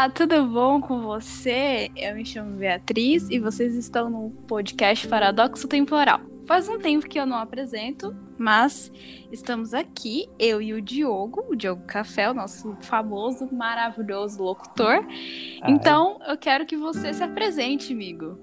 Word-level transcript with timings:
Olá, 0.00 0.08
tudo 0.08 0.46
bom 0.46 0.80
com 0.80 1.02
você? 1.02 1.90
Eu 1.94 2.14
me 2.14 2.24
chamo 2.24 2.56
Beatriz 2.56 3.28
e 3.28 3.38
vocês 3.38 3.74
estão 3.74 4.08
no 4.08 4.30
podcast 4.46 5.06
Paradoxo 5.06 5.68
Temporal. 5.68 6.20
Faz 6.46 6.70
um 6.70 6.78
tempo 6.78 7.06
que 7.06 7.20
eu 7.20 7.26
não 7.26 7.36
apresento, 7.36 8.16
mas 8.38 8.90
estamos 9.30 9.74
aqui, 9.74 10.26
eu 10.38 10.62
e 10.62 10.72
o 10.72 10.80
Diogo, 10.80 11.44
o 11.50 11.54
Diogo 11.54 11.82
Café, 11.84 12.30
o 12.30 12.32
nosso 12.32 12.74
famoso, 12.80 13.46
maravilhoso 13.52 14.42
locutor. 14.42 15.04
Ai. 15.04 15.70
Então, 15.70 16.18
eu 16.26 16.38
quero 16.38 16.64
que 16.64 16.78
você 16.78 17.12
se 17.12 17.22
apresente, 17.22 17.92
amigo. 17.92 18.38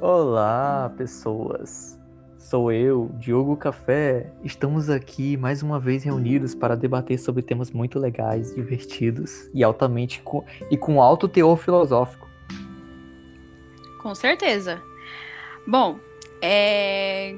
Olá, 0.00 0.90
pessoas. 0.96 1.95
Sou 2.48 2.70
eu, 2.70 3.10
Diogo 3.14 3.56
Café. 3.56 4.30
Estamos 4.44 4.88
aqui 4.88 5.36
mais 5.36 5.64
uma 5.64 5.80
vez 5.80 6.04
reunidos 6.04 6.54
para 6.54 6.76
debater 6.76 7.18
sobre 7.18 7.42
temas 7.42 7.72
muito 7.72 7.98
legais, 7.98 8.54
divertidos 8.54 9.50
e 9.52 9.64
altamente 9.64 10.22
e 10.70 10.76
com 10.76 11.02
alto 11.02 11.26
teor 11.26 11.56
filosófico. 11.56 12.28
Com 14.00 14.14
certeza. 14.14 14.80
Bom, 15.66 15.98
é, 16.40 17.34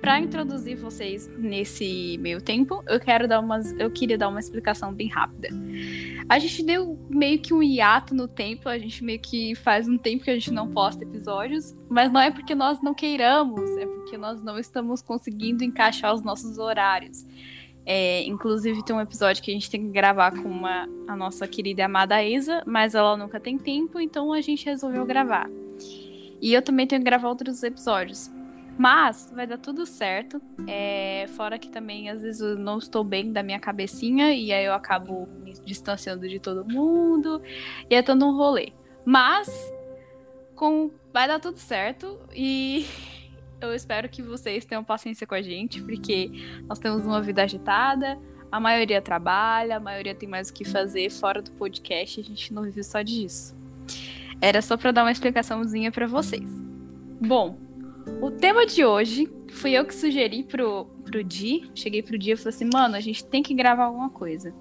para 0.00 0.18
introduzir 0.18 0.76
vocês 0.76 1.28
nesse 1.36 2.16
meio 2.18 2.40
tempo, 2.40 2.82
eu 2.86 2.98
quero 2.98 3.28
dar 3.28 3.38
umas, 3.40 3.70
eu 3.78 3.90
queria 3.90 4.16
dar 4.16 4.28
uma 4.28 4.40
explicação 4.40 4.92
bem 4.94 5.08
rápida. 5.08 5.48
A 6.28 6.38
gente 6.38 6.62
deu 6.62 6.98
meio 7.10 7.38
que 7.38 7.52
um 7.52 7.62
hiato 7.62 8.14
no 8.14 8.26
tempo, 8.26 8.68
a 8.68 8.78
gente 8.78 9.04
meio 9.04 9.20
que 9.20 9.54
faz 9.54 9.88
um 9.88 9.98
tempo 9.98 10.24
que 10.24 10.30
a 10.30 10.34
gente 10.34 10.50
não 10.50 10.70
posta 10.70 11.04
episódios, 11.04 11.74
mas 11.88 12.10
não 12.10 12.20
é 12.20 12.30
porque 12.30 12.54
nós 12.54 12.80
não 12.80 12.94
queiramos, 12.94 13.68
é 13.76 13.86
porque 13.86 14.16
nós 14.16 14.42
não 14.42 14.58
estamos 14.58 15.02
conseguindo 15.02 15.62
encaixar 15.62 16.14
os 16.14 16.22
nossos 16.22 16.56
horários. 16.58 17.26
É, 17.84 18.22
inclusive 18.24 18.84
tem 18.84 18.94
um 18.94 19.00
episódio 19.00 19.42
que 19.42 19.50
a 19.50 19.54
gente 19.54 19.70
tem 19.70 19.82
que 19.82 19.90
gravar 19.90 20.30
com 20.30 20.48
uma, 20.48 20.88
a 21.08 21.16
nossa 21.16 21.46
querida 21.48 21.84
amada 21.84 22.22
Isa, 22.22 22.62
mas 22.66 22.94
ela 22.94 23.16
nunca 23.16 23.40
tem 23.40 23.58
tempo, 23.58 23.98
então 23.98 24.32
a 24.32 24.40
gente 24.40 24.64
resolveu 24.64 25.04
gravar. 25.04 25.50
E 26.40 26.54
eu 26.54 26.62
também 26.62 26.86
tenho 26.86 27.02
que 27.02 27.04
gravar 27.04 27.28
outros 27.28 27.62
episódios. 27.62 28.30
Mas 28.78 29.30
vai 29.34 29.46
dar 29.46 29.58
tudo 29.58 29.84
certo. 29.84 30.40
É, 30.66 31.26
fora 31.36 31.58
que 31.58 31.68
também, 31.68 32.08
às 32.08 32.22
vezes, 32.22 32.40
eu 32.40 32.56
não 32.56 32.78
estou 32.78 33.04
bem 33.04 33.32
da 33.32 33.42
minha 33.42 33.60
cabecinha 33.60 34.32
e 34.32 34.52
aí 34.52 34.64
eu 34.64 34.72
acabo 34.72 35.28
me 35.42 35.52
distanciando 35.64 36.28
de 36.28 36.38
todo 36.38 36.64
mundo. 36.64 37.42
E 37.88 37.94
é 37.94 38.02
todo 38.02 38.24
um 38.24 38.36
rolê. 38.36 38.72
Mas 39.04 39.48
com, 40.54 40.90
vai 41.12 41.26
dar 41.26 41.40
tudo 41.40 41.56
certo 41.56 42.18
e 42.34 42.86
eu 43.60 43.74
espero 43.74 44.08
que 44.08 44.22
vocês 44.22 44.64
tenham 44.64 44.84
paciência 44.84 45.26
com 45.26 45.34
a 45.34 45.42
gente, 45.42 45.82
porque 45.82 46.30
nós 46.66 46.78
temos 46.78 47.04
uma 47.04 47.20
vida 47.20 47.42
agitada. 47.42 48.18
A 48.52 48.58
maioria 48.58 49.00
trabalha, 49.00 49.76
a 49.76 49.80
maioria 49.80 50.14
tem 50.14 50.28
mais 50.28 50.50
o 50.50 50.52
que 50.52 50.64
fazer 50.64 51.08
fora 51.10 51.40
do 51.40 51.52
podcast, 51.52 52.20
a 52.20 52.24
gente 52.24 52.52
não 52.52 52.62
vive 52.62 52.82
só 52.82 53.00
disso. 53.00 53.56
Era 54.40 54.60
só 54.60 54.76
para 54.76 54.90
dar 54.90 55.04
uma 55.04 55.12
explicaçãozinha 55.12 55.92
para 55.92 56.06
vocês. 56.06 56.50
Bom, 57.20 57.58
o 58.20 58.30
tema 58.30 58.66
de 58.66 58.84
hoje 58.84 59.28
fui 59.50 59.72
eu 59.72 59.84
que 59.84 59.94
sugeri 59.94 60.42
pro, 60.42 60.86
pro 61.04 61.22
Di. 61.22 61.70
Cheguei 61.74 62.02
pro 62.02 62.18
Di 62.18 62.32
e 62.32 62.36
falei 62.36 62.54
assim, 62.54 62.70
mano, 62.72 62.96
a 62.96 63.00
gente 63.00 63.24
tem 63.24 63.42
que 63.42 63.54
gravar 63.54 63.84
alguma 63.84 64.10
coisa. 64.10 64.54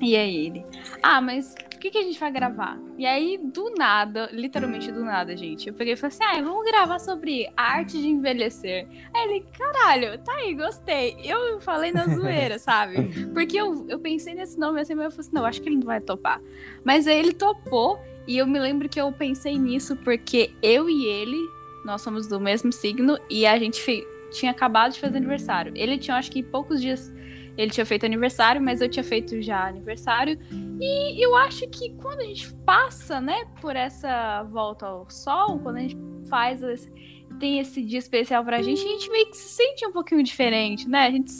E 0.00 0.16
aí 0.16 0.46
ele, 0.46 0.64
ah, 1.02 1.20
mas 1.20 1.54
o 1.74 1.78
que, 1.78 1.90
que 1.90 1.98
a 1.98 2.02
gente 2.02 2.18
vai 2.18 2.30
gravar? 2.30 2.78
E 2.96 3.04
aí, 3.04 3.38
do 3.38 3.70
nada, 3.76 4.28
literalmente 4.32 4.90
do 4.90 5.04
nada, 5.04 5.36
gente, 5.36 5.68
eu 5.68 5.74
peguei 5.74 5.94
e 5.94 5.96
falei 5.96 6.16
assim, 6.16 6.24
ah, 6.24 6.42
vamos 6.42 6.64
gravar 6.64 6.98
sobre 6.98 7.48
a 7.56 7.74
arte 7.74 8.00
de 8.00 8.08
envelhecer. 8.08 8.86
Aí 9.12 9.28
ele, 9.28 9.46
caralho, 9.56 10.18
tá 10.18 10.32
aí, 10.34 10.54
gostei. 10.54 11.16
Eu 11.24 11.60
falei 11.60 11.92
na 11.92 12.06
zoeira, 12.06 12.58
sabe? 12.60 13.28
Porque 13.32 13.56
eu, 13.56 13.86
eu 13.88 13.98
pensei 13.98 14.34
nesse 14.34 14.58
nome 14.58 14.80
assim, 14.80 14.94
mas 14.94 15.06
eu 15.06 15.10
falei 15.10 15.26
assim, 15.26 15.34
não, 15.34 15.44
acho 15.44 15.62
que 15.62 15.68
ele 15.68 15.76
não 15.76 15.86
vai 15.86 16.00
topar. 16.00 16.40
Mas 16.84 17.06
aí 17.06 17.18
ele 17.18 17.32
topou, 17.32 18.00
e 18.26 18.38
eu 18.38 18.46
me 18.46 18.58
lembro 18.58 18.88
que 18.88 19.00
eu 19.00 19.10
pensei 19.12 19.58
nisso 19.58 19.96
porque 19.96 20.52
eu 20.62 20.88
e 20.88 21.06
ele 21.06 21.57
nós 21.84 22.02
somos 22.02 22.26
do 22.26 22.40
mesmo 22.40 22.72
signo 22.72 23.18
e 23.30 23.46
a 23.46 23.58
gente 23.58 24.06
tinha 24.30 24.50
acabado 24.50 24.92
de 24.92 25.00
fazer 25.00 25.16
aniversário. 25.16 25.72
Ele 25.74 25.98
tinha, 25.98 26.16
acho 26.16 26.30
que 26.30 26.42
poucos 26.42 26.80
dias 26.80 27.12
ele 27.56 27.72
tinha 27.72 27.84
feito 27.84 28.06
aniversário, 28.06 28.62
mas 28.62 28.80
eu 28.80 28.88
tinha 28.88 29.02
feito 29.02 29.42
já 29.42 29.66
aniversário. 29.66 30.38
E 30.80 31.24
eu 31.24 31.34
acho 31.34 31.68
que 31.68 31.90
quando 31.94 32.20
a 32.20 32.24
gente 32.24 32.54
passa, 32.64 33.20
né, 33.20 33.46
por 33.60 33.74
essa 33.74 34.44
volta 34.44 34.86
ao 34.86 35.10
sol, 35.10 35.58
quando 35.58 35.76
a 35.76 35.80
gente 35.80 35.96
faz 36.28 36.62
esse, 36.62 36.92
tem 37.40 37.58
esse 37.58 37.82
dia 37.82 37.98
especial 37.98 38.44
pra 38.44 38.62
gente, 38.62 38.80
a 38.80 38.88
gente 38.88 39.10
meio 39.10 39.26
que 39.30 39.36
se 39.36 39.48
sente 39.48 39.84
um 39.86 39.92
pouquinho 39.92 40.22
diferente, 40.22 40.88
né? 40.88 41.06
A 41.06 41.10
gente, 41.10 41.32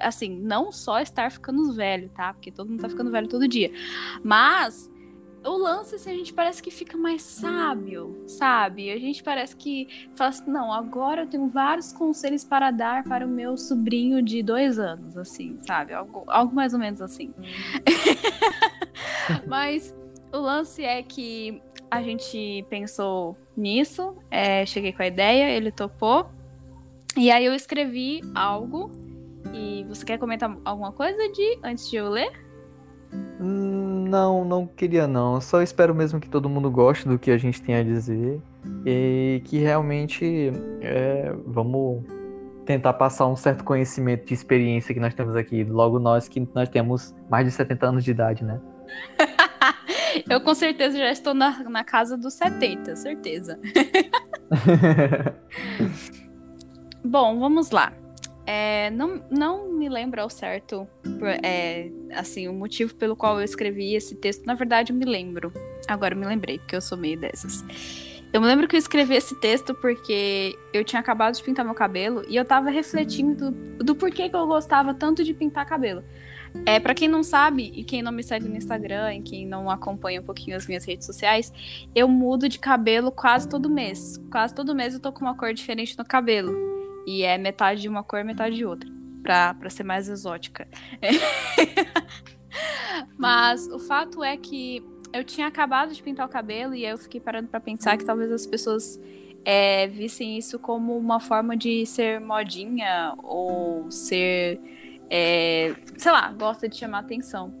assim, 0.00 0.40
não 0.40 0.72
só 0.72 1.00
estar 1.00 1.30
ficando 1.30 1.70
velho, 1.72 2.08
tá? 2.08 2.32
Porque 2.32 2.50
todo 2.50 2.70
mundo 2.70 2.80
tá 2.80 2.88
ficando 2.88 3.10
velho 3.10 3.28
todo 3.28 3.46
dia. 3.46 3.70
Mas 4.22 4.90
o 5.44 5.56
lance, 5.58 5.96
assim, 5.96 6.10
a 6.10 6.14
gente 6.14 6.32
parece 6.32 6.62
que 6.62 6.70
fica 6.70 6.96
mais 6.96 7.22
sábio, 7.22 8.24
sabe? 8.26 8.90
A 8.90 8.98
gente 8.98 9.22
parece 9.22 9.54
que 9.54 10.08
fala 10.14 10.30
assim, 10.30 10.50
não, 10.50 10.72
agora 10.72 11.22
eu 11.22 11.26
tenho 11.26 11.48
vários 11.48 11.92
conselhos 11.92 12.44
para 12.44 12.70
dar 12.70 13.04
para 13.04 13.26
o 13.26 13.28
meu 13.28 13.56
sobrinho 13.56 14.22
de 14.22 14.42
dois 14.42 14.78
anos, 14.78 15.16
assim, 15.18 15.58
sabe? 15.60 15.92
Algo, 15.92 16.24
algo 16.28 16.54
mais 16.54 16.72
ou 16.72 16.78
menos 16.78 17.02
assim. 17.02 17.32
Mas 19.46 19.94
o 20.32 20.38
lance 20.38 20.82
é 20.82 21.02
que 21.02 21.60
a 21.90 22.02
gente 22.02 22.64
pensou 22.68 23.36
nisso, 23.56 24.16
é, 24.30 24.64
cheguei 24.64 24.92
com 24.92 25.02
a 25.02 25.06
ideia, 25.06 25.50
ele 25.50 25.70
topou. 25.70 26.26
E 27.16 27.30
aí 27.30 27.44
eu 27.44 27.54
escrevi 27.54 28.20
algo. 28.34 28.90
E 29.52 29.84
você 29.84 30.04
quer 30.04 30.18
comentar 30.18 30.56
alguma 30.64 30.90
coisa 30.90 31.28
de 31.28 31.58
antes 31.62 31.88
de 31.88 31.96
eu 31.96 32.08
ler? 32.08 32.43
Não, 33.38 34.44
não 34.44 34.66
queria 34.66 35.06
não. 35.06 35.40
Só 35.40 35.62
espero 35.62 35.94
mesmo 35.94 36.20
que 36.20 36.28
todo 36.28 36.48
mundo 36.48 36.70
goste 36.70 37.08
do 37.08 37.18
que 37.18 37.30
a 37.30 37.38
gente 37.38 37.60
tem 37.60 37.74
a 37.74 37.82
dizer 37.82 38.40
e 38.86 39.42
que 39.44 39.58
realmente 39.58 40.52
é, 40.80 41.34
vamos 41.46 42.04
tentar 42.64 42.94
passar 42.94 43.26
um 43.26 43.36
certo 43.36 43.64
conhecimento 43.64 44.26
de 44.26 44.34
experiência 44.34 44.94
que 44.94 45.00
nós 45.00 45.14
temos 45.14 45.36
aqui. 45.36 45.64
Logo 45.64 45.98
nós 45.98 46.28
que 46.28 46.46
nós 46.54 46.68
temos 46.68 47.14
mais 47.28 47.46
de 47.46 47.52
70 47.52 47.86
anos 47.86 48.04
de 48.04 48.10
idade, 48.10 48.44
né? 48.44 48.60
Eu 50.30 50.40
com 50.40 50.54
certeza 50.54 50.96
já 50.96 51.10
estou 51.10 51.34
na, 51.34 51.64
na 51.64 51.82
casa 51.82 52.16
dos 52.16 52.34
70, 52.34 52.94
certeza. 52.96 53.58
Bom, 57.04 57.38
vamos 57.38 57.70
lá. 57.70 57.92
É, 58.46 58.90
não, 58.90 59.22
não 59.30 59.72
me 59.72 59.88
lembro 59.88 60.20
ao 60.20 60.28
certo 60.28 60.86
é, 61.42 61.90
assim, 62.12 62.46
o 62.46 62.52
motivo 62.52 62.94
pelo 62.94 63.16
qual 63.16 63.38
eu 63.38 63.44
escrevi 63.44 63.94
esse 63.94 64.14
texto. 64.16 64.44
Na 64.44 64.54
verdade, 64.54 64.92
eu 64.92 64.96
me 64.96 65.04
lembro. 65.04 65.52
Agora 65.88 66.14
eu 66.14 66.18
me 66.18 66.26
lembrei, 66.26 66.58
porque 66.58 66.76
eu 66.76 66.80
sou 66.80 66.98
meio 66.98 67.18
dessas. 67.18 67.64
Eu 68.32 68.40
me 68.40 68.48
lembro 68.48 68.66
que 68.66 68.74
eu 68.74 68.78
escrevi 68.78 69.14
esse 69.14 69.38
texto 69.40 69.74
porque 69.74 70.58
eu 70.72 70.84
tinha 70.84 70.98
acabado 70.98 71.36
de 71.36 71.42
pintar 71.42 71.64
meu 71.64 71.74
cabelo 71.74 72.24
e 72.28 72.34
eu 72.34 72.44
tava 72.44 72.68
refletindo 72.68 73.50
do, 73.50 73.84
do 73.84 73.94
porquê 73.94 74.28
que 74.28 74.34
eu 74.34 74.44
gostava 74.46 74.92
tanto 74.92 75.22
de 75.22 75.32
pintar 75.32 75.64
cabelo. 75.64 76.02
É, 76.66 76.78
para 76.80 76.94
quem 76.94 77.08
não 77.08 77.22
sabe 77.22 77.72
e 77.74 77.84
quem 77.84 78.02
não 78.02 78.12
me 78.12 78.22
segue 78.22 78.48
no 78.48 78.56
Instagram 78.56 79.14
e 79.14 79.22
quem 79.22 79.46
não 79.46 79.70
acompanha 79.70 80.20
um 80.20 80.24
pouquinho 80.24 80.56
as 80.56 80.66
minhas 80.66 80.84
redes 80.84 81.06
sociais, 81.06 81.52
eu 81.94 82.08
mudo 82.08 82.48
de 82.48 82.58
cabelo 82.58 83.10
quase 83.10 83.48
todo 83.48 83.70
mês. 83.70 84.20
Quase 84.30 84.54
todo 84.54 84.74
mês 84.74 84.94
eu 84.94 85.00
tô 85.00 85.12
com 85.12 85.24
uma 85.24 85.36
cor 85.36 85.54
diferente 85.54 85.96
no 85.96 86.04
cabelo. 86.04 86.83
E 87.06 87.22
é 87.22 87.38
metade 87.38 87.82
de 87.82 87.88
uma 87.88 88.02
cor, 88.02 88.24
metade 88.24 88.56
de 88.56 88.64
outra. 88.64 88.90
Pra, 89.22 89.54
pra 89.54 89.70
ser 89.70 89.84
mais 89.84 90.08
exótica. 90.08 90.68
Mas 93.18 93.66
o 93.68 93.78
fato 93.78 94.22
é 94.22 94.36
que 94.36 94.84
eu 95.12 95.24
tinha 95.24 95.46
acabado 95.46 95.94
de 95.94 96.02
pintar 96.02 96.26
o 96.26 96.28
cabelo 96.28 96.74
e 96.74 96.84
eu 96.84 96.98
fiquei 96.98 97.20
parando 97.20 97.48
para 97.48 97.60
pensar 97.60 97.96
que 97.96 98.04
talvez 98.04 98.30
as 98.30 98.46
pessoas 98.46 99.00
é, 99.44 99.86
vissem 99.86 100.36
isso 100.36 100.58
como 100.58 100.96
uma 100.96 101.20
forma 101.20 101.56
de 101.56 101.84
ser 101.86 102.20
modinha 102.20 103.14
ou 103.22 103.90
ser. 103.90 104.60
É, 105.10 105.74
sei 105.96 106.10
lá, 106.10 106.32
gosta 106.32 106.68
de 106.68 106.76
chamar 106.76 107.00
atenção. 107.00 107.54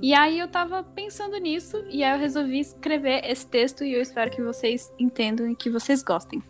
E 0.00 0.14
aí 0.14 0.38
eu 0.38 0.48
tava 0.48 0.82
pensando 0.82 1.36
nisso 1.38 1.82
e 1.88 2.02
aí 2.02 2.12
eu 2.12 2.18
resolvi 2.18 2.60
escrever 2.60 3.24
esse 3.24 3.46
texto 3.46 3.84
e 3.84 3.94
eu 3.94 4.02
espero 4.02 4.30
que 4.30 4.42
vocês 4.42 4.92
entendam 4.98 5.48
e 5.48 5.56
que 5.56 5.70
vocês 5.70 6.02
gostem. 6.02 6.42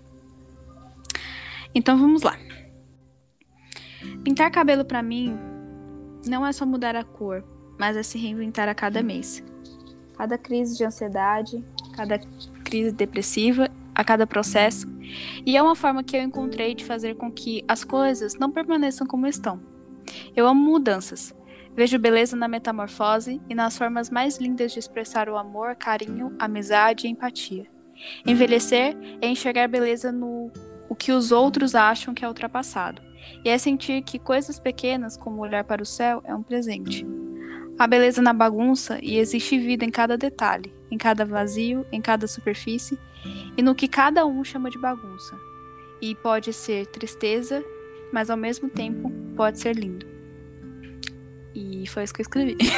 Então 1.75 1.97
vamos 1.97 2.23
lá. 2.23 2.39
Pintar 4.25 4.51
cabelo 4.51 4.85
para 4.85 5.03
mim 5.03 5.37
não 6.27 6.47
é 6.47 6.53
só 6.53 6.65
mudar 6.65 6.95
a 6.95 7.05
cor, 7.05 7.45
mas 7.79 7.97
é 7.97 8.03
se 8.03 8.19
reinventar 8.19 8.69
a 8.69 8.75
cada 8.75 9.03
mês. 9.03 9.43
Cada 10.17 10.39
crise 10.39 10.77
de 10.77 10.85
ansiedade, 10.85 11.65
cada 11.97 12.19
crise 12.65 12.93
depressiva, 12.93 13.71
a 13.95 14.05
cada 14.05 14.27
processo. 14.27 14.87
E 15.45 15.57
é 15.57 15.63
uma 15.63 15.75
forma 15.75 16.03
que 16.03 16.17
eu 16.17 16.23
encontrei 16.23 16.75
de 16.75 16.85
fazer 16.85 17.17
com 17.17 17.31
que 17.31 17.65
as 17.67 17.85
coisas 17.85 18.35
não 18.35 18.51
permaneçam 18.51 19.07
como 19.07 19.27
estão. 19.27 19.61
Eu 20.35 20.47
amo 20.47 20.63
mudanças. 20.63 21.35
Vejo 21.75 21.99
beleza 21.99 22.37
na 22.37 22.49
metamorfose 22.49 23.41
e 23.49 23.55
nas 23.55 23.79
formas 23.79 24.11
mais 24.11 24.39
lindas 24.39 24.73
de 24.73 24.79
expressar 24.79 25.29
o 25.29 25.37
amor, 25.37 25.75
carinho, 25.75 26.35
amizade 26.39 27.07
e 27.07 27.11
empatia. 27.11 27.67
Envelhecer 28.27 28.97
é 29.21 29.29
enxergar 29.29 29.69
beleza 29.69 30.13
no 30.13 30.51
o 30.93 30.95
que 30.95 31.11
os 31.11 31.33
outros 31.33 31.75
acham 31.75 32.13
que 32.13 32.23
é 32.23 32.29
ultrapassado, 32.29 33.01
e 33.43 33.49
é 33.49 33.57
sentir 33.57 34.03
que 34.03 34.19
coisas 34.19 34.59
pequenas, 34.59 35.17
como 35.17 35.41
olhar 35.41 35.65
para 35.65 35.83
o 35.83 35.87
céu, 35.87 36.21
é 36.23 36.35
um 36.35 36.43
presente. 36.43 37.07
Há 37.79 37.87
beleza 37.87 38.21
na 38.21 38.35
bagunça 38.35 38.99
e 39.03 39.17
existe 39.17 39.59
vida 39.59 39.87
em 39.87 39.91
cada 39.91 40.19
detalhe, 40.19 40.71
em 40.91 40.99
cada 40.99 41.25
vazio, 41.25 41.87
em 41.91 42.03
cada 42.03 42.27
superfície 42.27 42.99
e 43.57 43.63
no 43.63 43.75
que 43.75 43.89
cada 43.89 44.27
um 44.27 44.45
chama 44.45 44.69
de 44.69 44.79
bagunça. 44.79 45.35
E 45.99 46.15
pode 46.15 46.53
ser 46.53 46.85
tristeza, 46.89 47.65
mas 48.13 48.29
ao 48.29 48.37
mesmo 48.37 48.69
tempo 48.69 49.11
pode 49.35 49.61
ser 49.61 49.75
lindo. 49.75 50.05
E 51.55 51.87
foi 51.87 52.05
isso 52.05 52.13
que 52.13 52.21
eu 52.21 52.25
escrevi. 52.25 52.59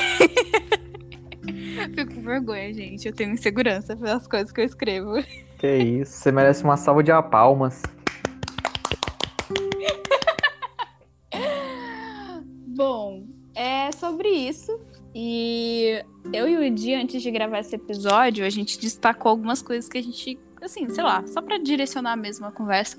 Fico 1.96 2.14
com 2.14 2.22
vergonha, 2.22 2.72
gente. 2.72 3.08
Eu 3.08 3.12
tenho 3.12 3.32
insegurança 3.32 3.96
pelas 3.96 4.28
coisas 4.28 4.52
que 4.52 4.60
eu 4.60 4.64
escrevo. 4.64 5.14
Que 5.58 5.78
isso, 5.78 6.12
você 6.12 6.30
merece 6.30 6.62
uma 6.62 6.76
salva 6.76 7.02
de 7.02 7.10
palmas. 7.30 7.82
Bom, 12.74 13.24
é 13.54 13.92
sobre 13.92 14.28
isso. 14.28 14.80
E 15.14 16.04
eu 16.32 16.48
e 16.48 16.56
o 16.56 16.62
Edi, 16.62 16.92
antes 16.92 17.22
de 17.22 17.30
gravar 17.30 17.60
esse 17.60 17.76
episódio, 17.76 18.44
a 18.44 18.50
gente 18.50 18.80
destacou 18.80 19.30
algumas 19.30 19.62
coisas 19.62 19.88
que 19.88 19.96
a 19.96 20.02
gente, 20.02 20.38
assim, 20.60 20.88
sei 20.90 21.04
lá, 21.04 21.24
só 21.26 21.40
para 21.40 21.56
direcionar 21.58 22.16
mesmo 22.16 22.46
a 22.46 22.50
conversa. 22.50 22.98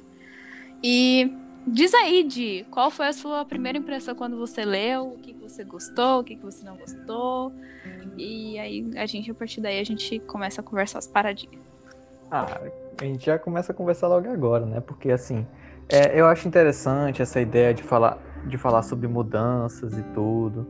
E 0.82 1.30
diz 1.68 1.94
aí, 1.94 2.24
Di, 2.24 2.66
qual 2.72 2.90
foi 2.90 3.08
a 3.08 3.14
sua 3.14 3.44
primeira 3.44 3.78
impressão 3.78 4.16
quando 4.16 4.38
você 4.38 4.64
leu? 4.64 5.08
O 5.08 5.18
que 5.18 5.34
você 5.34 5.66
gostou, 5.66 6.22
o 6.22 6.24
que 6.24 6.38
você 6.38 6.66
não 6.66 6.78
gostou? 6.78 7.52
E 8.18 8.58
aí, 8.58 8.90
a 8.96 9.06
gente, 9.06 9.30
a 9.30 9.34
partir 9.34 9.60
daí, 9.60 9.80
a 9.80 9.84
gente 9.84 10.20
começa 10.20 10.62
a 10.62 10.64
conversar 10.64 11.00
as 11.00 11.08
paradinhas. 11.08 11.62
Ah, 12.32 12.62
a 13.02 13.04
gente 13.04 13.26
já 13.26 13.38
começa 13.38 13.74
a 13.74 13.76
conversar 13.76 14.08
logo 14.08 14.30
agora, 14.30 14.66
né? 14.66 14.80
Porque, 14.80 15.12
assim, 15.12 15.46
é, 15.90 16.20
eu 16.20 16.26
acho 16.28 16.48
interessante 16.48 17.22
essa 17.22 17.42
ideia 17.42 17.74
de 17.74 17.84
falar, 17.84 18.18
de 18.48 18.58
falar 18.58 18.84
sobre 18.84 19.08
mudanças 19.08 19.98
e 19.98 20.04
tudo 20.14 20.68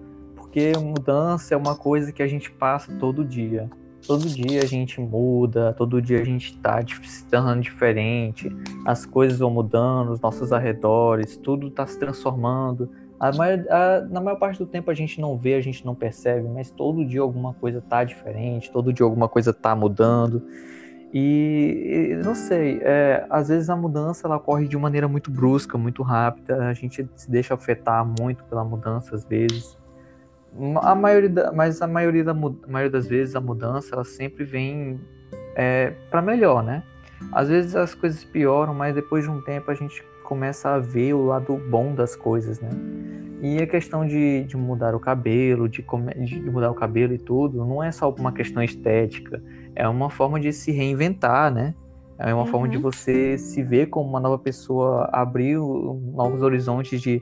porque 0.56 0.72
mudança 0.78 1.54
é 1.54 1.58
uma 1.58 1.76
coisa 1.76 2.14
que 2.14 2.24
a 2.24 2.28
gente 2.28 2.50
passa 2.50 2.94
todo 2.98 3.26
dia. 3.26 3.70
Todo 4.08 4.26
dia 4.26 4.62
a 4.62 4.66
gente 4.66 5.02
muda, 5.02 5.74
todo 5.74 6.02
dia 6.02 6.22
a 6.22 6.24
gente 6.24 6.54
está 6.54 6.80
se 7.04 7.26
tornando 7.26 7.60
diferente, 7.60 8.50
as 8.86 9.06
coisas 9.06 9.40
vão 9.40 9.50
mudando, 9.50 10.14
os 10.14 10.22
nossos 10.22 10.54
arredores, 10.54 11.36
tudo 11.36 11.68
está 11.68 11.86
se 11.86 12.00
transformando. 12.00 12.90
A 13.20 13.34
maior, 13.34 13.66
a, 13.70 14.02
na 14.10 14.22
maior 14.22 14.38
parte 14.38 14.58
do 14.58 14.66
tempo 14.66 14.90
a 14.90 14.94
gente 14.94 15.20
não 15.20 15.38
vê, 15.38 15.56
a 15.56 15.62
gente 15.62 15.86
não 15.86 15.94
percebe, 15.94 16.48
mas 16.48 16.72
todo 16.72 17.04
dia 17.04 17.20
alguma 17.20 17.54
coisa 17.56 17.80
está 17.80 18.06
diferente, 18.06 18.72
todo 18.72 18.94
dia 18.94 19.04
alguma 19.04 19.28
coisa 19.28 19.50
está 19.50 19.76
mudando. 19.76 20.42
E, 21.14 22.20
não 22.24 22.36
sei, 22.36 22.80
é, 22.82 23.26
às 23.30 23.48
vezes 23.48 23.70
a 23.70 23.76
mudança 23.76 24.28
ela 24.28 24.36
ocorre 24.36 24.68
de 24.68 24.78
maneira 24.78 25.08
muito 25.08 25.32
brusca, 25.32 25.78
muito 25.78 26.04
rápida, 26.04 26.68
a 26.68 26.74
gente 26.74 27.08
se 27.16 27.32
deixa 27.32 27.54
afetar 27.54 28.06
muito 28.06 28.44
pela 28.46 28.64
mudança 28.64 29.16
às 29.16 29.24
vezes. 29.24 29.78
A 30.82 30.96
maioria 30.96 31.52
mas 31.54 31.82
a 31.82 31.88
maioria, 31.88 32.24
da, 32.24 32.32
a 32.32 32.68
maioria 32.68 32.90
das 32.90 33.08
vezes 33.08 33.36
a 33.36 33.42
mudança 33.42 33.94
ela 33.94 34.04
sempre 34.04 34.44
vem 34.44 35.00
é, 35.56 35.94
para 36.10 36.22
melhor, 36.22 36.64
né? 36.64 36.84
Às 37.32 37.50
vezes 37.50 37.76
as 37.76 37.94
coisas 37.94 38.24
pioram, 38.24 38.74
mas 38.74 38.94
depois 38.94 39.24
de 39.24 39.30
um 39.30 39.42
tempo 39.42 39.72
a 39.72 39.74
gente 39.74 40.04
começa 40.24 40.70
a 40.70 40.80
ver 40.80 41.14
o 41.14 41.26
lado 41.26 41.56
bom 41.70 41.94
das 41.94 42.16
coisas, 42.16 42.60
né? 42.60 42.70
E 43.42 43.62
a 43.62 43.68
questão 43.68 44.06
de, 44.06 44.44
de 44.44 44.58
mudar 44.58 44.96
o 44.96 45.00
cabelo, 45.00 45.70
de, 45.70 45.86
de 46.26 46.50
mudar 46.50 46.72
o 46.72 46.74
cabelo 46.74 47.14
e 47.14 47.18
tudo, 47.18 47.64
não 47.66 47.84
é 47.84 47.92
só 47.92 48.10
uma 48.10 48.32
questão 48.32 48.64
estética, 48.64 49.42
é 49.76 49.88
uma 49.88 50.10
forma 50.10 50.40
de 50.40 50.54
se 50.54 50.72
reinventar, 50.72 51.54
né? 51.54 51.74
É 52.18 52.34
uma 52.34 52.44
uhum. 52.44 52.48
forma 52.48 52.70
de 52.70 52.78
uhum. 52.78 52.84
você 52.84 53.38
se 53.38 53.62
ver 53.62 53.88
como 53.88 54.10
uma 54.10 54.20
nova 54.20 54.40
pessoa, 54.40 55.10
abrir 55.12 55.58
novos 55.58 56.42
horizontes 56.42 57.02
de 57.02 57.22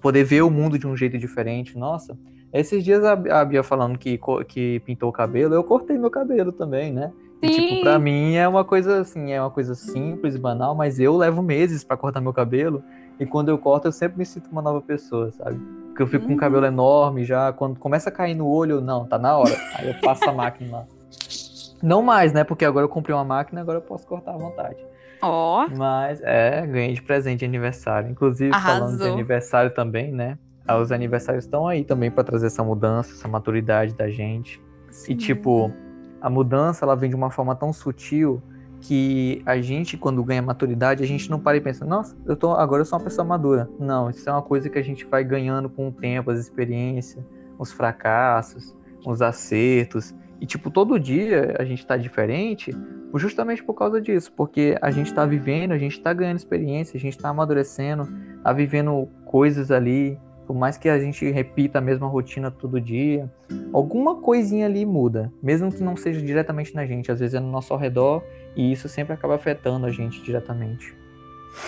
poder 0.00 0.24
ver 0.24 0.42
o 0.42 0.50
mundo 0.50 0.78
de 0.78 0.86
um 0.86 0.96
jeito 0.96 1.18
diferente. 1.18 1.76
Nossa, 1.76 2.16
esses 2.52 2.82
dias 2.82 3.04
a, 3.04 3.44
Bia 3.44 3.62
falando 3.62 3.98
que, 3.98 4.18
que 4.48 4.80
pintou 4.80 5.10
o 5.10 5.12
cabelo, 5.12 5.54
eu 5.54 5.62
cortei 5.62 5.98
meu 5.98 6.10
cabelo 6.10 6.52
também, 6.52 6.92
né? 6.92 7.12
E, 7.42 7.48
tipo, 7.48 7.80
pra 7.82 7.98
mim 7.98 8.34
é 8.34 8.46
uma 8.46 8.64
coisa 8.64 9.00
assim, 9.00 9.32
é 9.32 9.40
uma 9.40 9.50
coisa 9.50 9.74
simples 9.74 10.36
banal, 10.36 10.74
mas 10.74 11.00
eu 11.00 11.16
levo 11.16 11.42
meses 11.42 11.82
para 11.82 11.96
cortar 11.96 12.20
meu 12.20 12.32
cabelo. 12.32 12.82
E 13.18 13.26
quando 13.26 13.50
eu 13.50 13.58
corto, 13.58 13.88
eu 13.88 13.92
sempre 13.92 14.18
me 14.18 14.26
sinto 14.26 14.50
uma 14.50 14.60
nova 14.60 14.80
pessoa, 14.80 15.30
sabe? 15.32 15.58
Porque 15.88 16.02
eu 16.02 16.06
fico 16.06 16.26
com 16.26 16.32
um 16.32 16.36
cabelo 16.36 16.62
uhum. 16.62 16.72
enorme 16.72 17.24
já. 17.24 17.52
Quando 17.52 17.78
começa 17.78 18.08
a 18.08 18.12
cair 18.12 18.34
no 18.34 18.46
olho, 18.46 18.80
não, 18.80 19.06
tá 19.06 19.18
na 19.18 19.36
hora. 19.36 19.54
Aí 19.76 19.88
eu 19.88 19.94
passo 20.00 20.28
a 20.28 20.32
máquina 20.32 20.78
lá. 20.78 20.86
Não 21.82 22.02
mais, 22.02 22.32
né? 22.32 22.44
Porque 22.44 22.64
agora 22.64 22.84
eu 22.84 22.88
comprei 22.88 23.14
uma 23.14 23.24
máquina, 23.24 23.60
agora 23.60 23.78
eu 23.78 23.82
posso 23.82 24.06
cortar 24.06 24.34
à 24.34 24.36
vontade. 24.36 24.84
Ó. 25.22 25.64
Oh. 25.64 25.76
Mas 25.76 26.20
é, 26.22 26.66
ganhei 26.66 26.94
de 26.94 27.02
presente 27.02 27.40
de 27.40 27.44
aniversário. 27.44 28.10
Inclusive, 28.10 28.54
Arrasou. 28.54 28.80
falando 28.80 28.98
de 28.98 29.08
aniversário 29.08 29.70
também, 29.72 30.12
né? 30.12 30.38
Os 30.80 30.92
aniversários 30.92 31.44
estão 31.44 31.66
aí 31.66 31.84
também 31.84 32.10
para 32.10 32.22
trazer 32.22 32.46
essa 32.46 32.62
mudança, 32.62 33.12
essa 33.12 33.26
maturidade 33.26 33.92
da 33.94 34.08
gente. 34.08 34.62
Sim. 34.90 35.12
E 35.12 35.16
tipo, 35.16 35.72
a 36.20 36.30
mudança 36.30 36.84
ela 36.84 36.94
vem 36.94 37.10
de 37.10 37.16
uma 37.16 37.30
forma 37.30 37.56
tão 37.56 37.72
sutil 37.72 38.40
que 38.80 39.42
a 39.44 39.60
gente, 39.60 39.96
quando 39.96 40.22
ganha 40.24 40.40
maturidade, 40.40 41.02
a 41.02 41.06
gente 41.06 41.30
não 41.30 41.38
para 41.38 41.56
e 41.56 41.60
pensa, 41.60 41.84
nossa, 41.84 42.16
eu 42.24 42.36
tô, 42.36 42.52
agora 42.52 42.80
eu 42.80 42.86
sou 42.86 42.98
uma 42.98 43.04
pessoa 43.04 43.24
madura. 43.26 43.68
Não, 43.78 44.08
isso 44.08 44.28
é 44.28 44.32
uma 44.32 44.42
coisa 44.42 44.70
que 44.70 44.78
a 44.78 44.82
gente 44.82 45.04
vai 45.04 45.22
ganhando 45.22 45.68
com 45.68 45.88
o 45.88 45.92
tempo, 45.92 46.30
as 46.30 46.38
experiências, 46.38 47.22
os 47.58 47.72
fracassos, 47.72 48.74
os 49.04 49.20
acertos. 49.20 50.14
E, 50.40 50.46
tipo, 50.46 50.70
todo 50.70 50.98
dia 50.98 51.56
a 51.58 51.64
gente 51.64 51.86
tá 51.86 51.96
diferente 51.96 52.72
justamente 53.14 53.62
por 53.62 53.74
causa 53.74 54.00
disso, 54.00 54.32
porque 54.36 54.76
a 54.80 54.90
gente 54.90 55.12
tá 55.12 55.26
vivendo, 55.26 55.72
a 55.72 55.78
gente 55.78 56.00
tá 56.00 56.12
ganhando 56.12 56.38
experiência, 56.38 56.96
a 56.96 57.00
gente 57.00 57.18
tá 57.18 57.28
amadurecendo, 57.28 58.08
tá 58.42 58.52
vivendo 58.52 59.08
coisas 59.24 59.70
ali 59.70 60.18
por 60.50 60.56
mais 60.56 60.76
que 60.76 60.88
a 60.88 60.98
gente 60.98 61.30
repita 61.30 61.78
a 61.78 61.80
mesma 61.80 62.08
rotina 62.08 62.50
todo 62.50 62.80
dia, 62.80 63.32
alguma 63.72 64.16
coisinha 64.16 64.66
ali 64.66 64.84
muda, 64.84 65.32
mesmo 65.40 65.70
que 65.70 65.80
não 65.80 65.96
seja 65.96 66.20
diretamente 66.20 66.74
na 66.74 66.84
gente, 66.84 67.12
às 67.12 67.20
vezes 67.20 67.36
é 67.36 67.38
no 67.38 67.48
nosso 67.48 67.76
redor 67.76 68.20
e 68.56 68.72
isso 68.72 68.88
sempre 68.88 69.12
acaba 69.12 69.36
afetando 69.36 69.86
a 69.86 69.92
gente 69.92 70.20
diretamente. 70.20 70.92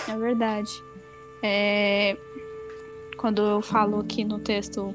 É 0.08 0.18
verdade. 0.18 0.68
É... 1.44 2.16
Quando 3.16 3.40
eu 3.42 3.62
falo 3.62 4.00
aqui 4.00 4.24
no 4.24 4.40
texto 4.40 4.92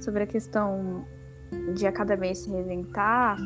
sobre 0.00 0.22
a 0.22 0.26
questão 0.28 1.04
de 1.74 1.86
a 1.86 1.92
cada 1.92 2.16
mês 2.16 2.38
se 2.38 2.50
reinventar 2.50 3.38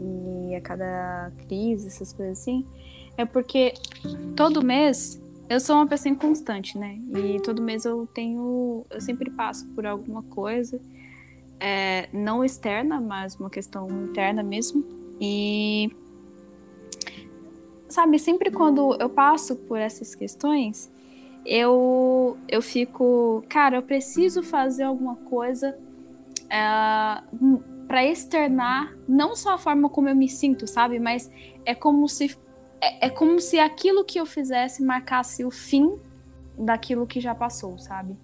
e 0.00 0.54
a 0.54 0.60
cada 0.60 1.32
crise, 1.46 1.88
essas 1.88 2.12
coisas 2.12 2.38
assim, 2.38 2.66
é 3.16 3.24
porque 3.24 3.74
todo 4.36 4.64
mês 4.64 5.22
eu 5.48 5.60
sou 5.60 5.76
uma 5.76 5.86
pessoa 5.86 6.10
inconstante, 6.10 6.78
né? 6.78 6.98
E 7.14 7.38
todo 7.40 7.60
mês 7.60 7.84
eu 7.84 8.06
tenho. 8.06 8.86
Eu 8.88 9.00
sempre 9.00 9.30
passo 9.30 9.66
por 9.74 9.84
alguma 9.84 10.22
coisa. 10.22 10.80
É, 11.60 12.08
não 12.12 12.42
externa, 12.44 13.00
mas 13.00 13.38
uma 13.38 13.50
questão 13.50 13.86
interna 14.04 14.42
mesmo. 14.42 14.82
E. 15.20 15.94
Sabe, 17.88 18.18
sempre 18.18 18.50
quando 18.50 18.96
eu 18.98 19.10
passo 19.10 19.54
por 19.54 19.78
essas 19.78 20.14
questões, 20.14 20.90
eu, 21.44 22.38
eu 22.48 22.62
fico. 22.62 23.44
Cara, 23.48 23.76
eu 23.76 23.82
preciso 23.82 24.42
fazer 24.42 24.84
alguma 24.84 25.16
coisa 25.16 25.78
é, 26.52 27.22
para 27.88 28.04
externar 28.04 28.94
não 29.08 29.34
só 29.34 29.54
a 29.54 29.58
forma 29.58 29.88
como 29.88 30.08
eu 30.08 30.14
me 30.14 30.28
sinto, 30.28 30.66
sabe? 30.66 30.98
Mas 30.98 31.30
é 31.64 31.74
como 31.74 32.06
se 32.08 32.36
é, 32.80 33.06
é 33.06 33.10
como 33.10 33.40
se 33.40 33.58
aquilo 33.58 34.04
que 34.04 34.20
eu 34.20 34.26
fizesse 34.26 34.82
marcasse 34.82 35.44
o 35.44 35.50
fim 35.50 35.98
daquilo 36.58 37.06
que 37.06 37.20
já 37.20 37.34
passou, 37.34 37.78
sabe? 37.78 38.16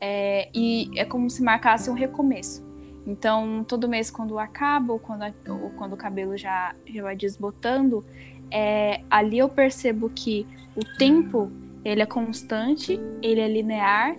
É, 0.00 0.48
e 0.54 0.90
é 0.96 1.04
como 1.04 1.28
se 1.28 1.42
marcasse 1.42 1.90
um 1.90 1.94
recomeço. 1.94 2.64
Então, 3.06 3.64
todo 3.66 3.88
mês, 3.88 4.10
quando 4.10 4.38
acaba, 4.38 4.92
ou 4.92 4.98
quando, 4.98 5.22
ou 5.48 5.70
quando 5.70 5.92
o 5.92 5.96
cabelo 5.96 6.36
já, 6.36 6.74
já 6.86 7.02
vai 7.02 7.14
desbotando, 7.14 8.04
é, 8.50 9.02
ali 9.10 9.38
eu 9.38 9.48
percebo 9.48 10.10
que 10.10 10.46
o 10.74 10.84
tempo 10.98 11.50
ele 11.84 12.02
é 12.02 12.06
constante, 12.06 12.98
ele 13.22 13.40
é 13.40 13.48
linear, 13.48 14.16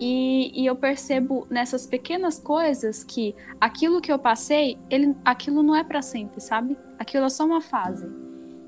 e, 0.00 0.62
e 0.62 0.66
eu 0.66 0.74
percebo 0.74 1.46
nessas 1.50 1.86
pequenas 1.86 2.38
coisas 2.38 3.04
que 3.04 3.34
aquilo 3.60 4.00
que 4.00 4.10
eu 4.10 4.18
passei, 4.18 4.78
ele, 4.88 5.14
aquilo 5.22 5.62
não 5.62 5.76
é 5.76 5.84
para 5.84 6.00
sempre, 6.00 6.40
sabe? 6.40 6.76
Aquilo 6.98 7.26
é 7.26 7.28
só 7.28 7.44
uma 7.44 7.60
fase 7.60 8.10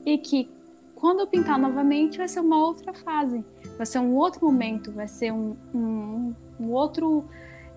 e 0.05 0.19
que 0.19 0.51
quando 0.95 1.21
eu 1.21 1.27
pintar 1.27 1.59
novamente 1.59 2.19
vai 2.19 2.29
ser 2.29 2.41
uma 2.41 2.59
outra 2.59 2.93
fase, 2.93 3.45
vai 3.77 3.87
ser 3.87 3.99
um 3.99 4.15
outro 4.15 4.45
momento, 4.45 4.93
vai 4.93 5.09
ser 5.09 5.33
um, 5.33 5.57
um, 5.75 6.35
um 6.61 6.71
outro 6.71 7.25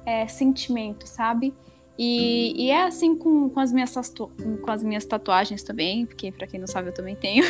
é, 0.05 0.27
sentimento, 0.27 1.07
sabe? 1.07 1.53
E, 1.97 2.65
e, 2.65 2.71
é 2.71 2.83
assim 2.83 3.15
com, 3.15 3.49
com, 3.49 3.59
as 3.59 3.71
minhas 3.71 3.95
com 3.95 4.69
as 4.69 4.83
minhas 4.83 5.05
tatuagens 5.05 5.63
também, 5.63 6.05
porque 6.05 6.29
para 6.29 6.45
quem 6.45 6.59
não 6.59 6.67
sabe 6.67 6.89
eu 6.89 6.93
também 6.93 7.15
tenho. 7.15 7.45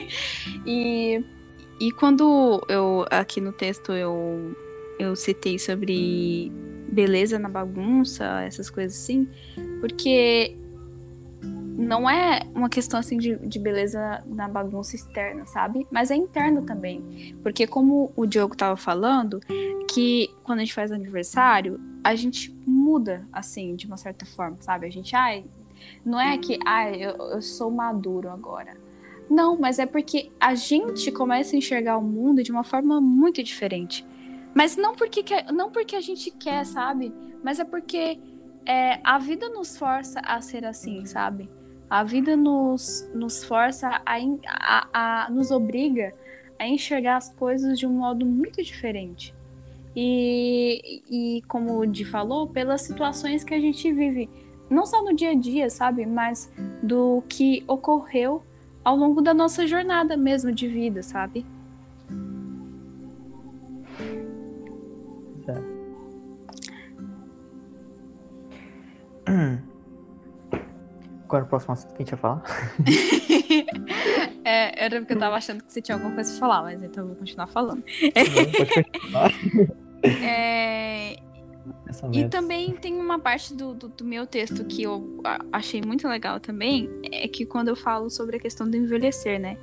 e, 0.66 1.22
e 1.78 1.92
quando 1.92 2.64
eu 2.66 3.04
aqui 3.10 3.42
no 3.42 3.52
texto 3.52 3.92
eu, 3.92 4.56
eu 4.98 5.14
citei 5.16 5.58
sobre 5.58 6.50
beleza 6.90 7.38
na 7.38 7.48
bagunça, 7.48 8.42
essas 8.42 8.70
coisas 8.70 8.96
assim, 8.96 9.28
porque 9.80 10.56
não 11.76 12.08
é 12.08 12.40
uma 12.54 12.68
questão 12.68 13.00
assim 13.00 13.18
de, 13.18 13.36
de 13.36 13.58
beleza 13.58 14.22
na 14.26 14.48
bagunça 14.48 14.94
externa, 14.94 15.44
sabe? 15.46 15.86
Mas 15.90 16.10
é 16.10 16.14
interna 16.14 16.62
também. 16.62 17.36
Porque 17.42 17.66
como 17.66 18.12
o 18.14 18.26
Diogo 18.26 18.56
tava 18.56 18.76
falando, 18.76 19.40
que 19.92 20.30
quando 20.44 20.60
a 20.60 20.62
gente 20.62 20.74
faz 20.74 20.92
aniversário, 20.92 21.80
a 22.02 22.14
gente 22.14 22.54
muda, 22.66 23.26
assim, 23.32 23.74
de 23.74 23.86
uma 23.86 23.96
certa 23.96 24.24
forma, 24.24 24.56
sabe? 24.60 24.86
A 24.86 24.90
gente, 24.90 25.16
ai, 25.16 25.44
não 26.04 26.20
é 26.20 26.38
que, 26.38 26.58
ai, 26.64 27.02
eu, 27.02 27.12
eu 27.12 27.42
sou 27.42 27.70
maduro 27.70 28.30
agora. 28.30 28.76
Não, 29.28 29.58
mas 29.58 29.78
é 29.78 29.86
porque 29.86 30.30
a 30.38 30.54
gente 30.54 31.10
começa 31.10 31.56
a 31.56 31.58
enxergar 31.58 31.96
o 31.96 32.02
mundo 32.02 32.42
de 32.42 32.52
uma 32.52 32.62
forma 32.62 33.00
muito 33.00 33.42
diferente. 33.42 34.06
Mas 34.54 34.76
não 34.76 34.94
porque, 34.94 35.24
não 35.52 35.70
porque 35.70 35.96
a 35.96 36.00
gente 36.00 36.30
quer, 36.30 36.64
sabe? 36.64 37.12
Mas 37.42 37.58
é 37.58 37.64
porque 37.64 38.18
é, 38.64 39.00
a 39.02 39.18
vida 39.18 39.48
nos 39.48 39.76
força 39.76 40.20
a 40.20 40.40
ser 40.40 40.64
assim, 40.64 41.04
sabe? 41.04 41.50
A 41.90 42.02
vida 42.04 42.36
nos, 42.36 43.10
nos 43.14 43.44
força 43.44 43.88
a, 44.06 44.16
a, 44.46 45.24
a 45.26 45.30
nos 45.30 45.50
obriga 45.50 46.14
a 46.58 46.66
enxergar 46.66 47.16
as 47.16 47.28
coisas 47.34 47.78
de 47.78 47.86
um 47.86 47.92
modo 47.92 48.24
muito 48.24 48.62
diferente. 48.62 49.34
E, 49.94 51.02
e 51.10 51.42
como 51.42 51.78
o 51.78 51.86
Di 51.86 52.04
falou, 52.04 52.48
pelas 52.48 52.82
situações 52.82 53.44
que 53.44 53.54
a 53.54 53.60
gente 53.60 53.92
vive, 53.92 54.28
não 54.70 54.86
só 54.86 55.04
no 55.04 55.14
dia 55.14 55.30
a 55.30 55.34
dia, 55.34 55.68
sabe, 55.70 56.06
mas 56.06 56.52
do 56.82 57.22
que 57.28 57.62
ocorreu 57.68 58.42
ao 58.84 58.96
longo 58.96 59.20
da 59.20 59.32
nossa 59.32 59.66
jornada 59.66 60.16
mesmo 60.16 60.52
de 60.52 60.66
vida, 60.66 61.02
sabe? 61.02 61.46
Agora 71.24 71.44
o 71.44 71.48
próximo 71.48 71.72
assunto 71.72 71.94
que 71.94 72.02
a 72.02 72.04
gente 72.04 72.12
ia 72.12 72.18
falar. 72.18 72.42
é, 74.44 74.84
era 74.84 75.00
porque 75.00 75.14
eu 75.14 75.18
tava 75.18 75.36
achando 75.36 75.64
que 75.64 75.72
você 75.72 75.80
tinha 75.80 75.96
alguma 75.96 76.14
coisa 76.14 76.30
pra 76.30 76.40
falar, 76.40 76.62
mas 76.62 76.82
então 76.82 77.02
eu 77.04 77.08
vou 77.08 77.16
continuar 77.16 77.46
falando. 77.46 77.82
Não, 77.82 78.54
pode 78.54 78.84
continuar. 78.84 79.30
É, 80.22 81.16
e 82.12 82.28
também 82.28 82.72
tem 82.72 82.94
uma 82.94 83.18
parte 83.18 83.54
do, 83.54 83.74
do, 83.74 83.88
do, 83.88 84.04
meu 84.04 84.26
texto 84.26 84.64
que 84.64 84.82
eu 84.82 85.20
achei 85.50 85.80
muito 85.80 86.06
legal 86.06 86.38
também, 86.38 86.90
é 87.10 87.26
que 87.26 87.46
quando 87.46 87.68
eu 87.68 87.76
falo 87.76 88.10
sobre 88.10 88.36
a 88.36 88.40
questão 88.40 88.68
do 88.68 88.76
envelhecer, 88.76 89.40
né? 89.40 89.56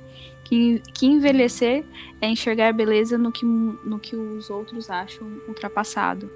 Que, 0.44 0.82
que 0.94 1.06
envelhecer 1.06 1.84
é 2.20 2.26
enxergar 2.26 2.72
beleza 2.72 3.16
no 3.16 3.30
que, 3.30 3.44
no 3.44 3.98
que 3.98 4.16
os 4.16 4.50
outros 4.50 4.90
acham 4.90 5.26
ultrapassado. 5.46 6.30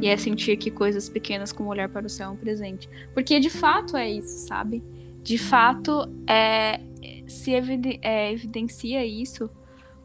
E 0.00 0.06
é 0.06 0.16
sentir 0.16 0.56
que 0.56 0.70
coisas 0.70 1.08
pequenas 1.08 1.52
como 1.52 1.70
olhar 1.70 1.88
para 1.88 2.06
o 2.06 2.10
céu 2.10 2.28
é 2.28 2.32
um 2.32 2.36
presente. 2.36 2.88
Porque 3.12 3.40
de 3.40 3.50
fato 3.50 3.96
é 3.96 4.08
isso, 4.08 4.46
sabe? 4.46 4.82
De 5.22 5.36
fato 5.36 6.08
é, 6.26 6.80
se 7.26 7.52
eviden 7.52 7.98
é, 8.02 8.32
evidencia 8.32 9.04
isso 9.04 9.50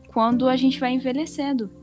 quando 0.07 0.47
a 0.47 0.55
gente 0.55 0.79
vai 0.79 0.91
envelhecendo 0.91 1.82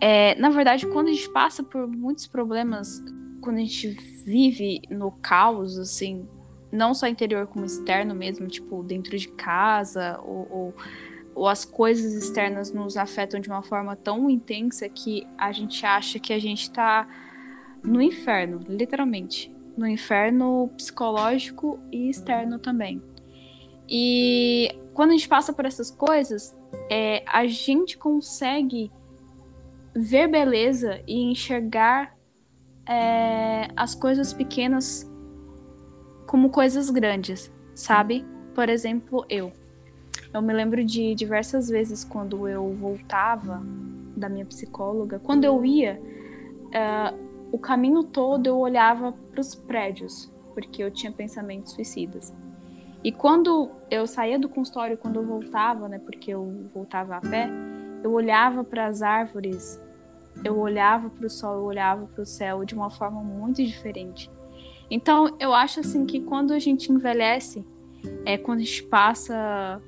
é, 0.00 0.34
na 0.36 0.50
verdade, 0.50 0.86
quando 0.86 1.08
a 1.08 1.12
gente 1.12 1.28
passa 1.30 1.62
por 1.62 1.86
muitos 1.86 2.26
problemas, 2.26 3.02
quando 3.40 3.56
a 3.56 3.60
gente 3.60 3.88
vive 4.24 4.82
no 4.90 5.12
caos, 5.12 5.78
assim, 5.78 6.28
não 6.72 6.94
só 6.94 7.06
interior 7.06 7.46
como 7.46 7.64
externo 7.64 8.14
mesmo, 8.14 8.48
tipo, 8.48 8.82
dentro 8.82 9.16
de 9.16 9.28
casa, 9.28 10.18
ou, 10.24 10.48
ou, 10.50 10.74
ou 11.34 11.48
as 11.48 11.64
coisas 11.64 12.14
externas 12.14 12.72
nos 12.72 12.96
afetam 12.96 13.40
de 13.40 13.48
uma 13.48 13.62
forma 13.62 13.94
tão 13.94 14.28
intensa 14.28 14.88
que 14.88 15.26
a 15.38 15.52
gente 15.52 15.84
acha 15.86 16.18
que 16.18 16.32
a 16.32 16.38
gente 16.38 16.70
tá 16.70 17.06
no 17.82 18.00
inferno, 18.00 18.60
literalmente. 18.68 19.54
No 19.76 19.86
inferno 19.86 20.70
psicológico 20.76 21.80
e 21.92 22.08
externo 22.08 22.58
também. 22.58 23.02
E 23.88 24.68
quando 24.94 25.10
a 25.10 25.12
gente 25.12 25.28
passa 25.28 25.52
por 25.52 25.66
essas 25.66 25.90
coisas, 25.90 26.56
é, 26.90 27.24
a 27.26 27.46
gente 27.46 27.98
consegue 27.98 28.90
ver 29.94 30.28
beleza 30.28 31.00
e 31.06 31.22
enxergar 31.30 32.16
é, 32.86 33.68
as 33.76 33.94
coisas 33.94 34.32
pequenas 34.32 35.10
como 36.26 36.50
coisas 36.50 36.90
grandes, 36.90 37.52
sabe? 37.74 38.24
Por 38.54 38.68
exemplo, 38.68 39.24
eu. 39.28 39.52
Eu 40.32 40.42
me 40.42 40.52
lembro 40.52 40.84
de 40.84 41.14
diversas 41.14 41.68
vezes 41.68 42.02
quando 42.02 42.48
eu 42.48 42.72
voltava 42.74 43.62
da 44.16 44.28
minha 44.28 44.44
psicóloga, 44.44 45.20
quando 45.20 45.44
eu 45.44 45.64
ia, 45.64 46.00
uh, 46.00 47.16
o 47.52 47.58
caminho 47.58 48.02
todo 48.02 48.48
eu 48.48 48.58
olhava 48.58 49.12
para 49.12 49.40
os 49.40 49.54
prédios, 49.54 50.32
porque 50.54 50.82
eu 50.82 50.90
tinha 50.90 51.12
pensamentos 51.12 51.72
suicidas. 51.72 52.34
E 53.02 53.12
quando 53.12 53.70
eu 53.90 54.06
saía 54.06 54.38
do 54.38 54.48
consultório, 54.48 54.96
quando 54.96 55.20
eu 55.20 55.26
voltava, 55.26 55.88
né, 55.88 55.98
porque 55.98 56.32
eu 56.32 56.68
voltava 56.74 57.16
a 57.16 57.20
pé, 57.20 57.48
eu 58.02 58.12
olhava 58.12 58.64
para 58.64 58.86
as 58.86 59.02
árvores 59.02 59.83
eu 60.42 60.58
olhava 60.58 61.10
para 61.10 61.26
o 61.26 61.30
sol, 61.30 61.56
eu 61.56 61.64
olhava 61.64 62.06
para 62.06 62.22
o 62.22 62.26
céu 62.26 62.64
de 62.64 62.74
uma 62.74 62.90
forma 62.90 63.22
muito 63.22 63.62
diferente. 63.62 64.30
Então, 64.90 65.36
eu 65.38 65.54
acho 65.54 65.80
assim 65.80 66.06
que 66.06 66.20
quando 66.20 66.52
a 66.52 66.58
gente 66.58 66.90
envelhece, 66.90 67.64
é 68.24 68.36
quando 68.36 68.60
a 68.60 68.62
gente 68.62 68.82
passa 68.84 69.80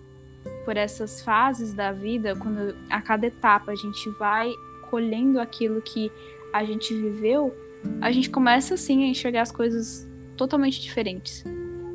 por 0.64 0.76
essas 0.76 1.20
fases 1.22 1.74
da 1.74 1.92
vida, 1.92 2.34
quando 2.36 2.76
a 2.88 3.00
cada 3.00 3.26
etapa 3.26 3.72
a 3.72 3.74
gente 3.74 4.08
vai 4.18 4.50
colhendo 4.90 5.40
aquilo 5.40 5.82
que 5.82 6.10
a 6.52 6.64
gente 6.64 6.94
viveu, 6.94 7.54
a 8.00 8.10
gente 8.10 8.30
começa 8.30 8.74
assim 8.74 9.04
a 9.04 9.08
enxergar 9.08 9.42
as 9.42 9.52
coisas 9.52 10.06
totalmente 10.36 10.80
diferentes. 10.80 11.44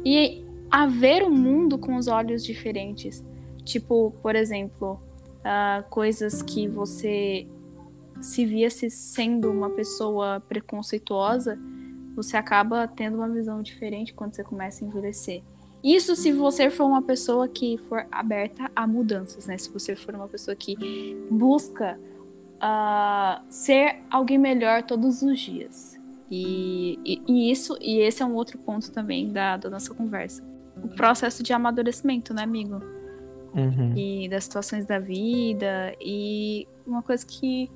E 0.06 0.46
a 0.70 0.88
ver 0.88 1.24
o 1.24 1.30
mundo 1.30 1.78
com 1.78 1.96
os 1.96 2.08
olhos 2.08 2.44
diferentes. 2.44 3.24
Tipo, 3.64 4.12
por 4.22 4.36
exemplo, 4.36 5.02
uh, 5.40 5.88
coisas 5.90 6.42
que 6.42 6.68
você 6.68 7.48
se 8.22 8.46
via-se 8.46 8.90
sendo 8.90 9.52
uma 9.52 9.70
pessoa 9.70 10.40
preconceituosa, 10.48 11.60
você 12.16 12.38
acaba 12.38 12.88
tendo 12.88 13.18
uma 13.18 13.30
visão 13.30 13.62
diferente 13.62 14.14
quando 14.14 14.36
você 14.36 14.44
começa 14.44 14.84
a 14.84 14.88
envelhecer. 14.88 15.44
Isso 15.84 16.16
se 16.16 16.32
você 16.32 16.70
for 16.70 16.86
uma 16.86 17.02
pessoa 17.02 17.48
que 17.48 17.78
for 17.90 18.06
aberta 18.12 18.72
a 18.76 18.86
mudanças, 18.86 19.48
né? 19.48 19.58
Se 19.58 19.72
você 19.72 19.96
for 19.96 20.14
uma 20.14 20.28
pessoa 20.28 20.56
que 20.56 20.78
busca 21.30 22.00
uh, 22.58 23.44
ser 23.50 23.98
alguém 24.10 24.38
melhor 24.38 24.84
todos 24.84 25.24
os 25.24 25.40
dias. 25.40 26.00
E, 26.30 27.00
e, 27.04 27.22
e, 27.28 27.52
isso, 27.52 27.76
e 27.82 28.00
esse 28.00 28.22
é 28.22 28.26
um 28.26 28.36
outro 28.36 28.58
ponto 28.60 28.92
também 28.92 29.32
da, 29.34 29.58
da 29.58 29.70
nossa 29.70 29.94
conversa. 29.94 30.44
O 30.82 30.88
processo 30.90 31.42
de 31.42 31.52
amadurecimento, 31.52 32.34
né, 32.34 32.44
amigo? 32.44 32.80
Uhum. 33.54 33.94
E 33.98 34.30
das 34.30 34.44
situações 34.44 34.86
da 34.86 35.00
vida. 35.00 35.94
E 36.00 36.68
uma 36.86 37.02
coisa 37.02 37.26
que 37.26 37.70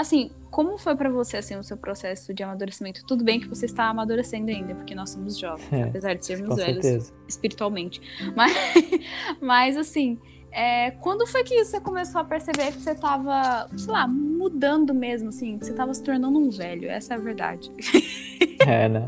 Assim, 0.00 0.30
como 0.50 0.78
foi 0.78 0.96
para 0.96 1.10
você 1.10 1.36
assim 1.36 1.56
o 1.56 1.62
seu 1.62 1.76
processo 1.76 2.32
de 2.32 2.42
amadurecimento? 2.42 3.04
Tudo 3.04 3.22
bem 3.22 3.38
que 3.38 3.46
você 3.46 3.66
está 3.66 3.84
amadurecendo 3.84 4.50
ainda, 4.50 4.74
porque 4.74 4.94
nós 4.94 5.10
somos 5.10 5.38
jovens, 5.38 5.68
é, 5.70 5.82
apesar 5.82 6.14
de 6.14 6.24
sermos 6.24 6.56
velhos 6.56 6.82
certeza. 6.86 7.12
espiritualmente. 7.28 8.00
Mas, 8.34 8.50
mas 9.42 9.76
assim, 9.76 10.18
é, 10.50 10.92
quando 10.92 11.26
foi 11.26 11.44
que 11.44 11.62
você 11.62 11.78
começou 11.82 12.22
a 12.22 12.24
perceber 12.24 12.72
que 12.72 12.80
você 12.80 12.92
estava, 12.92 13.68
sei 13.76 13.92
lá, 13.92 14.08
mudando 14.08 14.94
mesmo, 14.94 15.28
assim, 15.28 15.58
que 15.58 15.66
você 15.66 15.72
estava 15.72 15.92
se 15.92 16.02
tornando 16.02 16.38
um 16.38 16.48
velho? 16.48 16.88
Essa 16.88 17.12
é 17.12 17.16
a 17.18 17.20
verdade. 17.20 17.70
É, 18.66 18.90
né? 18.90 19.06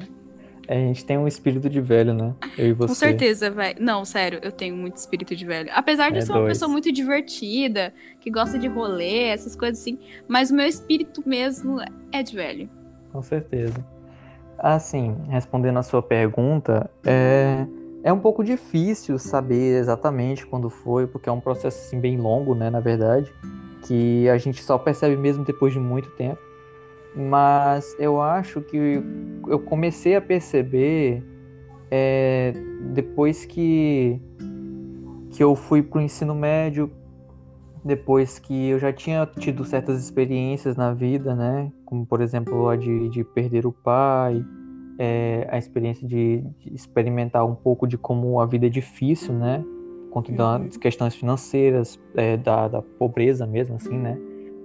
A 0.69 0.75
gente 0.75 1.05
tem 1.05 1.19
um 1.19 1.27
espírito 1.27 1.69
de 1.69 1.81
velho, 1.81 2.15
né? 2.15 2.35
Eu 2.57 2.69
e 2.69 2.73
você. 2.73 2.89
Com 2.89 2.95
certeza, 2.95 3.51
velho. 3.51 3.77
Não, 3.81 4.05
sério, 4.05 4.39
eu 4.43 4.53
tenho 4.53 4.77
muito 4.77 4.97
espírito 4.97 5.35
de 5.35 5.45
velho. 5.45 5.69
Apesar 5.73 6.11
de 6.11 6.19
é 6.19 6.21
ser 6.21 6.33
uma 6.33 6.47
pessoa 6.47 6.69
muito 6.69 6.93
divertida, 6.93 7.93
que 8.21 8.31
gosta 8.31 8.59
de 8.59 8.69
rolê, 8.69 9.25
essas 9.25 9.57
coisas 9.57 9.81
assim, 9.81 9.99
mas 10.29 10.51
o 10.51 10.55
meu 10.55 10.67
espírito 10.67 11.23
mesmo 11.27 11.79
é 12.13 12.23
de 12.23 12.35
velho. 12.35 12.71
Com 13.13 13.23
certeza. 13.23 13.85
Assim, 14.59 15.17
respondendo 15.29 15.79
a 15.79 15.83
sua 15.83 16.01
pergunta, 16.01 16.89
é, 17.05 17.67
é 18.05 18.13
um 18.13 18.21
pouco 18.21 18.45
difícil 18.45 19.19
saber 19.19 19.79
exatamente 19.81 20.47
quando 20.47 20.71
foi, 20.71 21.07
porque 21.07 21.29
é 21.29 21.33
um 21.33 21.41
processo 21.41 21.87
assim, 21.87 21.99
bem 21.99 22.17
longo, 22.17 22.55
né, 22.55 22.71
na 22.71 22.79
verdade, 22.79 23.33
que 23.85 24.29
a 24.29 24.39
gente 24.39 24.63
só 24.63 24.79
percebe 24.79 25.17
mesmo 25.17 25.45
depois 25.45 25.73
de 25.73 25.81
muito 25.81 26.11
tempo 26.11 26.52
mas 27.15 27.95
eu 27.99 28.21
acho 28.21 28.61
que 28.61 29.03
eu 29.47 29.59
comecei 29.61 30.17
a 30.17 30.21
perceber 30.21 31.23
é, 31.91 32.53
depois 32.95 33.45
que, 33.45 34.21
que 35.31 35.43
eu 35.43 35.55
fui 35.55 35.83
para 35.83 35.99
o 35.99 36.03
ensino 36.03 36.35
médio, 36.35 36.91
depois 37.85 38.39
que 38.39 38.69
eu 38.69 38.79
já 38.79 38.93
tinha 38.93 39.27
tido 39.27 39.65
certas 39.65 40.03
experiências 40.03 40.77
na 40.77 40.95
vida, 40.95 41.35
né? 41.35 41.71
Como, 41.85 42.07
por 42.07 42.21
exemplo, 42.21 42.69
a 42.69 42.77
de, 42.77 43.09
de 43.09 43.25
perder 43.25 43.67
o 43.67 43.73
pai, 43.73 44.43
é, 44.99 45.47
a 45.51 45.59
experiência 45.59 46.07
de, 46.07 46.45
de, 46.59 46.75
experimentar 46.75 47.45
um 47.45 47.55
pouco 47.55 47.87
de 47.87 47.99
como 47.99 48.41
a 48.41 48.47
vida 48.47 48.67
é 48.67 48.71
difícil, 48.71 49.35
né? 49.35 49.65
Quanto 50.11 50.31
uhum. 50.31 50.37
das 50.37 50.77
questões 50.77 51.15
financeiras, 51.15 51.99
é, 52.15 52.37
da, 52.37 52.69
da 52.69 52.83
pobreza 52.83 53.47
mesmo, 53.47 53.77
assim, 53.77 53.99
né? 53.99 54.19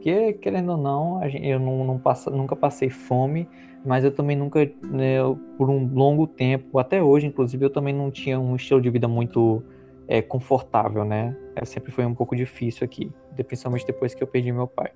Porque, 0.08 0.34
querendo 0.36 0.72
ou 0.72 0.78
não, 0.78 1.22
eu 1.22 1.60
não, 1.60 1.84
não 1.84 2.00
passa, 2.00 2.32
nunca 2.32 2.56
passei 2.56 2.90
fome, 2.90 3.46
mas 3.86 4.06
eu 4.06 4.12
também 4.12 4.38
nunca, 4.38 4.64
né, 4.82 5.18
por 5.58 5.70
um 5.70 5.86
longo 5.94 6.26
tempo, 6.26 6.80
até 6.80 7.04
hoje, 7.04 7.28
inclusive, 7.28 7.66
eu 7.66 7.70
também 7.70 7.94
não 7.94 8.10
tinha 8.10 8.40
um 8.40 8.56
estilo 8.56 8.80
de 8.80 8.90
vida 8.90 9.06
muito 9.06 9.62
é, 10.08 10.22
confortável, 10.22 11.04
né? 11.04 11.36
É, 11.58 11.66
sempre 11.66 11.92
foi 11.92 12.06
um 12.06 12.16
pouco 12.16 12.38
difícil 12.38 12.86
aqui, 12.86 13.12
principalmente 13.50 13.86
depois 13.86 14.16
que 14.16 14.24
eu 14.24 14.28
perdi 14.28 14.50
meu 14.50 14.66
pai. 14.66 14.92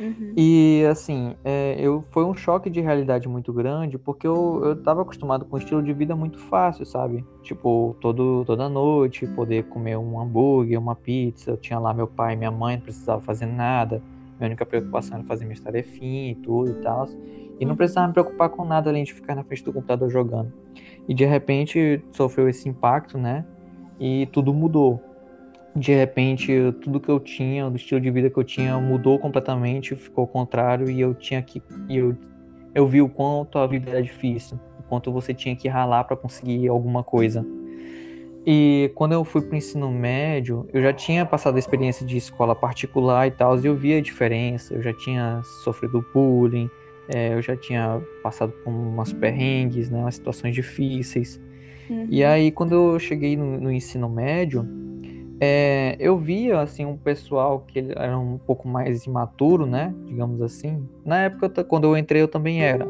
Uhum. 0.00 0.34
E 0.36 0.84
assim, 0.90 1.36
é, 1.44 1.76
eu 1.78 2.04
foi 2.10 2.24
um 2.24 2.34
choque 2.34 2.68
de 2.68 2.80
realidade 2.80 3.28
muito 3.28 3.52
grande, 3.52 3.96
porque 3.96 4.26
eu, 4.26 4.60
eu 4.64 4.82
tava 4.82 5.02
acostumado 5.02 5.44
com 5.44 5.54
um 5.54 5.58
estilo 5.60 5.84
de 5.84 5.92
vida 5.92 6.16
muito 6.16 6.40
fácil, 6.40 6.84
sabe? 6.84 7.24
Tipo, 7.44 7.96
todo, 8.00 8.44
toda 8.44 8.68
noite, 8.68 9.24
poder 9.24 9.68
comer 9.68 9.96
um 9.96 10.20
hambúrguer, 10.20 10.80
uma 10.80 10.96
pizza. 10.96 11.52
Eu 11.52 11.56
tinha 11.56 11.78
lá 11.78 11.94
meu 11.94 12.08
pai 12.08 12.34
e 12.34 12.36
minha 12.36 12.50
mãe, 12.50 12.74
não 12.74 12.82
precisava 12.82 13.20
fazer 13.20 13.46
nada. 13.46 14.02
Minha 14.38 14.48
única 14.48 14.66
preocupação 14.66 15.18
era 15.18 15.26
fazer 15.26 15.44
minha 15.44 15.60
tarefinhas 15.60 16.36
e 16.36 16.40
tudo 16.40 16.70
e 16.70 16.74
tal. 16.82 17.08
E 17.60 17.64
não 17.64 17.76
precisava 17.76 18.08
me 18.08 18.12
preocupar 18.12 18.48
com 18.48 18.64
nada 18.64 18.90
além 18.90 19.04
de 19.04 19.12
ficar 19.12 19.34
na 19.34 19.44
frente 19.44 19.64
do 19.64 19.72
computador 19.72 20.10
jogando. 20.10 20.52
E 21.08 21.14
de 21.14 21.24
repente 21.24 22.02
sofreu 22.12 22.48
esse 22.48 22.68
impacto, 22.68 23.18
né? 23.18 23.44
E 24.00 24.26
tudo 24.32 24.52
mudou 24.52 25.00
de 25.74 25.94
repente 25.94 26.52
tudo 26.82 27.00
que 27.00 27.08
eu 27.08 27.18
tinha, 27.18 27.68
do 27.70 27.76
estilo 27.76 28.00
de 28.00 28.10
vida 28.10 28.28
que 28.28 28.38
eu 28.38 28.44
tinha 28.44 28.78
mudou 28.78 29.18
completamente, 29.18 29.96
ficou 29.96 30.22
ao 30.22 30.28
contrário 30.28 30.90
e 30.90 31.00
eu 31.00 31.14
tinha 31.14 31.42
que 31.42 31.62
eu 31.88 32.16
eu 32.74 32.86
vi 32.86 33.02
o 33.02 33.08
quanto 33.08 33.58
a 33.58 33.66
vida 33.66 33.90
era 33.90 34.02
difícil, 34.02 34.58
o 34.78 34.82
quanto 34.82 35.12
você 35.12 35.34
tinha 35.34 35.54
que 35.54 35.68
ralar 35.68 36.04
para 36.04 36.16
conseguir 36.16 36.68
alguma 36.68 37.04
coisa. 37.04 37.44
E 38.44 38.90
quando 38.94 39.12
eu 39.12 39.24
fui 39.24 39.40
para 39.40 39.54
o 39.54 39.56
ensino 39.56 39.90
médio, 39.90 40.66
eu 40.72 40.82
já 40.82 40.92
tinha 40.92 41.24
passado 41.24 41.56
a 41.56 41.58
experiência 41.58 42.04
de 42.04 42.16
escola 42.16 42.54
particular 42.54 43.26
e 43.26 43.30
tal, 43.30 43.58
e 43.58 43.66
eu 43.66 43.76
via 43.76 43.98
a 43.98 44.00
diferença. 44.00 44.74
Eu 44.74 44.82
já 44.82 44.92
tinha 44.92 45.40
sofrido 45.64 46.04
bullying, 46.12 46.68
é, 47.08 47.34
eu 47.34 47.42
já 47.42 47.56
tinha 47.56 48.00
passado 48.22 48.52
por 48.64 48.70
umas 48.70 49.12
perrengues, 49.12 49.90
né, 49.90 50.00
umas 50.00 50.16
situações 50.16 50.54
difíceis. 50.54 51.40
Uhum. 51.88 52.06
E 52.10 52.24
aí, 52.24 52.50
quando 52.50 52.74
eu 52.74 52.98
cheguei 52.98 53.36
no, 53.36 53.60
no 53.60 53.70
ensino 53.70 54.08
médio, 54.08 54.66
é, 55.44 55.96
eu 55.98 56.16
via 56.16 56.60
assim 56.60 56.84
um 56.84 56.96
pessoal 56.96 57.64
que 57.66 57.84
era 57.96 58.16
um 58.16 58.38
pouco 58.38 58.68
mais 58.68 59.06
imaturo, 59.06 59.66
né? 59.66 59.92
Digamos 60.06 60.40
assim. 60.40 60.88
Na 61.04 61.22
época, 61.24 61.64
quando 61.64 61.84
eu 61.84 61.96
entrei, 61.96 62.22
eu 62.22 62.28
também 62.28 62.62
era, 62.62 62.88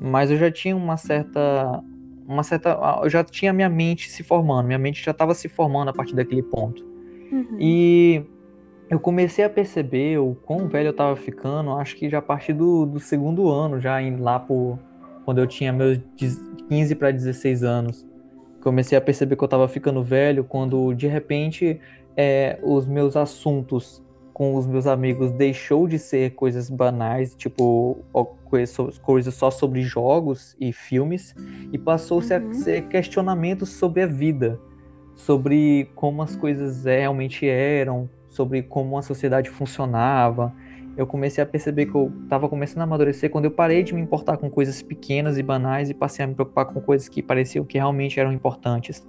mas 0.00 0.28
eu 0.28 0.36
já 0.36 0.50
tinha 0.50 0.76
uma 0.76 0.96
certa, 0.96 1.80
uma 2.26 2.42
certa, 2.42 2.78
eu 3.02 3.10
já 3.10 3.24
tinha 3.24 3.52
minha 3.52 3.68
mente 3.68 4.10
se 4.10 4.22
formando, 4.22 4.66
minha 4.66 4.78
mente 4.78 5.04
já 5.04 5.10
estava 5.10 5.34
se 5.34 5.48
formando 5.48 5.88
a 5.88 5.92
partir 5.92 6.14
daquele 6.14 6.42
ponto. 6.42 6.84
Uhum. 7.30 7.56
E 7.58 8.22
eu 8.90 9.00
comecei 9.00 9.44
a 9.44 9.50
perceber 9.50 10.18
o 10.18 10.34
quão 10.34 10.68
velho 10.68 10.88
eu 10.88 10.92
estava 10.92 11.16
ficando, 11.16 11.70
acho 11.72 11.96
que 11.96 12.08
já 12.08 12.18
a 12.18 12.22
partir 12.22 12.52
do, 12.52 12.86
do 12.86 13.00
segundo 13.00 13.48
ano, 13.48 13.80
já 13.80 14.00
indo 14.00 14.22
lá 14.22 14.38
por 14.38 14.78
quando 15.24 15.38
eu 15.38 15.46
tinha 15.46 15.72
meus 15.72 16.00
15 16.68 16.94
para 16.96 17.10
16 17.10 17.62
anos 17.62 18.12
comecei 18.62 18.96
a 18.96 19.00
perceber 19.00 19.36
que 19.36 19.42
eu 19.42 19.46
estava 19.46 19.68
ficando 19.68 20.02
velho 20.02 20.44
quando 20.44 20.94
de 20.94 21.06
repente 21.06 21.80
é, 22.16 22.58
os 22.62 22.86
meus 22.86 23.16
assuntos 23.16 24.02
com 24.42 24.56
os 24.56 24.66
meus 24.66 24.88
amigos 24.88 25.30
deixou 25.30 25.86
de 25.86 26.00
ser 26.00 26.30
coisas 26.30 26.68
banais, 26.68 27.32
tipo 27.36 28.00
coisas 29.00 29.34
só 29.34 29.52
sobre 29.52 29.82
jogos 29.82 30.56
e 30.58 30.72
filmes, 30.72 31.32
e 31.72 31.78
passou-se 31.78 32.36
uhum. 32.36 32.50
a 32.50 32.54
ser 32.54 32.88
questionamentos 32.88 33.68
sobre 33.68 34.02
a 34.02 34.06
vida, 34.06 34.58
sobre 35.14 35.88
como 35.94 36.22
as 36.22 36.34
coisas 36.34 36.84
realmente 36.86 37.46
eram, 37.46 38.10
sobre 38.28 38.64
como 38.64 38.98
a 38.98 39.02
sociedade 39.02 39.48
funcionava 39.48 40.52
eu 40.96 41.06
comecei 41.06 41.42
a 41.42 41.46
perceber 41.46 41.86
que 41.86 41.94
eu 41.94 42.12
estava 42.24 42.48
começando 42.48 42.80
a 42.80 42.84
amadurecer 42.84 43.30
quando 43.30 43.46
eu 43.46 43.50
parei 43.50 43.82
de 43.82 43.94
me 43.94 44.00
importar 44.00 44.36
com 44.36 44.50
coisas 44.50 44.82
pequenas 44.82 45.38
e 45.38 45.42
banais 45.42 45.88
e 45.88 45.94
passei 45.94 46.22
a 46.22 46.28
me 46.28 46.34
preocupar 46.34 46.66
com 46.66 46.80
coisas 46.82 47.08
que 47.08 47.22
pareciam 47.22 47.64
que 47.64 47.78
realmente 47.78 48.20
eram 48.20 48.30
importantes. 48.30 49.02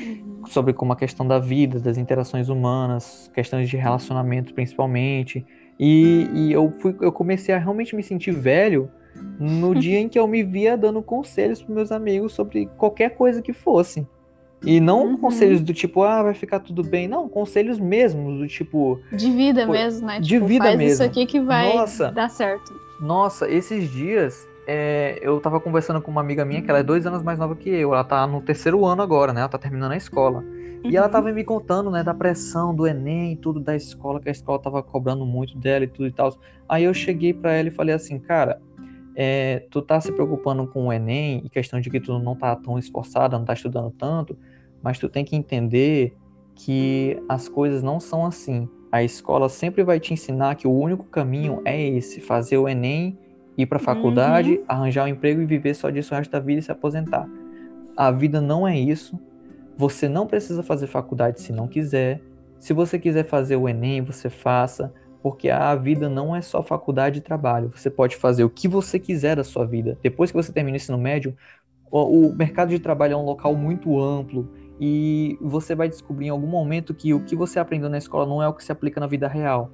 Uhum. 0.00 0.46
Sobre 0.46 0.72
como 0.72 0.92
a 0.92 0.96
questão 0.96 1.26
da 1.26 1.38
vida, 1.38 1.80
das 1.80 1.98
interações 1.98 2.48
humanas, 2.48 3.30
questões 3.34 3.68
de 3.68 3.76
relacionamento 3.76 4.54
principalmente. 4.54 5.44
E, 5.78 6.28
e 6.32 6.52
eu, 6.52 6.70
fui, 6.70 6.96
eu 7.00 7.10
comecei 7.10 7.54
a 7.54 7.58
realmente 7.58 7.96
me 7.96 8.02
sentir 8.02 8.32
velho 8.32 8.90
no 9.38 9.74
dia 9.78 9.98
em 9.98 10.08
que 10.08 10.18
eu 10.18 10.26
me 10.26 10.42
via 10.42 10.76
dando 10.76 11.02
conselhos 11.02 11.62
para 11.62 11.74
meus 11.74 11.90
amigos 11.90 12.32
sobre 12.32 12.66
qualquer 12.76 13.10
coisa 13.10 13.42
que 13.42 13.52
fosse. 13.52 14.06
E 14.66 14.80
não 14.80 15.06
uhum. 15.06 15.16
conselhos 15.18 15.60
do 15.60 15.74
tipo, 15.74 16.02
ah, 16.02 16.22
vai 16.22 16.34
ficar 16.34 16.60
tudo 16.60 16.82
bem. 16.82 17.06
Não, 17.06 17.28
conselhos 17.28 17.78
mesmo, 17.78 18.38
do 18.38 18.46
tipo. 18.46 18.98
De 19.12 19.30
vida 19.30 19.66
pô, 19.66 19.72
mesmo, 19.72 20.06
né? 20.06 20.20
De 20.20 20.28
tipo, 20.28 20.46
vida 20.46 20.64
faz 20.64 20.78
mesmo. 20.78 20.92
isso 20.92 21.02
aqui 21.02 21.26
que 21.26 21.40
vai 21.40 21.74
nossa, 21.74 22.10
dar 22.10 22.30
certo. 22.30 22.72
Nossa, 23.00 23.50
esses 23.50 23.90
dias 23.90 24.48
é, 24.66 25.18
eu 25.22 25.40
tava 25.40 25.60
conversando 25.60 26.00
com 26.00 26.10
uma 26.10 26.20
amiga 26.20 26.44
minha, 26.44 26.62
que 26.62 26.70
ela 26.70 26.80
é 26.80 26.82
dois 26.82 27.06
anos 27.06 27.22
mais 27.22 27.38
nova 27.38 27.54
que 27.54 27.68
eu. 27.68 27.92
Ela 27.92 28.04
tá 28.04 28.26
no 28.26 28.40
terceiro 28.40 28.84
ano 28.84 29.02
agora, 29.02 29.32
né? 29.32 29.40
Ela 29.40 29.48
tá 29.48 29.58
terminando 29.58 29.92
a 29.92 29.96
escola. 29.96 30.40
Uhum. 30.40 30.80
E 30.84 30.96
ela 30.96 31.08
tava 31.08 31.32
me 31.32 31.44
contando, 31.44 31.90
né, 31.90 32.02
da 32.02 32.12
pressão 32.12 32.74
do 32.74 32.86
Enem 32.86 33.32
e 33.32 33.36
tudo 33.36 33.60
da 33.60 33.74
escola, 33.74 34.20
que 34.20 34.28
a 34.28 34.32
escola 34.32 34.58
tava 34.58 34.82
cobrando 34.82 35.24
muito 35.24 35.56
dela 35.56 35.84
e 35.84 35.88
tudo 35.88 36.06
e 36.06 36.12
tal. 36.12 36.36
Aí 36.68 36.84
eu 36.84 36.94
cheguei 36.94 37.32
para 37.32 37.52
ela 37.52 37.68
e 37.68 37.72
falei 37.72 37.94
assim, 37.94 38.18
cara. 38.18 38.60
É, 39.16 39.64
tu 39.70 39.80
tá 39.80 40.00
se 40.00 40.10
preocupando 40.10 40.66
com 40.66 40.88
o 40.88 40.92
Enem 40.92 41.40
e 41.44 41.48
questão 41.48 41.80
de 41.80 41.88
que 41.88 42.00
tu 42.00 42.18
não 42.18 42.34
tá 42.34 42.56
tão 42.56 42.76
esforçada, 42.76 43.38
não 43.38 43.44
tá 43.44 43.54
estudando 43.54 43.88
tanto, 43.92 44.36
mas 44.82 44.98
tu 44.98 45.08
tem 45.08 45.24
que 45.24 45.36
entender 45.36 46.16
que 46.54 47.22
as 47.28 47.48
coisas 47.48 47.80
não 47.80 48.00
são 48.00 48.26
assim. 48.26 48.68
A 48.90 49.02
escola 49.02 49.48
sempre 49.48 49.82
vai 49.82 49.98
te 49.98 50.12
ensinar 50.12 50.54
que 50.54 50.68
o 50.68 50.72
único 50.72 51.04
caminho 51.04 51.60
é 51.64 51.80
esse: 51.80 52.20
fazer 52.20 52.58
o 52.58 52.68
Enem, 52.68 53.18
ir 53.56 53.66
para 53.66 53.78
a 53.78 53.80
faculdade, 53.80 54.58
uhum. 54.58 54.64
arranjar 54.68 55.04
um 55.04 55.08
emprego 55.08 55.40
e 55.40 55.46
viver 55.46 55.74
só 55.74 55.90
disso 55.90 56.14
o 56.14 56.16
resto 56.16 56.30
da 56.30 56.40
vida 56.40 56.60
e 56.60 56.62
se 56.62 56.72
aposentar. 56.72 57.28
A 57.96 58.10
vida 58.10 58.40
não 58.40 58.66
é 58.66 58.78
isso. 58.78 59.18
Você 59.76 60.08
não 60.08 60.26
precisa 60.26 60.62
fazer 60.62 60.86
faculdade 60.86 61.40
se 61.40 61.52
não 61.52 61.68
quiser. 61.68 62.20
Se 62.58 62.72
você 62.72 62.98
quiser 62.98 63.26
fazer 63.26 63.56
o 63.56 63.68
Enem, 63.68 64.02
você 64.02 64.30
faça, 64.30 64.92
porque 65.22 65.50
a 65.50 65.74
vida 65.74 66.08
não 66.08 66.34
é 66.34 66.40
só 66.40 66.62
faculdade 66.62 67.18
e 67.18 67.22
trabalho. 67.22 67.70
Você 67.74 67.90
pode 67.90 68.16
fazer 68.16 68.44
o 68.44 68.50
que 68.50 68.66
você 68.66 68.98
quiser 68.98 69.36
da 69.36 69.44
sua 69.44 69.64
vida. 69.64 69.98
Depois 70.02 70.30
que 70.30 70.36
você 70.36 70.52
termina 70.52 70.74
o 70.74 70.76
ensino 70.76 70.98
médio, 70.98 71.36
o 71.90 72.32
mercado 72.34 72.70
de 72.70 72.78
trabalho 72.78 73.12
é 73.12 73.16
um 73.16 73.24
local 73.24 73.54
muito 73.54 74.00
amplo 74.00 74.50
e 74.80 75.38
você 75.40 75.74
vai 75.74 75.88
descobrir 75.88 76.26
em 76.26 76.30
algum 76.30 76.46
momento 76.46 76.92
que 76.92 77.14
o 77.14 77.20
que 77.20 77.36
você 77.36 77.58
aprendeu 77.58 77.88
na 77.88 77.98
escola 77.98 78.26
não 78.26 78.42
é 78.42 78.48
o 78.48 78.52
que 78.52 78.64
se 78.64 78.72
aplica 78.72 79.00
na 79.00 79.06
vida 79.06 79.28
real. 79.28 79.70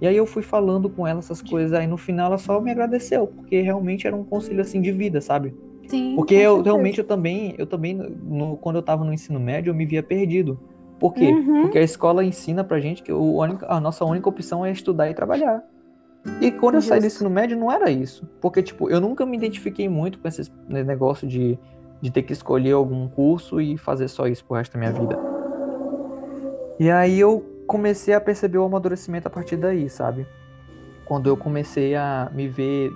E 0.00 0.06
aí 0.06 0.16
eu 0.16 0.26
fui 0.26 0.42
falando 0.42 0.88
com 0.88 1.06
ela 1.06 1.20
essas 1.20 1.40
coisas, 1.40 1.72
aí 1.72 1.86
no 1.86 1.96
final 1.96 2.26
ela 2.26 2.38
só 2.38 2.60
me 2.60 2.70
agradeceu, 2.70 3.26
porque 3.26 3.60
realmente 3.60 4.06
era 4.06 4.14
um 4.14 4.24
conselho 4.24 4.60
assim 4.60 4.80
de 4.80 4.92
vida, 4.92 5.20
sabe? 5.20 5.54
Sim. 5.86 6.14
Porque 6.16 6.34
eu 6.34 6.62
realmente 6.62 6.98
eu 6.98 7.04
também, 7.04 7.54
eu 7.58 7.66
também 7.66 7.94
no, 7.94 8.56
quando 8.56 8.76
eu 8.76 8.82
tava 8.82 9.04
no 9.04 9.12
ensino 9.12 9.38
médio, 9.38 9.70
eu 9.70 9.74
me 9.74 9.86
via 9.86 10.02
perdido. 10.02 10.58
Por 10.98 11.12
quê? 11.12 11.26
Uhum. 11.26 11.62
Porque 11.62 11.78
a 11.78 11.82
escola 11.82 12.24
ensina 12.24 12.64
pra 12.64 12.80
gente 12.80 13.02
que 13.02 13.12
o, 13.12 13.42
a 13.42 13.80
nossa 13.80 14.04
única 14.04 14.28
opção 14.28 14.64
é 14.64 14.70
estudar 14.70 15.10
e 15.10 15.14
trabalhar. 15.14 15.62
E 16.40 16.50
quando 16.50 16.76
Justo. 16.76 16.88
eu 16.88 16.94
saí 16.94 17.00
do 17.00 17.06
ensino 17.06 17.28
médio, 17.28 17.58
não 17.58 17.70
era 17.70 17.90
isso. 17.90 18.26
Porque, 18.40 18.62
tipo, 18.62 18.88
eu 18.88 19.00
nunca 19.00 19.26
me 19.26 19.36
identifiquei 19.36 19.88
muito 19.88 20.18
com 20.18 20.26
esse 20.26 20.50
negócio 20.68 21.28
de 21.28 21.58
de 22.04 22.10
ter 22.10 22.22
que 22.22 22.34
escolher 22.34 22.72
algum 22.72 23.08
curso 23.08 23.62
e 23.62 23.78
fazer 23.78 24.08
só 24.08 24.26
isso 24.26 24.44
pro 24.44 24.58
resto 24.58 24.74
da 24.74 24.78
minha 24.78 24.92
vida. 24.92 25.18
E 26.78 26.90
aí 26.90 27.18
eu 27.18 27.42
comecei 27.66 28.14
a 28.14 28.20
perceber 28.20 28.58
o 28.58 28.64
amadurecimento 28.64 29.28
a 29.28 29.30
partir 29.30 29.56
daí, 29.56 29.88
sabe? 29.88 30.26
Quando 31.04 31.28
eu 31.28 31.36
comecei 31.36 31.94
a 31.94 32.30
me 32.34 32.48
ver 32.48 32.92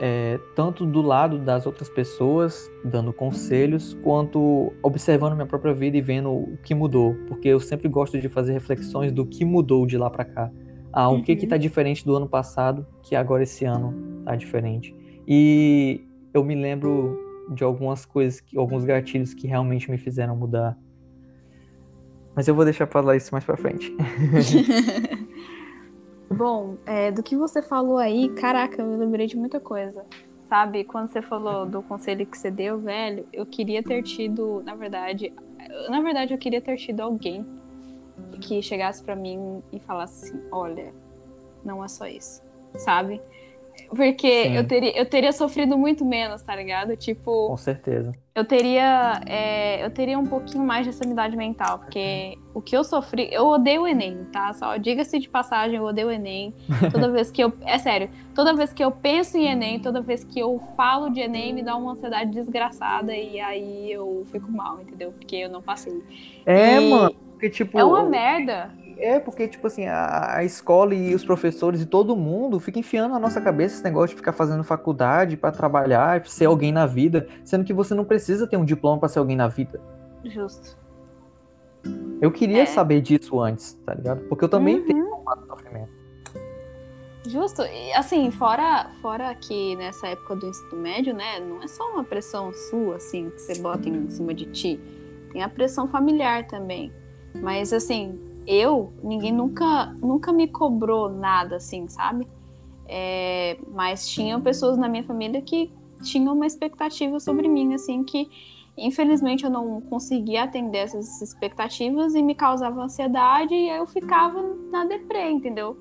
é, 0.00 0.40
tanto 0.56 0.86
do 0.86 1.02
lado 1.02 1.38
das 1.38 1.66
outras 1.66 1.88
pessoas, 1.88 2.70
dando 2.82 3.12
conselhos, 3.12 3.94
quanto 4.02 4.72
observando 4.82 5.34
minha 5.34 5.46
própria 5.46 5.74
vida 5.74 5.96
e 5.96 6.00
vendo 6.00 6.30
o 6.30 6.58
que 6.64 6.74
mudou. 6.74 7.14
Porque 7.28 7.48
eu 7.48 7.60
sempre 7.60 7.86
gosto 7.86 8.18
de 8.18 8.28
fazer 8.28 8.54
reflexões 8.54 9.12
do 9.12 9.26
que 9.26 9.44
mudou 9.44 9.86
de 9.86 9.98
lá 9.98 10.08
para 10.08 10.24
cá. 10.24 10.50
Ah, 10.90 11.08
o 11.08 11.16
uhum. 11.16 11.22
que 11.22 11.36
que 11.36 11.46
tá 11.46 11.56
uhum. 11.56 11.60
diferente 11.60 12.04
do 12.04 12.16
ano 12.16 12.28
passado, 12.28 12.86
que 13.02 13.14
agora 13.14 13.42
esse 13.42 13.64
ano 13.64 14.22
tá 14.24 14.34
diferente. 14.34 14.94
E 15.28 16.00
eu 16.32 16.42
me 16.42 16.54
lembro 16.54 17.18
de 17.54 17.62
algumas 17.62 18.06
coisas, 18.06 18.40
que, 18.40 18.56
alguns 18.56 18.84
gatilhos 18.84 19.34
que 19.34 19.46
realmente 19.46 19.90
me 19.90 19.98
fizeram 19.98 20.34
mudar. 20.34 20.78
Mas 22.34 22.48
eu 22.48 22.54
vou 22.54 22.64
deixar 22.64 22.86
falar 22.86 23.16
isso 23.16 23.30
mais 23.32 23.44
para 23.44 23.56
frente. 23.56 23.94
Bom, 26.30 26.76
é, 26.86 27.10
do 27.10 27.22
que 27.22 27.36
você 27.36 27.60
falou 27.60 27.98
aí, 27.98 28.28
caraca, 28.30 28.80
eu 28.80 28.96
lembrei 28.96 29.26
de 29.26 29.36
muita 29.36 29.58
coisa. 29.58 30.04
Sabe, 30.48 30.84
quando 30.84 31.10
você 31.10 31.20
falou 31.20 31.66
do 31.66 31.82
conselho 31.82 32.26
que 32.26 32.38
você 32.38 32.50
deu, 32.50 32.80
velho, 32.80 33.26
eu 33.32 33.44
queria 33.44 33.82
ter 33.82 34.02
tido, 34.02 34.62
na 34.64 34.74
verdade, 34.74 35.32
na 35.88 36.00
verdade 36.00 36.32
eu 36.32 36.38
queria 36.38 36.60
ter 36.60 36.76
tido 36.76 37.00
alguém 37.00 37.44
que 38.40 38.62
chegasse 38.62 39.02
para 39.02 39.14
mim 39.14 39.62
e 39.72 39.78
falasse 39.80 40.30
assim, 40.30 40.42
olha, 40.50 40.92
não 41.64 41.84
é 41.84 41.88
só 41.88 42.06
isso, 42.06 42.42
sabe? 42.76 43.20
Porque 43.88 44.26
eu 44.26 44.66
teria, 44.66 44.96
eu 44.96 45.06
teria 45.06 45.32
sofrido 45.32 45.76
muito 45.76 46.04
menos, 46.04 46.42
tá 46.42 46.54
ligado? 46.54 46.96
Tipo. 46.96 47.48
Com 47.48 47.56
certeza. 47.56 48.12
Eu 48.40 48.44
teria, 48.46 49.20
é, 49.26 49.84
eu 49.84 49.90
teria 49.90 50.18
um 50.18 50.24
pouquinho 50.24 50.64
mais 50.64 50.86
de 50.86 50.94
sanidade 50.94 51.36
mental, 51.36 51.78
porque 51.78 52.38
o 52.54 52.62
que 52.62 52.74
eu 52.74 52.82
sofri. 52.82 53.28
Eu 53.30 53.46
odeio 53.46 53.82
o 53.82 53.86
Enem, 53.86 54.24
tá? 54.32 54.50
Só 54.54 54.78
diga-se 54.78 55.18
de 55.18 55.28
passagem, 55.28 55.76
eu 55.76 55.84
odeio 55.84 56.08
o 56.08 56.10
Enem. 56.10 56.54
Toda 56.90 57.10
vez 57.12 57.30
que 57.30 57.44
eu. 57.44 57.52
É 57.66 57.76
sério, 57.76 58.08
toda 58.34 58.54
vez 58.54 58.72
que 58.72 58.82
eu 58.82 58.90
penso 58.90 59.36
em 59.36 59.46
Enem, 59.46 59.78
toda 59.78 60.00
vez 60.00 60.24
que 60.24 60.40
eu 60.40 60.58
falo 60.74 61.10
de 61.10 61.20
Enem, 61.20 61.52
me 61.52 61.62
dá 61.62 61.76
uma 61.76 61.92
ansiedade 61.92 62.30
desgraçada 62.30 63.14
e 63.14 63.38
aí 63.38 63.92
eu 63.92 64.24
fico 64.32 64.50
mal, 64.50 64.80
entendeu? 64.80 65.12
Porque 65.12 65.36
eu 65.36 65.50
não 65.50 65.60
passei. 65.60 66.02
É, 66.46 66.80
e 66.80 66.90
mano. 66.90 67.14
Porque, 67.32 67.50
tipo, 67.50 67.78
é 67.78 67.84
uma 67.84 68.04
merda 68.04 68.70
É, 69.00 69.18
porque, 69.18 69.48
tipo 69.48 69.66
assim, 69.66 69.86
a, 69.86 70.36
a, 70.36 70.44
escola 70.44 70.94
e 70.94 71.14
os 71.14 71.24
professores 71.24 71.80
e 71.80 71.86
todo 71.86 72.14
mundo 72.14 72.60
fica 72.60 72.78
enfiando 72.78 73.12
na 73.12 73.18
nossa 73.18 73.40
cabeça 73.40 73.76
esse 73.76 73.84
negócio 73.84 74.10
de 74.10 74.16
ficar 74.16 74.32
fazendo 74.32 74.62
faculdade 74.62 75.38
para 75.38 75.50
trabalhar, 75.50 76.26
ser 76.26 76.44
alguém 76.44 76.70
na 76.70 76.84
vida, 76.86 77.26
sendo 77.42 77.64
que 77.64 77.72
você 77.72 77.94
não 77.94 78.04
precisa 78.04 78.46
ter 78.46 78.58
um 78.58 78.64
diploma 78.64 78.98
para 78.98 79.08
ser 79.08 79.18
alguém 79.18 79.36
na 79.36 79.48
vida. 79.48 79.80
Justo. 80.22 80.78
Eu 82.20 82.30
queria 82.30 82.62
é. 82.62 82.66
saber 82.66 83.00
disso 83.00 83.40
antes, 83.40 83.72
tá 83.86 83.94
ligado? 83.94 84.20
Porque 84.28 84.44
eu 84.44 84.48
também 84.48 84.80
uhum. 84.80 84.86
tenho 84.86 85.06
um 85.06 85.46
sofrimento. 85.46 85.92
Justo. 87.26 87.62
E, 87.62 87.92
assim, 87.94 88.30
fora, 88.30 88.90
fora 89.00 89.34
que 89.34 89.76
nessa 89.76 90.08
época 90.08 90.36
do 90.36 90.46
ensino 90.46 90.76
médio, 90.76 91.14
né, 91.14 91.40
não 91.40 91.62
é 91.62 91.68
só 91.68 91.90
uma 91.90 92.04
pressão 92.04 92.52
sua, 92.52 92.96
assim, 92.96 93.30
que 93.30 93.40
você 93.40 93.60
bota 93.60 93.88
em 93.88 94.10
cima 94.10 94.34
de 94.34 94.46
ti. 94.46 94.80
Tem 95.32 95.42
a 95.42 95.48
pressão 95.48 95.86
familiar 95.86 96.46
também. 96.46 96.92
Mas, 97.40 97.72
assim, 97.72 98.18
eu, 98.46 98.92
ninguém 99.02 99.32
nunca, 99.32 99.86
nunca 100.00 100.32
me 100.32 100.48
cobrou 100.48 101.10
nada, 101.10 101.56
assim, 101.56 101.86
sabe? 101.86 102.26
É, 102.86 103.56
mas 103.68 104.08
tinham 104.08 104.40
pessoas 104.40 104.76
na 104.76 104.88
minha 104.88 105.04
família 105.04 105.40
que 105.40 105.72
tinham 106.02 106.34
uma 106.34 106.46
expectativa 106.46 107.20
sobre 107.20 107.48
mim, 107.48 107.74
assim, 107.74 108.02
que 108.02 108.28
infelizmente 108.76 109.44
eu 109.44 109.50
não 109.50 109.80
conseguia 109.82 110.44
atender 110.44 110.78
essas 110.78 111.20
expectativas 111.20 112.14
e 112.14 112.22
me 112.22 112.34
causava 112.34 112.82
ansiedade 112.82 113.54
e 113.54 113.68
eu 113.68 113.86
ficava 113.86 114.42
na 114.70 114.84
deprê, 114.84 115.30
entendeu? 115.30 115.76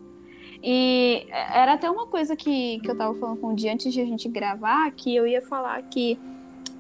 E 0.62 1.26
era 1.32 1.74
até 1.74 1.90
uma 1.90 2.06
coisa 2.08 2.36
que, 2.36 2.80
que 2.80 2.92
eu 2.92 2.98
tava 2.98 3.16
falando 3.16 3.40
com 3.40 3.48
o 3.48 3.56
Di 3.56 3.70
antes 3.70 3.94
de 3.94 4.02
a 4.02 4.06
gente 4.06 4.28
gravar, 4.28 4.92
que 4.92 5.16
eu 5.16 5.26
ia 5.26 5.42
falar 5.42 5.82
que 5.84 6.20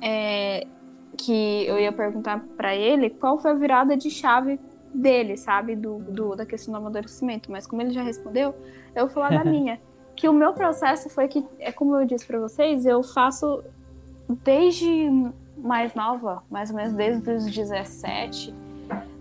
é, 0.01 0.67
que 1.17 1.65
eu 1.65 1.79
ia 1.79 1.91
perguntar 1.91 2.45
para 2.55 2.75
ele 2.75 3.09
qual 3.09 3.37
foi 3.37 3.51
a 3.51 3.53
virada 3.53 3.95
de 3.95 4.09
chave 4.09 4.59
dele, 4.93 5.37
sabe? 5.37 5.75
Do, 5.75 5.99
do, 5.99 6.35
da 6.35 6.45
questão 6.45 6.73
do 6.73 6.77
amadurecimento. 6.77 7.51
Mas 7.51 7.65
como 7.67 7.81
ele 7.81 7.91
já 7.91 8.03
respondeu, 8.03 8.55
eu 8.95 9.05
vou 9.05 9.13
falar 9.13 9.31
da 9.31 9.43
minha. 9.49 9.79
Que 10.15 10.27
o 10.27 10.33
meu 10.33 10.53
processo 10.53 11.09
foi 11.09 11.27
que, 11.27 11.45
é 11.59 11.71
como 11.71 11.95
eu 11.95 12.05
disse 12.05 12.25
para 12.25 12.39
vocês, 12.39 12.85
eu 12.85 13.01
faço 13.01 13.63
desde 14.43 15.09
mais 15.57 15.93
nova, 15.95 16.43
mais 16.49 16.69
ou 16.69 16.75
menos 16.75 16.93
desde 16.93 17.31
os 17.31 17.45
17, 17.51 18.53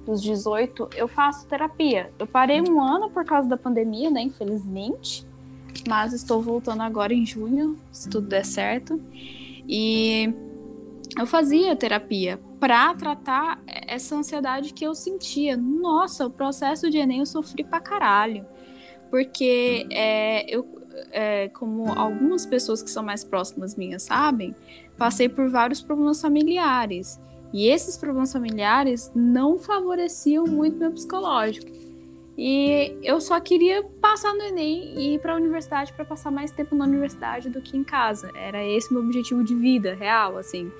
dos 0.04 0.22
18, 0.22 0.88
eu 0.96 1.06
faço 1.06 1.46
terapia. 1.46 2.10
Eu 2.18 2.26
parei 2.26 2.60
um 2.60 2.80
ano 2.80 3.10
por 3.10 3.24
causa 3.24 3.48
da 3.48 3.56
pandemia, 3.56 4.10
né? 4.10 4.22
Infelizmente. 4.22 5.26
Mas 5.86 6.12
estou 6.12 6.42
voltando 6.42 6.82
agora 6.82 7.12
em 7.12 7.24
junho, 7.24 7.78
se 7.92 8.08
tudo 8.08 8.26
der 8.26 8.44
certo. 8.44 9.00
E 9.68 10.32
eu 11.16 11.26
fazia 11.26 11.76
terapia 11.76 12.40
para 12.58 12.94
tratar 12.94 13.62
essa 13.66 14.16
ansiedade 14.16 14.72
que 14.72 14.84
eu 14.84 14.94
sentia. 14.94 15.56
Nossa, 15.56 16.26
o 16.26 16.30
processo 16.30 16.90
de 16.90 16.98
Enem 16.98 17.20
eu 17.20 17.26
sofri 17.26 17.64
pra 17.64 17.80
caralho. 17.80 18.44
Porque 19.10 19.86
é, 19.90 20.44
eu, 20.54 20.66
é, 21.10 21.48
como 21.48 21.92
algumas 21.92 22.44
pessoas 22.44 22.82
que 22.82 22.90
são 22.90 23.02
mais 23.02 23.24
próximas 23.24 23.76
minhas 23.76 24.02
sabem, 24.02 24.54
passei 24.96 25.28
por 25.28 25.48
vários 25.48 25.80
problemas 25.80 26.20
familiares. 26.20 27.20
E 27.52 27.68
esses 27.68 27.96
problemas 27.96 28.32
familiares 28.32 29.10
não 29.14 29.58
favoreciam 29.58 30.46
muito 30.46 30.78
meu 30.78 30.92
psicológico. 30.92 31.87
E 32.40 32.96
eu 33.02 33.20
só 33.20 33.40
queria 33.40 33.82
passar 34.00 34.32
no 34.32 34.42
Enem 34.42 34.94
e 34.96 35.14
ir 35.14 35.18
para 35.18 35.32
a 35.32 35.36
universidade 35.36 35.92
para 35.92 36.04
passar 36.04 36.30
mais 36.30 36.52
tempo 36.52 36.76
na 36.76 36.84
universidade 36.84 37.50
do 37.50 37.60
que 37.60 37.76
em 37.76 37.82
casa. 37.82 38.30
Era 38.32 38.64
esse 38.64 38.92
meu 38.92 39.02
objetivo 39.02 39.42
de 39.42 39.56
vida 39.56 39.92
real, 39.92 40.38
assim. 40.38 40.70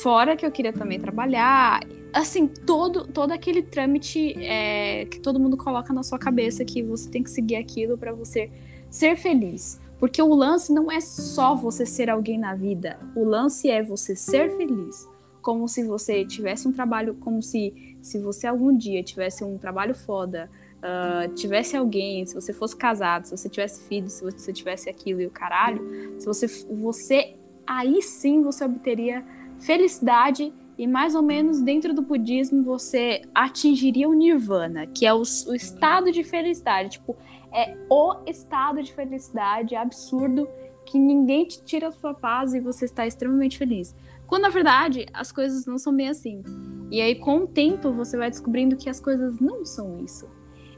Fora 0.00 0.36
que 0.36 0.46
eu 0.46 0.52
queria 0.52 0.72
também 0.72 1.00
trabalhar, 1.00 1.80
assim, 2.12 2.46
todo, 2.46 3.04
todo 3.08 3.32
aquele 3.32 3.60
trâmite 3.60 4.34
é, 4.40 5.06
que 5.06 5.18
todo 5.18 5.40
mundo 5.40 5.56
coloca 5.56 5.92
na 5.92 6.04
sua 6.04 6.18
cabeça 6.18 6.64
que 6.64 6.80
você 6.80 7.10
tem 7.10 7.24
que 7.24 7.30
seguir 7.30 7.56
aquilo 7.56 7.98
para 7.98 8.12
você 8.12 8.48
ser 8.88 9.16
feliz. 9.16 9.80
Porque 9.98 10.22
o 10.22 10.32
lance 10.32 10.72
não 10.72 10.92
é 10.92 11.00
só 11.00 11.56
você 11.56 11.84
ser 11.84 12.08
alguém 12.08 12.38
na 12.38 12.54
vida, 12.54 13.00
o 13.16 13.24
lance 13.24 13.68
é 13.68 13.82
você 13.82 14.14
ser 14.14 14.56
feliz. 14.56 15.08
Como 15.42 15.66
se 15.66 15.82
você 15.82 16.24
tivesse 16.24 16.68
um 16.68 16.72
trabalho, 16.72 17.16
como 17.16 17.42
se, 17.42 17.96
se 18.00 18.20
você 18.20 18.46
algum 18.46 18.76
dia 18.76 19.02
tivesse 19.02 19.42
um 19.42 19.58
trabalho 19.58 19.94
foda, 19.94 20.48
uh, 20.78 21.32
tivesse 21.34 21.76
alguém, 21.76 22.24
se 22.26 22.34
você 22.34 22.52
fosse 22.52 22.76
casado, 22.76 23.26
se 23.26 23.36
você 23.36 23.48
tivesse 23.48 23.86
filho, 23.88 24.08
se 24.08 24.22
você 24.22 24.52
tivesse 24.52 24.88
aquilo 24.88 25.20
e 25.20 25.26
o 25.26 25.30
caralho, 25.30 25.82
se 26.18 26.26
você, 26.26 26.46
você 26.70 27.36
aí 27.66 28.00
sim 28.02 28.42
você 28.42 28.64
obteria 28.64 29.24
felicidade 29.60 30.52
e 30.78 30.86
mais 30.86 31.14
ou 31.14 31.22
menos 31.22 31.60
dentro 31.60 31.92
do 31.92 32.02
budismo 32.02 32.62
você 32.62 33.22
atingiria 33.34 34.08
o 34.08 34.14
nirvana, 34.14 34.86
que 34.86 35.04
é 35.04 35.12
o, 35.12 35.18
o 35.18 35.54
estado 35.54 36.12
de 36.12 36.22
felicidade. 36.22 36.90
Tipo, 36.90 37.16
é 37.52 37.76
o 37.90 38.14
estado 38.26 38.82
de 38.82 38.92
felicidade 38.92 39.74
absurdo 39.74 40.48
que 40.86 40.98
ninguém 40.98 41.44
te 41.46 41.62
tira 41.64 41.88
a 41.88 41.92
sua 41.92 42.14
paz 42.14 42.54
e 42.54 42.60
você 42.60 42.84
está 42.84 43.06
extremamente 43.06 43.58
feliz. 43.58 43.94
Quando 44.26 44.42
na 44.42 44.50
verdade 44.50 45.06
as 45.12 45.32
coisas 45.32 45.66
não 45.66 45.78
são 45.78 45.94
bem 45.94 46.08
assim. 46.08 46.42
E 46.90 47.00
aí 47.00 47.16
com 47.16 47.38
o 47.38 47.46
tempo 47.46 47.92
você 47.92 48.16
vai 48.16 48.30
descobrindo 48.30 48.76
que 48.76 48.88
as 48.88 49.00
coisas 49.00 49.40
não 49.40 49.64
são 49.64 49.98
isso. 50.02 50.28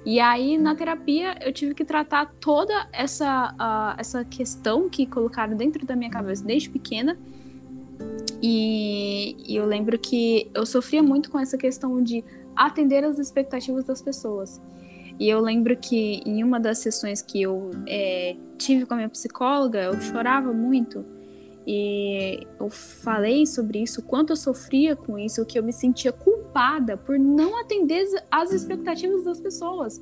E 0.05 0.19
aí 0.19 0.57
na 0.57 0.75
terapia 0.75 1.37
eu 1.45 1.53
tive 1.53 1.75
que 1.75 1.85
tratar 1.85 2.33
toda 2.41 2.89
essa, 2.93 3.53
uh, 3.53 4.01
essa 4.01 4.25
questão 4.25 4.89
que 4.89 5.07
colocaram 5.07 5.57
dentro 5.57 5.85
da 5.85 5.95
minha 5.95 6.11
cabeça 6.11 6.45
desde 6.45 6.71
pequena 6.71 7.19
e, 8.43 9.37
e, 9.47 9.57
eu 9.57 9.67
lembro 9.67 9.99
que 9.99 10.51
eu 10.55 10.65
sofria 10.65 11.03
muito 11.03 11.31
com 11.31 11.39
essa 11.39 11.59
questão 11.59 12.03
de 12.03 12.25
atender 12.57 13.05
as 13.05 13.19
expectativas 13.19 13.85
das 13.85 14.01
pessoas. 14.01 14.61
E 15.19 15.29
eu 15.29 15.41
lembro 15.41 15.77
que 15.77 16.23
em 16.25 16.43
uma 16.43 16.59
das 16.59 16.79
sessões 16.79 17.21
que 17.21 17.43
eu 17.43 17.71
é, 17.87 18.37
tive 18.57 18.87
com 18.87 18.95
a 18.95 18.97
minha 18.97 19.09
psicóloga, 19.09 19.83
eu 19.83 20.01
chorava 20.01 20.53
muito. 20.53 21.05
E 21.67 22.47
eu 22.59 22.71
falei 22.71 23.45
sobre 23.45 23.83
isso, 23.83 24.01
o 24.01 24.05
quanto 24.05 24.31
eu 24.31 24.37
sofria 24.37 24.97
com 24.97 25.19
isso, 25.19 25.45
que 25.45 25.59
eu 25.59 25.63
me 25.63 25.73
sentia 25.73 26.11
culpada 26.11 26.39
por 26.97 27.19
não 27.19 27.61
atender 27.61 28.07
as 28.31 28.53
expectativas 28.53 29.25
das 29.25 29.41
pessoas. 29.41 30.01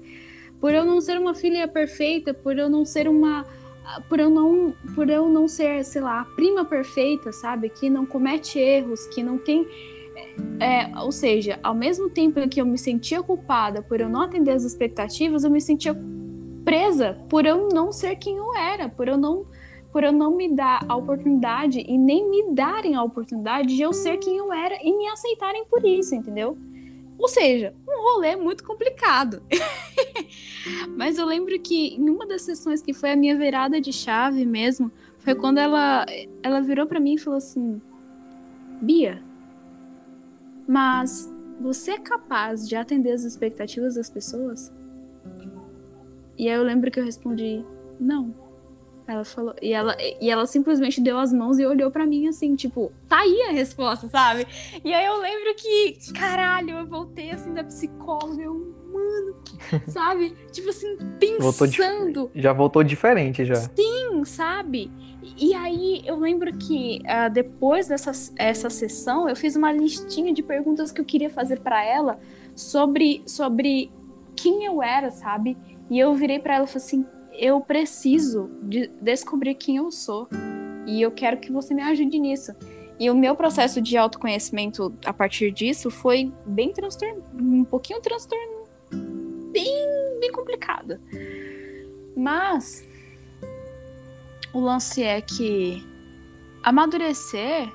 Por 0.61 0.73
eu 0.73 0.85
não 0.85 1.01
ser 1.01 1.19
uma 1.19 1.35
filha 1.35 1.69
perfeita, 1.69 2.35
por 2.35 2.59
eu 2.59 2.69
não 2.69 2.85
ser 2.85 3.09
uma 3.09 3.47
por 4.09 4.21
eu 4.21 4.29
não 4.29 4.75
por 4.95 5.09
eu 5.09 5.29
não 5.29 5.49
ser, 5.49 5.83
sei 5.85 6.03
lá, 6.03 6.21
a 6.21 6.25
prima 6.25 6.65
perfeita, 6.65 7.33
sabe, 7.33 7.71
que 7.71 7.89
não 7.89 8.05
comete 8.05 8.59
erros, 8.59 9.07
que 9.07 9.23
não 9.23 9.39
tem 9.39 9.67
é, 10.61 10.99
ou 11.01 11.13
seja, 11.13 11.59
ao 11.63 11.75
mesmo 11.75 12.11
tempo 12.11 12.39
em 12.41 12.49
que 12.49 12.61
eu 12.61 12.67
me 12.67 12.77
sentia 12.77 13.23
culpada 13.23 13.81
por 13.81 14.01
eu 14.01 14.09
não 14.09 14.23
atender 14.23 14.51
as 14.51 14.65
expectativas, 14.65 15.45
eu 15.45 15.51
me 15.51 15.61
sentia 15.61 15.97
presa 16.65 17.17
por 17.29 17.47
eu 17.47 17.69
não 17.73 17.93
ser 17.93 18.17
quem 18.17 18.37
eu 18.37 18.55
era, 18.55 18.89
por 18.89 19.09
eu 19.09 19.17
não 19.17 19.47
por 19.93 20.05
eu 20.05 20.13
não 20.13 20.37
me 20.37 20.55
dar 20.55 20.85
a 20.89 20.97
oportunidade 20.97 21.85
e 21.87 21.97
nem 21.97 22.29
me 22.29 22.55
darem 22.55 22.95
a 22.95 23.03
oportunidade 23.03 23.75
de 23.75 23.83
eu 23.83 23.93
ser 23.93 24.19
quem 24.19 24.37
eu 24.37 24.53
era 24.53 24.79
e 24.83 24.97
me 24.97 25.09
aceitarem 25.09 25.65
por 25.65 25.85
isso, 25.85 26.15
entendeu? 26.15 26.57
Ou 27.19 27.27
seja, 27.27 27.75
um 27.87 28.03
rolê 28.03 28.37
muito 28.37 28.63
complicado. 28.63 29.43
Mas 30.97 31.19
eu 31.19 31.27
lembro 31.27 31.59
que 31.59 31.95
em 31.97 32.09
uma 32.09 32.27
das 32.27 32.43
sessões 32.43 32.81
que 32.81 32.93
foi 32.93 33.11
a 33.11 33.17
minha 33.17 33.37
virada 33.37 33.81
de 33.81 33.93
chave 33.93 34.47
mesmo, 34.47 34.91
foi 35.19 35.35
quando 35.35 35.59
ela, 35.59 36.07
ela 36.43 36.61
virou 36.61 36.87
para 36.87 37.01
mim 37.01 37.15
e 37.15 37.19
falou 37.19 37.39
assim: 37.39 37.83
Bia, 38.81 39.23
mas 40.67 41.29
você 41.61 41.93
é 41.93 41.99
capaz 41.99 42.69
de 42.69 42.77
atender 42.77 43.13
as 43.13 43.25
expectativas 43.25 43.97
das 43.97 44.09
pessoas? 44.09 44.73
E 46.39 46.49
aí 46.49 46.55
eu 46.55 46.63
lembro 46.63 46.91
que 46.91 47.01
eu 47.01 47.05
respondi: 47.05 47.65
Não. 47.99 48.48
Ela 49.09 49.25
falou, 49.25 49.55
e 49.63 49.73
ela, 49.73 49.97
e 50.21 50.31
ela 50.31 50.47
simplesmente 50.47 51.01
deu 51.01 51.19
as 51.19 51.33
mãos 51.33 51.59
e 51.59 51.65
olhou 51.65 51.91
para 51.91 52.05
mim 52.05 52.29
assim, 52.29 52.55
tipo, 52.55 52.93
tá 53.09 53.21
aí 53.21 53.41
a 53.49 53.53
resposta, 53.53 54.07
sabe? 54.07 54.47
E 54.85 54.93
aí 54.93 55.07
eu 55.07 55.19
lembro 55.19 55.55
que, 55.55 55.97
caralho, 56.13 56.77
eu 56.81 56.87
voltei 56.87 57.31
assim 57.31 57.55
da 57.55 57.65
psicóloga, 57.65 58.43
eu, 58.43 58.53
mano, 58.93 59.35
sabe? 59.89 60.37
tipo 60.53 60.69
assim, 60.69 60.99
pensando. 61.19 62.15
Voltou, 62.15 62.31
já 62.35 62.53
voltou 62.53 62.85
diferente 62.85 63.47
já. 63.47 63.55
Sim, 63.55 64.23
sabe? 64.27 64.91
E 65.39 65.55
aí 65.55 66.03
eu 66.05 66.19
lembro 66.19 66.53
que 66.59 67.01
uh, 67.05 67.33
depois 67.33 67.89
dessa 67.89 68.13
essa 68.37 68.69
sessão, 68.69 69.27
eu 69.27 69.35
fiz 69.35 69.57
uma 69.57 69.73
listinha 69.73 70.35
de 70.35 70.43
perguntas 70.43 70.93
que 70.93 71.01
eu 71.01 71.05
queria 71.05 71.31
fazer 71.31 71.61
para 71.61 71.83
ela 71.83 72.19
sobre, 72.55 73.23
sobre 73.25 73.91
quem 74.37 74.67
eu 74.67 74.83
era, 74.83 75.11
sabe? 75.11 75.57
E 75.91 75.99
eu 75.99 76.15
virei 76.15 76.39
para 76.39 76.57
ela 76.57 76.65
e 76.65 76.69
falei 76.69 76.85
assim: 76.85 77.07
eu 77.39 77.61
preciso 77.61 78.51
de 78.63 78.89
descobrir 79.01 79.55
quem 79.55 79.77
eu 79.77 79.91
sou. 79.93 80.29
E 80.85 81.01
eu 81.01 81.13
quero 81.13 81.39
que 81.39 81.53
você 81.53 81.73
me 81.73 81.83
ajude 81.83 82.19
nisso. 82.19 82.53
E 82.99 83.09
o 83.09 83.15
meu 83.15 83.37
processo 83.37 83.81
de 83.81 83.97
autoconhecimento 83.97 84.93
a 85.05 85.13
partir 85.13 85.53
disso 85.53 85.89
foi 85.89 86.33
bem 86.45 86.73
transtorno, 86.73 87.23
um 87.33 87.63
pouquinho 87.63 88.01
transtorno, 88.01 88.65
bem, 89.53 90.19
bem 90.19 90.33
complicado. 90.33 91.01
Mas 92.17 92.85
o 94.53 94.59
lance 94.59 95.05
é 95.05 95.21
que 95.21 95.87
amadurecer 96.65 97.73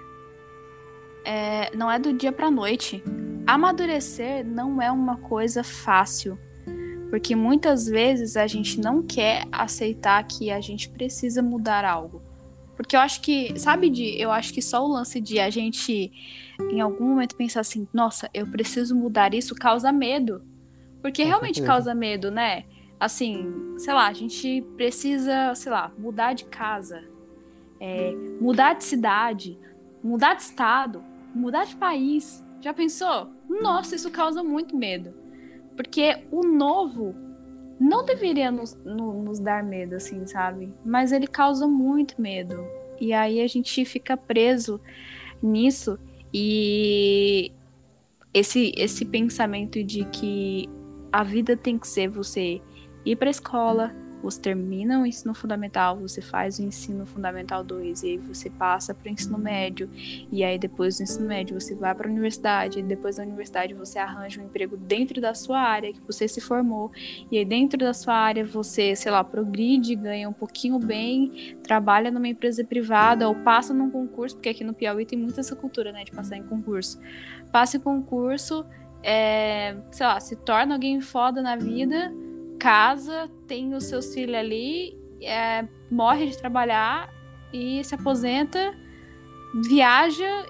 é, 1.23 1.73
não 1.73 1.89
é 1.89 1.97
do 1.97 2.11
dia 2.11 2.33
para 2.33 2.51
noite. 2.51 3.01
Amadurecer 3.47 4.45
não 4.45 4.81
é 4.81 4.91
uma 4.91 5.15
coisa 5.17 5.63
fácil 5.63 6.37
Porque 7.13 7.35
muitas 7.35 7.85
vezes 7.85 8.35
a 8.35 8.47
gente 8.47 8.81
não 8.81 9.03
quer 9.03 9.45
aceitar 9.51 10.23
que 10.23 10.49
a 10.49 10.59
gente 10.59 10.89
precisa 10.89 11.43
mudar 11.43 11.85
algo. 11.85 12.23
Porque 12.75 12.95
eu 12.95 12.99
acho 12.99 13.21
que, 13.21 13.53
sabe, 13.59 13.91
de, 13.91 14.19
eu 14.19 14.31
acho 14.31 14.51
que 14.51 14.63
só 14.63 14.83
o 14.83 14.91
lance 14.91 15.21
de 15.21 15.39
a 15.39 15.47
gente 15.47 16.11
em 16.71 16.81
algum 16.81 17.09
momento 17.09 17.35
pensar 17.35 17.59
assim, 17.59 17.87
nossa, 17.93 18.31
eu 18.33 18.47
preciso 18.47 18.95
mudar 18.95 19.35
isso, 19.35 19.53
causa 19.53 19.91
medo. 19.91 20.41
Porque 21.03 21.23
realmente 21.23 21.61
causa 21.61 21.93
medo, 21.93 22.31
né? 22.31 22.63
Assim, 22.99 23.45
sei 23.77 23.93
lá, 23.93 24.07
a 24.07 24.13
gente 24.13 24.65
precisa, 24.75 25.53
sei 25.53 25.71
lá, 25.71 25.91
mudar 25.95 26.33
de 26.33 26.45
casa, 26.45 27.03
é, 27.79 28.11
mudar 28.41 28.73
de 28.73 28.85
cidade, 28.85 29.59
mudar 30.03 30.33
de 30.33 30.41
estado, 30.41 31.03
mudar 31.35 31.65
de 31.65 31.75
país. 31.75 32.43
Já 32.59 32.73
pensou? 32.73 33.29
Nossa, 33.47 33.95
isso 33.95 34.09
causa 34.09 34.41
muito 34.41 34.75
medo. 34.75 35.21
Porque 35.75 36.23
o 36.31 36.41
novo 36.41 37.15
não 37.79 38.05
deveria 38.05 38.51
nos, 38.51 38.75
no, 38.83 39.23
nos 39.23 39.39
dar 39.39 39.63
medo, 39.63 39.95
assim, 39.95 40.25
sabe? 40.25 40.73
Mas 40.85 41.11
ele 41.11 41.27
causa 41.27 41.67
muito 41.67 42.21
medo. 42.21 42.65
E 42.99 43.11
aí 43.11 43.41
a 43.41 43.47
gente 43.47 43.83
fica 43.85 44.15
preso 44.15 44.79
nisso 45.41 45.99
e 46.33 47.51
esse, 48.33 48.73
esse 48.75 49.05
pensamento 49.05 49.83
de 49.83 50.05
que 50.05 50.69
a 51.11 51.23
vida 51.23 51.55
tem 51.55 51.77
que 51.77 51.87
ser 51.87 52.07
você 52.07 52.61
ir 53.05 53.15
para 53.15 53.29
escola, 53.29 53.93
você 54.23 54.39
termina 54.39 55.01
o 55.01 55.05
ensino 55.05 55.33
fundamental, 55.33 55.97
você 55.97 56.21
faz 56.21 56.57
o 56.57 56.63
ensino 56.63 57.05
fundamental 57.05 57.63
2 57.63 58.03
e 58.03 58.07
aí 58.07 58.17
você 58.17 58.49
passa 58.49 58.93
para 58.93 59.09
o 59.09 59.11
ensino 59.11 59.37
médio 59.37 59.89
e 60.31 60.43
aí 60.43 60.57
depois 60.57 60.97
do 60.97 61.03
ensino 61.03 61.27
médio 61.27 61.59
você 61.59 61.75
vai 61.75 61.93
para 61.93 62.07
a 62.07 62.11
universidade 62.11 62.79
e 62.79 62.83
depois 62.83 63.17
da 63.17 63.23
universidade 63.23 63.73
você 63.73 63.99
arranja 63.99 64.41
um 64.41 64.45
emprego 64.45 64.77
dentro 64.77 65.19
da 65.19 65.33
sua 65.33 65.59
área 65.59 65.91
que 65.91 65.99
você 66.07 66.27
se 66.27 66.39
formou 66.39 66.91
e 67.29 67.37
aí 67.37 67.43
dentro 67.43 67.77
da 67.77 67.93
sua 67.93 68.13
área 68.13 68.45
você, 68.45 68.95
sei 68.95 69.11
lá, 69.11 69.23
progride, 69.23 69.95
ganha 69.95 70.29
um 70.29 70.33
pouquinho 70.33 70.79
bem, 70.79 71.57
trabalha 71.63 72.09
numa 72.09 72.27
empresa 72.27 72.63
privada 72.63 73.27
ou 73.27 73.35
passa 73.35 73.73
num 73.73 73.89
concurso, 73.89 74.35
porque 74.35 74.49
aqui 74.49 74.63
no 74.63 74.73
Piauí 74.73 75.05
tem 75.05 75.19
muita 75.19 75.41
essa 75.41 75.55
cultura, 75.55 75.91
né, 75.91 76.03
de 76.03 76.11
passar 76.11 76.37
em 76.37 76.43
concurso. 76.43 76.99
Passa 77.51 77.77
em 77.77 77.79
concurso, 77.79 78.65
é, 79.01 79.75
sei 79.91 80.05
lá, 80.05 80.19
se 80.19 80.35
torna 80.37 80.75
alguém 80.75 81.01
foda 81.01 81.41
na 81.41 81.55
vida 81.55 82.13
casa, 82.59 83.29
tem 83.47 83.73
os 83.73 83.85
seus 83.85 84.13
filhos 84.13 84.35
ali, 84.35 84.97
é, 85.21 85.67
morre 85.89 86.27
de 86.27 86.37
trabalhar 86.37 87.13
e 87.51 87.83
se 87.83 87.95
aposenta, 87.95 88.73
viaja 89.67 90.45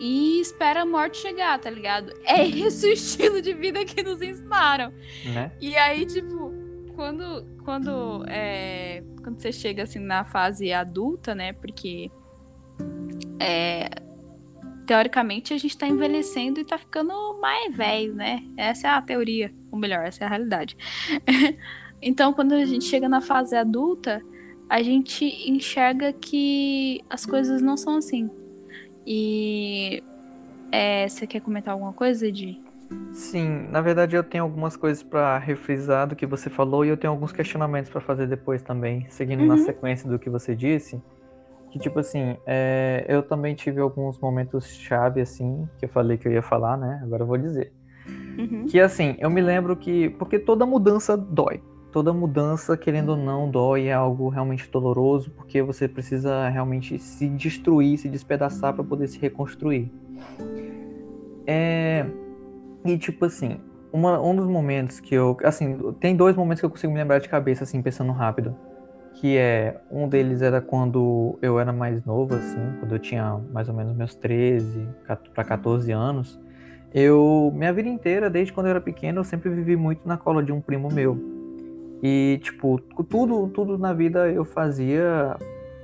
e 0.00 0.40
espera 0.40 0.82
a 0.82 0.86
morte 0.86 1.18
chegar, 1.18 1.58
tá 1.58 1.68
ligado? 1.68 2.12
É 2.24 2.46
esse 2.46 2.88
o 2.88 2.92
estilo 2.92 3.42
de 3.42 3.52
vida 3.52 3.84
que 3.84 4.02
nos 4.02 4.22
ensinaram. 4.22 4.92
Né? 5.24 5.52
E 5.60 5.76
aí, 5.76 6.06
tipo, 6.06 6.52
quando, 6.94 7.46
quando, 7.64 8.24
é, 8.26 9.02
quando 9.22 9.40
você 9.40 9.52
chega 9.52 9.82
assim 9.82 9.98
na 9.98 10.24
fase 10.24 10.72
adulta, 10.72 11.34
né? 11.34 11.52
Porque 11.52 12.10
é, 13.38 13.90
teoricamente 14.86 15.52
a 15.52 15.58
gente 15.58 15.76
tá 15.76 15.86
envelhecendo 15.86 16.60
e 16.60 16.64
tá 16.64 16.78
ficando 16.78 17.38
mais 17.40 17.76
velho, 17.76 18.14
né? 18.14 18.42
Essa 18.56 18.88
é 18.88 18.90
a 18.90 19.02
teoria, 19.02 19.52
ou 19.70 19.78
melhor, 19.78 20.04
essa 20.04 20.24
é 20.24 20.26
a 20.26 20.30
realidade. 20.30 20.76
então, 22.00 22.32
quando 22.32 22.52
a 22.52 22.64
gente 22.64 22.84
chega 22.84 23.08
na 23.08 23.20
fase 23.20 23.56
adulta, 23.56 24.22
a 24.68 24.82
gente 24.82 25.24
enxerga 25.50 26.12
que 26.12 27.00
as 27.08 27.26
coisas 27.26 27.60
não 27.60 27.76
são 27.76 27.96
assim. 27.96 28.30
E 29.06 30.02
é, 30.70 31.08
você 31.08 31.26
quer 31.26 31.40
comentar 31.40 31.72
alguma 31.72 31.92
coisa, 31.92 32.26
Edi? 32.26 32.60
Sim, 33.12 33.68
na 33.70 33.80
verdade 33.80 34.16
eu 34.16 34.22
tenho 34.24 34.42
algumas 34.42 34.76
coisas 34.76 35.00
para 35.00 35.38
refrisar 35.38 36.08
do 36.08 36.16
que 36.16 36.26
você 36.26 36.50
falou 36.50 36.84
e 36.84 36.88
eu 36.88 36.96
tenho 36.96 37.12
alguns 37.12 37.30
questionamentos 37.30 37.88
para 37.88 38.00
fazer 38.00 38.26
depois 38.26 38.62
também, 38.62 39.06
seguindo 39.08 39.42
uhum. 39.42 39.46
na 39.46 39.58
sequência 39.58 40.08
do 40.08 40.18
que 40.18 40.28
você 40.28 40.56
disse 40.56 41.00
que 41.70 41.78
tipo 41.78 41.98
assim, 42.00 42.36
é, 42.46 43.04
eu 43.08 43.22
também 43.22 43.54
tive 43.54 43.80
alguns 43.80 44.18
momentos 44.18 44.66
chave 44.66 45.20
assim, 45.20 45.68
que 45.78 45.84
eu 45.84 45.88
falei 45.88 46.18
que 46.18 46.26
eu 46.26 46.32
ia 46.32 46.42
falar, 46.42 46.76
né? 46.76 47.00
Agora 47.02 47.22
eu 47.22 47.26
vou 47.26 47.38
dizer. 47.38 47.72
Uhum. 48.38 48.66
Que 48.66 48.80
assim, 48.80 49.16
eu 49.18 49.30
me 49.30 49.40
lembro 49.40 49.76
que 49.76 50.10
porque 50.10 50.38
toda 50.38 50.64
mudança 50.64 51.16
dói. 51.16 51.60
Toda 51.92 52.12
mudança, 52.12 52.76
querendo 52.76 53.10
ou 53.10 53.16
não, 53.16 53.50
dói, 53.50 53.86
é 53.86 53.92
algo 53.92 54.28
realmente 54.28 54.70
doloroso, 54.70 55.30
porque 55.32 55.60
você 55.60 55.88
precisa 55.88 56.48
realmente 56.48 56.98
se 57.00 57.28
destruir, 57.28 57.98
se 57.98 58.08
despedaçar 58.08 58.72
para 58.72 58.84
poder 58.84 59.08
se 59.08 59.18
reconstruir. 59.18 59.90
É... 61.46 62.06
E 62.84 62.96
tipo 62.96 63.24
assim, 63.24 63.58
uma, 63.92 64.22
um 64.22 64.36
dos 64.36 64.46
momentos 64.46 65.00
que 65.00 65.14
eu. 65.14 65.36
Assim, 65.42 65.76
tem 65.98 66.14
dois 66.14 66.36
momentos 66.36 66.60
que 66.60 66.66
eu 66.66 66.70
consigo 66.70 66.92
me 66.92 66.98
lembrar 67.00 67.18
de 67.18 67.28
cabeça, 67.28 67.64
assim, 67.64 67.82
pensando 67.82 68.12
rápido 68.12 68.54
que 69.14 69.36
é 69.36 69.78
um 69.90 70.08
deles 70.08 70.40
era 70.40 70.62
quando 70.62 71.38
eu 71.42 71.60
era 71.60 71.72
mais 71.72 72.02
novo 72.04 72.34
assim, 72.34 72.78
quando 72.78 72.94
eu 72.94 72.98
tinha 72.98 73.38
mais 73.52 73.68
ou 73.68 73.74
menos 73.74 73.94
meus 73.94 74.14
13 74.14 74.88
para 75.34 75.44
14 75.44 75.92
anos. 75.92 76.40
Eu 76.92 77.52
minha 77.54 77.72
vida 77.72 77.88
inteira, 77.88 78.28
desde 78.28 78.52
quando 78.52 78.66
eu 78.66 78.70
era 78.70 78.80
pequeno, 78.80 79.20
eu 79.20 79.24
sempre 79.24 79.50
vivi 79.50 79.76
muito 79.76 80.06
na 80.06 80.16
cola 80.16 80.42
de 80.42 80.52
um 80.52 80.60
primo 80.60 80.88
meu. 80.92 81.18
E 82.02 82.40
tipo, 82.42 82.80
tudo 83.08 83.48
tudo 83.48 83.78
na 83.78 83.92
vida 83.92 84.30
eu 84.30 84.44
fazia 84.44 85.36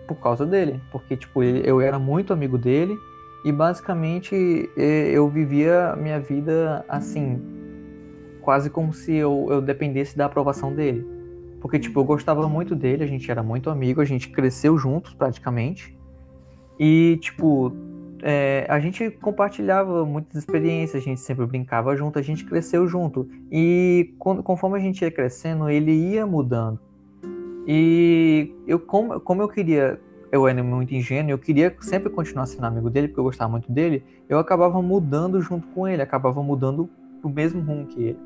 por 0.09 0.17
causa 0.17 0.47
dele, 0.47 0.81
porque 0.91 1.17
tipo, 1.17 1.43
eu 1.43 1.81
era 1.81 1.99
muito 1.99 2.33
amigo 2.33 2.57
dele 2.57 2.97
e 3.45 3.53
basicamente 3.53 4.69
eu 4.77 5.29
vivia 5.29 5.95
minha 5.97 6.19
vida 6.19 6.85
assim, 6.89 7.41
quase 8.41 8.71
como 8.71 8.93
se 8.93 9.13
eu, 9.13 9.47
eu 9.51 9.61
dependesse 9.61 10.17
da 10.17 10.27
aprovação 10.27 10.73
dele. 10.73 11.05
Porque, 11.61 11.81
tipo, 11.81 11.99
eu 11.99 12.05
gostava 12.05 12.49
muito 12.49 12.77
dele, 12.77 13.03
a 13.03 13.07
gente 13.07 13.29
era 13.29 13.43
muito 13.43 13.71
amigo, 13.71 14.01
a 14.01 14.05
gente 14.05 14.29
cresceu 14.29 14.79
juntos 14.79 15.15
praticamente. 15.15 15.99
E, 16.79 17.19
tipo, 17.21 17.73
é, 18.29 18.67
a 18.69 18.81
gente 18.81 19.09
compartilhava 19.09 20.05
muitas 20.05 20.35
experiências, 20.35 21.01
a 21.01 21.05
gente 21.05 21.21
sempre 21.21 21.47
brincava 21.47 21.97
junto, 21.97 22.19
a 22.19 22.23
gente 22.23 22.45
cresceu 22.45 22.85
junto. 22.89 23.29
E 23.53 24.17
conforme 24.19 24.77
a 24.77 24.81
gente 24.81 25.01
ia 25.03 25.13
crescendo, 25.13 25.71
ele 25.71 25.93
ia 25.93 26.27
mudando. 26.27 26.81
E 27.69 28.53
eu, 28.67 28.81
como, 28.81 29.21
como 29.21 29.43
eu 29.43 29.49
queria, 29.49 30.01
eu 30.33 30.49
era 30.49 30.61
muito 30.61 30.93
ingênuo, 30.93 31.31
eu 31.31 31.39
queria 31.39 31.73
sempre 31.81 32.11
continuar 32.11 32.47
sendo 32.47 32.65
amigo 32.65 32.91
dele, 32.91 33.07
porque 33.07 33.21
eu 33.21 33.25
gostava 33.25 33.49
muito 33.49 33.71
dele, 33.71 34.03
eu 34.29 34.41
acabava 34.41 34.83
mudando 34.83 35.41
junto 35.41 35.69
com 35.69 35.87
ele, 35.87 36.03
acabava 36.03 36.43
mudando 36.43 36.91
pro 37.21 37.31
mesmo 37.31 37.61
rumo 37.61 37.87
que 37.87 38.03
ele. 38.03 38.19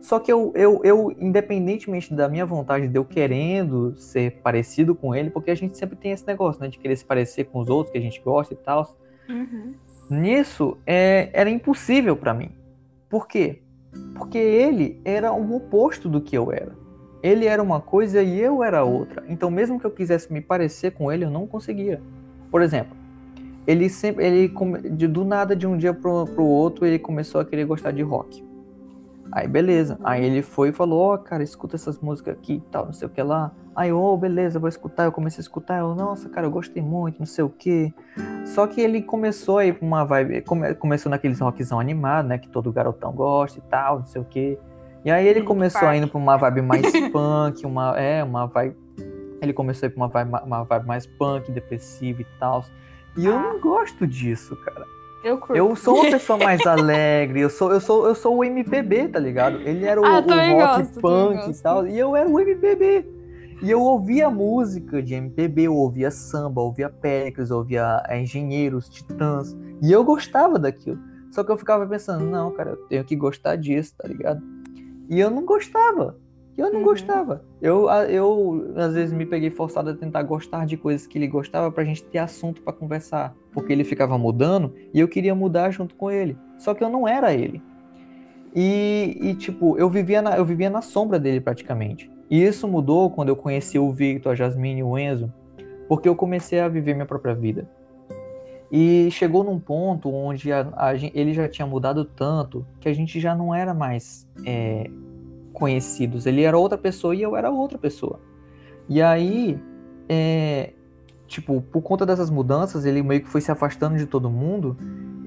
Só 0.00 0.18
que 0.18 0.32
eu, 0.32 0.52
eu, 0.56 0.80
eu, 0.82 1.14
independentemente 1.16 2.12
da 2.12 2.28
minha 2.28 2.44
vontade 2.44 2.88
de 2.88 2.98
eu 2.98 3.04
querendo 3.04 3.94
ser 3.94 4.32
parecido 4.42 4.96
com 4.96 5.14
ele, 5.14 5.30
porque 5.30 5.52
a 5.52 5.54
gente 5.54 5.78
sempre 5.78 5.94
tem 5.94 6.10
esse 6.10 6.26
negócio, 6.26 6.60
né? 6.60 6.66
De 6.66 6.76
querer 6.76 6.96
se 6.96 7.04
parecer 7.04 7.44
com 7.44 7.60
os 7.60 7.68
outros 7.68 7.92
que 7.92 7.98
a 7.98 8.02
gente 8.02 8.20
gosta 8.20 8.52
e 8.52 8.56
tal. 8.56 8.96
Uhum. 9.28 9.74
Nisso, 10.10 10.76
é, 10.86 11.30
era 11.32 11.48
impossível 11.48 12.16
para 12.16 12.34
mim. 12.34 12.50
Por 13.08 13.26
quê? 13.26 13.62
Porque 14.14 14.38
ele 14.38 15.00
era 15.04 15.32
o 15.32 15.56
oposto 15.56 16.08
do 16.08 16.20
que 16.20 16.36
eu 16.36 16.52
era. 16.52 16.76
Ele 17.22 17.46
era 17.46 17.62
uma 17.62 17.80
coisa 17.80 18.22
e 18.22 18.38
eu 18.38 18.62
era 18.62 18.84
outra. 18.84 19.24
Então, 19.28 19.50
mesmo 19.50 19.80
que 19.80 19.86
eu 19.86 19.90
quisesse 19.90 20.30
me 20.32 20.40
parecer 20.40 20.92
com 20.92 21.10
ele, 21.10 21.24
eu 21.24 21.30
não 21.30 21.46
conseguia. 21.46 22.02
Por 22.50 22.60
exemplo, 22.60 22.94
ele 23.66 23.88
sempre, 23.88 24.26
ele 24.26 24.52
de, 24.90 25.08
do 25.08 25.24
nada 25.24 25.56
de 25.56 25.66
um 25.66 25.76
dia 25.76 25.94
pro, 25.94 26.26
pro 26.26 26.44
outro, 26.44 26.84
ele 26.84 26.98
começou 26.98 27.40
a 27.40 27.44
querer 27.44 27.64
gostar 27.64 27.92
de 27.92 28.02
rock. 28.02 28.43
Aí 29.32 29.48
beleza. 29.48 29.98
Aí 30.02 30.24
ele 30.24 30.42
foi 30.42 30.68
e 30.68 30.72
falou, 30.72 31.00
ó, 31.00 31.14
oh, 31.14 31.18
cara, 31.18 31.42
escuta 31.42 31.76
essas 31.76 31.98
músicas 31.98 32.36
aqui 32.36 32.54
e 32.54 32.60
tal, 32.60 32.86
não 32.86 32.92
sei 32.92 33.06
o 33.06 33.10
que 33.10 33.22
lá. 33.22 33.52
Aí, 33.76 33.92
ô, 33.92 34.00
oh, 34.00 34.16
beleza, 34.16 34.58
vou 34.58 34.68
escutar. 34.68 35.04
Eu 35.04 35.12
comecei 35.12 35.40
a 35.40 35.42
escutar. 35.42 35.78
Eu, 35.78 35.94
nossa, 35.94 36.28
cara, 36.28 36.46
eu 36.46 36.50
gostei 36.50 36.80
muito, 36.80 37.18
não 37.18 37.26
sei 37.26 37.42
o 37.42 37.48
que. 37.48 37.92
Só 38.44 38.66
que 38.66 38.80
ele 38.80 39.02
começou 39.02 39.58
aí 39.58 39.76
uma 39.80 40.04
vibe. 40.04 40.42
Come, 40.42 40.74
começou 40.76 41.10
naqueles 41.10 41.40
rockzão 41.40 41.80
animado, 41.80 42.26
né? 42.26 42.38
Que 42.38 42.48
todo 42.48 42.72
garotão 42.72 43.12
gosta 43.12 43.58
e 43.58 43.62
tal, 43.62 43.98
não 43.98 44.06
sei 44.06 44.22
o 44.22 44.24
que. 44.24 44.58
E 45.04 45.10
aí 45.10 45.26
ele 45.26 45.42
começou 45.42 45.88
a 45.88 45.96
indo 45.96 46.06
pra 46.06 46.18
uma 46.18 46.36
vibe 46.36 46.62
mais 46.62 46.82
punk, 47.10 47.66
uma. 47.66 47.98
É, 47.98 48.22
uma 48.22 48.46
vibe. 48.46 48.76
Ele 49.42 49.52
começou 49.52 49.86
a 49.86 49.90
ir 49.90 49.90
pra 49.90 50.04
uma 50.04 50.08
vibe, 50.08 50.30
uma 50.46 50.62
vibe 50.62 50.86
mais 50.86 51.06
punk, 51.06 51.50
depressiva 51.50 52.22
e 52.22 52.26
tal. 52.38 52.64
E 53.16 53.26
eu 53.26 53.38
não 53.38 53.60
gosto 53.60 54.06
disso, 54.06 54.56
cara. 54.56 54.86
Eu, 55.24 55.38
curto. 55.38 55.56
eu 55.56 55.74
sou 55.74 55.94
uma 55.94 56.10
pessoa 56.10 56.38
mais 56.38 56.64
alegre, 56.66 57.40
eu 57.40 57.48
sou, 57.48 57.72
eu 57.72 57.80
sou, 57.80 58.06
eu 58.06 58.14
sou 58.14 58.36
o 58.36 58.44
MPB, 58.44 59.08
tá 59.08 59.18
ligado? 59.18 59.58
Ele 59.62 59.86
era 59.86 60.00
o, 60.00 60.04
ah, 60.04 60.18
o 60.18 60.20
rock 60.20 60.52
gosto, 60.52 61.00
punk 61.00 61.50
e 61.50 61.62
tal, 61.62 61.86
e 61.86 61.98
eu 61.98 62.14
era 62.14 62.28
o 62.28 62.38
MPB. 62.38 63.06
E 63.62 63.70
eu 63.70 63.80
ouvia 63.80 64.28
música 64.28 65.02
de 65.02 65.14
MPB, 65.14 65.62
eu 65.62 65.74
ouvia 65.74 66.10
samba, 66.10 66.60
eu 66.60 66.66
ouvia 66.66 66.90
Péricles, 66.90 67.48
eu 67.48 67.56
ouvia 67.56 68.02
é, 68.06 68.20
engenheiros, 68.20 68.88
titãs, 68.90 69.56
e 69.80 69.90
eu 69.90 70.04
gostava 70.04 70.58
daquilo. 70.58 70.98
Só 71.30 71.42
que 71.42 71.50
eu 71.50 71.56
ficava 71.56 71.86
pensando, 71.86 72.24
não, 72.26 72.52
cara, 72.52 72.70
eu 72.70 72.86
tenho 72.86 73.04
que 73.04 73.16
gostar 73.16 73.56
disso, 73.56 73.94
tá 73.96 74.06
ligado? 74.06 74.42
E 75.08 75.18
eu 75.18 75.30
não 75.30 75.44
gostava. 75.44 76.16
E 76.56 76.60
eu 76.60 76.70
não 76.70 76.80
uhum. 76.80 76.84
gostava. 76.84 77.44
Eu, 77.60 77.88
eu, 78.08 78.72
às 78.76 78.94
vezes, 78.94 79.12
me 79.12 79.26
peguei 79.26 79.50
forçado 79.50 79.90
a 79.90 79.94
tentar 79.94 80.22
gostar 80.22 80.64
de 80.66 80.76
coisas 80.76 81.06
que 81.06 81.18
ele 81.18 81.26
gostava 81.26 81.70
pra 81.70 81.84
gente 81.84 82.04
ter 82.04 82.18
assunto 82.18 82.62
para 82.62 82.72
conversar. 82.72 83.34
Porque 83.52 83.72
ele 83.72 83.84
ficava 83.84 84.16
mudando 84.16 84.72
e 84.92 85.00
eu 85.00 85.08
queria 85.08 85.34
mudar 85.34 85.70
junto 85.70 85.94
com 85.96 86.10
ele. 86.10 86.36
Só 86.58 86.72
que 86.72 86.84
eu 86.84 86.88
não 86.88 87.08
era 87.08 87.34
ele. 87.34 87.60
E, 88.54 89.18
e, 89.20 89.34
tipo, 89.34 89.76
eu 89.76 89.90
vivia, 89.90 90.22
na, 90.22 90.36
eu 90.36 90.44
vivia 90.44 90.70
na 90.70 90.80
sombra 90.80 91.18
dele 91.18 91.40
praticamente. 91.40 92.10
E 92.30 92.42
isso 92.42 92.68
mudou 92.68 93.10
quando 93.10 93.28
eu 93.28 93.36
conheci 93.36 93.78
o 93.78 93.90
Victor, 93.90 94.32
a 94.32 94.34
Jasmine 94.34 94.80
e 94.80 94.84
o 94.84 94.96
Enzo, 94.96 95.32
porque 95.88 96.08
eu 96.08 96.14
comecei 96.14 96.60
a 96.60 96.68
viver 96.68 96.94
minha 96.94 97.06
própria 97.06 97.34
vida. 97.34 97.68
E 98.70 99.08
chegou 99.10 99.44
num 99.44 99.58
ponto 99.58 100.08
onde 100.12 100.52
a, 100.52 100.68
a, 100.74 100.94
ele 100.94 101.32
já 101.32 101.48
tinha 101.48 101.66
mudado 101.66 102.04
tanto 102.04 102.66
que 102.80 102.88
a 102.88 102.92
gente 102.92 103.20
já 103.20 103.34
não 103.34 103.54
era 103.54 103.74
mais 103.74 104.26
é, 104.44 104.90
conhecidos. 105.54 106.26
Ele 106.26 106.42
era 106.42 106.58
outra 106.58 106.76
pessoa 106.76 107.14
e 107.14 107.22
eu 107.22 107.34
era 107.34 107.50
outra 107.50 107.78
pessoa. 107.78 108.20
E 108.88 109.00
aí, 109.00 109.58
é, 110.08 110.74
tipo, 111.26 111.62
por 111.62 111.80
conta 111.80 112.04
dessas 112.04 112.28
mudanças, 112.28 112.84
ele 112.84 113.02
meio 113.02 113.22
que 113.22 113.28
foi 113.28 113.40
se 113.40 113.50
afastando 113.50 113.96
de 113.96 114.04
todo 114.04 114.28
mundo 114.28 114.76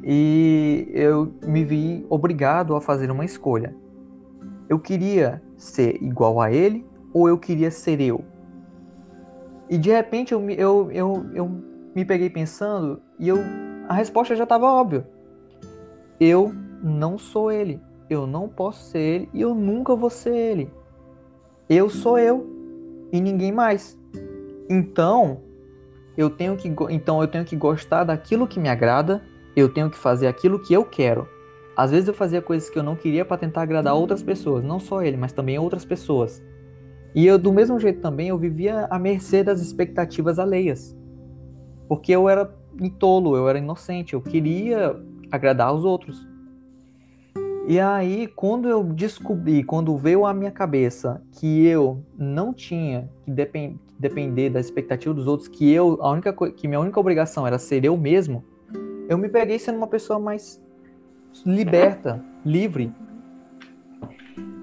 e 0.04 0.88
eu 0.94 1.34
me 1.46 1.64
vi 1.64 2.06
obrigado 2.10 2.76
a 2.76 2.82
fazer 2.82 3.10
uma 3.10 3.26
escolha. 3.26 3.76
Eu 4.70 4.78
queria 4.78 5.42
ser 5.56 6.02
igual 6.04 6.40
a 6.40 6.52
ele 6.52 6.86
ou 7.14 7.28
eu 7.28 7.38
queria 7.38 7.72
ser 7.72 8.00
eu? 8.02 8.24
E 9.70 9.78
de 9.78 9.90
repente 9.90 10.34
eu, 10.34 10.50
eu, 10.52 10.92
eu, 10.92 11.26
eu 11.34 11.64
me 11.96 12.06
peguei 12.06 12.30
pensando 12.30 13.02
e 13.18 13.28
eu, 13.28 13.38
a 13.88 13.94
resposta 13.94 14.36
já 14.36 14.44
estava 14.44 14.66
óbvia. 14.66 15.10
Eu 16.20 16.54
não 16.84 17.18
sou 17.18 17.52
ele. 17.52 17.82
Eu 18.10 18.26
não 18.26 18.48
posso 18.48 18.92
ser 18.92 19.00
ele 19.00 19.30
e 19.34 19.42
eu 19.42 19.54
nunca 19.54 19.96
vou 19.96 20.10
ser 20.10 20.34
ele. 20.34 20.72
Eu 21.70 21.90
sou 21.90 22.18
eu 22.18 22.48
e 23.12 23.20
ninguém 23.20 23.52
mais. 23.52 24.00
Então, 24.70 25.42
eu 26.18 26.30
tenho 26.30 26.56
que 26.58 26.68
então 26.90 27.22
eu 27.22 27.28
tenho 27.28 27.46
que 27.46 27.56
gostar 27.56 28.04
daquilo 28.04 28.48
que 28.48 28.60
me 28.60 28.70
agrada, 28.70 29.22
eu 29.56 29.70
tenho 29.70 29.90
que 29.90 29.98
fazer 29.98 30.28
aquilo 30.28 30.60
que 30.60 30.74
eu 30.74 30.84
quero. 30.84 31.28
Às 31.76 31.92
vezes 31.92 32.08
eu 32.08 32.14
fazia 32.14 32.42
coisas 32.42 32.70
que 32.70 32.80
eu 32.80 32.84
não 32.84 32.96
queria 32.96 33.24
para 33.24 33.38
tentar 33.38 33.62
agradar 33.62 33.94
outras 33.94 34.24
pessoas, 34.24 34.64
não 34.64 34.80
só 34.80 35.04
ele, 35.04 35.16
mas 35.16 35.32
também 35.32 35.60
outras 35.60 35.86
pessoas. 35.86 36.44
E 37.14 37.26
eu 37.26 37.38
do 37.38 37.54
mesmo 37.54 37.80
jeito 37.80 38.02
também 38.02 38.30
eu 38.30 38.38
vivia 38.38 38.86
à 38.90 38.98
mercê 38.98 39.44
das 39.44 39.62
expectativas 39.62 40.40
alheias. 40.40 40.98
Porque 41.88 42.12
eu 42.12 42.28
era 42.28 42.52
tolo, 43.00 43.36
eu 43.36 43.48
era 43.48 43.60
inocente, 43.60 44.14
eu 44.14 44.22
queria 44.22 45.00
agradar 45.32 45.74
os 45.74 45.86
outros. 45.86 46.26
E 47.70 47.82
aí, 47.82 48.28
quando 48.28 48.70
eu 48.70 48.82
descobri, 48.82 49.62
quando 49.62 49.98
veio 49.98 50.26
à 50.26 50.34
minha 50.34 50.52
cabeça 50.52 51.22
que 51.34 51.66
eu 51.66 52.02
não 52.18 52.54
tinha 52.54 53.10
que 53.26 53.30
depend, 53.30 53.78
depender 54.00 54.50
da 54.50 54.62
expectativa 54.62 55.14
dos 55.14 55.28
outros, 55.28 55.50
que 55.50 55.70
eu, 55.70 55.98
a 56.02 56.10
única 56.10 56.32
que 56.52 56.66
minha 56.66 56.80
única 56.80 56.98
obrigação 56.98 57.46
era 57.46 57.60
ser 57.60 57.84
eu 57.84 57.98
mesmo, 57.98 58.42
eu 59.10 59.18
me 59.18 59.28
peguei 59.28 59.60
sendo 59.60 59.76
uma 59.76 59.88
pessoa 59.88 60.18
mais 60.18 60.64
liberta, 61.46 62.24
livre. 62.46 62.90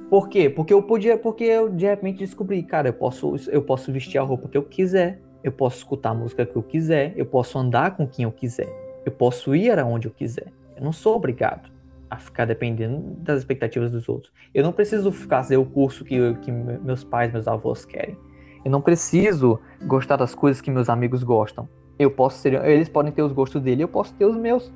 Por 0.09 0.31
quê? 0.31 0.49
Porque 0.49 0.73
eu 0.73 0.83
podia, 0.83 1.19
porque 1.19 1.45
eu 1.45 1.69
de 1.69 1.85
repente 1.85 2.21
descobri, 2.21 2.63
cara, 2.63 2.89
eu 2.89 2.95
posso, 2.95 3.35
eu 3.51 3.61
posso 3.61 3.93
vestir 3.93 4.17
a 4.17 4.23
roupa 4.23 4.49
que 4.49 4.57
eu 4.57 4.63
quiser, 4.63 5.21
eu 5.43 5.53
posso 5.53 5.77
escutar 5.77 6.13
a 6.13 6.15
música 6.15 6.47
que 6.47 6.57
eu 6.57 6.63
quiser, 6.63 7.13
eu 7.19 7.27
posso 7.27 7.59
andar 7.59 7.99
com 7.99 8.07
quem 8.09 8.23
eu 8.23 8.33
quiser, 8.33 8.73
eu 9.05 9.13
posso 9.13 9.55
ir 9.55 9.79
aonde 9.79 10.09
eu 10.09 10.13
quiser. 10.13 10.51
Eu 10.75 10.83
não 10.83 10.93
sou 10.93 11.15
obrigado 11.17 11.74
a 12.15 12.19
ficar 12.19 12.45
dependendo 12.45 13.17
das 13.19 13.41
expectativas 13.41 13.91
dos 13.91 14.09
outros. 14.09 14.33
Eu 14.55 14.63
não 14.63 14.73
preciso 14.73 15.11
fazer 15.13 15.57
o 15.57 15.65
curso 15.65 16.05
que, 16.05 16.35
que 16.37 16.51
meus 16.51 17.05
pais, 17.05 17.33
meus 17.33 17.47
avós 17.47 17.85
querem. 17.85 18.17
Eu 18.65 18.71
não 18.71 18.81
preciso 18.81 19.61
gostar 19.87 20.17
das 20.17 20.35
coisas 20.35 20.61
que 20.61 20.71
meus 20.71 20.89
amigos 20.89 21.23
gostam. 21.23 21.69
Eu 21.99 22.11
posso 22.11 22.39
ser, 22.39 22.55
eles 22.65 22.89
podem 22.89 23.13
ter 23.13 23.23
os 23.23 23.33
gostos 23.33 23.61
dele, 23.61 23.83
eu 23.83 23.89
posso 23.89 24.15
ter 24.15 24.25
os 24.25 24.37
meus. 24.37 24.73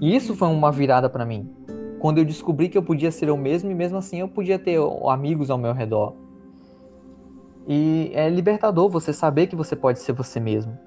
E 0.00 0.14
isso 0.14 0.34
foi 0.34 0.48
uma 0.48 0.70
virada 0.70 1.08
para 1.08 1.24
mim. 1.24 1.50
Quando 1.98 2.18
eu 2.18 2.24
descobri 2.24 2.68
que 2.68 2.78
eu 2.78 2.82
podia 2.82 3.10
ser 3.10 3.28
eu 3.28 3.36
mesmo 3.36 3.70
e 3.70 3.74
mesmo 3.74 3.98
assim 3.98 4.20
eu 4.20 4.28
podia 4.28 4.58
ter 4.58 4.78
amigos 5.08 5.50
ao 5.50 5.58
meu 5.58 5.72
redor. 5.72 6.14
E 7.68 8.10
é 8.14 8.28
libertador 8.28 8.88
você 8.88 9.12
saber 9.12 9.46
que 9.46 9.56
você 9.56 9.76
pode 9.76 9.98
ser 9.98 10.12
você 10.12 10.40
mesmo, 10.40 10.78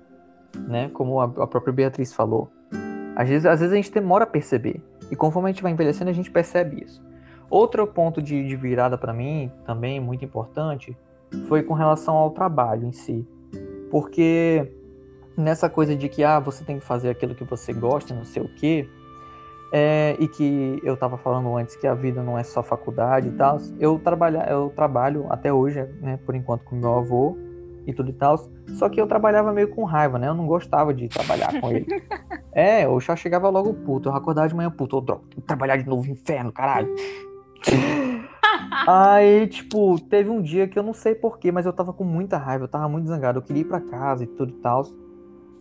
né? 0.68 0.90
Como 0.94 1.22
a, 1.22 1.48
própria 1.48 1.72
Beatriz 1.72 2.14
falou. 2.14 2.50
Às 3.16 3.30
vezes, 3.30 3.46
às 3.46 3.60
vezes 3.60 3.74
a 3.74 3.76
gente 3.76 3.92
demora 3.92 4.24
a 4.24 4.28
perceber. 4.28 4.82
E 5.12 5.16
conforme 5.16 5.50
a 5.50 5.52
gente 5.52 5.63
vai 5.63 5.72
envelhecendo, 5.72 6.10
a 6.10 6.13
gente 6.13 6.32
percebe 6.32 6.84
isso. 6.84 7.04
Outro 7.50 7.86
ponto 7.86 8.22
de, 8.22 8.48
de 8.48 8.56
virada 8.56 8.98
para 8.98 9.13
mim, 9.13 9.52
também 9.66 10.00
muito 10.00 10.26
importante, 10.26 10.98
foi 11.48 11.63
com 11.63 11.74
relação 11.74 12.16
ao 12.16 12.32
trabalho 12.32 12.88
em 12.88 12.92
si. 12.92 13.28
Porque 13.92 14.72
nessa 15.38 15.70
coisa 15.70 15.96
de 15.96 16.10
que 16.10 16.24
ah, 16.24 16.39
você 16.39 16.63
tem 16.63 16.80
que 16.80 16.86
fazer 16.86 17.10
aquilo 17.10 17.36
que 17.36 17.44
você 17.44 17.74
gosta, 17.74 18.13
não 18.13 18.26
sei 18.26 18.44
o 18.44 18.50
quê, 18.56 18.89
é, 19.72 20.16
e 20.20 20.28
que 20.28 20.80
eu 20.84 20.94
estava 20.94 21.18
falando 21.18 21.56
antes 21.58 21.76
que 21.76 21.88
a 21.88 21.96
vida 21.96 22.22
não 22.22 22.38
é 22.38 22.44
só 22.44 22.62
faculdade 22.62 23.30
e 23.30 23.32
tal, 23.32 23.58
eu, 23.80 23.98
trabalha, 23.98 24.46
eu 24.50 24.72
trabalho 24.76 25.26
até 25.30 25.52
hoje, 25.52 25.84
né, 26.00 26.20
por 26.26 26.36
enquanto, 26.36 26.63
com 26.63 26.76
meu 26.76 26.94
avô 26.94 27.38
e 27.86 27.93
tudo 27.93 28.10
e 28.10 28.13
tal, 28.13 28.38
só 28.76 28.89
que 28.89 29.00
eu 29.00 29.08
trabalhava 29.08 29.52
meio 29.52 29.69
com 29.69 29.84
raiva, 29.84 30.17
né, 30.17 30.28
eu 30.28 30.34
não 30.34 30.46
gostava 30.46 30.93
de 30.93 31.08
trabalhar 31.08 31.60
com 31.60 31.72
ele. 31.72 31.86
é, 32.54 32.86
eu 32.86 33.00
já 33.00 33.15
chegava 33.15 33.50
logo 33.50 33.74
puto, 33.74 34.10
eu 34.10 34.15
acordava 34.15 34.48
de 34.48 34.56
manhã 34.56 34.72
puto, 34.72 34.98
eu 34.98 35.02
droga, 35.02 35.24
trabalhar 35.46 35.78
de 35.78 35.88
novo, 35.88 36.10
inferno, 36.10 36.52
caralho. 36.52 36.93
Aí, 38.88 39.48
tipo, 39.48 40.00
teve 40.00 40.30
um 40.30 40.41
dia 40.41 40.67
que 40.67 40.78
eu 40.78 40.84
não 40.84 40.93
sei 40.93 41.15
porquê, 41.15 41.52
mas 41.52 41.65
eu 41.65 41.74
tava 41.74 41.93
com 41.93 42.04
muita 42.04 42.38
raiva, 42.38 42.65
eu 42.65 42.67
tava 42.67 42.88
muito 42.89 43.08
zangado, 43.08 43.39
eu 43.39 43.43
queria 43.43 43.62
ir 43.62 43.65
pra 43.65 43.80
casa 43.80 44.24
e 44.24 44.28
tudo 44.28 44.52
e 44.52 44.58
tal. 44.58 44.84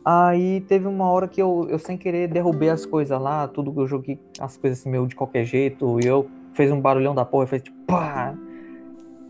Aí 0.05 0.61
teve 0.63 0.87
uma 0.89 1.09
hora 1.09 1.29
que 1.29 1.41
eu, 1.41 1.67
eu 1.71 1.79
sem 1.79 1.97
querer 1.97 2.27
derrubei 2.27 2.69
as 2.69 2.85
coisas 2.85 3.21
lá, 3.21 3.47
tudo 3.47 3.73
que 3.73 3.79
eu 3.79 3.87
joguei 3.87 4.19
as 4.41 4.57
coisas 4.57 4.81
assim 4.81 4.91
meio 4.91 5.07
de 5.07 5.15
qualquer 5.15 5.45
jeito, 5.45 6.01
e 6.01 6.07
eu 6.07 6.29
fez 6.55 6.73
um 6.73 6.81
barulhão 6.81 7.15
da 7.15 7.25
porra, 7.25 7.47
fez 7.47 7.63
tipo 7.63 7.77
pá. 7.87 8.35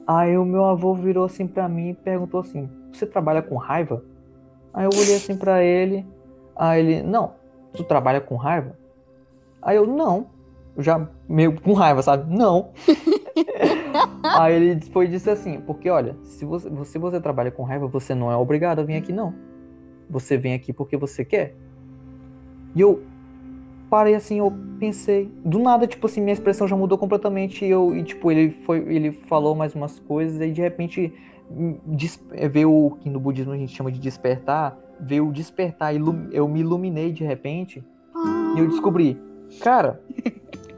Aí 0.06 0.36
o 0.36 0.44
meu 0.44 0.64
avô 0.64 0.94
virou 0.94 1.24
assim 1.24 1.46
pra 1.46 1.68
mim 1.68 1.90
e 1.90 1.94
perguntou 1.94 2.40
assim: 2.40 2.68
"Você 2.92 3.06
trabalha 3.06 3.42
com 3.42 3.56
raiva?" 3.56 4.02
Aí 4.72 4.84
eu 4.84 4.90
olhei 4.90 5.16
assim 5.16 5.36
para 5.36 5.62
ele, 5.62 6.06
aí 6.56 6.80
ele: 6.80 7.02
"Não, 7.02 7.34
tu 7.72 7.84
trabalha 7.84 8.20
com 8.20 8.36
raiva?" 8.36 8.76
Aí 9.60 9.76
eu: 9.76 9.86
"Não." 9.86 10.26
já 10.78 11.06
meio 11.28 11.60
com 11.60 11.72
raiva, 11.72 12.02
sabe? 12.02 12.34
Não. 12.34 12.70
aí 14.38 14.54
ele 14.54 14.80
foi 14.86 15.06
disse 15.06 15.30
assim: 15.30 15.60
"Porque 15.60 15.90
olha, 15.90 16.16
se 16.22 16.44
você, 16.44 16.70
se 16.84 16.98
você 16.98 17.20
trabalha 17.20 17.50
com 17.50 17.62
raiva, 17.62 17.86
você 17.86 18.14
não 18.14 18.30
é 18.30 18.36
obrigado 18.36 18.80
a 18.80 18.82
vir 18.82 18.96
aqui 18.96 19.12
não." 19.12 19.34
Você 20.08 20.36
vem 20.36 20.54
aqui 20.54 20.72
porque 20.72 20.96
você 20.96 21.24
quer. 21.24 21.54
E 22.74 22.80
eu 22.80 23.02
parei 23.88 24.14
assim, 24.14 24.38
eu 24.38 24.52
pensei, 24.78 25.30
do 25.44 25.58
nada, 25.58 25.86
tipo 25.86 26.06
assim, 26.06 26.20
minha 26.20 26.32
expressão 26.32 26.66
já 26.66 26.74
mudou 26.74 26.96
completamente 26.96 27.64
e 27.64 27.70
eu 27.70 27.94
e 27.94 28.02
tipo, 28.02 28.30
ele 28.30 28.50
foi, 28.64 28.78
ele 28.88 29.12
falou 29.12 29.54
mais 29.54 29.74
umas 29.74 29.98
coisas 29.98 30.40
e 30.40 30.50
de 30.50 30.60
repente 30.62 31.12
veio 32.50 32.72
o 32.72 32.96
que 32.96 33.10
no 33.10 33.20
budismo 33.20 33.52
a 33.52 33.56
gente 33.56 33.74
chama 33.74 33.90
de 33.90 33.98
despertar, 33.98 34.78
veio 35.00 35.28
o 35.28 35.32
despertar, 35.32 35.94
eu 35.94 36.48
me 36.48 36.60
iluminei 36.60 37.12
de 37.12 37.24
repente 37.24 37.84
e 38.56 38.58
eu 38.58 38.68
descobri, 38.68 39.20
cara, 39.60 40.00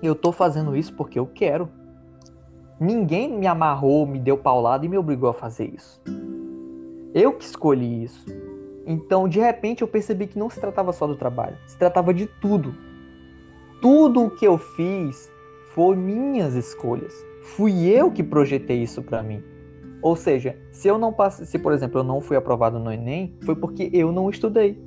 eu 0.02 0.14
tô 0.14 0.32
fazendo 0.32 0.76
isso 0.76 0.94
porque 0.94 1.18
eu 1.18 1.26
quero. 1.26 1.68
Ninguém 2.78 3.38
me 3.38 3.46
amarrou, 3.46 4.06
me 4.06 4.18
deu 4.18 4.37
paulada 4.37 4.84
e 4.84 4.88
me 4.88 4.98
obrigou 4.98 5.30
a 5.30 5.34
fazer 5.34 5.72
isso. 5.74 6.02
Eu 7.14 7.32
que 7.32 7.44
escolhi 7.44 8.02
isso. 8.02 8.26
Então, 8.87 9.28
de 9.28 9.38
repente, 9.40 9.82
eu 9.82 9.88
percebi 9.88 10.26
que 10.26 10.38
não 10.38 10.50
se 10.50 10.60
tratava 10.60 10.92
só 10.92 11.06
do 11.06 11.16
trabalho, 11.16 11.56
se 11.66 11.78
tratava 11.78 12.12
de 12.12 12.26
tudo. 12.26 12.74
Tudo 13.80 14.24
o 14.24 14.30
que 14.30 14.46
eu 14.46 14.58
fiz 14.58 15.30
foi 15.72 15.96
minhas 15.96 16.54
escolhas. 16.54 17.14
Fui 17.42 17.87
eu 17.87 18.10
que 18.10 18.22
projetei 18.22 18.82
isso 18.82 19.02
para 19.02 19.22
mim. 19.22 19.42
Ou 20.05 20.14
seja, 20.14 20.55
se 20.71 20.87
eu 20.87 20.99
não 20.99 21.14
passei, 21.14 21.47
se 21.47 21.59
por 21.59 21.73
exemplo 21.73 22.01
eu 22.01 22.05
não 22.05 22.21
fui 22.21 22.37
aprovado 22.37 22.79
no 22.79 22.93
ENEM, 22.93 23.38
foi 23.43 23.57
porque 23.57 23.88
eu 23.90 24.12
não 24.12 24.29
estudei. 24.29 24.79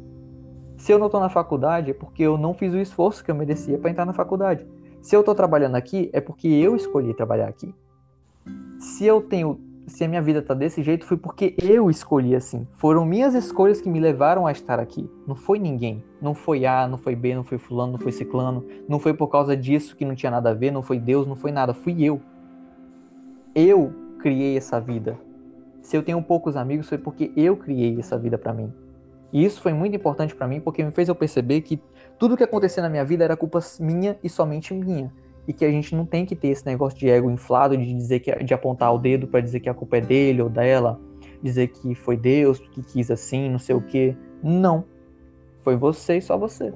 Se 0.78 0.92
eu 0.92 1.00
não 1.00 1.08
estou 1.08 1.20
na 1.20 1.28
faculdade, 1.28 1.90
é 1.90 1.94
porque 1.96 2.22
eu 2.22 2.38
não 2.38 2.54
fiz 2.54 2.72
o 2.72 2.78
esforço 2.78 3.26
que 3.26 3.32
eu 3.32 3.36
merecia 3.36 3.80
para 3.80 3.90
entrar 3.90 4.06
na 4.06 4.14
faculdade. 4.14 4.64
Se 5.02 5.16
eu 5.16 5.22
estou 5.22 5.34
trabalhando 5.34 5.74
aqui, 5.74 6.08
é 6.14 6.22
porque 6.22 6.48
eu 6.48 6.76
escolhi 6.76 7.16
trabalhar 7.16 7.48
aqui. 7.48 7.74
Se 8.78 9.08
eu 9.08 9.20
tenho 9.20 9.60
se 9.88 10.04
a 10.04 10.08
minha 10.08 10.22
vida 10.22 10.40
tá 10.40 10.54
desse 10.54 10.84
jeito 10.84 11.06
foi 11.06 11.18
porque 11.18 11.56
eu 11.64 11.90
escolhi 11.90 12.36
assim. 12.36 12.68
Foram 12.74 13.04
minhas 13.04 13.34
escolhas 13.34 13.82
que 13.82 13.90
me 13.90 14.00
levaram 14.00 14.46
a 14.46 14.52
estar 14.52 14.80
aqui. 14.80 15.10
Não 15.26 15.36
foi 15.36 15.58
ninguém. 15.58 16.04
Não 16.22 16.36
foi 16.36 16.64
A, 16.68 16.88
não 16.88 17.00
foi 17.00 17.16
B, 17.16 17.34
não 17.34 17.44
foi 17.44 17.58
fulano, 17.58 17.94
não 17.94 18.00
foi 18.00 18.12
ciclano. 18.12 18.64
Não 18.88 19.00
foi 19.00 19.16
por 19.16 19.30
causa 19.30 19.58
disso 19.58 19.96
que 19.96 20.06
não 20.06 20.14
tinha 20.14 20.30
nada 20.32 20.52
a 20.52 20.54
ver, 20.54 20.70
não 20.70 20.84
foi 20.84 21.00
Deus, 21.00 21.26
não 21.26 21.36
foi 21.36 21.52
nada. 21.52 21.74
Fui 21.74 22.04
eu. 22.04 22.22
Eu 23.56 24.07
criei 24.28 24.58
essa 24.58 24.78
vida. 24.78 25.18
Se 25.82 25.96
eu 25.96 26.04
tenho 26.04 26.22
poucos 26.22 26.58
amigos 26.58 26.90
foi 26.90 26.98
porque 26.98 27.32
eu 27.38 27.56
criei 27.56 27.98
essa 27.98 28.18
vida 28.18 28.38
para 28.38 28.54
mim. 28.54 28.74
E 29.32 29.46
isso 29.46 29.62
foi 29.62 29.72
muito 29.72 29.96
importante 29.96 30.36
para 30.36 30.46
mim 30.46 30.60
porque 30.60 30.84
me 30.84 30.92
fez 30.92 31.08
eu 31.08 31.16
perceber 31.16 31.62
que 31.62 31.82
tudo 32.20 32.36
que 32.36 32.44
acontecia 32.44 32.84
na 32.84 32.90
minha 32.90 33.06
vida 33.06 33.24
era 33.24 33.38
culpa 33.38 33.62
minha 33.80 34.20
e 34.22 34.28
somente 34.28 34.74
minha 34.74 35.14
e 35.48 35.54
que 35.54 35.64
a 35.64 35.72
gente 35.72 35.96
não 35.96 36.06
tem 36.06 36.26
que 36.26 36.36
ter 36.36 36.50
esse 36.50 36.66
negócio 36.66 37.00
de 37.00 37.10
ego 37.10 37.32
inflado 37.32 37.78
de 37.78 37.94
dizer 37.94 38.20
que 38.20 38.44
de 38.44 38.54
apontar 38.54 38.94
o 38.94 38.98
dedo 38.98 39.28
para 39.28 39.40
dizer 39.40 39.62
que 39.62 39.70
a 39.70 39.74
culpa 39.74 39.96
é 39.96 40.02
dele 40.02 40.42
ou 40.42 40.50
dela, 40.50 41.00
dizer 41.42 41.68
que 41.68 41.96
foi 41.96 42.18
Deus 42.18 42.60
que 42.60 42.84
quis 42.84 43.10
assim, 43.10 43.50
não 43.50 43.60
sei 43.60 43.78
o 43.78 43.82
que. 43.82 44.14
Não. 44.44 44.84
Foi 45.62 45.78
você 45.78 46.18
e 46.18 46.22
só 46.22 46.38
você. 46.38 46.74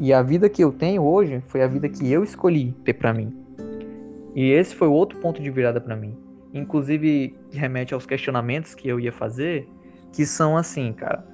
E 0.00 0.12
a 0.12 0.22
vida 0.22 0.48
que 0.48 0.64
eu 0.64 0.72
tenho 0.72 1.04
hoje 1.04 1.40
foi 1.46 1.62
a 1.62 1.68
vida 1.68 1.88
que 1.88 2.10
eu 2.10 2.24
escolhi 2.24 2.72
ter 2.84 2.94
para 2.94 3.14
mim. 3.14 3.32
E 4.34 4.50
esse 4.50 4.74
foi 4.74 4.88
outro 4.88 5.20
ponto 5.20 5.40
de 5.40 5.48
virada 5.52 5.80
para 5.80 5.94
mim. 5.94 6.23
Inclusive, 6.54 7.36
remete 7.52 7.92
aos 7.92 8.06
questionamentos 8.06 8.74
que 8.74 8.88
eu 8.88 9.00
ia 9.00 9.10
fazer, 9.10 9.68
que 10.12 10.24
são 10.24 10.56
assim, 10.56 10.92
cara. 10.92 11.26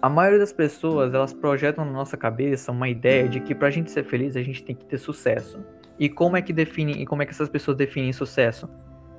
A 0.00 0.08
maioria 0.08 0.38
das 0.38 0.52
pessoas, 0.52 1.12
elas 1.12 1.32
projetam 1.32 1.84
na 1.84 1.90
nossa 1.90 2.16
cabeça 2.16 2.70
uma 2.70 2.88
ideia 2.88 3.28
de 3.28 3.40
que 3.40 3.54
pra 3.54 3.70
gente 3.70 3.90
ser 3.90 4.04
feliz, 4.04 4.36
a 4.36 4.42
gente 4.42 4.62
tem 4.62 4.76
que 4.76 4.84
ter 4.84 4.98
sucesso. 4.98 5.58
E 5.98 6.08
como 6.08 6.36
é 6.36 6.42
que 6.42 6.52
define, 6.52 6.92
e 6.92 7.06
como 7.06 7.22
é 7.22 7.26
que 7.26 7.32
essas 7.32 7.48
pessoas 7.48 7.76
definem 7.76 8.12
sucesso? 8.12 8.68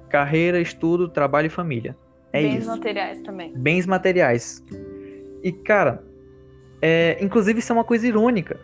Carreira, 0.09 0.61
estudo, 0.61 1.09
trabalho 1.09 1.47
e 1.47 1.49
família. 1.49 1.97
É 2.31 2.41
Bens 2.41 2.59
isso. 2.59 2.67
materiais 2.69 3.21
também. 3.21 3.53
Bens 3.57 3.85
materiais. 3.85 4.63
E, 5.43 5.51
cara, 5.51 6.03
é, 6.81 7.17
inclusive 7.21 7.59
isso 7.59 7.71
é 7.71 7.75
uma 7.75 7.83
coisa 7.83 8.07
irônica. 8.07 8.59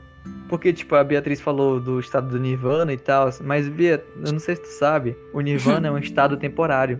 Porque, 0.51 0.73
tipo, 0.73 0.95
a 0.95 1.03
Beatriz 1.03 1.39
falou 1.39 1.79
do 1.79 1.97
estado 1.97 2.27
do 2.27 2.37
Nirvana 2.37 2.91
e 2.91 2.97
tal, 2.97 3.29
mas, 3.41 3.69
Bia, 3.69 4.03
eu 4.21 4.33
não 4.33 4.39
sei 4.39 4.57
se 4.57 4.63
tu 4.63 4.67
sabe, 4.67 5.15
o 5.33 5.39
Nirvana 5.39 5.87
é 5.87 5.91
um 5.91 5.97
estado 5.97 6.35
temporário. 6.35 6.99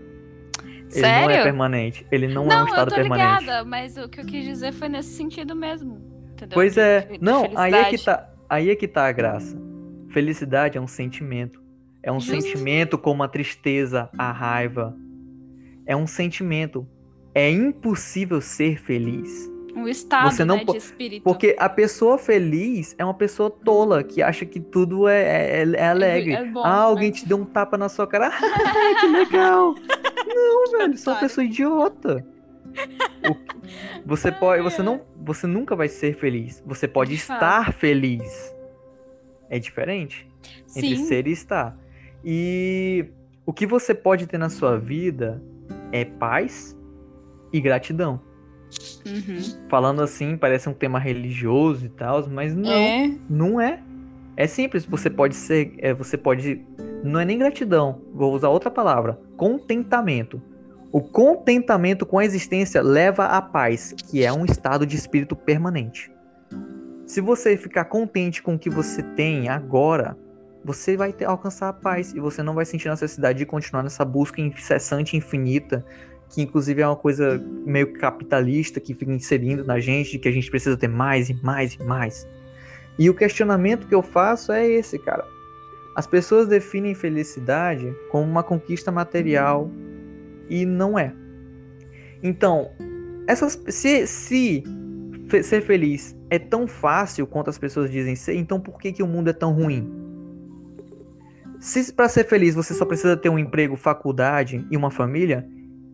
Ele 0.64 0.90
Sério? 1.02 1.28
não 1.28 1.30
é 1.36 1.44
permanente. 1.44 2.08
Ele 2.10 2.28
não, 2.30 2.46
Não, 2.46 2.60
é 2.60 2.64
um 2.64 2.68
estado 2.68 2.92
eu 2.92 2.96
tô 2.96 3.02
permanente. 3.02 3.42
ligada, 3.42 3.66
mas 3.66 3.98
o 3.98 4.08
que 4.08 4.22
eu 4.22 4.26
quis 4.26 4.46
dizer 4.46 4.72
foi 4.72 4.88
nesse 4.88 5.10
sentido 5.10 5.54
mesmo. 5.54 6.02
Entendeu? 6.32 6.54
Pois 6.56 6.78
é. 6.78 7.02
De- 7.02 7.18
de 7.18 7.24
Não, 7.24 7.52
aí 7.56 7.74
é 7.74 7.84
que 7.90 7.98
tá, 7.98 8.30
aí 8.50 8.70
é 8.70 8.76
que 8.76 8.88
tá 8.88 9.06
a 9.08 9.12
graça. 9.12 9.62
Felicidade 10.12 10.78
é 10.78 10.82
um 10.82 10.88
sentimento. 10.88 11.62
É 12.02 12.10
um 12.10 12.22
Justo. 12.22 12.42
sentimento 12.42 12.98
como 12.98 13.22
a 13.22 13.28
tristeza, 13.28 14.10
a 14.18 14.32
raiva. 14.32 14.96
É 15.86 15.94
um 15.94 16.08
sentimento. 16.08 16.88
É 17.36 17.52
impossível 17.52 18.40
ser 18.40 18.80
feliz. 18.82 19.51
Um 19.76 19.88
estado 19.88 20.32
Você 20.32 20.44
não 20.44 20.58
né, 20.58 20.66
de 20.66 20.78
espírito. 20.78 21.24
Porque 21.24 21.56
a 21.58 21.70
pessoa 21.70 22.18
feliz 22.18 22.96
é 22.98 23.06
uma 23.06 23.14
pessoa 23.14 23.50
tola, 23.50 24.04
que 24.04 24.22
acha 24.22 24.46
que 24.46 24.60
tudo 24.60 25.08
é, 25.08 25.62
é, 25.62 25.72
é 25.76 25.88
alegre. 25.88 26.34
é 26.34 26.46
bom, 26.46 26.62
ah, 26.64 26.82
alguém 26.82 27.12
te 27.12 27.26
deu 27.28 27.38
um 27.38 27.46
tapa 27.46 27.78
na 27.78 27.90
sua 27.90 28.08
cara. 28.08 28.32
Ah, 28.42 29.00
que 29.00 29.08
legal. 29.08 29.76
Não, 30.28 30.72
velho, 30.72 30.94
é 30.94 31.10
uma 31.10 31.20
pessoa 31.20 31.44
idiota. 31.44 32.26
Você 34.06 34.32
pode, 34.32 34.62
você 34.62 34.82
não, 34.82 35.02
você 35.18 35.48
nunca 35.48 35.76
vai 35.76 35.88
ser 35.88 36.16
feliz. 36.16 36.62
Você 36.66 36.88
pode 36.88 37.14
estar 37.14 37.74
feliz. 37.74 38.56
É 39.50 39.60
diferente 39.60 40.28
entre 40.76 40.96
Sim, 40.96 41.06
ser 41.06 41.28
e 41.28 41.32
estar. 41.32 41.78
E 42.24 43.06
o 43.46 43.54
que 43.54 43.66
você 43.66 43.94
pode 43.94 44.28
ter 44.28 44.38
na 44.38 44.50
sua 44.50 44.78
vida 44.78 45.42
é 45.92 46.06
paz 46.06 46.78
e 47.52 47.60
gratidão. 47.60 48.22
Uhum. 49.06 49.68
Falando 49.70 50.02
assim, 50.02 50.38
parece 50.38 50.70
um 50.70 50.74
tema 50.74 51.00
religioso 51.00 51.86
e 51.86 51.90
tal, 51.90 52.28
mas 52.30 52.56
não, 52.56 52.72
É. 52.72 53.12
não 53.30 53.62
é. 53.62 53.80
É 54.38 54.48
simples, 54.48 54.86
você 54.86 55.10
pode 55.10 55.36
ser, 55.36 55.74
é, 55.80 55.94
você 55.94 56.18
pode, 56.18 56.62
não 57.04 57.20
é 57.20 57.26
nem 57.26 57.38
gratidão, 57.38 58.02
vou 58.14 58.34
usar 58.34 58.50
outra 58.50 58.72
palavra, 58.72 59.20
contentamento. 59.38 60.42
O 60.92 61.02
contentamento 61.02 62.06
com 62.06 62.18
a 62.18 62.26
existência 62.26 62.82
leva 62.82 63.26
à 63.26 63.42
paz, 63.42 63.94
que 64.10 64.24
é 64.24 64.32
um 64.32 64.46
estado 64.46 64.86
de 64.86 64.96
espírito 64.96 65.36
permanente. 65.36 66.12
Se 67.06 67.22
você 67.22 67.58
ficar 67.58 67.86
contente 67.86 68.42
com 68.42 68.56
o 68.56 68.60
que 68.60 68.70
você 68.70 69.04
tem 69.04 69.50
agora, 69.50 70.18
você 70.64 70.96
vai 70.96 71.12
ter, 71.12 71.26
alcançar 71.26 71.70
a 71.70 71.74
paz 71.74 72.14
e 72.14 72.20
você 72.20 72.42
não 72.44 72.54
vai 72.54 72.66
sentir 72.66 72.90
necessidade 72.90 73.40
de 73.40 73.46
continuar 73.46 73.84
nessa 73.84 74.06
busca 74.06 74.40
incessante 74.42 75.16
e 75.16 75.20
infinita, 75.20 75.86
que 76.34 76.42
inclusive 76.42 76.82
é 76.82 76.88
uma 76.88 76.96
coisa 76.96 77.44
meio 77.66 77.94
capitalista 77.94 78.80
que 78.80 78.94
fica 78.94 79.12
inserindo 79.12 79.66
na 79.66 79.80
gente, 79.80 80.12
de 80.12 80.20
que 80.20 80.30
a 80.30 80.32
gente 80.32 80.50
precisa 80.50 80.78
ter 80.78 80.88
mais 80.88 81.30
e 81.30 81.34
mais 81.44 81.74
e 81.74 81.84
mais. 81.84 82.28
E 82.98 83.10
o 83.10 83.14
questionamento 83.14 83.88
que 83.88 83.96
eu 83.96 84.02
faço 84.02 84.52
é 84.52 84.68
esse, 84.68 84.98
cara. 84.98 85.26
As 85.96 86.08
pessoas 86.08 86.48
definem 86.48 86.96
felicidade 86.96 87.94
como 88.10 88.24
uma 88.24 88.44
conquista 88.44 88.92
material 88.92 89.70
e 90.50 90.66
não 90.66 90.98
é. 90.98 91.14
Então, 92.24 92.72
essas, 93.28 93.62
se, 93.68 94.08
se 94.08 94.64
ser 95.44 95.62
feliz 95.62 96.16
é 96.30 96.40
tão 96.40 96.68
fácil 96.68 97.28
quanto 97.28 97.50
as 97.50 97.58
pessoas 97.58 97.92
dizem 97.92 98.16
ser, 98.16 98.36
então 98.36 98.60
por 98.60 98.78
que, 98.80 98.92
que 98.92 99.04
o 99.04 99.08
mundo 99.08 99.30
é 99.30 99.34
tão 99.34 99.54
ruim? 99.54 99.92
Se 101.60 101.94
para 101.94 102.10
ser 102.10 102.26
feliz 102.26 102.56
você 102.56 102.74
só 102.74 102.86
precisa 102.86 103.16
ter 103.16 103.30
um 103.30 103.38
emprego, 103.38 103.76
faculdade 103.76 104.66
e 104.72 104.78
uma 104.78 104.90
família, 104.90 105.48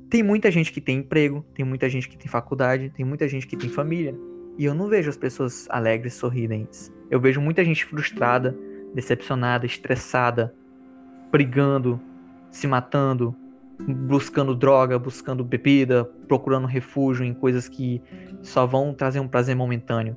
tem 0.09 0.23
muita 0.23 0.49
gente 0.49 0.71
que 0.71 0.79
tem 0.79 0.99
emprego, 0.99 1.45
tem 1.53 1.65
muita 1.65 1.89
gente 1.89 2.07
que 2.07 2.17
tem 2.17 2.27
faculdade, 2.27 2.89
tem 2.89 3.05
muita 3.05 3.27
gente 3.27 3.45
que 3.45 3.57
tem 3.57 3.69
família. 3.69 4.15
E 4.57 4.65
eu 4.65 4.73
não 4.73 4.87
vejo 4.87 5.09
as 5.09 5.17
pessoas 5.17 5.67
alegres, 5.69 6.13
sorridentes. 6.13 6.91
Eu 7.11 7.19
vejo 7.19 7.41
muita 7.41 7.63
gente 7.63 7.85
frustrada, 7.85 8.57
decepcionada, 8.93 9.65
estressada, 9.65 10.53
brigando, 11.31 11.99
se 12.49 12.67
matando, 12.67 13.35
buscando 13.79 14.55
droga, 14.55 14.97
buscando 14.97 15.43
bebida, 15.43 16.05
procurando 16.27 16.65
refúgio 16.65 17.25
em 17.25 17.33
coisas 17.33 17.67
que 17.67 18.01
só 18.41 18.65
vão 18.65 18.93
trazer 18.93 19.19
um 19.19 19.27
prazer 19.27 19.55
momentâneo. 19.55 20.15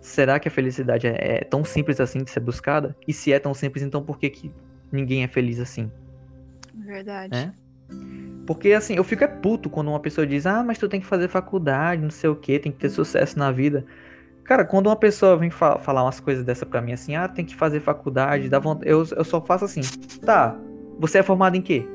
Será 0.00 0.40
que 0.40 0.48
a 0.48 0.50
felicidade 0.50 1.06
é, 1.06 1.36
é 1.36 1.44
tão 1.44 1.64
simples 1.64 2.00
assim 2.00 2.24
de 2.24 2.30
ser 2.30 2.40
buscada? 2.40 2.96
E 3.06 3.12
se 3.12 3.32
é 3.32 3.38
tão 3.38 3.52
simples, 3.52 3.84
então 3.84 4.02
por 4.02 4.18
que, 4.18 4.30
que 4.30 4.52
ninguém 4.90 5.22
é 5.22 5.28
feliz 5.28 5.60
assim? 5.60 5.90
Verdade. 6.74 7.36
É? 7.36 7.52
Porque 8.54 8.72
assim, 8.72 8.94
eu 8.94 9.04
fico 9.04 9.24
é 9.24 9.26
puto 9.26 9.70
quando 9.70 9.88
uma 9.88 9.98
pessoa 9.98 10.26
diz, 10.26 10.46
ah, 10.46 10.62
mas 10.62 10.76
tu 10.78 10.88
tem 10.88 11.00
que 11.00 11.06
fazer 11.06 11.26
faculdade, 11.28 12.02
não 12.02 12.10
sei 12.10 12.28
o 12.28 12.36
que, 12.36 12.58
tem 12.58 12.70
que 12.70 12.78
ter 12.78 12.90
sucesso 12.90 13.38
na 13.38 13.50
vida. 13.50 13.86
Cara, 14.44 14.62
quando 14.64 14.88
uma 14.88 14.96
pessoa 14.96 15.36
vem 15.38 15.48
fa- 15.50 15.78
falar 15.78 16.04
umas 16.04 16.20
coisas 16.20 16.44
dessa 16.44 16.66
pra 16.66 16.82
mim 16.82 16.92
assim, 16.92 17.14
ah, 17.16 17.26
tem 17.28 17.44
que 17.44 17.56
fazer 17.56 17.80
faculdade, 17.80 18.50
dá 18.50 18.58
vontade, 18.58 18.90
eu, 18.90 19.04
eu 19.16 19.24
só 19.24 19.40
faço 19.40 19.64
assim, 19.64 19.80
tá, 20.20 20.54
você 20.98 21.18
é 21.18 21.22
formado 21.22 21.56
em 21.56 21.62
quê? 21.62 21.86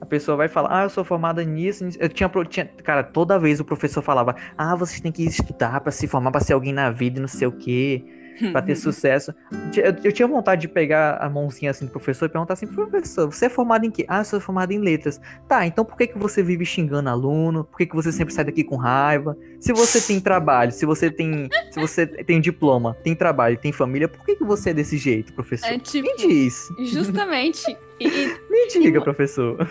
A 0.00 0.06
pessoa 0.06 0.36
vai 0.36 0.48
falar, 0.48 0.80
ah, 0.80 0.82
eu 0.84 0.90
sou 0.90 1.04
formada 1.04 1.44
nisso, 1.44 1.84
nisso. 1.84 1.98
Eu 2.00 2.08
tinha, 2.08 2.30
tinha, 2.48 2.66
cara, 2.84 3.02
toda 3.02 3.38
vez 3.38 3.58
o 3.60 3.64
professor 3.64 4.00
falava, 4.00 4.36
ah, 4.56 4.76
vocês 4.76 5.00
têm 5.00 5.10
que 5.12 5.24
estudar 5.24 5.80
pra 5.80 5.90
se 5.90 6.06
formar, 6.06 6.30
pra 6.30 6.40
ser 6.40 6.52
alguém 6.52 6.72
na 6.72 6.90
vida, 6.90 7.18
e 7.18 7.20
não 7.20 7.28
sei 7.28 7.48
o 7.48 7.52
quê, 7.52 8.04
pra 8.52 8.62
ter 8.62 8.74
sucesso. 8.76 9.34
Eu, 9.76 9.94
eu 10.04 10.12
tinha 10.12 10.26
vontade 10.28 10.62
de 10.62 10.68
pegar 10.68 11.16
a 11.16 11.28
mãozinha 11.28 11.70
assim 11.70 11.86
do 11.86 11.90
professor 11.92 12.26
e 12.26 12.28
perguntar 12.28 12.54
assim, 12.54 12.66
professor, 12.66 13.26
você 13.32 13.46
é 13.46 13.48
formado 13.48 13.84
em 13.84 13.90
quê? 13.90 14.04
Ah, 14.08 14.20
eu 14.20 14.24
sou 14.24 14.40
formado 14.40 14.72
em 14.72 14.78
letras. 14.78 15.20
Tá, 15.48 15.66
então 15.66 15.84
por 15.84 15.96
que, 15.96 16.06
que 16.06 16.18
você 16.18 16.42
vive 16.42 16.64
xingando 16.64 17.08
aluno? 17.08 17.64
Por 17.64 17.78
que, 17.78 17.86
que 17.86 17.94
você 17.94 18.10
sempre 18.12 18.32
sai 18.34 18.44
daqui 18.44 18.64
com 18.64 18.76
raiva? 18.76 19.36
Se 19.60 19.72
você 19.72 20.00
tem 20.00 20.20
trabalho, 20.20 20.72
se 20.72 20.86
você 20.86 21.10
tem. 21.10 21.48
Se 21.70 21.78
você 21.80 22.06
tem 22.06 22.40
diploma, 22.40 22.96
tem 23.02 23.14
trabalho, 23.14 23.56
tem 23.58 23.72
família, 23.72 24.08
por 24.08 24.24
que, 24.24 24.36
que 24.36 24.44
você 24.44 24.70
é 24.70 24.74
desse 24.74 24.96
jeito, 24.96 25.32
professor? 25.32 25.66
É 25.68 25.78
tipo, 25.78 26.06
Me 26.08 26.16
diz. 26.16 26.68
justamente. 26.78 27.76
E, 28.00 28.06
e- 28.08 28.26
Me 28.48 28.66
diga, 28.72 28.98
professor. 29.02 29.68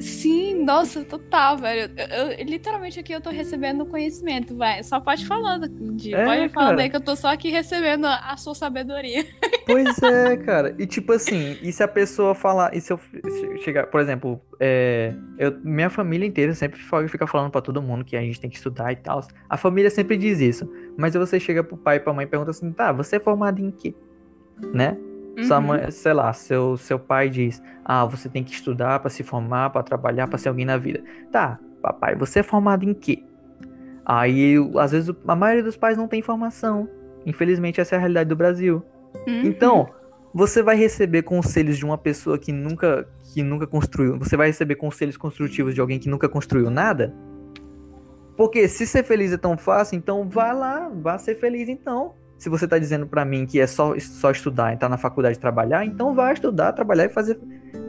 sim, 0.00 0.39
nossa, 0.64 1.04
total, 1.04 1.56
velho. 1.58 1.92
Eu, 1.96 2.28
eu- 2.28 2.44
literalmente 2.44 2.98
aqui 3.00 3.12
eu 3.12 3.20
tô 3.20 3.30
recebendo 3.30 3.84
conhecimento, 3.86 4.56
vai. 4.56 4.82
Só 4.82 5.00
pode 5.00 5.26
falando. 5.26 5.68
De, 5.96 6.14
É, 6.14 6.24
pode 6.24 6.48
falando 6.50 6.78
aí 6.80 6.88
que 6.90 6.96
eu 6.96 7.00
tô 7.00 7.14
só 7.16 7.28
aqui 7.28 7.50
recebendo 7.50 8.06
a, 8.06 8.32
a 8.32 8.36
sua 8.36 8.54
sabedoria. 8.54 9.24
Pois 9.66 10.02
é, 10.02 10.36
cara. 10.38 10.74
E 10.80 10.86
tipo 10.86 11.12
assim, 11.12 11.56
e 11.62 11.70
se 11.72 11.80
a 11.80 11.86
pessoa 11.86 12.34
falar, 12.34 12.74
e 12.74 12.80
se 12.80 12.92
eu 12.92 12.98
chegar, 13.62 13.86
por 13.86 14.00
exemplo, 14.00 14.40
é, 14.58 15.14
eu, 15.38 15.56
minha 15.62 15.88
família 15.88 16.26
inteira 16.26 16.52
sempre 16.54 16.80
fica 17.08 17.24
falando 17.24 17.52
pra 17.52 17.60
todo 17.60 17.80
mundo 17.80 18.04
que 18.04 18.16
a 18.16 18.20
gente 18.20 18.40
tem 18.40 18.50
que 18.50 18.56
estudar 18.56 18.90
e 18.90 18.96
tal. 18.96 19.20
A 19.48 19.56
família 19.56 19.88
sempre 19.88 20.16
diz 20.16 20.40
isso. 20.40 20.68
Mas 20.98 21.14
você 21.14 21.38
chega 21.38 21.62
pro 21.62 21.76
pai 21.76 21.98
e 21.98 22.00
pra 22.00 22.12
mãe 22.12 22.24
e 22.24 22.28
pergunta 22.28 22.50
assim, 22.50 22.72
tá, 22.72 22.90
você 22.90 23.16
é 23.16 23.20
formado 23.20 23.60
em 23.60 23.70
quê? 23.70 23.94
Né? 24.74 24.96
Sua 25.42 25.58
Uhum. 25.58 25.66
mãe, 25.66 25.90
sei 25.90 26.12
lá, 26.12 26.32
seu, 26.32 26.76
seu 26.76 26.98
pai 26.98 27.30
diz, 27.30 27.62
ah, 27.84 28.04
você 28.04 28.28
tem 28.28 28.44
que 28.44 28.52
estudar 28.52 29.00
pra 29.00 29.08
se 29.08 29.22
formar, 29.22 29.70
pra 29.70 29.82
trabalhar, 29.82 30.26
pra 30.28 30.38
ser 30.38 30.48
alguém 30.48 30.64
na 30.64 30.76
vida. 30.76 31.02
Tá, 31.30 31.58
papai, 31.80 32.14
você 32.14 32.40
é 32.40 32.42
formado 32.42 32.84
em 32.84 32.92
quê? 32.92 33.22
Aí, 34.04 34.56
às 34.76 34.92
vezes, 34.92 35.14
a 35.26 35.36
maioria 35.36 35.62
dos 35.62 35.76
pais 35.76 35.96
não 35.96 36.08
tem 36.08 36.18
informação. 36.20 36.88
Infelizmente, 37.24 37.80
essa 37.80 37.94
é 37.94 37.96
a 37.96 38.00
realidade 38.00 38.28
do 38.28 38.36
Brasil. 38.36 38.82
Uhum. 39.26 39.42
Então, 39.44 39.88
você 40.34 40.62
vai 40.62 40.76
receber 40.76 41.22
conselhos 41.22 41.76
de 41.76 41.84
uma 41.84 41.98
pessoa 41.98 42.38
que 42.38 42.52
nunca, 42.52 43.06
que 43.32 43.42
nunca 43.42 43.66
construiu. 43.66 44.18
Você 44.18 44.36
vai 44.36 44.48
receber 44.48 44.76
conselhos 44.76 45.16
construtivos 45.16 45.74
de 45.74 45.80
alguém 45.80 45.98
que 45.98 46.08
nunca 46.08 46.28
construiu 46.28 46.70
nada? 46.70 47.14
Porque 48.36 48.66
se 48.68 48.86
ser 48.86 49.04
feliz 49.04 49.32
é 49.32 49.36
tão 49.36 49.56
fácil, 49.56 49.96
então 49.96 50.28
vá 50.28 50.52
lá, 50.52 50.88
vá 50.88 51.18
ser 51.18 51.34
feliz 51.34 51.68
então. 51.68 52.14
Se 52.40 52.48
você 52.48 52.66
tá 52.66 52.78
dizendo 52.78 53.06
pra 53.06 53.22
mim 53.22 53.44
que 53.44 53.60
é 53.60 53.66
só, 53.66 53.94
só 53.98 54.30
estudar, 54.30 54.72
entrar 54.72 54.88
na 54.88 54.96
faculdade 54.96 55.36
e 55.36 55.40
trabalhar, 55.40 55.84
então 55.84 56.14
vá 56.14 56.32
estudar, 56.32 56.72
trabalhar 56.72 57.04
e 57.04 57.08
fazer, 57.10 57.38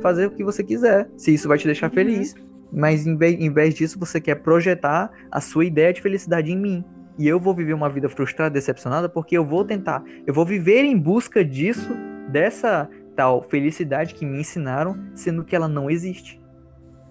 fazer 0.02 0.26
o 0.26 0.32
que 0.32 0.44
você 0.44 0.62
quiser. 0.62 1.10
Se 1.16 1.34
isso 1.34 1.48
vai 1.48 1.58
te 1.58 1.66
deixar 1.66 1.88
Uhum. 1.88 1.94
feliz. 1.94 2.36
Mas 2.70 3.08
em 3.08 3.16
vez, 3.16 3.40
em 3.40 3.50
vez 3.50 3.74
disso, 3.74 3.98
você 3.98 4.20
quer 4.20 4.36
projetar 4.36 5.10
a 5.32 5.40
sua 5.40 5.64
ideia 5.64 5.94
de 5.94 6.02
felicidade 6.02 6.52
em 6.52 6.58
mim. 6.58 6.84
E 7.18 7.26
eu 7.28 7.40
vou 7.40 7.56
viver 7.56 7.74
uma 7.74 7.90
vida 7.90 8.10
frustrada, 8.10 8.50
decepcionada, 8.54 9.08
porque 9.08 9.38
eu 9.38 9.46
vou 9.46 9.64
tentar, 9.64 10.04
eu 10.28 10.34
vou 10.34 10.46
viver 10.46 10.84
em 10.84 10.98
busca 10.98 11.46
disso, 11.46 11.94
dessa 12.30 12.90
tal 13.16 13.42
felicidade 13.44 14.14
que 14.14 14.26
me 14.26 14.42
ensinaram, 14.42 14.98
sendo 15.16 15.46
que 15.46 15.56
ela 15.56 15.70
não 15.70 15.90
existe. 15.90 16.42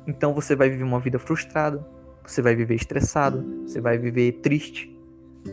Então 0.06 0.34
você 0.34 0.54
vai 0.54 0.68
viver 0.68 0.84
uma 0.84 1.00
vida 1.00 1.18
frustrada, 1.18 1.82
você 2.22 2.42
vai 2.42 2.54
viver 2.54 2.74
estressado, 2.74 3.62
você 3.66 3.80
vai 3.80 3.96
viver 3.96 4.32
triste. 4.42 4.94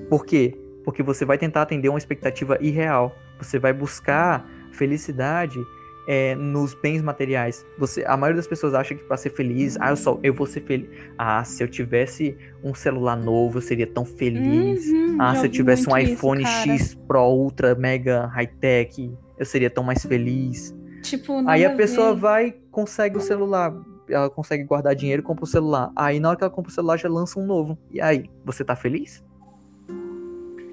Por 0.10 0.26
quê? 0.26 0.54
Porque 0.88 1.04
você 1.04 1.26
vai 1.26 1.38
tentar 1.38 1.64
atender 1.64 1.90
uma 1.90 1.98
expectativa 1.98 2.58
irreal. 2.62 3.14
Você 3.40 3.60
vai 3.60 3.74
buscar 3.74 4.50
felicidade 4.72 5.60
é, 6.08 6.34
nos 6.34 6.74
bens 6.74 7.02
materiais. 7.02 7.66
Você, 7.78 8.06
a 8.08 8.16
maioria 8.16 8.38
das 8.38 8.48
pessoas 8.48 8.74
acha 8.74 8.96
que 8.96 9.04
para 9.04 9.18
ser 9.18 9.32
feliz, 9.32 9.76
ah, 9.82 9.90
eu 9.90 9.98
só 9.98 10.18
eu 10.24 10.34
vou 10.34 10.48
ser 10.48 10.62
feliz. 10.62 10.90
Ah, 11.18 11.44
se 11.44 11.62
eu 11.62 11.68
tivesse 11.68 12.38
um 12.64 12.74
celular 12.74 13.18
novo, 13.18 13.58
eu 13.58 13.62
seria 13.62 13.86
tão 13.86 14.06
feliz. 14.06 14.88
Uhum, 14.88 15.18
ah, 15.20 15.36
se 15.36 15.48
eu 15.48 15.52
tivesse 15.52 15.90
um 15.90 15.98
isso, 15.98 16.14
iPhone 16.14 16.44
cara. 16.44 16.78
X 16.78 16.96
Pro 16.96 17.32
Ultra 17.32 17.76
Mega 17.76 18.26
High 18.28 18.48
Tech, 18.48 19.14
eu 19.38 19.46
seria 19.46 19.70
tão 19.70 19.84
mais 19.84 20.06
feliz. 20.06 20.74
Tipo, 21.02 21.44
Aí 21.50 21.66
a 21.66 21.76
pessoa 21.76 22.16
vai, 22.16 22.56
consegue 22.72 23.18
o 23.18 23.22
celular, 23.22 23.76
ela 24.08 24.30
consegue 24.30 24.64
guardar 24.64 24.96
dinheiro 24.96 25.22
e 25.22 25.26
compra 25.26 25.44
o 25.44 25.48
celular. 25.48 25.92
Aí 25.98 26.18
na 26.18 26.30
hora 26.30 26.38
que 26.38 26.46
ela 26.46 26.52
compra 26.52 26.72
o 26.72 26.74
celular 26.74 26.96
já 26.96 27.10
lança 27.10 27.38
um 27.38 27.46
novo. 27.46 27.78
E 27.92 28.00
aí, 28.00 28.30
você 28.46 28.64
tá 28.64 28.74
feliz? 28.74 29.22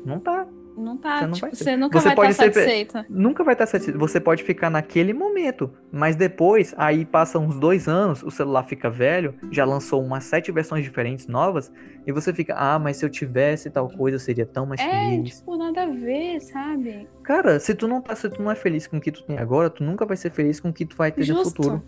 Não 0.04 0.20
tá. 0.20 0.46
Não 0.76 0.96
tá, 0.96 1.18
Você 1.18 1.26
não 1.26 1.32
tipo, 1.34 1.46
vai 1.46 1.54
você 1.54 1.76
nunca 1.76 2.00
Você 2.00 2.06
vai 2.08 2.16
pode 2.16 2.30
estar 2.32 2.42
ser- 2.46 2.52
satisfeita. 2.54 3.06
Nunca 3.08 3.44
vai 3.44 3.54
estar 3.54 3.64
satisfeito. 3.66 3.96
Você 4.00 4.18
pode 4.18 4.42
ficar 4.42 4.68
naquele 4.70 5.12
momento, 5.12 5.70
mas 5.92 6.16
depois, 6.16 6.74
aí 6.76 7.04
passam 7.04 7.44
uns 7.46 7.60
dois 7.60 7.86
anos, 7.86 8.24
o 8.24 8.30
celular 8.30 8.64
fica 8.64 8.90
velho, 8.90 9.36
já 9.52 9.64
lançou 9.64 10.02
umas 10.02 10.24
sete 10.24 10.50
versões 10.50 10.82
diferentes 10.82 11.28
novas, 11.28 11.72
e 12.04 12.10
você 12.10 12.34
fica, 12.34 12.56
ah, 12.56 12.76
mas 12.76 12.96
se 12.96 13.04
eu 13.04 13.08
tivesse 13.08 13.70
tal 13.70 13.88
coisa, 13.88 14.16
eu 14.16 14.20
seria 14.20 14.44
tão 14.44 14.66
mais 14.66 14.80
É, 14.80 15.10
feliz. 15.12 15.38
tipo, 15.38 15.56
nada 15.56 15.84
a 15.84 15.86
ver, 15.86 16.40
sabe? 16.40 17.08
Cara, 17.22 17.60
se 17.60 17.72
tu 17.72 17.86
não 17.86 18.00
tá, 18.02 18.16
se 18.16 18.28
tu 18.28 18.42
não 18.42 18.50
é 18.50 18.56
feliz 18.56 18.88
com 18.88 18.96
o 18.96 19.00
que 19.00 19.12
tu 19.12 19.22
tem 19.22 19.38
agora, 19.38 19.70
tu 19.70 19.84
nunca 19.84 20.04
vai 20.04 20.16
ser 20.16 20.32
feliz 20.32 20.58
com 20.58 20.70
o 20.70 20.72
que 20.72 20.84
tu 20.84 20.96
vai 20.96 21.12
ter 21.12 21.20
no 21.20 21.26
Justo. 21.26 21.50
futuro. 21.62 21.84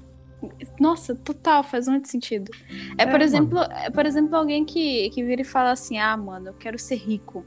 Nossa, 0.78 1.12
total, 1.12 1.64
faz 1.64 1.88
muito 1.88 2.06
sentido. 2.06 2.52
É, 2.96 3.02
É, 3.02 3.06
por 3.06 3.20
exemplo, 3.20 3.58
é, 3.58 3.90
por 3.90 4.06
exemplo, 4.06 4.36
alguém 4.36 4.64
que, 4.64 5.10
que 5.10 5.24
vira 5.24 5.40
e 5.40 5.44
fala 5.44 5.72
assim: 5.72 5.98
ah, 5.98 6.16
mano, 6.16 6.50
eu 6.50 6.54
quero 6.54 6.78
ser 6.78 6.96
rico. 6.96 7.44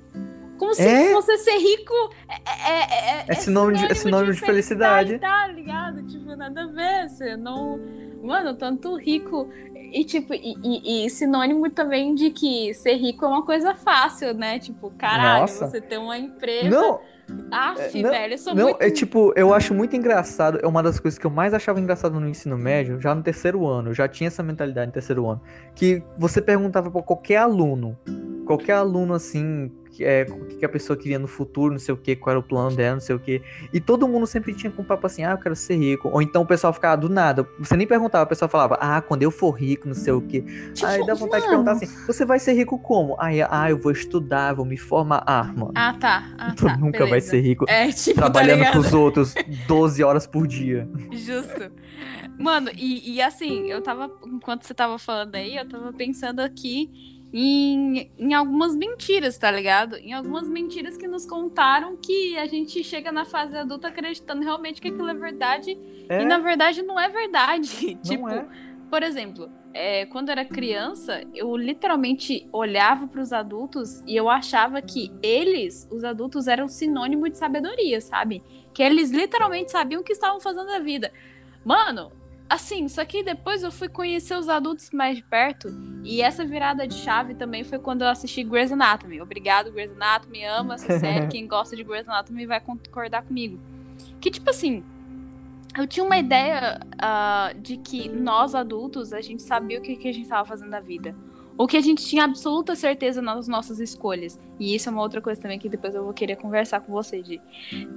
Como 0.60 0.74
se 0.76 0.82
É? 0.86 1.14
você 1.14 1.38
ser 1.38 1.58
rico 1.58 1.94
é, 2.28 2.36
é, 2.72 3.20
é, 3.22 3.26
É 3.30 3.34
sinônimo 3.36 3.78
de- 3.88 3.92
é 3.92 3.96
sinônimo 3.96 4.34
de 4.34 4.40
felicidade. 4.42 5.18
Tá 5.18 5.48
ligado? 5.48 6.06
Tipo, 6.06 6.36
nada 6.36 6.64
a 6.64 6.68
ver. 6.68 7.10
Você 7.10 7.36
não. 7.38 7.80
Mano, 8.22 8.54
tanto 8.56 8.96
rico. 8.98 9.50
E, 9.92 10.04
tipo, 10.04 10.34
e, 10.36 10.54
e- 10.64 11.06
e 11.06 11.10
sinônimo 11.10 11.68
também 11.72 12.14
de 12.14 12.30
que 12.30 12.74
ser 12.76 12.96
rico 12.96 13.26
é 13.26 13.28
uma 13.28 13.44
coisa 13.44 13.74
fácil, 13.74 14.34
né? 14.36 14.60
Tipo, 14.60 14.92
caralho, 14.98 15.42
Nossa. 15.42 15.68
você 15.68 15.82
ter 15.82 15.98
uma 15.98 16.16
empresa. 16.18 16.70
Não, 16.70 17.00
Aff, 17.52 17.98
é, 17.98 18.02
não, 18.02 18.10
velho, 18.10 18.34
eu 18.34 18.38
sou 18.40 18.56
não, 18.56 18.64
muito. 18.66 18.82
é 18.82 18.90
tipo, 18.90 19.32
eu 19.36 19.54
acho 19.54 19.72
muito 19.74 19.96
engraçado, 19.96 20.60
é 20.64 20.68
uma 20.68 20.82
das 20.82 21.00
coisas 21.00 21.18
que 21.20 21.26
eu 21.28 21.30
mais 21.32 21.54
achava 21.54 21.80
engraçado 21.80 22.20
no 22.20 22.28
ensino 22.28 22.58
médio, 22.58 23.00
já 23.00 23.14
no 23.14 23.22
terceiro 23.22 23.68
ano, 23.68 23.90
eu 23.92 23.94
já 23.94 24.08
tinha 24.08 24.28
essa 24.28 24.42
mentalidade 24.42 24.88
no 24.88 24.94
terceiro 24.94 25.28
ano, 25.28 25.40
que 25.76 26.02
você 26.18 26.42
perguntava 26.42 26.90
pra 26.90 27.04
qualquer 27.04 27.38
aluno, 27.38 27.96
qualquer 28.48 28.74
aluno 28.74 29.14
assim, 29.14 29.72
que 30.00 30.06
é, 30.06 30.26
o 30.30 30.46
que 30.58 30.64
a 30.64 30.70
pessoa 30.70 30.96
queria 30.96 31.20
no 31.20 31.28
futuro, 31.28 31.74
não 31.74 31.80
sei 31.80 31.94
o 31.94 31.98
que, 31.98 32.16
qual 32.16 32.32
era 32.32 32.40
o 32.40 32.44
plano 32.44 32.74
dela, 32.74 32.94
não 32.96 33.02
sei 33.02 33.14
o 33.16 33.20
que, 33.20 33.42
e 33.74 33.82
todo 33.82 34.08
mundo 34.08 34.26
sempre 34.26 34.54
tinha 34.54 34.72
com 34.72 34.82
um 34.82 34.86
papo 34.86 35.06
assim, 35.06 35.26
ah, 35.26 35.32
eu 35.32 35.38
quero 35.38 35.56
ser 35.58 35.76
rico, 35.76 36.08
ou 36.08 36.22
então 36.22 36.42
o 36.42 36.46
pessoal 36.46 36.72
ficava 36.72 36.96
do 36.96 37.10
nada, 37.10 37.46
você 37.60 37.76
nem 37.76 37.86
perguntava, 37.86 38.24
o 38.24 38.28
pessoal 38.28 38.48
falava, 38.48 38.76
ah, 38.80 39.02
quando 39.02 39.24
eu 39.24 39.32
for 39.32 39.52
rico, 39.52 39.88
não 39.90 39.94
sei 39.94 40.14
o 40.14 40.22
que, 40.22 40.42
aí 40.86 41.06
dá 41.06 41.14
vontade 41.14 41.44
de 41.44 41.52
mano. 41.52 41.66
perguntar 41.66 41.72
assim, 41.74 41.88
você 42.08 42.24
vai 42.24 42.40
ser 42.40 42.54
rico 42.54 42.80
como? 42.80 43.18
Aí, 43.20 43.42
ah, 43.42 43.70
eu 43.70 43.78
vou 43.78 43.92
estudar, 43.92 44.54
vou 44.54 44.64
me 44.66 44.78
formar, 44.78 45.22
ah, 45.28 45.44
mano, 45.44 45.74
Ah, 45.76 45.94
tá. 46.00 46.24
Ah, 46.38 46.54
tu 46.56 46.64
tá. 46.66 46.78
nunca 46.78 47.00
vai 47.00 47.10
beleza. 47.10 47.32
ser 47.32 47.42
rico 47.42 47.66
É, 47.68 47.92
tipo, 47.92 48.16
trabalhando 48.16 48.64
tá 48.64 48.72
pros 48.72 48.94
outros 48.94 49.34
12 49.68 50.02
horas 50.02 50.26
por 50.26 50.48
dia. 50.48 50.88
Justo. 51.12 51.72
Mano, 52.38 52.70
e, 52.78 53.16
e 53.16 53.22
assim, 53.22 53.70
eu 53.70 53.82
tava. 53.82 54.10
Enquanto 54.26 54.64
você 54.64 54.74
tava 54.74 54.98
falando 54.98 55.36
aí, 55.36 55.58
eu 55.58 55.68
tava 55.68 55.92
pensando 55.92 56.40
aqui 56.40 57.19
em, 57.32 58.12
em 58.18 58.34
algumas 58.34 58.76
mentiras, 58.76 59.38
tá 59.38 59.52
ligado? 59.52 59.96
Em 59.98 60.14
algumas 60.14 60.48
mentiras 60.48 60.98
que 60.98 61.08
nos 61.08 61.26
contaram 61.26 61.96
que 61.96 62.38
a 62.38 62.48
gente 62.48 62.84
chega 62.84 63.12
na 63.12 63.26
fase 63.26 63.56
adulta 63.56 63.88
acreditando 63.88 64.42
realmente 64.42 64.82
que 64.82 64.88
aquilo 64.88 65.10
é 65.10 65.14
verdade. 65.14 65.78
É, 66.10 66.22
E 66.22 66.26
na 66.26 66.40
verdade 66.40 66.82
não 66.82 67.00
é 67.00 67.08
verdade. 67.10 67.94
não 67.96 68.02
tipo, 68.02 68.30
é. 68.30 68.48
por 68.90 69.04
exemplo, 69.04 69.50
é, 69.74 70.06
quando 70.08 70.30
eu 70.30 70.34
era 70.34 70.46
criança, 70.46 71.24
eu 71.34 71.56
literalmente 71.56 72.48
olhava 72.52 73.08
para 73.08 73.22
os 73.22 73.32
adultos 73.32 74.02
e 74.08 74.16
eu 74.16 74.28
achava 74.28 74.82
que 74.82 75.12
eles, 75.22 75.88
os 75.92 76.04
adultos, 76.04 76.48
eram 76.48 76.68
sinônimo 76.68 77.30
de 77.30 77.38
sabedoria, 77.38 78.02
sabe? 78.02 78.42
Que 78.74 78.82
eles 78.82 79.12
literalmente 79.12 79.72
sabiam 79.72 80.02
o 80.02 80.04
que 80.04 80.14
estavam 80.14 80.40
fazendo 80.40 80.68
da 80.68 80.80
vida. 80.80 81.12
Mano, 81.64 82.12
assim, 82.50 82.88
só 82.88 83.06
que 83.06 83.24
depois 83.24 83.62
eu 83.62 83.72
fui 83.72 83.88
conhecer 83.88 84.36
os 84.36 84.50
adultos 84.50 84.90
mais 84.90 85.18
de 85.18 85.24
perto 85.24 85.70
e 86.04 86.22
essa 86.22 86.44
virada 86.44 86.88
de 86.88 86.96
chave 86.96 87.36
também 87.36 87.64
foi 87.64 87.78
quando 87.78 88.02
eu 88.02 88.08
assisti 88.08 88.44
Grey's 88.44 88.72
Anatomy. 88.72 89.22
Obrigado, 89.22 89.72
Grey's 89.72 89.92
Anatomy, 89.92 90.44
amo 90.46 90.74
essa 90.74 90.98
série. 91.00 91.28
Quem 91.28 91.48
gosta 91.48 91.76
de 91.76 91.84
Grey's 91.84 92.10
Anatomy 92.10 92.48
vai 92.48 92.60
concordar 92.60 93.24
comigo. 93.24 93.60
Que 94.20 94.32
tipo 94.32 94.50
assim, 94.50 94.84
eu 95.78 95.86
tinha 95.86 96.04
uma 96.04 96.18
ideia 96.18 96.80
ah, 96.98 97.54
de 97.56 97.78
que 97.78 98.10
nós 98.10 98.56
adultos, 98.56 99.14
a 99.14 99.22
gente 99.22 99.44
sabia 99.44 99.78
o 99.78 99.82
que, 99.82 99.96
que 99.96 100.08
a 100.08 100.12
gente 100.12 100.24
estava 100.24 100.48
fazendo 100.48 100.72
da 100.72 100.80
vida. 100.80 101.16
Ou 101.56 101.68
que 101.68 101.78
a 101.78 101.82
gente 101.82 102.06
tinha 102.06 102.24
absoluta 102.24 102.74
certeza 102.76 103.22
nas 103.22 103.48
nossas 103.48 103.80
escolhas. 103.80 104.40
E 104.58 104.74
isso 104.74 104.88
é 104.88 104.92
uma 104.92 105.02
outra 105.02 105.22
coisa 105.22 105.42
também 105.42 105.60
que 105.60 105.68
depois 105.68 105.94
eu 105.94 106.04
vou 106.04 106.14
querer 106.14 106.38
conversar 106.38 106.80
com 106.80 106.92
você, 106.92 107.22
de 107.22 107.40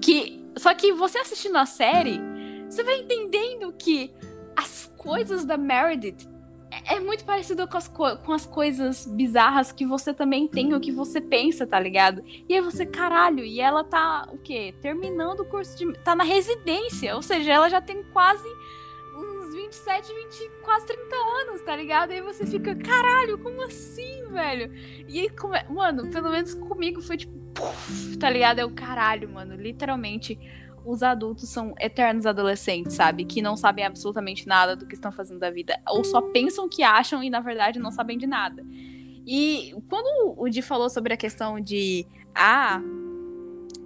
que 0.00 0.44
Só 0.57 0.74
que 0.74 0.92
você 0.92 1.18
assistindo 1.18 1.57
a 1.57 1.64
série, 1.64 2.20
você 2.68 2.82
vai 2.82 3.00
entendendo 3.00 3.72
que 3.72 4.12
as 4.57 4.90
coisas 4.96 5.44
da 5.44 5.57
Meredith 5.57 6.28
é, 6.70 6.96
é 6.96 7.00
muito 7.00 7.24
parecido 7.24 7.66
com 7.68 7.76
as, 7.76 7.86
co- 7.88 8.16
com 8.18 8.32
as 8.32 8.46
coisas 8.46 9.07
bizarras 9.07 9.70
que 9.72 9.84
você 9.84 10.14
também 10.14 10.48
tem, 10.48 10.72
ou 10.72 10.80
que 10.80 10.90
você 10.90 11.20
pensa, 11.20 11.66
tá 11.66 11.78
ligado? 11.78 12.22
E 12.48 12.55
aí 12.55 12.61
você, 12.62 12.86
caralho, 12.86 13.44
e 13.44 13.61
ela 13.61 13.84
tá, 13.84 14.26
o 14.32 14.38
quê? 14.38 14.74
Terminando 14.80 15.40
o 15.40 15.44
curso 15.44 15.76
de. 15.76 15.92
tá 15.98 16.14
na 16.14 16.24
residência, 16.24 17.14
ou 17.14 17.20
seja, 17.22 17.53
ela 17.53 17.68
já 17.68 17.80
tem 17.80 18.03
quase 18.05 18.48
uns 19.14 19.55
27, 19.55 20.09
20, 20.14 20.50
quase 20.62 20.86
30 20.86 21.14
anos, 21.42 21.61
tá 21.61 21.76
ligado? 21.76 22.11
E 22.12 22.14
aí 22.14 22.22
você 22.22 22.46
fica, 22.46 22.74
caralho, 22.74 23.36
como 23.38 23.62
assim, 23.62 24.24
velho? 24.30 24.72
E 25.07 25.20
aí, 25.20 25.28
como 25.30 25.55
é- 25.55 25.66
mano, 25.68 26.11
pelo 26.11 26.30
menos 26.30 26.55
comigo 26.55 27.03
foi 27.03 27.18
tipo, 27.18 27.32
puf, 27.53 28.16
tá 28.16 28.30
ligado? 28.30 28.61
É 28.61 28.64
o 28.64 28.70
caralho, 28.70 29.28
mano, 29.28 29.55
literalmente. 29.57 30.38
Os 30.85 31.03
adultos 31.03 31.49
são 31.49 31.74
eternos 31.78 32.26
adolescentes, 32.26 32.95
sabe? 32.95 33.24
Que 33.24 33.41
não 33.41 33.57
sabem 33.57 33.85
absolutamente 33.85 34.47
nada 34.47 34.74
do 34.74 34.87
que 34.87 34.95
estão 34.95 35.12
fazendo 35.12 35.39
da 35.39 35.51
vida. 35.51 35.80
Ou 35.89 36.05
só 36.05 36.20
pensam 36.20 36.68
que 36.68 36.83
acham 36.83 37.22
e, 37.22 37.30
na 37.30 37.41
verdade, 37.41 37.78
não 37.78 37.91
sabem 37.91 38.18
de 38.18 38.26
nada. 38.26 38.64
E 39.26 39.74
quando 39.89 40.35
o 40.37 40.49
Di 40.49 40.62
falou 40.62 40.91
sobre 40.91 41.14
a 41.14 41.16
questão 41.16 41.61
de. 41.61 42.07
Ah, 42.35 42.80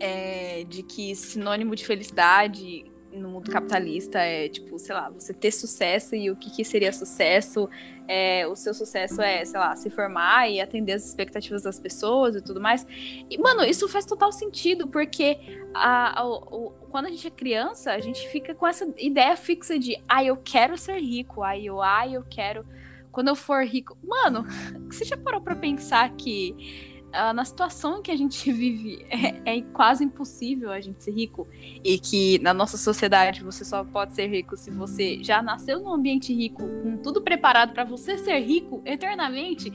é, 0.01 0.65
de 0.65 0.83
que 0.83 1.15
sinônimo 1.15 1.75
de 1.75 1.85
felicidade 1.85 2.85
no 3.17 3.29
mundo 3.29 3.51
capitalista 3.51 4.19
é, 4.19 4.49
tipo, 4.49 4.79
sei 4.79 4.95
lá, 4.95 5.11
você 5.11 5.33
ter 5.35 5.51
sucesso 5.51 6.14
e 6.14 6.31
o 6.31 6.37
que, 6.37 6.51
que 6.51 6.64
seria 6.64 6.93
sucesso. 6.93 7.69
É, 8.09 8.47
o 8.47 8.55
seu 8.55 8.73
sucesso 8.73 9.21
é, 9.21 9.45
sei 9.45 9.59
lá, 9.59 9.75
se 9.75 9.91
formar 9.91 10.49
e 10.49 10.61
atender 10.61 10.93
as 10.93 11.05
expectativas 11.05 11.62
das 11.64 11.79
pessoas 11.81 12.37
e 12.37 12.41
tudo 12.41 12.61
mais. 12.61 12.87
E, 13.29 13.37
mano, 13.39 13.64
isso 13.64 13.89
faz 13.89 14.05
total 14.07 14.31
sentido, 14.31 14.87
porque 14.87 15.37
a, 15.75 16.21
a- 16.21 16.27
o- 16.29 16.71
quando 16.89 17.07
a 17.07 17.11
gente 17.11 17.27
é 17.27 17.31
criança, 17.31 17.91
a 17.93 17.99
gente 17.99 18.29
fica 18.29 18.55
com 18.55 18.64
essa 18.67 18.87
ideia 18.99 19.37
fixa 19.37 19.77
de, 19.77 19.97
ah, 20.09 20.23
eu 20.23 20.37
quero 20.37 20.79
ser 20.79 20.99
rico, 21.01 21.43
ah, 21.43 21.59
eu, 21.59 21.83
ah, 21.83 22.07
eu 22.09 22.23
quero. 22.31 22.64
Quando 23.11 23.29
eu 23.29 23.35
for 23.35 23.64
rico. 23.64 23.99
Mano, 24.05 24.45
você 24.89 25.05
já 25.05 25.17
parou 25.17 25.41
pra 25.41 25.57
pensar 25.57 26.09
que 26.17 26.96
na 27.35 27.45
situação 27.45 27.99
em 27.99 28.03
que 28.03 28.11
a 28.11 28.17
gente 28.17 28.51
vive 28.53 29.05
é, 29.11 29.57
é 29.59 29.62
quase 29.73 30.05
impossível 30.05 30.71
a 30.71 30.81
gente 30.81 31.03
ser 31.03 31.12
rico? 31.12 31.47
E 31.85 31.99
que 31.99 32.39
na 32.41 32.53
nossa 32.53 32.77
sociedade 32.77 33.43
você 33.43 33.64
só 33.64 33.85
pode 33.85 34.14
ser 34.14 34.27
rico 34.29 34.57
se 34.57 34.71
você 34.71 35.23
já 35.23 35.43
nasceu 35.43 35.81
num 35.81 35.93
ambiente 35.93 36.35
rico, 36.35 36.62
com 36.83 36.97
tudo 36.99 37.23
preparado 37.23 37.73
pra 37.73 37.85
você 37.85 38.19
ser 38.19 38.39
rico 38.41 38.83
eternamente? 38.85 39.73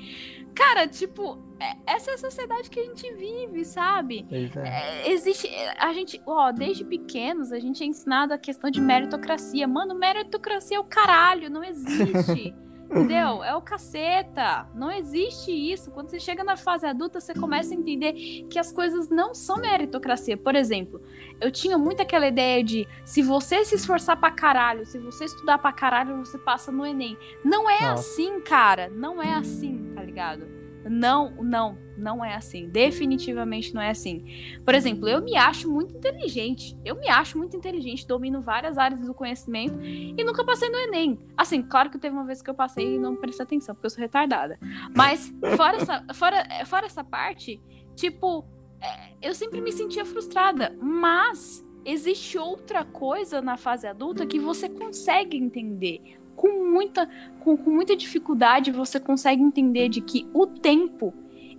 Cara, 0.53 0.85
tipo, 0.87 1.37
é- 1.59 1.93
essa 1.95 2.11
é 2.11 2.13
a 2.15 2.17
sociedade 2.17 2.69
que 2.69 2.79
a 2.79 2.83
gente 2.83 3.09
vive, 3.13 3.63
sabe? 3.63 4.25
É. 4.29 4.67
É, 4.67 5.11
existe. 5.11 5.49
A 5.79 5.93
gente, 5.93 6.21
ó, 6.25 6.51
desde 6.51 6.83
pequenos, 6.83 7.51
a 7.51 7.59
gente 7.59 7.81
é 7.83 7.85
ensinado 7.85 8.33
a 8.33 8.37
questão 8.37 8.69
de 8.69 8.81
meritocracia. 8.81 9.67
Mano, 9.67 9.95
meritocracia 9.95 10.77
é 10.77 10.79
o 10.79 10.83
caralho, 10.83 11.49
não 11.49 11.63
existe. 11.63 12.53
Entendeu? 12.91 13.43
É 13.43 13.55
o 13.55 13.61
caceta. 13.61 14.67
Não 14.75 14.91
existe 14.91 15.51
isso. 15.51 15.91
Quando 15.91 16.09
você 16.09 16.19
chega 16.19 16.43
na 16.43 16.57
fase 16.57 16.85
adulta, 16.85 17.21
você 17.21 17.33
começa 17.33 17.73
a 17.73 17.77
entender 17.77 18.13
que 18.49 18.59
as 18.59 18.71
coisas 18.71 19.09
não 19.09 19.33
são 19.33 19.57
meritocracia. 19.57 20.35
Por 20.35 20.55
exemplo, 20.55 21.01
eu 21.39 21.49
tinha 21.49 21.77
muito 21.77 22.01
aquela 22.01 22.27
ideia 22.27 22.61
de 22.63 22.87
se 23.05 23.21
você 23.21 23.63
se 23.63 23.75
esforçar 23.75 24.19
pra 24.19 24.31
caralho, 24.31 24.85
se 24.85 24.99
você 24.99 25.25
estudar 25.25 25.57
pra 25.57 25.71
caralho, 25.71 26.17
você 26.17 26.37
passa 26.37 26.71
no 26.71 26.85
Enem. 26.85 27.17
Não 27.43 27.69
é 27.69 27.79
Nossa. 27.79 27.93
assim, 27.93 28.41
cara. 28.41 28.89
Não 28.93 29.21
é 29.21 29.33
assim, 29.33 29.93
tá 29.95 30.03
ligado? 30.03 30.60
Não, 30.89 31.31
não, 31.43 31.77
não 31.97 32.23
é 32.23 32.35
assim. 32.35 32.69
Definitivamente 32.69 33.73
não 33.73 33.81
é 33.81 33.89
assim. 33.89 34.25
Por 34.65 34.73
exemplo, 34.73 35.07
eu 35.07 35.21
me 35.21 35.35
acho 35.35 35.69
muito 35.69 35.95
inteligente. 35.95 36.77
Eu 36.83 36.95
me 36.95 37.07
acho 37.07 37.37
muito 37.37 37.55
inteligente, 37.55 38.07
domino 38.07 38.41
várias 38.41 38.77
áreas 38.77 39.01
do 39.01 39.13
conhecimento 39.13 39.79
e 39.81 40.23
nunca 40.23 40.43
passei 40.43 40.69
no 40.69 40.77
Enem. 40.77 41.19
Assim, 41.37 41.61
claro 41.61 41.89
que 41.89 41.99
teve 41.99 42.15
uma 42.15 42.25
vez 42.25 42.41
que 42.41 42.49
eu 42.49 42.55
passei 42.55 42.95
e 42.95 42.99
não 42.99 43.15
prestei 43.15 43.43
atenção, 43.43 43.75
porque 43.75 43.85
eu 43.85 43.91
sou 43.91 44.01
retardada. 44.01 44.59
Mas, 44.95 45.31
fora 45.55 45.77
essa, 45.77 46.05
fora, 46.13 46.65
fora 46.65 46.85
essa 46.85 47.03
parte, 47.03 47.61
tipo, 47.95 48.45
é, 48.81 49.13
eu 49.21 49.35
sempre 49.35 49.61
me 49.61 49.71
sentia 49.71 50.05
frustrada. 50.05 50.75
Mas 50.81 51.63
existe 51.85 52.37
outra 52.37 52.83
coisa 52.85 53.41
na 53.41 53.57
fase 53.57 53.87
adulta 53.87 54.25
que 54.25 54.39
você 54.39 54.69
consegue 54.69 55.37
entender. 55.37 56.20
Com 56.35 56.71
muita, 56.71 57.09
com, 57.39 57.55
com 57.57 57.69
muita 57.69 57.95
dificuldade, 57.95 58.71
você 58.71 58.99
consegue 58.99 59.41
entender 59.41 59.89
de 59.89 60.01
que 60.01 60.27
o 60.33 60.47
tempo, 60.47 61.13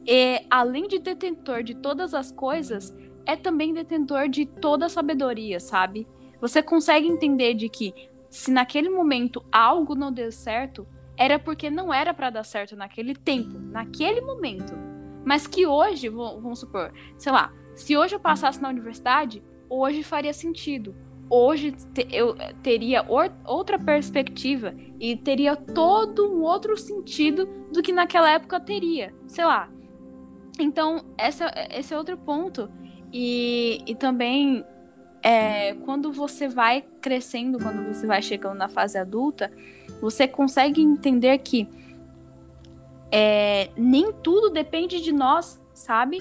é, 0.07 0.45
além 0.51 0.89
de 0.89 0.99
detentor 0.99 1.63
de 1.63 1.75
todas 1.75 2.15
as 2.15 2.31
coisas, 2.31 2.97
é 3.27 3.37
também 3.37 3.73
detentor 3.73 4.29
de 4.29 4.47
toda 4.47 4.87
a 4.87 4.89
sabedoria, 4.89 5.61
sabe? 5.61 6.07
Você 6.41 6.63
consegue 6.63 7.07
entender 7.07 7.55
de 7.55 7.69
que 7.69 7.95
se 8.29 8.51
naquele 8.51 8.89
momento 8.89 9.45
algo 9.53 9.95
não 9.95 10.11
deu 10.11 10.33
certo, 10.33 10.87
era 11.17 11.39
porque 11.39 11.71
não 11.71 11.93
era 11.93 12.13
para 12.13 12.31
dar 12.31 12.45
certo 12.45 12.75
naquele 12.75 13.15
tempo, 13.15 13.59
naquele 13.59 14.21
momento. 14.21 14.73
Mas 15.25 15.47
que 15.47 15.67
hoje, 15.67 16.09
vamos 16.09 16.59
supor, 16.59 16.93
sei 17.17 17.31
lá, 17.31 17.53
se 17.75 17.97
hoje 17.97 18.17
eu 18.17 18.21
passasse 18.21 18.61
na 18.61 18.69
universidade, 18.69 19.43
hoje 19.69 20.03
faria 20.03 20.33
sentido. 20.33 20.95
Hoje 21.35 21.75
eu 22.11 22.37
teria 22.63 23.07
outra 23.47 23.79
perspectiva 23.79 24.75
e 25.01 25.17
teria 25.17 25.57
todo 25.57 26.31
um 26.31 26.43
outro 26.43 26.77
sentido 26.77 27.49
do 27.73 27.81
que 27.81 27.91
naquela 27.91 28.31
época 28.31 28.61
teria. 28.61 29.15
Sei 29.27 29.43
lá. 29.43 29.71
Então, 30.61 31.03
essa, 31.17 31.51
esse 31.71 31.95
é 31.95 31.97
outro 31.97 32.19
ponto. 32.19 32.69
E, 33.11 33.81
e 33.87 33.95
também, 33.95 34.63
é, 35.23 35.73
quando 35.87 36.13
você 36.13 36.49
vai 36.49 36.85
crescendo, 37.01 37.59
quando 37.59 37.83
você 37.83 38.07
vai 38.07 38.21
chegando 38.21 38.59
na 38.59 38.69
fase 38.69 38.99
adulta, 38.99 39.51
você 40.03 40.29
consegue 40.29 40.83
entender 40.83 41.39
que 41.39 41.67
é, 43.11 43.71
nem 43.75 44.13
tudo 44.13 44.51
depende 44.51 45.01
de 45.01 45.13
nós, 45.13 45.59
sabe? 45.73 46.19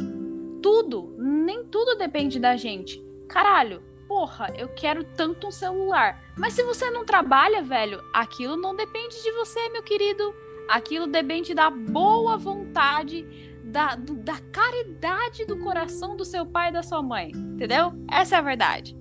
Tudo, 0.64 1.14
nem 1.18 1.66
tudo 1.66 1.98
depende 1.98 2.40
da 2.40 2.56
gente. 2.56 3.04
Caralho, 3.28 3.91
porra, 4.12 4.52
eu 4.58 4.68
quero 4.68 5.06
tanto 5.06 5.48
um 5.48 5.52
celular. 5.52 6.22
Mas 6.38 6.52
se 6.52 6.64
você 6.64 6.90
não 6.90 7.06
trabalha, 7.06 7.62
velho, 7.62 8.04
aquilo 8.14 8.58
não 8.58 8.76
depende 8.76 9.24
de 9.24 9.32
você, 9.32 9.70
meu 9.70 9.82
querido. 9.82 10.36
Aquilo 10.68 11.08
depende 11.08 11.54
da 11.54 11.70
boa 11.70 12.36
vontade, 12.36 13.26
da, 13.64 13.96
do, 13.96 14.14
da 14.16 14.38
caridade 14.52 15.46
do 15.46 15.58
coração 15.60 16.18
do 16.18 16.26
seu 16.26 16.46
pai 16.46 16.68
e 16.68 16.74
da 16.74 16.84
sua 16.84 17.02
mãe. 17.02 17.32
Entendeu? 17.32 17.94
Essa 18.12 18.36
é 18.36 18.40
a 18.40 18.42
verdade. 18.42 18.98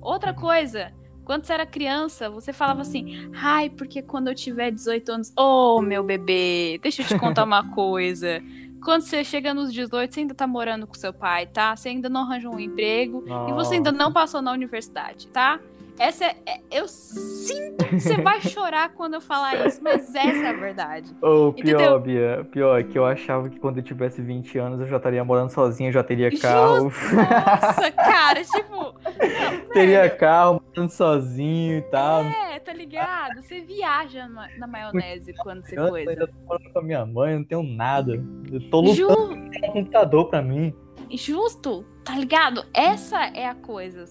Outra 0.00 0.32
coisa, 0.32 0.94
quando 1.26 1.44
você 1.44 1.52
era 1.52 1.66
criança, 1.66 2.30
você 2.30 2.50
falava 2.50 2.80
assim: 2.80 3.30
ai, 3.34 3.68
porque 3.68 4.00
quando 4.00 4.28
eu 4.28 4.34
tiver 4.34 4.70
18 4.70 5.12
anos. 5.12 5.32
Ô, 5.36 5.76
oh, 5.76 5.82
meu 5.82 6.02
bebê, 6.02 6.80
deixa 6.82 7.02
eu 7.02 7.06
te 7.06 7.18
contar 7.18 7.44
uma 7.44 7.68
coisa. 7.76 8.42
Quando 8.82 9.02
você 9.02 9.24
chega 9.24 9.52
nos 9.52 9.72
18, 9.72 10.14
você 10.14 10.20
ainda 10.20 10.34
tá 10.34 10.46
morando 10.46 10.86
com 10.86 10.94
seu 10.94 11.12
pai, 11.12 11.46
tá? 11.46 11.74
Você 11.74 11.88
ainda 11.90 12.08
não 12.08 12.22
arranjou 12.22 12.54
um 12.54 12.60
emprego 12.60 13.24
e 13.48 13.52
você 13.52 13.74
ainda 13.74 13.92
não 13.92 14.12
passou 14.12 14.40
na 14.40 14.52
universidade, 14.52 15.28
tá? 15.28 15.60
Essa 15.98 16.26
é, 16.26 16.36
é, 16.46 16.60
eu 16.70 16.86
sinto 16.86 17.84
que 17.84 18.00
você 18.00 18.16
vai 18.20 18.40
chorar 18.48 18.90
quando 18.90 19.14
eu 19.14 19.20
falar 19.20 19.66
isso, 19.66 19.82
mas 19.82 20.14
essa 20.14 20.46
é 20.46 20.48
a 20.48 20.52
verdade. 20.52 21.14
Ou 21.20 21.48
oh, 21.48 21.52
pior, 21.52 21.98
Bia, 21.98 22.46
pior 22.50 22.78
é 22.78 22.84
que 22.84 22.96
eu 22.98 23.04
achava 23.04 23.48
que 23.48 23.58
quando 23.58 23.78
eu 23.78 23.82
tivesse 23.82 24.22
20 24.22 24.58
anos 24.58 24.80
eu 24.80 24.86
já 24.86 24.96
estaria 24.98 25.24
morando 25.24 25.50
sozinho, 25.50 25.90
já 25.90 26.04
teria 26.04 26.30
carro. 26.38 26.84
Nossa, 26.84 27.90
cara, 27.96 28.44
tipo. 28.44 28.76
Não, 28.76 29.72
teria 29.72 30.02
velho. 30.02 30.18
carro, 30.18 30.62
morando 30.68 30.90
sozinho 30.90 31.78
e 31.78 31.82
tal. 31.82 32.22
É, 32.22 32.60
tá 32.60 32.72
ligado? 32.72 33.42
Você 33.42 33.60
viaja 33.60 34.28
na, 34.28 34.48
na 34.56 34.66
maionese 34.66 35.34
quando 35.42 35.64
você 35.64 35.78
eu 35.78 35.88
coisa. 35.88 36.12
Eu 36.12 36.28
tô 36.28 36.34
morando 36.46 36.72
com 36.72 36.78
a 36.78 36.82
minha 36.82 37.06
mãe, 37.06 37.32
eu 37.32 37.38
não 37.38 37.46
tenho 37.46 37.62
nada. 37.62 38.12
Eu 38.52 38.70
tô 38.70 38.80
lutando 38.80 38.94
Ju... 38.94 39.32
um 39.32 39.72
computador 39.72 40.28
pra 40.28 40.42
mim. 40.42 40.72
Justo, 41.10 41.84
tá 42.04 42.14
ligado? 42.14 42.64
Essa 42.74 43.24
é 43.34 43.46
a 43.46 43.54
coisa 43.54 44.06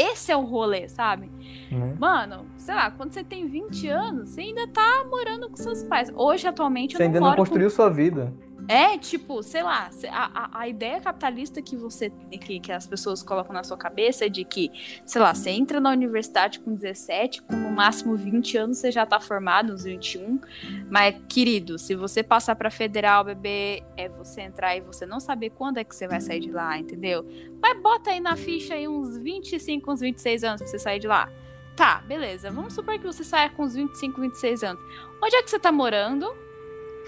esse 0.00 0.32
é 0.32 0.36
o 0.36 0.42
rolê, 0.42 0.88
sabe? 0.88 1.30
Uhum. 1.70 1.94
Mano, 1.98 2.46
sei 2.56 2.74
lá, 2.74 2.90
quando 2.90 3.12
você 3.12 3.22
tem 3.22 3.46
20 3.46 3.88
anos, 3.88 4.28
você 4.30 4.42
ainda 4.42 4.66
tá 4.68 5.04
morando 5.08 5.48
com 5.48 5.56
seus 5.56 5.82
pais. 5.82 6.10
Hoje, 6.14 6.46
atualmente, 6.46 6.96
você 6.96 7.02
eu 7.02 7.08
não 7.08 7.14
ainda 7.14 7.20
não 7.20 7.36
construiu 7.36 7.68
com... 7.68 7.74
sua 7.74 7.90
vida. 7.90 8.32
É, 8.70 8.96
tipo, 8.96 9.42
sei 9.42 9.64
lá, 9.64 9.90
a, 10.12 10.44
a, 10.44 10.60
a, 10.60 10.68
ideia 10.68 11.00
capitalista 11.00 11.60
que 11.60 11.74
você 11.74 12.08
que, 12.30 12.60
que 12.60 12.70
as 12.70 12.86
pessoas 12.86 13.20
colocam 13.20 13.52
na 13.52 13.64
sua 13.64 13.76
cabeça 13.76 14.26
é 14.26 14.28
de 14.28 14.44
que, 14.44 14.70
sei 15.04 15.20
lá, 15.20 15.34
você 15.34 15.50
entra 15.50 15.80
na 15.80 15.90
universidade 15.90 16.60
com 16.60 16.72
17, 16.72 17.42
com 17.42 17.56
no 17.56 17.72
máximo 17.72 18.16
20 18.16 18.56
anos 18.58 18.78
você 18.78 18.92
já 18.92 19.04
tá 19.04 19.18
formado, 19.18 19.72
uns 19.72 19.82
21. 19.82 20.40
Mas, 20.88 21.16
querido, 21.28 21.80
se 21.80 21.96
você 21.96 22.22
passar 22.22 22.54
pra 22.54 22.70
federal, 22.70 23.24
bebê, 23.24 23.82
é 23.96 24.08
você 24.08 24.42
entrar 24.42 24.76
e 24.76 24.80
você 24.80 25.04
não 25.04 25.18
saber 25.18 25.50
quando 25.50 25.78
é 25.78 25.82
que 25.82 25.92
você 25.92 26.06
vai 26.06 26.20
sair 26.20 26.38
de 26.38 26.52
lá, 26.52 26.78
entendeu? 26.78 27.26
Mas 27.60 27.82
bota 27.82 28.10
aí 28.10 28.20
na 28.20 28.36
ficha 28.36 28.74
aí 28.74 28.86
uns 28.86 29.16
25, 29.16 29.90
uns 29.90 29.98
26 29.98 30.44
anos 30.44 30.60
pra 30.60 30.70
você 30.70 30.78
sair 30.78 31.00
de 31.00 31.08
lá. 31.08 31.28
Tá, 31.74 32.04
beleza. 32.06 32.52
Vamos 32.52 32.72
supor 32.72 32.96
que 33.00 33.04
você 33.04 33.24
saia 33.24 33.50
com 33.50 33.64
uns 33.64 33.74
25, 33.74 34.20
26 34.20 34.62
anos. 34.62 34.82
Onde 35.20 35.34
é 35.34 35.42
que 35.42 35.50
você 35.50 35.58
tá 35.58 35.72
morando? 35.72 36.32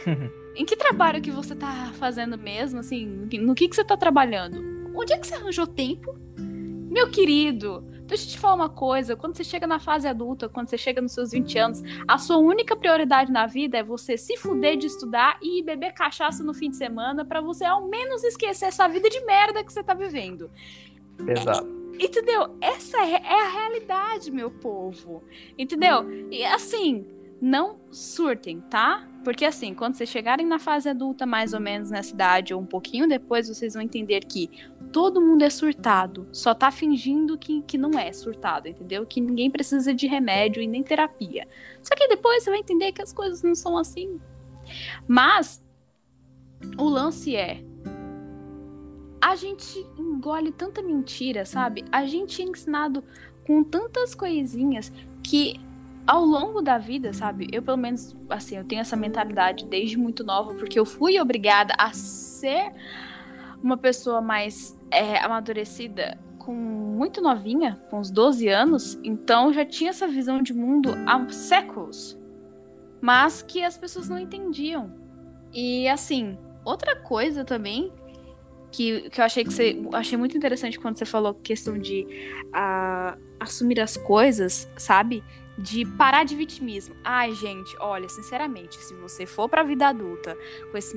Em 0.54 0.64
que 0.64 0.76
trabalho 0.76 1.22
que 1.22 1.30
você 1.30 1.54
tá 1.54 1.92
fazendo 1.94 2.36
mesmo, 2.36 2.80
assim? 2.80 3.06
No 3.06 3.54
que, 3.54 3.68
que 3.68 3.76
você 3.76 3.84
tá 3.84 3.96
trabalhando? 3.96 4.62
Onde 4.94 5.12
é 5.12 5.18
que 5.18 5.26
você 5.26 5.34
arranjou 5.34 5.66
tempo? 5.66 6.14
Meu 6.90 7.10
querido, 7.10 7.80
deixa 8.06 8.26
eu 8.26 8.30
te 8.32 8.38
falar 8.38 8.54
uma 8.54 8.68
coisa. 8.68 9.16
Quando 9.16 9.34
você 9.34 9.42
chega 9.42 9.66
na 9.66 9.78
fase 9.78 10.06
adulta, 10.06 10.48
quando 10.48 10.68
você 10.68 10.76
chega 10.76 11.00
nos 11.00 11.12
seus 11.12 11.30
20 11.30 11.58
anos, 11.58 11.82
a 12.06 12.18
sua 12.18 12.36
única 12.36 12.76
prioridade 12.76 13.32
na 13.32 13.46
vida 13.46 13.78
é 13.78 13.82
você 13.82 14.18
se 14.18 14.36
fuder 14.36 14.76
de 14.76 14.86
estudar 14.86 15.38
e 15.40 15.62
beber 15.62 15.94
cachaça 15.94 16.44
no 16.44 16.52
fim 16.52 16.68
de 16.68 16.76
semana 16.76 17.24
para 17.24 17.40
você 17.40 17.64
ao 17.64 17.88
menos 17.88 18.22
esquecer 18.22 18.66
essa 18.66 18.86
vida 18.88 19.08
de 19.08 19.24
merda 19.24 19.64
que 19.64 19.72
você 19.72 19.82
tá 19.82 19.94
vivendo. 19.94 20.50
Exato. 21.26 21.66
É, 21.98 22.04
entendeu? 22.04 22.56
Essa 22.60 22.98
é, 22.98 23.22
é 23.22 23.40
a 23.40 23.48
realidade, 23.48 24.30
meu 24.30 24.50
povo. 24.50 25.22
Entendeu? 25.56 26.04
E 26.30 26.44
assim, 26.44 27.06
não 27.42 27.80
surtem, 27.90 28.60
tá? 28.60 29.04
Porque 29.24 29.44
assim, 29.44 29.74
quando 29.74 29.96
vocês 29.96 30.08
chegarem 30.08 30.46
na 30.46 30.60
fase 30.60 30.88
adulta, 30.88 31.26
mais 31.26 31.52
ou 31.52 31.58
menos 31.58 31.90
nessa 31.90 32.14
idade, 32.14 32.54
ou 32.54 32.60
um 32.60 32.66
pouquinho 32.66 33.08
depois, 33.08 33.48
vocês 33.48 33.74
vão 33.74 33.82
entender 33.82 34.20
que 34.20 34.48
todo 34.92 35.20
mundo 35.20 35.42
é 35.42 35.50
surtado. 35.50 36.28
Só 36.30 36.54
tá 36.54 36.70
fingindo 36.70 37.36
que, 37.36 37.60
que 37.62 37.76
não 37.76 37.98
é 37.98 38.12
surtado, 38.12 38.68
entendeu? 38.68 39.04
Que 39.04 39.20
ninguém 39.20 39.50
precisa 39.50 39.92
de 39.92 40.06
remédio 40.06 40.62
e 40.62 40.68
nem 40.68 40.84
terapia. 40.84 41.48
Só 41.82 41.96
que 41.96 42.06
depois 42.06 42.44
você 42.44 42.50
vai 42.50 42.60
entender 42.60 42.92
que 42.92 43.02
as 43.02 43.12
coisas 43.12 43.42
não 43.42 43.56
são 43.56 43.76
assim. 43.76 44.20
Mas 45.08 45.60
o 46.78 46.88
lance 46.88 47.34
é. 47.34 47.60
A 49.20 49.34
gente 49.34 49.84
engole 49.98 50.52
tanta 50.52 50.80
mentira, 50.80 51.44
sabe? 51.44 51.84
A 51.90 52.06
gente 52.06 52.40
é 52.40 52.44
ensinado 52.44 53.02
com 53.44 53.64
tantas 53.64 54.14
coisinhas 54.14 54.92
que 55.24 55.60
ao 56.06 56.24
longo 56.24 56.60
da 56.60 56.78
vida, 56.78 57.12
sabe? 57.12 57.48
Eu, 57.52 57.62
pelo 57.62 57.76
menos, 57.76 58.16
assim, 58.28 58.56
eu 58.56 58.64
tenho 58.64 58.80
essa 58.80 58.96
mentalidade 58.96 59.66
desde 59.66 59.96
muito 59.96 60.24
nova, 60.24 60.54
porque 60.54 60.78
eu 60.78 60.84
fui 60.84 61.20
obrigada 61.20 61.74
a 61.78 61.92
ser 61.92 62.72
uma 63.62 63.76
pessoa 63.76 64.20
mais 64.20 64.78
é, 64.90 65.18
amadurecida 65.18 66.18
com 66.38 66.52
muito 66.52 67.20
novinha, 67.20 67.80
com 67.88 68.00
uns 68.00 68.10
12 68.10 68.48
anos, 68.48 68.98
então 69.04 69.52
já 69.52 69.64
tinha 69.64 69.90
essa 69.90 70.08
visão 70.08 70.42
de 70.42 70.52
mundo 70.52 70.92
há 71.06 71.28
séculos, 71.30 72.18
mas 73.00 73.42
que 73.42 73.62
as 73.62 73.76
pessoas 73.76 74.08
não 74.08 74.18
entendiam. 74.18 74.92
E 75.52 75.88
assim, 75.88 76.36
outra 76.64 76.96
coisa 76.96 77.44
também 77.44 77.92
que, 78.72 79.10
que 79.10 79.20
eu 79.20 79.24
achei 79.24 79.44
que 79.44 79.52
você 79.52 79.80
achei 79.92 80.18
muito 80.18 80.36
interessante 80.36 80.80
quando 80.80 80.96
você 80.96 81.04
falou 81.04 81.34
questão 81.34 81.78
de 81.78 82.06
uh, 82.48 83.20
assumir 83.38 83.78
as 83.78 83.96
coisas, 83.96 84.66
sabe? 84.76 85.22
De 85.58 85.84
parar 85.84 86.24
de 86.24 86.34
vitimismo. 86.34 86.94
Ai, 87.04 87.34
gente, 87.34 87.76
olha, 87.78 88.08
sinceramente, 88.08 88.76
se 88.76 88.94
você 88.94 89.26
for 89.26 89.48
pra 89.48 89.62
vida 89.62 89.86
adulta 89.88 90.36
com 90.70 90.78
esse, 90.78 90.96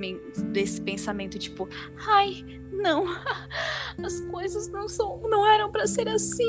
desse 0.51 0.81
pensamento 0.81 1.37
tipo, 1.37 1.67
ai, 2.07 2.43
não, 2.71 3.05
as 4.03 4.21
coisas 4.21 4.67
não 4.69 4.87
são, 4.87 5.19
não 5.29 5.45
eram 5.45 5.71
para 5.71 5.87
ser 5.87 6.07
assim. 6.07 6.45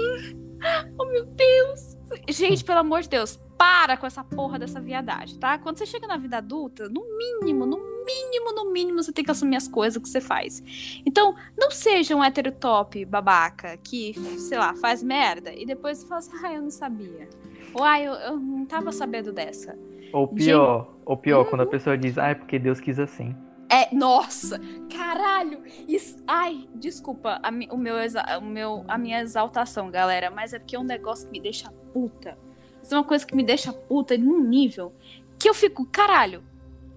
Oh, 0.98 1.04
meu 1.06 1.26
Deus. 1.26 1.96
Gente, 2.28 2.64
pelo 2.64 2.78
amor 2.78 3.02
de 3.02 3.08
Deus, 3.08 3.38
para 3.58 3.96
com 3.96 4.06
essa 4.06 4.22
porra 4.22 4.58
dessa 4.58 4.80
viadagem, 4.80 5.38
tá? 5.38 5.58
Quando 5.58 5.78
você 5.78 5.86
chega 5.86 6.06
na 6.06 6.16
vida 6.16 6.38
adulta, 6.38 6.88
no 6.88 7.02
mínimo, 7.16 7.66
no 7.66 7.78
mínimo, 8.04 8.52
no 8.52 8.72
mínimo, 8.72 9.02
você 9.02 9.12
tem 9.12 9.24
que 9.24 9.30
assumir 9.30 9.56
as 9.56 9.66
coisas 9.66 10.00
que 10.00 10.08
você 10.08 10.20
faz. 10.20 10.62
Então, 11.04 11.34
não 11.58 11.70
seja 11.70 12.14
um 12.14 12.22
hétero 12.22 12.52
top 12.52 13.04
babaca 13.04 13.76
que, 13.78 14.14
sei 14.38 14.58
lá, 14.58 14.74
faz 14.74 15.02
merda 15.02 15.52
e 15.52 15.66
depois 15.66 16.04
fala 16.04 16.18
assim, 16.18 16.32
ah, 16.42 16.54
eu 16.54 16.62
não 16.62 16.70
sabia. 16.70 17.28
Uai, 17.74 18.06
eu, 18.06 18.12
eu 18.12 18.36
não 18.38 18.64
tava 18.64 18.92
sabendo 18.92 19.32
dessa. 19.32 19.78
Ou 20.12 20.28
pior, 20.28 20.84
Gente... 20.84 21.02
ou 21.04 21.16
pior, 21.16 21.44
quando 21.44 21.62
a 21.62 21.64
uhum. 21.64 21.70
pessoa 21.70 21.98
diz, 21.98 22.16
ah, 22.18 22.28
é 22.28 22.34
porque 22.34 22.58
Deus 22.58 22.80
quis 22.80 22.98
assim. 22.98 23.34
É, 23.68 23.92
nossa, 23.94 24.60
caralho, 24.96 25.62
isso, 25.88 26.22
ai, 26.26 26.68
desculpa 26.76 27.40
a, 27.42 27.48
o 27.74 27.76
meu, 27.76 27.96
o 28.40 28.44
meu, 28.44 28.84
a 28.86 28.96
minha 28.96 29.20
exaltação, 29.20 29.90
galera, 29.90 30.30
mas 30.30 30.52
é 30.52 30.58
porque 30.58 30.76
é 30.76 30.78
um 30.78 30.84
negócio 30.84 31.26
que 31.26 31.32
me 31.32 31.40
deixa 31.40 31.70
puta. 31.92 32.38
Isso 32.80 32.94
é 32.94 32.98
uma 32.98 33.04
coisa 33.04 33.26
que 33.26 33.34
me 33.34 33.42
deixa 33.42 33.72
puta 33.72 34.16
num 34.16 34.40
nível 34.40 34.92
que 35.38 35.48
eu 35.48 35.54
fico, 35.54 35.84
caralho, 35.86 36.42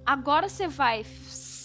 agora 0.05 0.47
você 0.47 0.67
vai 0.67 1.03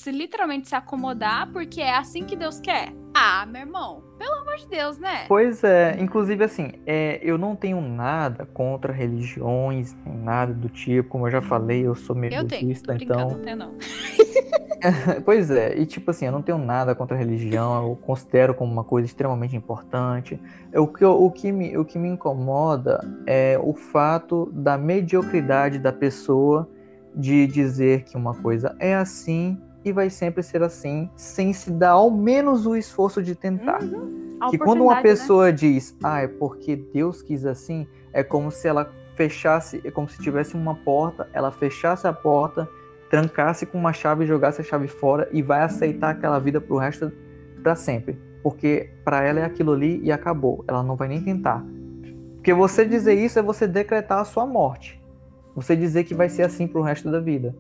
se, 0.04 0.12
literalmente 0.12 0.68
se 0.68 0.74
acomodar 0.74 1.50
porque 1.50 1.80
é 1.80 1.96
assim 1.96 2.24
que 2.24 2.36
Deus 2.36 2.60
quer. 2.60 2.92
Ah, 3.14 3.46
meu 3.46 3.62
irmão, 3.62 4.02
pelo 4.18 4.34
amor 4.34 4.56
de 4.56 4.68
Deus, 4.68 4.98
né? 4.98 5.24
Pois 5.28 5.64
é, 5.64 5.96
inclusive 5.98 6.44
assim, 6.44 6.72
é, 6.84 7.20
eu 7.22 7.38
não 7.38 7.56
tenho 7.56 7.80
nada 7.80 8.44
contra 8.44 8.92
religiões, 8.92 9.96
nem 10.04 10.16
nada 10.18 10.52
do 10.52 10.68
tipo, 10.68 11.08
como 11.08 11.26
eu 11.26 11.30
já 11.30 11.40
falei, 11.40 11.86
eu 11.86 11.94
sou 11.94 12.14
meio 12.14 12.34
eu 12.34 12.46
tenho, 12.46 12.62
budista, 12.62 12.92
brincando, 12.92 13.20
então. 13.20 13.30
não 13.30 13.40
tenho, 13.40 13.56
não. 13.56 13.74
pois 15.24 15.50
é, 15.50 15.78
e 15.78 15.86
tipo 15.86 16.10
assim, 16.10 16.26
eu 16.26 16.32
não 16.32 16.42
tenho 16.42 16.58
nada 16.58 16.94
contra 16.94 17.16
religião, 17.16 17.88
eu 17.88 17.96
considero 17.96 18.52
como 18.52 18.70
uma 18.70 18.84
coisa 18.84 19.06
extremamente 19.06 19.56
importante. 19.56 20.38
O 20.74 20.86
que, 20.86 21.04
o 21.04 21.30
que, 21.30 21.50
me, 21.50 21.78
o 21.78 21.84
que 21.84 21.98
me 21.98 22.08
incomoda 22.08 23.00
é 23.26 23.58
o 23.62 23.72
fato 23.72 24.50
da 24.52 24.76
mediocridade 24.76 25.78
da 25.78 25.92
pessoa 25.92 26.68
de 27.14 27.46
dizer 27.46 28.02
que 28.02 28.16
uma 28.16 28.34
coisa 28.34 28.74
é 28.80 28.94
assim 28.94 29.56
e 29.84 29.92
vai 29.92 30.08
sempre 30.08 30.42
ser 30.42 30.62
assim, 30.62 31.10
sem 31.14 31.52
se 31.52 31.70
dar 31.70 31.90
ao 31.90 32.10
menos 32.10 32.66
o 32.66 32.74
esforço 32.74 33.22
de 33.22 33.34
tentar. 33.34 33.80
A 34.40 34.50
que 34.50 34.58
quando 34.58 34.82
uma 34.82 34.96
né? 34.96 35.02
pessoa 35.02 35.52
diz, 35.52 35.96
ah, 36.02 36.22
é 36.22 36.28
porque 36.28 36.76
Deus 36.76 37.22
quis 37.22 37.44
assim, 37.44 37.86
é 38.12 38.22
como 38.22 38.50
se 38.50 38.66
ela 38.66 38.90
fechasse, 39.14 39.80
é 39.84 39.90
como 39.90 40.08
se 40.08 40.20
tivesse 40.20 40.54
uma 40.54 40.74
porta, 40.74 41.28
ela 41.32 41.50
fechasse 41.50 42.06
a 42.06 42.12
porta, 42.12 42.68
trancasse 43.10 43.66
com 43.66 43.78
uma 43.78 43.92
chave, 43.92 44.26
jogasse 44.26 44.60
a 44.60 44.64
chave 44.64 44.88
fora 44.88 45.28
e 45.32 45.42
vai 45.42 45.62
aceitar 45.62 46.10
aquela 46.10 46.38
vida 46.38 46.60
pro 46.60 46.78
resto 46.78 47.12
para 47.62 47.76
sempre, 47.76 48.18
porque 48.42 48.90
para 49.04 49.22
ela 49.22 49.40
é 49.40 49.44
aquilo 49.44 49.72
ali 49.72 50.00
e 50.02 50.10
acabou, 50.10 50.64
ela 50.66 50.82
não 50.82 50.96
vai 50.96 51.08
nem 51.08 51.22
tentar. 51.22 51.64
Porque 52.34 52.52
você 52.52 52.84
dizer 52.84 53.14
isso 53.14 53.38
é 53.38 53.42
você 53.42 53.66
decretar 53.66 54.20
a 54.20 54.24
sua 54.24 54.46
morte. 54.46 55.02
Você 55.54 55.74
dizer 55.74 56.04
que 56.04 56.14
vai 56.14 56.28
ser 56.28 56.42
assim 56.42 56.66
pro 56.66 56.82
resto 56.82 57.10
da 57.10 57.20
vida. 57.20 57.54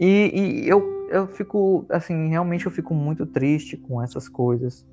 E, 0.00 0.62
e 0.64 0.68
eu, 0.68 1.01
eu 1.12 1.26
fico, 1.26 1.84
assim, 1.88 2.28
realmente 2.28 2.66
eu 2.66 2.72
fico 2.72 2.94
muito 2.94 3.26
triste 3.26 3.76
com 3.76 4.02
essas 4.02 4.28
coisas. 4.28 4.86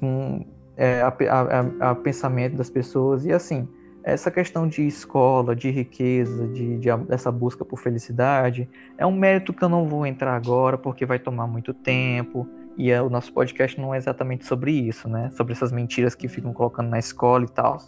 Com 0.00 0.46
é, 0.76 1.02
a, 1.02 1.08
a- 1.08 1.90
a- 1.90 1.94
pensamento 1.96 2.56
das 2.56 2.70
pessoas. 2.70 3.24
E 3.26 3.32
assim, 3.32 3.68
essa 4.04 4.30
questão 4.30 4.66
de 4.68 4.86
escola, 4.86 5.54
de 5.54 5.70
riqueza, 5.70 6.46
de, 6.48 6.78
de 6.78 6.88
a- 6.90 6.96
dessa 6.96 7.32
busca 7.32 7.64
por 7.64 7.78
felicidade, 7.78 8.68
é 8.96 9.04
um 9.04 9.12
mérito 9.12 9.52
que 9.52 9.62
eu 9.62 9.68
não 9.68 9.86
vou 9.86 10.06
entrar 10.06 10.34
agora, 10.36 10.78
porque 10.78 11.04
vai 11.04 11.18
tomar 11.18 11.46
muito 11.46 11.74
tempo. 11.74 12.48
E 12.76 12.92
é, 12.92 13.02
o 13.02 13.10
nosso 13.10 13.32
podcast 13.32 13.78
não 13.80 13.92
é 13.92 13.98
exatamente 13.98 14.46
sobre 14.46 14.70
isso, 14.70 15.08
né? 15.08 15.30
Sobre 15.32 15.52
essas 15.52 15.72
mentiras 15.72 16.14
que 16.14 16.28
ficam 16.28 16.52
colocando 16.52 16.88
na 16.88 16.98
escola 16.98 17.44
e 17.44 17.48
tal. 17.48 17.78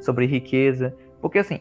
Sobre 0.00 0.26
riqueza. 0.26 0.94
Porque 1.20 1.38
assim, 1.40 1.58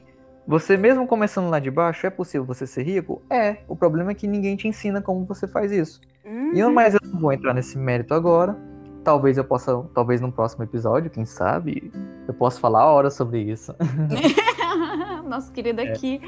você 0.48 0.78
mesmo 0.78 1.06
começando 1.06 1.50
lá 1.50 1.60
de 1.60 1.70
baixo, 1.70 2.08
é 2.08 2.10
possível 2.10 2.46
você 2.46 2.66
ser 2.66 2.84
rico? 2.84 3.22
É. 3.30 3.58
O 3.68 3.76
problema 3.76 4.12
é 4.12 4.14
que 4.16 4.26
ninguém 4.28 4.56
te 4.56 4.68
ensina 4.68 5.02
como 5.02 5.26
você 5.26 5.48
faz 5.48 5.72
isso. 5.72 6.00
Uhum. 6.26 6.54
E 6.54 6.60
eu, 6.60 6.72
mas 6.72 6.94
eu 6.94 7.00
não 7.04 7.20
vou 7.20 7.34
entrar 7.34 7.54
nesse 7.54 7.78
mérito 7.78 8.14
agora. 8.14 8.56
Talvez 9.04 9.38
eu 9.38 9.44
possa, 9.44 9.84
talvez 9.94 10.20
no 10.20 10.32
próximo 10.32 10.64
episódio, 10.64 11.10
quem 11.10 11.24
sabe, 11.26 11.92
eu 12.28 12.34
possa 12.34 12.60
falar 12.60 12.92
horas 12.92 13.14
sobre 13.14 13.40
isso. 13.42 13.74
Nosso 15.28 15.52
querido 15.52 15.82
aqui 15.82 16.22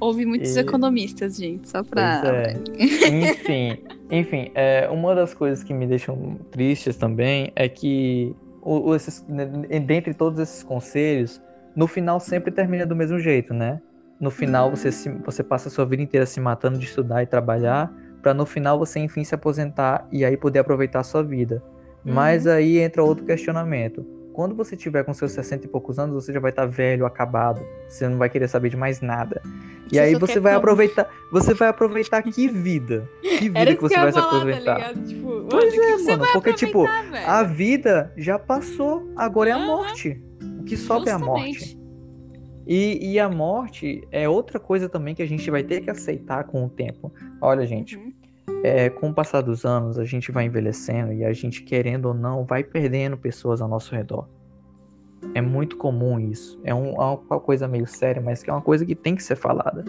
ouve 0.00 0.24
muitos 0.26 0.56
É. 0.56 0.60
E- 0.60 0.62
economistas, 0.62 1.36
gente, 1.36 1.68
só 1.68 1.82
pra. 1.82 2.22
É. 2.24 2.52
enfim, 2.78 3.78
enfim, 4.10 4.50
é, 4.54 4.88
uma 4.88 5.14
das 5.14 5.34
coisas 5.34 5.62
que 5.64 5.72
me 5.74 5.86
deixam 5.86 6.36
tristes 6.50 6.96
também 6.96 7.52
é 7.56 7.68
que 7.68 8.34
o, 8.62 8.90
o- 8.90 8.94
esses, 8.96 9.24
né, 9.28 9.44
dentre 9.80 10.14
todos 10.14 10.38
esses 10.40 10.62
conselhos, 10.62 11.40
no 11.76 11.86
final 11.86 12.18
sempre 12.18 12.50
termina 12.50 12.84
do 12.86 12.96
mesmo 12.96 13.18
jeito, 13.20 13.52
né? 13.54 13.80
No 14.18 14.30
final 14.30 14.70
você, 14.70 14.90
se- 14.90 15.10
você 15.24 15.42
passa 15.42 15.68
a 15.68 15.70
sua 15.70 15.84
vida 15.84 16.02
inteira 16.02 16.24
se 16.26 16.40
matando 16.40 16.78
de 16.78 16.86
estudar 16.86 17.22
e 17.22 17.26
trabalhar, 17.26 17.92
para 18.22 18.32
no 18.34 18.46
final 18.46 18.78
você 18.78 18.98
enfim 18.98 19.22
se 19.22 19.34
aposentar 19.34 20.08
e 20.10 20.24
aí 20.24 20.36
poder 20.36 20.58
aproveitar 20.60 21.00
a 21.00 21.04
sua 21.04 21.22
vida. 21.22 21.62
Mas 22.04 22.46
aí 22.46 22.78
entra 22.78 23.02
outro 23.02 23.24
questionamento. 23.24 24.04
Quando 24.32 24.54
você 24.54 24.76
tiver 24.76 25.02
com 25.02 25.12
seus 25.14 25.32
60 25.32 25.64
e 25.66 25.68
poucos 25.68 25.98
anos, 25.98 26.14
você 26.14 26.32
já 26.32 26.38
vai 26.38 26.50
estar 26.50 26.66
velho, 26.66 27.06
acabado. 27.06 27.60
Você 27.88 28.06
não 28.08 28.18
vai 28.18 28.28
querer 28.28 28.48
saber 28.48 28.68
de 28.68 28.76
mais 28.76 29.00
nada. 29.00 29.40
E 29.90 29.94
Você 29.94 29.98
aí 29.98 30.14
você 30.14 30.38
vai 30.38 30.52
como? 30.52 30.58
aproveitar. 30.58 31.08
Você 31.32 31.54
vai 31.54 31.68
aproveitar 31.68 32.22
que 32.22 32.46
vida? 32.48 33.08
Que 33.22 33.48
vida 33.48 33.66
que 33.66 33.76
que 33.76 33.80
você 33.82 33.96
eu 33.96 34.00
vai 34.02 34.12
se 34.12 34.18
aproveitar? 34.18 34.64
tá 34.64 34.88
ligado? 34.92 35.06
Tipo, 35.06 35.46
Pois 35.50 35.72
que 35.74 35.80
é, 35.80 36.16
mano, 36.16 36.32
porque, 36.32 36.52
tipo, 36.52 36.84
aproveitar, 36.84 37.10
velho? 37.10 37.30
A 37.30 37.42
vida 37.42 38.12
já 38.16 38.38
passou, 38.38 39.10
agora 39.16 39.50
é 39.50 39.52
a 39.52 39.58
morte. 39.58 40.22
Que 40.66 40.76
sobra 40.76 41.10
é 41.10 41.12
a 41.12 41.18
morte. 41.18 41.78
E, 42.66 43.12
e 43.12 43.18
a 43.20 43.28
morte 43.28 44.06
é 44.10 44.28
outra 44.28 44.58
coisa 44.58 44.88
também 44.88 45.14
que 45.14 45.22
a 45.22 45.26
gente 45.26 45.48
vai 45.50 45.62
ter 45.62 45.80
que 45.82 45.90
aceitar 45.90 46.44
com 46.44 46.64
o 46.64 46.68
tempo. 46.68 47.12
Olha, 47.40 47.64
gente, 47.64 47.96
Uhum. 47.96 48.12
é, 48.64 48.90
com 48.90 49.10
o 49.10 49.14
passar 49.14 49.40
dos 49.40 49.64
anos, 49.64 49.98
a 49.98 50.04
gente 50.04 50.32
vai 50.32 50.46
envelhecendo 50.46 51.12
e 51.12 51.24
a 51.24 51.32
gente, 51.32 51.62
querendo 51.62 52.06
ou 52.06 52.14
não, 52.14 52.44
vai 52.44 52.64
perdendo 52.64 53.16
pessoas 53.16 53.60
ao 53.60 53.68
nosso 53.68 53.94
redor. 53.94 54.28
É 55.34 55.40
muito 55.40 55.76
comum 55.76 56.18
isso. 56.18 56.60
É, 56.64 56.74
um- 56.74 57.00
é 57.00 57.18
uma 57.30 57.40
coisa 57.40 57.68
meio 57.68 57.86
séria, 57.86 58.20
mas 58.20 58.42
que 58.42 58.50
é 58.50 58.52
uma 58.52 58.62
coisa 58.62 58.84
que 58.84 58.94
tem 58.94 59.14
que 59.14 59.22
ser 59.22 59.36
falada. 59.36 59.84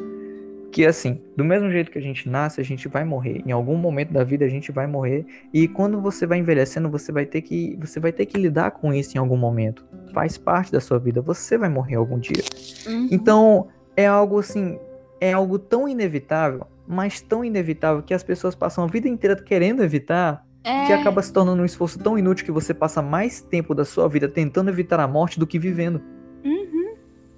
Que 0.78 0.86
assim, 0.86 1.20
do 1.36 1.44
mesmo 1.44 1.72
jeito 1.72 1.90
que 1.90 1.98
a 1.98 2.02
gente 2.02 2.30
nasce, 2.30 2.62
a 2.62 2.64
gente 2.64 2.88
vai 2.88 3.04
morrer. 3.04 3.42
Em 3.44 3.52
algum 3.52 3.76
momento 3.76 4.14
da 4.14 4.24
vida 4.24 4.46
a 4.46 4.48
gente 4.48 4.72
vai 4.72 4.86
morrer. 4.86 5.26
E 5.52 5.68
quando 5.68 6.00
você 6.00 6.28
vai 6.28 6.38
envelhecendo, 6.38 6.88
você 6.88 7.12
vai 7.12 7.26
ter 7.26 7.42
que, 7.42 7.76
você 7.82 8.00
vai 8.00 8.12
ter 8.12 8.28
que 8.28 8.38
lidar 8.38 8.70
com 8.70 8.94
isso 8.94 9.18
em 9.18 9.20
algum 9.20 9.38
momento. 9.38 9.84
Faz 10.14 10.38
parte 10.38 10.72
da 10.72 10.80
sua 10.80 11.00
vida. 11.00 11.20
Você 11.20 11.58
vai 11.58 11.68
morrer 11.68 11.96
algum 11.96 12.20
dia. 12.20 12.44
Uhum. 12.86 13.08
Então, 13.10 13.70
é 13.96 14.06
algo 14.06 14.38
assim, 14.38 14.78
é 15.20 15.34
algo 15.34 15.58
tão 15.58 15.90
inevitável, 15.90 16.68
mas 16.88 17.22
tão 17.22 17.44
inevitável 17.44 18.04
que 18.04 18.14
as 18.14 18.22
pessoas 18.22 18.54
passam 18.54 18.84
a 18.84 18.88
vida 18.88 19.08
inteira 19.08 19.36
querendo 19.36 19.82
evitar, 19.82 20.46
que 20.62 20.92
É, 20.92 20.94
acaba 20.94 21.24
se 21.24 21.34
tornando 21.34 21.64
um 21.64 21.66
esforço 21.66 21.98
tão 21.98 22.20
inútil 22.20 22.46
que 22.46 22.52
você 22.52 22.72
passa 22.72 23.02
mais 23.02 23.42
tempo 23.42 23.74
da 23.74 23.84
sua 23.84 24.08
vida 24.08 24.30
tentando 24.30 24.70
evitar 24.70 25.00
a 25.00 25.08
morte 25.08 25.40
do 25.40 25.48
que 25.48 25.58
vivendo. 25.58 26.00
uhum. 26.46 26.94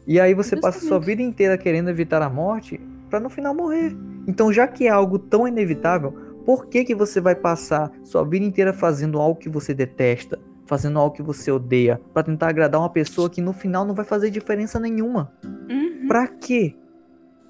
E 0.06 0.20
aí 0.20 0.34
você 0.34 0.58
passa 0.58 0.80
a 0.80 0.82
sua 0.82 0.98
Justamente. 0.98 1.06
vida 1.06 1.22
inteira 1.22 1.58
querendo 1.58 1.90
evitar 1.90 2.22
a 2.22 2.30
morte 2.30 2.78
para 3.10 3.20
no 3.20 3.30
final 3.30 3.54
morrer. 3.54 3.96
Então, 4.28 4.52
já 4.54 4.68
que 4.68 4.88
é 4.88 4.90
algo 4.90 5.18
tão 5.20 5.48
inevitável, 5.48 6.12
por 6.46 6.68
que 6.68 6.84
que 6.84 6.96
você 6.96 7.20
vai 7.20 7.36
passar 7.36 7.92
sua 8.04 8.24
vida 8.24 8.46
inteira 8.46 8.74
fazendo 8.74 9.20
algo 9.20 9.40
que 9.40 9.50
você 9.50 9.74
detesta, 9.74 10.40
fazendo 10.66 11.00
algo 11.00 11.16
que 11.16 11.22
você 11.24 11.52
odeia, 11.52 12.00
para 12.14 12.24
tentar 12.24 12.50
agradar 12.50 12.80
uma 12.82 12.90
pessoa 12.90 13.30
que 13.30 13.42
no 13.42 13.54
final 13.54 13.86
não 13.86 13.94
vai 13.96 14.06
fazer 14.06 14.30
diferença 14.30 14.80
nenhuma? 14.80 15.32
Uhum. 15.70 16.08
Pra 16.08 16.28
quê? 16.28 16.76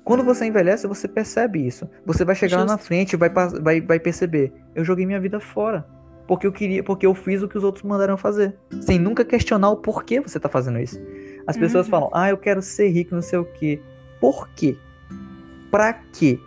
Quando 0.03 0.23
você 0.23 0.45
envelhece, 0.45 0.87
você 0.87 1.07
percebe 1.07 1.65
isso. 1.65 1.87
Você 2.05 2.25
vai 2.25 2.33
chegar 2.33 2.57
lá 2.57 2.65
na 2.65 2.77
frente 2.77 3.13
e 3.13 3.17
vai, 3.17 3.29
vai, 3.29 3.79
vai 3.79 3.99
perceber. 3.99 4.51
Eu 4.73 4.83
joguei 4.83 5.05
minha 5.05 5.19
vida 5.19 5.39
fora. 5.39 5.85
Porque 6.27 6.45
eu 6.47 6.51
queria, 6.51 6.83
porque 6.83 7.05
eu 7.05 7.13
fiz 7.13 7.41
o 7.43 7.47
que 7.47 7.57
os 7.57 7.63
outros 7.63 7.83
mandaram 7.83 8.17
fazer. 8.17 8.55
Sem 8.81 8.97
nunca 8.99 9.23
questionar 9.25 9.69
o 9.69 9.77
porquê 9.77 10.19
você 10.19 10.39
tá 10.39 10.47
fazendo 10.49 10.79
isso. 10.79 10.99
As 11.45 11.57
pessoas 11.57 11.85
Uhum. 11.87 11.91
falam, 11.91 12.09
ah, 12.13 12.29
eu 12.29 12.37
quero 12.37 12.61
ser 12.61 12.87
rico, 12.89 13.13
não 13.15 13.21
sei 13.21 13.39
o 13.39 13.45
quê. 13.45 13.81
Por 14.19 14.49
quê? 14.49 14.77
Pra 15.71 15.93
quê? 15.93 16.39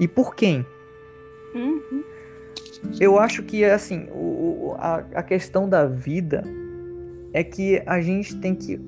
E 0.00 0.08
por 0.08 0.34
quem? 0.34 0.66
Uhum. 1.54 2.04
Eu 3.00 3.18
acho 3.18 3.42
que, 3.42 3.64
assim, 3.64 4.08
o, 4.10 4.74
a, 4.78 4.96
a 5.14 5.22
questão 5.22 5.68
da 5.68 5.86
vida 5.86 6.42
é 7.32 7.44
que 7.44 7.82
a 7.86 8.00
gente 8.00 8.36
tem 8.36 8.54
que. 8.54 8.80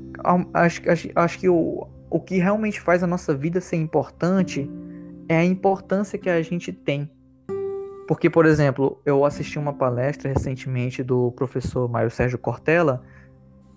Acho, 0.52 0.90
acho, 0.90 1.08
acho 1.14 1.38
que 1.38 1.48
o, 1.48 1.86
o 2.10 2.20
que 2.20 2.38
realmente 2.38 2.80
faz 2.80 3.02
a 3.02 3.06
nossa 3.06 3.34
vida 3.34 3.60
ser 3.60 3.76
importante 3.76 4.70
é 5.28 5.36
a 5.36 5.44
importância 5.44 6.18
que 6.18 6.28
a 6.28 6.40
gente 6.42 6.72
tem. 6.72 7.10
Porque, 8.06 8.28
por 8.28 8.44
exemplo, 8.44 9.00
eu 9.04 9.24
assisti 9.24 9.58
uma 9.58 9.72
palestra 9.72 10.30
recentemente 10.30 11.02
do 11.02 11.32
professor 11.32 11.88
Mário 11.88 12.10
Sérgio 12.10 12.38
Cortella, 12.38 13.02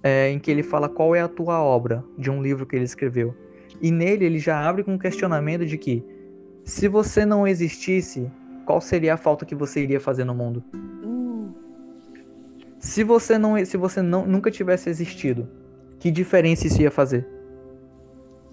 é, 0.03 0.30
em 0.30 0.39
que 0.39 0.51
ele 0.51 0.63
fala 0.63 0.89
qual 0.89 1.15
é 1.15 1.21
a 1.21 1.28
tua 1.28 1.61
obra 1.61 2.03
de 2.17 2.30
um 2.30 2.41
livro 2.41 2.65
que 2.65 2.75
ele 2.75 2.86
escreveu. 2.86 3.34
E 3.82 3.91
nele 3.91 4.25
ele 4.25 4.39
já 4.39 4.67
abre 4.67 4.84
com 4.84 4.93
um 4.93 4.97
questionamento 4.97 5.65
de 5.65 5.78
que 5.78 6.03
se 6.63 6.88
você 6.88 7.25
não 7.25 7.47
existisse, 7.47 8.30
qual 8.65 8.82
seria 8.82 9.13
a 9.13 9.17
falta 9.17 9.45
que 9.45 9.55
você 9.55 9.82
iria 9.82 9.99
fazer 9.99 10.25
no 10.25 10.36
mundo? 10.36 10.63
Se 12.80 13.03
você 13.03 13.38
não, 13.38 13.63
se 13.65 13.78
você 13.78 14.01
não, 14.01 14.25
nunca 14.25 14.51
tivesse 14.51 14.89
existido, 14.89 15.47
que 15.99 16.11
diferença 16.11 16.67
isso 16.67 16.82
ia 16.82 16.91
fazer? 16.91 17.28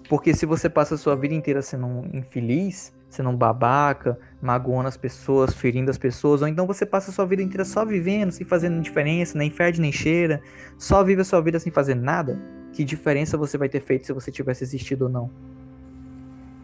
Porque 0.09 0.33
se 0.33 0.45
você 0.45 0.69
passa 0.69 0.95
a 0.95 0.97
sua 0.97 1.15
vida 1.15 1.33
inteira 1.33 1.61
sendo 1.61 1.85
um 1.85 2.09
infeliz, 2.13 2.93
sendo 3.09 3.29
um 3.29 3.35
babaca, 3.35 4.17
magoando 4.41 4.87
as 4.87 4.97
pessoas, 4.97 5.53
ferindo 5.53 5.89
as 5.89 5.97
pessoas, 5.97 6.41
ou 6.41 6.47
então 6.47 6.67
você 6.67 6.85
passa 6.85 7.11
a 7.11 7.13
sua 7.13 7.25
vida 7.25 7.41
inteira 7.41 7.65
só 7.65 7.83
vivendo, 7.85 8.31
sem 8.31 8.45
fazer 8.45 8.69
diferença, 8.81 9.37
nem 9.37 9.49
fede 9.49 9.81
nem 9.81 9.91
cheira, 9.91 10.41
só 10.77 11.03
vive 11.03 11.21
a 11.21 11.25
sua 11.25 11.41
vida 11.41 11.59
sem 11.59 11.71
fazer 11.71 11.95
nada, 11.95 12.39
que 12.75 12.83
diferença 12.83 13.37
você 13.37 13.57
vai 13.57 13.69
ter 13.69 13.79
feito 13.79 14.05
se 14.05 14.11
você 14.11 14.29
tivesse 14.29 14.65
existido 14.65 15.05
ou 15.05 15.09
não? 15.09 15.29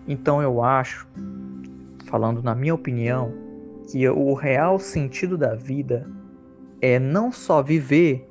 Então 0.06 0.42
eu 0.42 0.62
acho, 0.62 1.08
falando 2.06 2.44
na 2.44 2.54
minha 2.54 2.76
opinião, 2.76 3.32
que 3.90 4.08
o 4.10 4.34
real 4.34 4.78
sentido 4.78 5.38
da 5.38 5.56
vida 5.56 6.06
é 6.82 7.00
não 7.00 7.32
só 7.32 7.62
viver, 7.64 8.30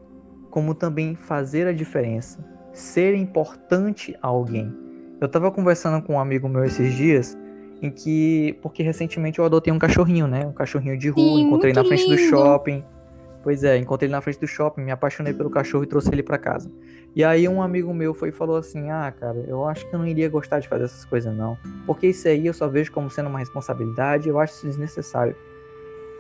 como 0.51 0.75
também 0.75 1.15
fazer 1.15 1.67
a 1.67 1.73
diferença, 1.73 2.45
ser 2.71 3.15
importante 3.15 4.15
a 4.21 4.27
alguém. 4.27 4.71
Eu 5.19 5.29
tava 5.29 5.51
conversando 5.51 6.05
com 6.05 6.15
um 6.15 6.21
amigo 6.21 6.51
meu 6.51 6.65
esses 6.65 6.93
dias, 6.95 7.37
em 7.81 7.91
que, 7.91 8.59
porque 8.61 8.83
recentemente 8.83 9.39
eu 9.39 9.45
adotei 9.45 9.73
um 9.73 9.79
cachorrinho, 9.79 10.27
né? 10.27 10.47
Um 10.47 10.53
cachorrinho 10.53 10.99
de 10.99 11.09
rua, 11.09 11.39
Sim, 11.39 11.47
encontrei 11.47 11.73
na 11.73 11.83
frente 11.83 12.07
do 12.07 12.15
lindo. 12.15 12.29
shopping. 12.29 12.85
Pois 13.43 13.65
é, 13.65 13.79
encontrei 13.79 14.07
ele 14.07 14.13
na 14.13 14.21
frente 14.21 14.39
do 14.39 14.47
shopping, 14.47 14.83
me 14.83 14.91
apaixonei 14.91 15.33
pelo 15.33 15.49
cachorro 15.49 15.85
e 15.85 15.87
trouxe 15.87 16.11
ele 16.13 16.23
para 16.23 16.37
casa. 16.37 16.71
E 17.17 17.25
aí 17.25 17.49
um 17.49 17.63
amigo 17.63 17.93
meu 17.95 18.13
foi 18.13 18.29
e 18.29 18.33
falou 18.33 18.57
assim: 18.57 18.91
"Ah, 18.91 19.13
cara, 19.19 19.45
eu 19.49 19.67
acho 19.67 19.89
que 19.89 19.95
eu 19.95 19.99
não 19.99 20.07
iria 20.07 20.29
gostar 20.29 20.61
de 20.61 20.69
fazer 20.69 20.85
essas 20.85 21.05
coisas 21.05 21.35
não, 21.35 21.57
porque 21.87 22.09
isso 22.09 22.29
aí 22.29 22.47
eu 22.47 22.53
só 22.53 22.69
vejo 22.69 22.93
como 22.93 23.11
sendo 23.11 23.29
uma 23.29 23.39
responsabilidade, 23.39 24.29
eu 24.29 24.39
acho 24.39 24.55
isso 24.55 24.67
desnecessário". 24.67 25.35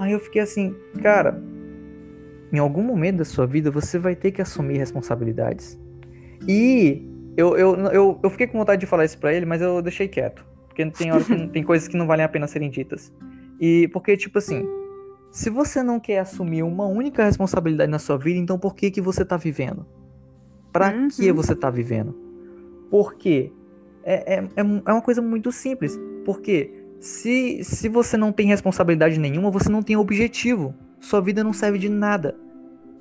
Aí 0.01 0.13
eu 0.13 0.19
fiquei 0.19 0.41
assim, 0.41 0.75
cara, 1.03 1.41
em 2.53 2.59
algum 2.59 2.83
momento 2.83 3.19
da 3.19 3.25
sua 3.25 3.47
vida 3.47 3.71
você 3.71 3.99
vai 3.99 4.17
ter 4.17 4.33
que 4.33 4.41
assumir 4.41 4.79
responsabilidades. 4.79 5.79
E 6.49 7.07
eu, 7.37 7.57
eu, 7.57 7.77
eu, 7.77 8.21
eu 8.23 8.31
fiquei 8.31 8.47
com 8.47 8.59
vontade 8.59 8.81
de 8.81 8.87
falar 8.87 9.05
isso 9.05 9.19
pra 9.19 9.33
ele, 9.33 9.47
mas 9.47 9.61
eu 9.61 9.81
deixei 9.83 10.09
quieto. 10.09 10.45
Porque 10.67 10.85
tem, 10.91 11.13
hora 11.13 11.23
que, 11.23 11.47
tem 11.53 11.63
coisas 11.63 11.87
que 11.87 11.97
não 11.97 12.07
valem 12.07 12.25
a 12.25 12.29
pena 12.29 12.47
serem 12.47 12.71
ditas. 12.71 13.13
E 13.61 13.89
porque, 13.89 14.17
tipo 14.17 14.39
assim, 14.39 14.67
se 15.31 15.49
você 15.49 15.83
não 15.83 16.01
quer 16.01 16.19
assumir 16.19 16.63
uma 16.63 16.87
única 16.87 17.25
responsabilidade 17.25 17.91
na 17.91 17.99
sua 17.99 18.19
vida, 18.19 18.39
então 18.39 18.59
por 18.59 18.75
que, 18.75 18.91
que 18.91 19.01
você 19.01 19.25
tá 19.25 19.37
vivendo? 19.37 19.87
Pra 20.73 20.93
uhum. 20.93 21.09
que 21.09 21.33
você 21.33 21.55
tá 21.55 21.71
vivendo? 21.71 22.17
Porque 22.91 23.53
é, 24.03 24.35
é, 24.35 24.39
é, 24.39 24.61
é 24.61 24.93
uma 24.93 25.03
coisa 25.03 25.23
muito 25.23 25.53
simples. 25.53 25.99
Porque 26.25 26.73
se, 26.99 27.63
se 27.65 27.89
você 27.89 28.17
não 28.17 28.33
tem 28.33 28.49
responsabilidade 28.49 29.19
nenhuma, 29.19 29.51
você 29.51 29.69
não 29.69 29.83
tem 29.83 29.97
objetivo. 29.97 30.75
Sua 31.01 31.21
vida 31.21 31.45
não 31.45 31.53
serve 31.53 31.79
de 31.79 31.89
nada. 31.89 32.37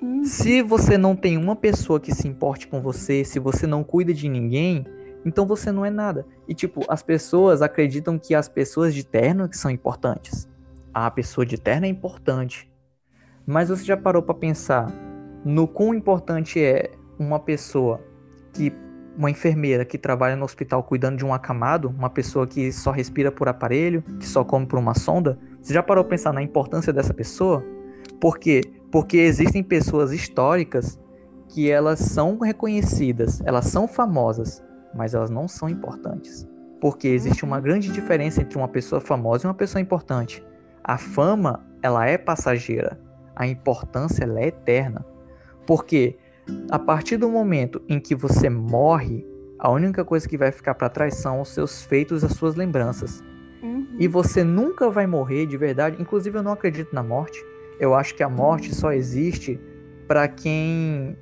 Uhum. 0.01 0.23
Se 0.23 0.61
você 0.61 0.97
não 0.97 1.15
tem 1.15 1.37
uma 1.37 1.55
pessoa 1.55 1.99
que 1.99 2.13
se 2.13 2.27
importe 2.27 2.67
com 2.67 2.81
você, 2.81 3.23
se 3.23 3.39
você 3.39 3.67
não 3.67 3.83
cuida 3.83 4.13
de 4.13 4.29
ninguém, 4.29 4.85
então 5.25 5.45
você 5.45 5.71
não 5.71 5.83
é 5.83 5.89
nada. 5.89 6.25
E 6.47 6.53
tipo, 6.53 6.85
as 6.87 7.03
pessoas 7.03 7.61
acreditam 7.61 8.17
que 8.17 8.33
as 8.33 8.47
pessoas 8.47 8.93
de 8.93 9.03
terno 9.03 9.49
que 9.49 9.57
são 9.57 9.69
importantes. 9.69 10.47
A 10.93 11.09
pessoa 11.11 11.45
de 11.45 11.57
terno 11.57 11.85
é 11.85 11.89
importante. 11.89 12.71
Mas 13.45 13.69
você 13.69 13.83
já 13.83 13.97
parou 13.97 14.21
para 14.21 14.35
pensar 14.35 14.91
no 15.45 15.67
quão 15.67 15.93
importante 15.93 16.63
é 16.63 16.91
uma 17.17 17.39
pessoa 17.39 18.01
que 18.53 18.73
uma 19.17 19.29
enfermeira 19.29 19.83
que 19.83 19.97
trabalha 19.97 20.35
no 20.35 20.45
hospital 20.45 20.81
cuidando 20.83 21.17
de 21.17 21.25
um 21.25 21.33
acamado, 21.33 21.89
uma 21.89 22.09
pessoa 22.09 22.47
que 22.47 22.71
só 22.71 22.89
respira 22.89 23.31
por 23.31 23.49
aparelho, 23.49 24.01
que 24.19 24.25
só 24.25 24.43
come 24.45 24.65
por 24.65 24.79
uma 24.79 24.93
sonda? 24.93 25.37
Você 25.61 25.73
já 25.73 25.83
parou 25.83 26.03
para 26.03 26.11
pensar 26.11 26.33
na 26.33 26.41
importância 26.41 26.93
dessa 26.93 27.13
pessoa? 27.13 27.63
Por 28.21 28.39
quê? 28.39 28.61
Porque 28.91 29.17
existem 29.17 29.61
pessoas 29.61 30.11
históricas 30.11 30.99
que 31.49 31.69
elas 31.69 31.99
são 31.99 32.39
reconhecidas, 32.39 33.41
elas 33.41 33.65
são 33.65 33.87
famosas, 33.87 34.63
mas 34.95 35.13
elas 35.13 35.29
não 35.29 35.47
são 35.47 35.67
importantes. 35.67 36.47
Porque 36.79 37.07
existe 37.09 37.43
uma 37.43 37.59
grande 37.59 37.91
diferença 37.91 38.41
entre 38.41 38.57
uma 38.57 38.67
pessoa 38.67 39.01
famosa 39.01 39.45
e 39.45 39.47
uma 39.47 39.53
pessoa 39.53 39.81
importante. 39.81 40.43
A 40.89 40.97
fama, 40.97 41.63
ela 41.83 42.07
é 42.07 42.17
passageira. 42.17 42.99
A 43.35 43.45
importância, 43.45 44.23
ela 44.23 44.39
é 44.39 44.47
eterna. 44.47 45.05
Porque 45.67 46.17
a 46.71 46.79
partir 46.79 47.15
do 47.15 47.29
momento 47.29 47.79
em 47.87 47.99
que 47.99 48.15
você 48.15 48.49
morre, 48.49 49.23
a 49.59 49.69
única 49.69 50.03
coisa 50.03 50.27
que 50.27 50.35
vai 50.35 50.51
ficar 50.51 50.73
para 50.73 50.89
trás 50.89 51.13
são 51.17 51.41
os 51.41 51.49
seus 51.49 51.83
feitos, 51.83 52.23
as 52.23 52.31
suas 52.31 52.55
lembranças. 52.55 53.23
Uhum. 53.61 53.85
E 53.99 54.07
você 54.07 54.43
nunca 54.43 54.89
vai 54.89 55.05
morrer 55.05 55.45
de 55.45 55.57
verdade. 55.57 56.01
Inclusive, 56.01 56.39
eu 56.39 56.41
não 56.41 56.53
acredito 56.53 56.91
na 56.91 57.03
morte. 57.03 57.39
Eu 57.79 57.93
acho 57.93 58.15
que 58.15 58.23
a 58.23 58.29
morte 58.29 58.73
só 58.73 58.91
existe 58.91 59.59
para 60.07 60.27
quem 60.27 61.15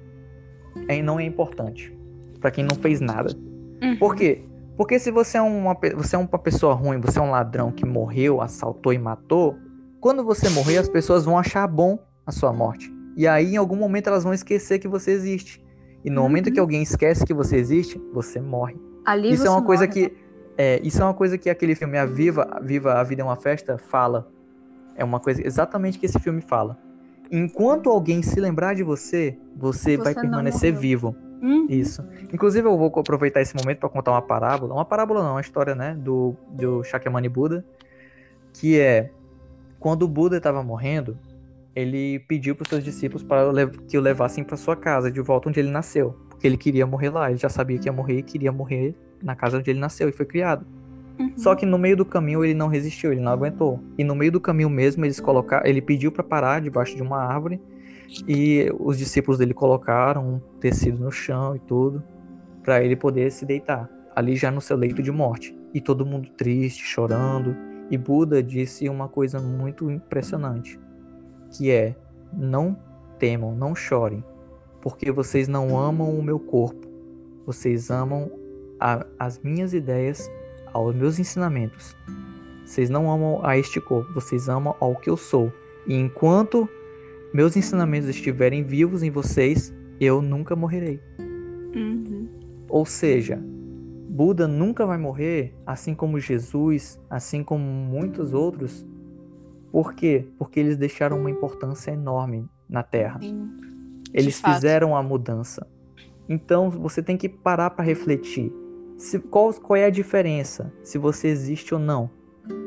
é, 0.88 1.02
não 1.02 1.20
é 1.20 1.26
importante, 1.26 1.94
para 2.40 2.52
quem 2.52 2.64
não 2.64 2.78
fez 2.78 3.02
nada. 3.02 3.36
Uhum. 3.84 3.98
Por 3.98 4.16
quê? 4.16 4.46
Porque 4.78 5.00
se 5.00 5.10
você 5.10 5.38
é, 5.38 5.42
uma, 5.42 5.76
você 5.96 6.16
é 6.16 6.20
uma 6.20 6.28
pessoa 6.40 6.76
ruim, 6.76 7.00
você 7.00 7.18
é 7.18 7.22
um 7.22 7.32
ladrão 7.32 7.72
que 7.72 7.84
morreu, 7.84 8.40
assaltou 8.40 8.94
e 8.94 8.98
matou, 9.00 9.58
quando 10.00 10.24
você 10.24 10.50
morrer, 10.50 10.78
as 10.78 10.88
pessoas 10.88 11.26
vão 11.26 11.38
achar 11.38 11.68
bom 11.68 12.00
a 12.26 12.32
sua 12.32 12.54
morte. 12.54 12.94
E 13.16 13.28
aí, 13.28 13.56
em 13.56 13.58
algum 13.58 13.76
momento, 13.76 14.08
elas 14.08 14.24
vão 14.24 14.34
esquecer 14.34 14.78
que 14.78 14.88
você 14.88 15.12
existe. 15.12 15.66
E 16.06 16.10
no 16.10 16.22
uhum. 16.22 16.28
momento 16.28 16.52
que 16.52 16.60
alguém 16.60 16.84
esquece 16.84 17.26
que 17.26 17.34
você 17.34 17.58
existe, 17.58 18.00
você 18.14 18.40
morre. 18.40 18.76
Ali 19.04 19.32
isso 19.32 19.48
é 19.48 19.50
uma 19.50 19.64
coisa 19.64 19.88
morre. 19.88 20.10
que. 20.10 20.18
É, 20.56 20.80
isso 20.84 21.02
é 21.02 21.06
uma 21.06 21.14
coisa 21.14 21.38
que 21.38 21.50
aquele 21.50 21.76
filme 21.76 21.98
A 21.98 22.06
Viva, 22.06 22.60
Viva 22.64 22.94
a 22.94 23.04
Vida 23.04 23.24
é 23.24 23.26
uma 23.26 23.36
Festa 23.36 23.78
fala. 23.78 24.28
É 24.96 25.04
uma 25.04 25.20
coisa 25.20 25.46
exatamente 25.46 25.98
que 25.98 26.06
esse 26.06 26.20
filme 26.20 26.42
fala. 26.42 26.78
Enquanto 27.32 27.90
alguém 27.90 28.22
se 28.22 28.40
lembrar 28.40 28.76
de 28.76 28.84
você, 28.84 29.38
você, 29.56 29.98
você 29.98 29.98
vai 29.98 30.16
permanecer 30.16 30.74
vivo. 30.74 31.16
Uhum. 31.42 31.68
Isso. 31.70 32.04
Inclusive, 32.34 32.68
eu 32.68 32.78
vou 32.78 32.92
aproveitar 32.96 33.42
esse 33.42 33.56
momento 33.56 33.80
para 33.80 33.90
contar 33.90 34.12
uma 34.12 34.22
parábola. 34.22 34.74
Uma 34.74 34.86
parábola 34.86 35.24
não, 35.24 35.32
uma 35.32 35.42
história, 35.42 35.76
né? 35.76 35.96
Do, 35.96 36.36
do 36.50 36.84
Shakyamuni 36.84 37.30
Buda. 37.30 37.66
Que 38.54 38.80
é. 38.80 39.12
Quando 39.80 40.04
o 40.04 40.08
Buda 40.08 40.38
estava 40.38 40.64
morrendo, 40.64 41.18
ele 41.76 42.20
pediu 42.28 42.56
para 42.56 42.64
os 42.64 42.70
seus 42.70 42.84
discípulos 42.84 43.24
para 43.24 43.52
que 43.88 43.98
o 43.98 44.02
levassem 44.02 44.44
para 44.44 44.58
sua 44.58 44.76
casa, 44.76 45.12
de 45.12 45.22
volta 45.22 45.50
onde 45.50 45.60
ele 45.60 45.70
nasceu. 45.70 46.16
Porque 46.30 46.48
ele 46.48 46.58
queria 46.58 46.86
morrer 46.86 47.10
lá. 47.10 47.30
Ele 47.30 47.38
já 47.38 47.50
sabia 47.50 47.78
que 47.78 47.88
ia 47.88 47.94
morrer 47.94 48.20
e 48.20 48.24
queria 48.24 48.52
morrer 48.52 48.96
na 49.22 49.36
casa 49.36 49.58
onde 49.58 49.70
ele 49.70 49.80
nasceu 49.80 50.10
e 50.10 50.12
foi 50.12 50.26
criado. 50.26 50.66
Uhum. 51.20 51.34
Só 51.38 51.56
que 51.56 51.66
no 51.66 51.78
meio 51.78 51.98
do 51.98 52.06
caminho 52.06 52.44
ele 52.44 52.54
não 52.54 52.68
resistiu, 52.68 53.12
ele 53.12 53.22
não 53.22 53.32
aguentou. 53.32 53.80
E 53.98 54.04
no 54.04 54.16
meio 54.16 54.32
do 54.32 54.40
caminho 54.40 54.70
mesmo 54.70 55.06
eles 55.06 55.20
colocaram, 55.20 55.66
ele 55.66 55.82
pediu 55.82 56.12
para 56.12 56.24
parar 56.24 56.62
debaixo 56.62 56.96
de 56.96 57.02
uma 57.02 57.18
árvore 57.18 57.60
e 58.28 58.72
os 58.80 58.98
discípulos 58.98 59.38
dele 59.38 59.54
colocaram 59.54 60.36
um 60.36 60.40
tecido 60.60 61.04
no 61.04 61.12
chão 61.12 61.56
e 61.56 61.60
tudo 61.60 62.04
para 62.64 62.84
ele 62.84 62.96
poder 62.96 63.32
se 63.32 63.46
deitar 63.46 63.90
ali 64.16 64.36
já 64.36 64.50
no 64.50 64.60
seu 64.60 64.76
leito 64.76 65.04
de 65.04 65.12
morte. 65.12 65.56
E 65.74 65.80
todo 65.80 66.06
mundo 66.06 66.28
triste, 66.36 66.84
chorando. 66.84 67.56
E 67.92 67.98
Buda 67.98 68.42
disse 68.42 68.90
uma 68.90 69.08
coisa 69.08 69.40
muito 69.40 69.92
impressionante, 69.92 70.80
que 71.52 71.70
é: 71.70 71.96
não 72.34 72.76
temam, 73.20 73.56
não 73.56 73.76
chorem, 73.76 74.24
porque 74.82 75.12
vocês 75.12 75.48
não 75.48 75.78
amam 75.78 76.18
o 76.18 76.24
meu 76.24 76.40
corpo, 76.40 76.88
vocês 77.46 77.92
amam 77.92 78.32
a, 78.80 79.06
as 79.20 79.40
minhas 79.40 79.74
ideias 79.74 80.30
aos 80.74 80.96
meus 80.96 81.20
ensinamentos. 81.20 81.96
Vocês 82.66 82.90
não 82.90 83.10
amam 83.10 83.46
a 83.46 83.58
este 83.58 83.80
corpo, 83.80 84.14
vocês 84.14 84.50
amam 84.50 84.76
ao 84.80 84.96
que 84.96 85.10
eu 85.10 85.16
sou. 85.16 85.54
E 85.86 85.96
enquanto 85.96 86.68
meus 87.34 87.56
ensinamentos 87.56 88.10
estiverem 88.10 88.64
vivos 88.64 89.04
em 89.04 89.12
vocês, 89.12 89.74
eu 90.00 90.22
nunca 90.22 90.56
morrerei. 90.56 91.00
Uhum. 91.76 92.28
Ou 92.70 92.86
seja, 92.86 93.42
Buda 94.10 94.48
nunca 94.48 94.86
vai 94.86 94.98
morrer, 94.98 95.54
assim 95.66 95.94
como 95.94 96.20
Jesus, 96.20 97.00
assim 97.10 97.44
como 97.44 97.64
muitos 97.64 98.34
outros. 98.34 98.86
Por 99.72 99.94
quê? 99.94 100.28
Porque 100.40 100.60
eles 100.60 100.78
deixaram 100.78 101.20
uma 101.20 101.30
importância 101.30 101.92
enorme 101.92 102.50
na 102.70 102.82
Terra. 102.82 103.20
Sim, 103.22 103.50
eles 104.14 104.42
fizeram 104.42 104.96
a 104.96 105.04
mudança. 105.04 105.68
Então 106.28 106.70
você 106.70 107.04
tem 107.04 107.18
que 107.18 107.30
parar 107.30 107.70
para 107.72 107.86
refletir. 107.86 108.52
Se, 108.98 109.20
qual, 109.20 109.54
qual 109.54 109.78
é 109.78 109.86
a 109.86 109.90
diferença 109.90 110.74
se 110.84 110.98
você 110.98 111.28
existe 111.28 111.74
ou 111.74 111.80
não? 111.80 112.10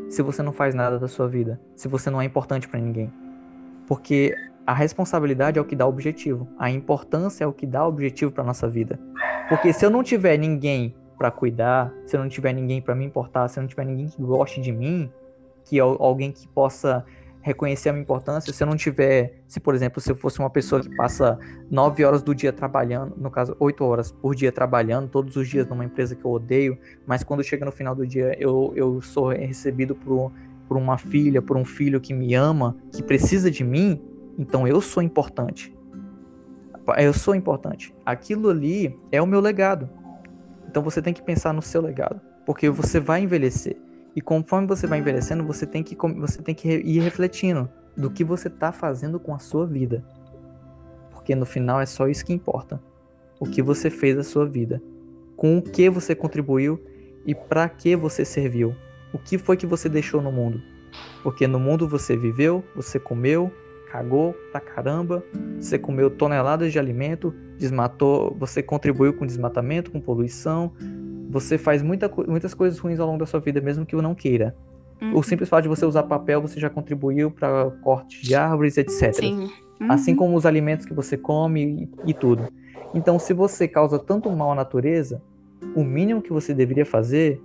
Se 0.09 0.23
você 0.23 0.43
não 0.43 0.53
faz 0.53 0.75
nada 0.75 0.99
da 0.99 1.09
sua 1.09 1.27
vida, 1.27 1.61
se 1.75 1.89
você 1.89 2.11
não 2.11 2.21
é 2.21 2.25
importante 2.25 2.69
para 2.69 2.79
ninguém. 2.79 3.13
Porque 3.87 4.35
a 4.71 4.73
responsabilidade 4.73 5.59
é 5.59 5.61
o 5.61 5.65
que 5.65 5.75
dá 5.75 5.85
objetivo, 5.85 6.47
a 6.57 6.71
importância 6.71 7.43
é 7.43 7.47
o 7.47 7.53
que 7.53 7.67
dá 7.67 7.85
objetivo 7.85 8.31
para 8.31 8.45
nossa 8.45 8.69
vida. 8.69 9.01
Porque 9.49 9.73
se 9.73 9.85
eu 9.85 9.91
não 9.91 10.01
tiver 10.01 10.37
ninguém 10.37 10.95
para 11.19 11.29
cuidar, 11.29 11.93
se 12.07 12.17
eu 12.17 12.21
não 12.21 12.29
tiver 12.29 12.53
ninguém 12.53 12.81
para 12.81 12.95
me 12.95 13.05
importar, 13.05 13.49
se 13.49 13.59
eu 13.59 13.63
não 13.63 13.69
tiver 13.69 13.85
ninguém 13.85 14.07
que 14.07 14.23
goste 14.23 14.61
de 14.61 14.71
mim, 14.71 15.11
que 15.65 15.77
é 15.77 15.83
alguém 15.83 16.31
que 16.31 16.47
possa 16.47 17.05
reconhecer 17.41 17.89
a 17.89 17.93
minha 17.93 18.05
importância. 18.05 18.53
Se 18.53 18.63
eu 18.63 18.67
não 18.69 18.77
tiver, 18.77 19.41
se 19.49 19.59
por 19.59 19.75
exemplo, 19.75 20.01
se 20.01 20.13
eu 20.13 20.15
fosse 20.15 20.39
uma 20.39 20.51
pessoa 20.51 20.81
que 20.81 20.95
passa 20.95 21.37
nove 21.69 22.05
horas 22.05 22.23
do 22.23 22.33
dia 22.33 22.53
trabalhando, 22.53 23.17
no 23.17 23.29
caso, 23.29 23.57
oito 23.59 23.85
horas 23.85 24.13
por 24.13 24.37
dia 24.37 24.53
trabalhando, 24.53 25.09
todos 25.09 25.35
os 25.35 25.49
dias 25.49 25.67
numa 25.67 25.85
empresa 25.85 26.15
que 26.15 26.25
eu 26.25 26.31
odeio, 26.31 26.79
mas 27.05 27.25
quando 27.25 27.43
chega 27.43 27.65
no 27.65 27.73
final 27.73 27.93
do 27.93 28.07
dia 28.07 28.37
eu, 28.39 28.73
eu 28.77 29.03
sou 29.03 29.31
recebido 29.31 29.97
por, 29.97 30.31
por 30.69 30.77
uma 30.77 30.97
filha, 30.97 31.43
por 31.43 31.57
um 31.57 31.65
filho 31.65 32.01
que 32.01 32.15
me 32.15 32.37
ama, 32.37 32.77
que 32.93 33.03
precisa 33.03 33.51
de 33.51 33.65
mim, 33.65 34.01
então 34.41 34.67
eu 34.67 34.81
sou 34.81 35.03
importante. 35.03 35.77
Eu 36.97 37.13
sou 37.13 37.35
importante. 37.35 37.95
Aquilo 38.07 38.49
ali 38.49 38.99
é 39.13 39.21
o 39.21 39.27
meu 39.27 39.39
legado. 39.39 39.87
Então 40.67 40.83
você 40.83 41.03
tem 41.03 41.13
que 41.13 41.23
pensar 41.23 41.53
no 41.53 41.61
seu 41.61 41.83
legado, 41.83 42.19
porque 42.47 42.71
você 42.71 42.99
vai 42.99 43.21
envelhecer. 43.21 43.77
E 44.17 44.21
conforme 44.23 44.67
você 44.67 44.87
vai 44.87 44.99
envelhecendo, 44.99 45.45
você 45.45 45.67
tem 45.67 45.83
que, 45.83 45.95
você 45.95 46.41
tem 46.41 46.55
que 46.55 46.69
ir 46.69 47.01
refletindo 47.01 47.69
do 47.95 48.11
que 48.11 48.25
você 48.25 48.49
está 48.49 48.73
fazendo 48.73 49.21
com 49.21 49.35
a 49.35 49.39
sua 49.39 49.67
vida. 49.67 50.03
Porque 51.11 51.35
no 51.35 51.45
final 51.45 51.79
é 51.79 51.87
só 51.87 52.09
isso 52.09 52.25
que 52.25 52.33
importa. 52.33 52.83
O 53.39 53.45
que 53.45 53.61
você 53.61 53.91
fez 53.91 54.17
da 54.17 54.25
sua 54.25 54.47
vida. 54.47 54.83
Com 55.37 55.59
o 55.59 55.63
que 55.63 55.91
você 55.91 56.15
contribuiu 56.15 56.83
e 57.27 57.35
para 57.35 57.69
que 57.69 57.95
você 57.95 58.25
serviu. 58.25 58.75
O 59.13 59.19
que 59.19 59.37
foi 59.37 59.59
que 59.59 59.67
você 59.67 59.87
deixou 59.87 60.23
no 60.23 60.33
mundo. 60.33 60.63
Porque 61.23 61.47
no 61.47 61.61
mundo 61.61 61.87
você 61.87 62.17
viveu, 62.17 62.65
você 62.75 62.99
comeu, 62.99 63.53
cagou 63.91 64.35
pra 64.53 64.61
caramba, 64.61 65.25
você 65.59 65.79
comeu 65.79 66.09
toneladas 66.11 66.73
de 66.73 66.79
alimento, 66.79 67.35
desmatou, 67.59 68.35
você 68.39 68.63
contribuiu 68.63 69.13
com 69.13 69.27
desmatamento, 69.27 69.91
com 69.91 70.01
poluição, 70.01 70.73
você 71.29 71.59
faz 71.59 71.83
muita, 71.83 72.11
muitas 72.29 72.55
coisas 72.55 72.79
ruins 72.79 73.01
ao 73.01 73.07
longo 73.07 73.19
da 73.19 73.27
sua 73.27 73.41
vida, 73.41 73.61
mesmo 73.61 73.85
que 73.85 73.95
eu 73.95 74.03
não 74.03 74.15
queira. 74.15 74.55
Uhum. 75.01 75.17
O 75.17 75.23
simples 75.23 75.49
fato 75.49 75.63
de 75.63 75.69
você 75.69 75.85
usar 75.85 76.05
papel, 76.05 76.41
você 76.41 76.61
já 76.61 76.71
contribuiu 76.71 77.31
para 77.31 77.71
corte 77.83 78.23
de 78.23 78.35
árvores, 78.35 78.77
etc. 78.77 79.13
Sim. 79.15 79.51
Uhum. 79.81 79.91
Assim 79.93 80.15
como 80.15 80.37
os 80.37 80.47
alimentos 80.47 80.87
que 80.87 80.95
você 80.95 81.17
come 81.17 81.89
e, 82.05 82.11
e 82.11 82.15
tudo. 82.15 82.49
Então, 82.95 83.19
se 83.19 83.33
você 83.33 83.67
causa 83.67 83.99
tanto 83.99 84.31
mal 84.31 84.53
à 84.53 84.55
natureza, 84.55 85.23
o 85.75 85.83
mínimo 85.83 86.21
que 86.21 86.33
você 86.33 86.53
deveria 86.53 86.85
fazer 86.85 87.41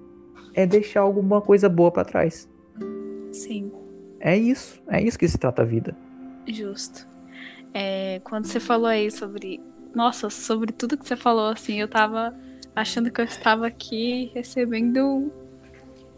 é 0.53 0.65
deixar 0.65 1.01
alguma 1.01 1.41
coisa 1.41 1.69
boa 1.69 1.91
para 1.91 2.03
trás. 2.03 2.49
Sim. 3.31 3.71
É 4.19 4.35
isso. 4.35 4.81
É 4.89 5.01
isso 5.01 5.17
que 5.17 5.27
se 5.27 5.37
trata 5.37 5.61
a 5.61 5.65
vida. 5.65 5.95
Justo. 6.47 7.07
É, 7.73 8.21
quando 8.23 8.45
você 8.45 8.59
falou 8.59 8.87
aí 8.87 9.11
sobre. 9.11 9.61
Nossa, 9.93 10.29
sobre 10.29 10.71
tudo 10.73 10.97
que 10.97 11.07
você 11.07 11.15
falou, 11.15 11.49
assim, 11.49 11.79
eu 11.79 11.87
tava 11.87 12.35
achando 12.75 13.09
que 13.09 13.21
eu 13.21 13.25
estava 13.25 13.67
aqui 13.67 14.31
recebendo 14.33 15.31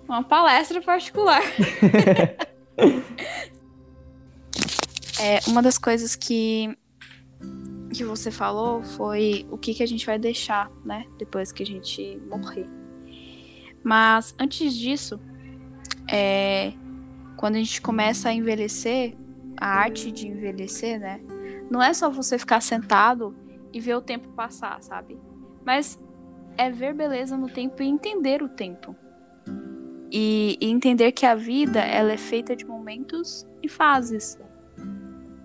uma 0.07 0.23
palestra 0.23 0.81
particular. 0.81 1.41
é, 5.21 5.39
uma 5.47 5.61
das 5.61 5.77
coisas 5.77 6.15
que 6.15 6.75
que 7.93 8.03
você 8.03 8.29
falou 8.29 8.83
foi 8.83 9.47
o 9.49 9.57
que, 9.57 9.73
que 9.73 9.81
a 9.81 9.87
gente 9.87 10.05
vai 10.05 10.19
deixar, 10.19 10.69
né, 10.85 11.05
depois 11.17 11.51
que 11.51 11.63
a 11.63 11.65
gente 11.65 12.21
morrer. 12.29 12.67
Mas 13.83 14.35
antes 14.39 14.75
disso, 14.75 15.19
é, 16.11 16.73
quando 17.37 17.55
a 17.55 17.59
gente 17.59 17.81
começa 17.81 18.29
a 18.29 18.33
envelhecer, 18.33 19.15
a 19.57 19.67
arte 19.67 20.11
de 20.11 20.27
envelhecer, 20.27 20.99
né, 20.99 21.19
não 21.69 21.81
é 21.81 21.93
só 21.93 22.09
você 22.09 22.37
ficar 22.37 22.61
sentado 22.61 23.35
e 23.73 23.79
ver 23.79 23.95
o 23.95 24.01
tempo 24.01 24.29
passar, 24.29 24.81
sabe? 24.81 25.19
Mas 25.65 26.01
é 26.57 26.71
ver 26.71 26.93
beleza 26.93 27.37
no 27.37 27.49
tempo 27.49 27.83
e 27.83 27.87
entender 27.87 28.41
o 28.41 28.49
tempo. 28.49 28.95
E, 30.11 30.57
e 30.61 30.69
entender 30.69 31.11
que 31.11 31.25
a 31.25 31.35
vida 31.35 31.79
ela 31.79 32.13
é 32.13 32.17
feita 32.17 32.55
de 32.55 32.65
momentos 32.65 33.45
e 33.61 33.67
fases. 33.67 34.39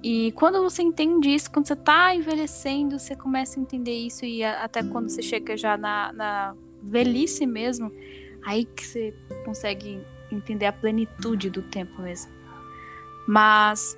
E 0.03 0.33
quando 0.33 0.63
você 0.63 0.83
entende 0.83 1.33
isso, 1.33 1.51
quando 1.51 1.67
você 1.67 1.77
tá 1.77 2.15
envelhecendo, 2.15 2.99
você 2.99 3.15
começa 3.15 3.59
a 3.59 3.63
entender 3.63 3.95
isso 3.95 4.25
e 4.25 4.43
a, 4.43 4.65
até 4.65 4.83
quando 4.83 5.09
você 5.09 5.23
chega 5.23 5.57
já 5.57 5.77
na, 5.77 6.13
na 6.13 6.57
velhice 6.83 7.47
mesmo, 7.47 7.93
aí 8.45 8.65
que 8.65 8.85
você 8.85 9.15
consegue 9.45 10.01
entender 10.31 10.67
a 10.67 10.73
plenitude 10.73 11.51
do 11.51 11.63
tempo 11.63 12.01
mesmo. 12.03 12.33
Mas 13.27 13.97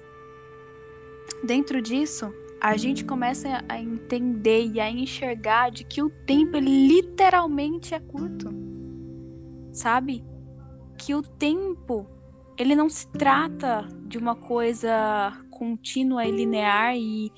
dentro 1.42 1.80
disso, 1.80 2.32
a 2.60 2.76
gente 2.76 3.04
começa 3.04 3.62
a 3.68 3.80
entender 3.80 4.70
e 4.72 4.80
a 4.80 4.90
enxergar 4.90 5.70
de 5.70 5.84
que 5.84 6.02
o 6.02 6.08
tempo 6.08 6.56
literalmente 6.58 7.94
é 7.94 8.00
curto. 8.00 8.48
Sabe? 9.72 10.24
Que 10.96 11.14
o 11.14 11.22
tempo 11.22 12.06
ele 12.56 12.74
não 12.74 12.88
se 12.88 13.06
trata 13.08 13.86
de 14.06 14.16
uma 14.16 14.34
coisa 14.34 15.32
contínua 15.50 16.24
e 16.24 16.30
linear 16.30 16.96
e 16.96 17.32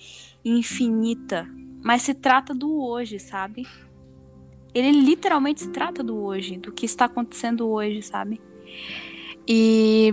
infinita, 0.45 1.49
mas 1.83 2.03
se 2.03 2.15
trata 2.15 2.55
do 2.55 2.83
hoje, 2.83 3.19
sabe? 3.19 3.67
Ele 4.75 4.93
literalmente 4.93 5.63
se 5.63 5.71
trata 5.71 6.03
do 6.03 6.17
hoje, 6.17 6.59
do 6.59 6.71
que 6.71 6.85
está 6.85 7.07
acontecendo 7.07 7.67
hoje, 7.67 8.03
sabe? 8.03 8.41
E 9.49 10.13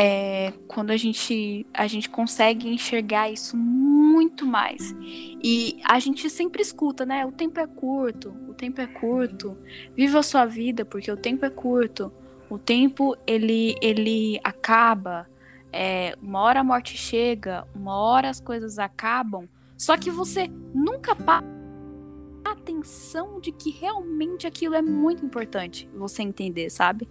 é, 0.00 0.52
quando 0.68 0.92
a 0.92 0.96
gente 0.96 1.66
a 1.74 1.88
gente 1.88 2.08
consegue 2.08 2.68
enxergar 2.68 3.28
isso 3.28 3.56
muito 3.56 4.46
mais 4.46 4.94
e 5.42 5.80
a 5.84 5.98
gente 5.98 6.30
sempre 6.30 6.62
escuta, 6.62 7.04
né? 7.04 7.26
O 7.26 7.32
tempo 7.32 7.58
é 7.58 7.66
curto, 7.66 8.32
o 8.48 8.54
tempo 8.54 8.80
é 8.80 8.86
curto. 8.86 9.58
Viva 9.96 10.20
a 10.20 10.22
sua 10.22 10.46
vida 10.46 10.84
porque 10.84 11.10
o 11.10 11.16
tempo 11.16 11.44
é 11.44 11.50
curto. 11.50 12.12
O 12.48 12.56
tempo 12.56 13.16
ele 13.26 13.74
ele 13.82 14.38
acaba. 14.44 15.28
É, 15.72 16.16
uma 16.22 16.42
hora 16.42 16.60
a 16.60 16.64
morte 16.64 16.96
chega, 16.96 17.66
uma 17.74 17.96
hora 17.96 18.30
as 18.30 18.40
coisas 18.40 18.78
acabam. 18.78 19.48
Só 19.76 19.96
que 19.96 20.12
você 20.12 20.48
nunca 20.72 21.16
para 21.16 21.42
atenção 22.44 23.40
de 23.40 23.50
que 23.50 23.70
realmente 23.70 24.46
aquilo 24.46 24.76
é 24.76 24.82
muito 24.82 25.26
importante 25.26 25.90
você 25.92 26.22
entender, 26.22 26.70
sabe? 26.70 27.08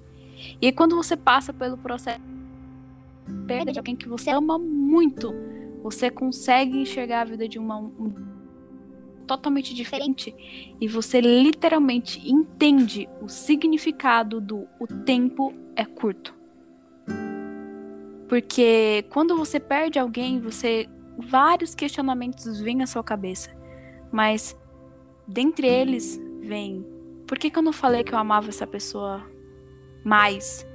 E 0.62 0.72
quando 0.72 0.96
você 0.96 1.18
passa 1.18 1.52
pelo 1.54 1.78
processo 1.78 2.37
perda 3.48 3.72
de 3.72 3.80
alguém 3.80 3.96
que 3.96 4.08
você 4.08 4.30
ama 4.30 4.58
muito, 4.60 5.34
você 5.84 6.10
consegue 6.10 6.80
enxergar 6.80 7.22
a 7.22 7.26
vida 7.26 7.48
de 7.48 7.58
uma 7.58 7.78
um, 7.78 8.14
totalmente 9.26 9.74
diferente 9.74 10.36
e 10.80 10.88
você 10.88 11.20
literalmente 11.22 12.22
entende 12.30 13.08
o 13.22 13.28
significado 13.28 14.40
do 14.42 14.68
o 14.80 14.88
tempo 14.88 15.54
é 15.76 15.86
curto. 15.86 16.36
Porque 18.28 19.06
quando 19.10 19.38
você 19.38 19.60
perde 19.60 19.98
alguém, 19.98 20.40
você 20.40 20.90
vários 21.18 21.74
questionamentos 21.74 22.60
vêm 22.60 22.84
à 22.84 22.88
sua 22.88 23.04
cabeça. 23.04 23.56
Mas 24.12 24.58
dentre 25.28 25.68
eles 25.68 26.20
vem: 26.42 26.86
por 27.26 27.38
que, 27.38 27.50
que 27.50 27.58
eu 27.58 27.64
não 27.64 27.74
falei 27.74 28.04
que 28.04 28.14
eu 28.14 28.20
amava 28.20 28.50
essa 28.50 28.68
pessoa 28.68 29.24
mais? 30.04 30.67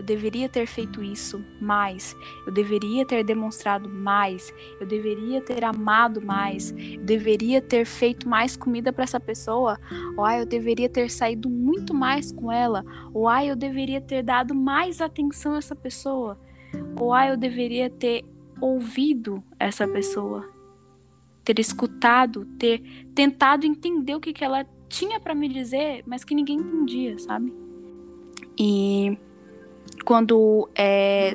Eu 0.00 0.04
deveria 0.04 0.48
ter 0.48 0.64
feito 0.64 1.02
isso 1.02 1.44
mais. 1.60 2.16
Eu 2.46 2.52
deveria 2.52 3.04
ter 3.04 3.22
demonstrado 3.22 3.86
mais. 3.86 4.50
Eu 4.80 4.86
deveria 4.86 5.42
ter 5.42 5.62
amado 5.62 6.22
mais. 6.22 6.70
Eu 6.70 7.02
deveria 7.02 7.60
ter 7.60 7.84
feito 7.84 8.26
mais 8.26 8.56
comida 8.56 8.94
para 8.94 9.04
essa 9.04 9.20
pessoa. 9.20 9.78
Ou 10.16 10.24
ai, 10.24 10.40
eu 10.40 10.46
deveria 10.46 10.88
ter 10.88 11.10
saído 11.10 11.50
muito 11.50 11.92
mais 11.92 12.32
com 12.32 12.50
ela. 12.50 12.82
Ou 13.12 13.28
ai, 13.28 13.50
eu 13.50 13.56
deveria 13.56 14.00
ter 14.00 14.22
dado 14.22 14.54
mais 14.54 15.02
atenção 15.02 15.52
a 15.52 15.58
essa 15.58 15.76
pessoa. 15.76 16.40
Ou 16.98 17.12
ai, 17.12 17.32
eu 17.32 17.36
deveria 17.36 17.90
ter 17.90 18.24
ouvido 18.58 19.44
essa 19.58 19.86
pessoa. 19.86 20.48
Ter 21.44 21.58
escutado, 21.58 22.46
ter 22.58 22.80
tentado 23.14 23.66
entender 23.66 24.14
o 24.14 24.20
que, 24.20 24.32
que 24.32 24.42
ela 24.44 24.64
tinha 24.88 25.20
para 25.20 25.34
me 25.34 25.46
dizer, 25.46 26.02
mas 26.06 26.24
que 26.24 26.34
ninguém 26.34 26.56
entendia, 26.56 27.18
sabe? 27.18 27.52
E 28.58 29.18
quando 30.04 30.68
é, 30.74 31.32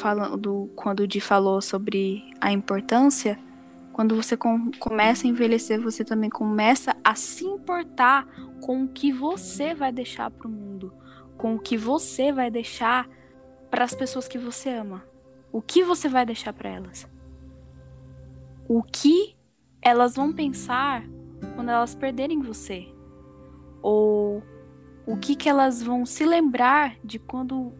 falando 0.00 0.70
quando 0.74 1.00
o 1.00 1.06
Di 1.06 1.20
falou 1.20 1.60
sobre 1.60 2.24
a 2.40 2.52
importância, 2.52 3.38
quando 3.92 4.14
você 4.14 4.36
com, 4.36 4.70
começa 4.78 5.26
a 5.26 5.30
envelhecer, 5.30 5.80
você 5.80 6.04
também 6.04 6.30
começa 6.30 6.96
a 7.02 7.14
se 7.14 7.44
importar 7.44 8.26
com 8.60 8.84
o 8.84 8.88
que 8.88 9.12
você 9.12 9.74
vai 9.74 9.90
deixar 9.90 10.30
para 10.30 10.46
o 10.46 10.50
mundo, 10.50 10.92
com 11.36 11.54
o 11.54 11.58
que 11.58 11.76
você 11.76 12.32
vai 12.32 12.50
deixar 12.50 13.08
para 13.70 13.84
as 13.84 13.94
pessoas 13.94 14.28
que 14.28 14.38
você 14.38 14.70
ama. 14.70 15.04
O 15.50 15.62
que 15.62 15.82
você 15.82 16.08
vai 16.08 16.24
deixar 16.26 16.52
para 16.52 16.70
elas? 16.70 17.08
O 18.68 18.82
que 18.82 19.36
elas 19.80 20.14
vão 20.14 20.32
pensar 20.32 21.04
quando 21.54 21.70
elas 21.70 21.94
perderem 21.94 22.40
você? 22.40 22.86
Ou 23.82 24.42
o 25.06 25.16
que 25.16 25.34
que 25.34 25.48
elas 25.48 25.82
vão 25.82 26.04
se 26.04 26.24
lembrar 26.24 26.96
de 27.02 27.18
quando 27.18 27.72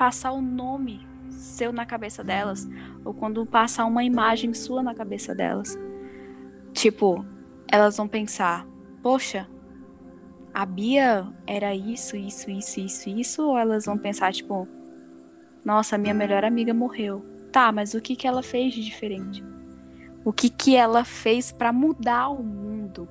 passar 0.00 0.32
o 0.32 0.40
nome 0.40 1.06
seu 1.28 1.74
na 1.74 1.84
cabeça 1.84 2.24
delas, 2.24 2.66
ou 3.04 3.12
quando 3.12 3.44
passar 3.44 3.84
uma 3.84 4.02
imagem 4.02 4.54
sua 4.54 4.82
na 4.82 4.94
cabeça 4.94 5.34
delas. 5.34 5.78
Tipo, 6.72 7.22
elas 7.70 7.98
vão 7.98 8.08
pensar: 8.08 8.66
poxa, 9.02 9.46
a 10.54 10.64
Bia 10.64 11.30
era 11.46 11.74
isso, 11.74 12.16
isso, 12.16 12.50
isso, 12.50 12.80
isso, 12.80 13.10
isso, 13.10 13.42
ou 13.46 13.58
elas 13.58 13.84
vão 13.84 13.98
pensar, 13.98 14.32
tipo, 14.32 14.66
nossa, 15.62 15.98
minha 15.98 16.14
melhor 16.14 16.46
amiga 16.46 16.72
morreu. 16.72 17.22
Tá, 17.52 17.70
mas 17.70 17.92
o 17.92 18.00
que 18.00 18.16
que 18.16 18.26
ela 18.26 18.42
fez 18.42 18.72
de 18.72 18.82
diferente? 18.82 19.44
O 20.24 20.32
que 20.32 20.48
que 20.48 20.74
ela 20.74 21.04
fez 21.04 21.52
para 21.52 21.74
mudar 21.74 22.30
o 22.30 22.42
mundo? 22.42 23.06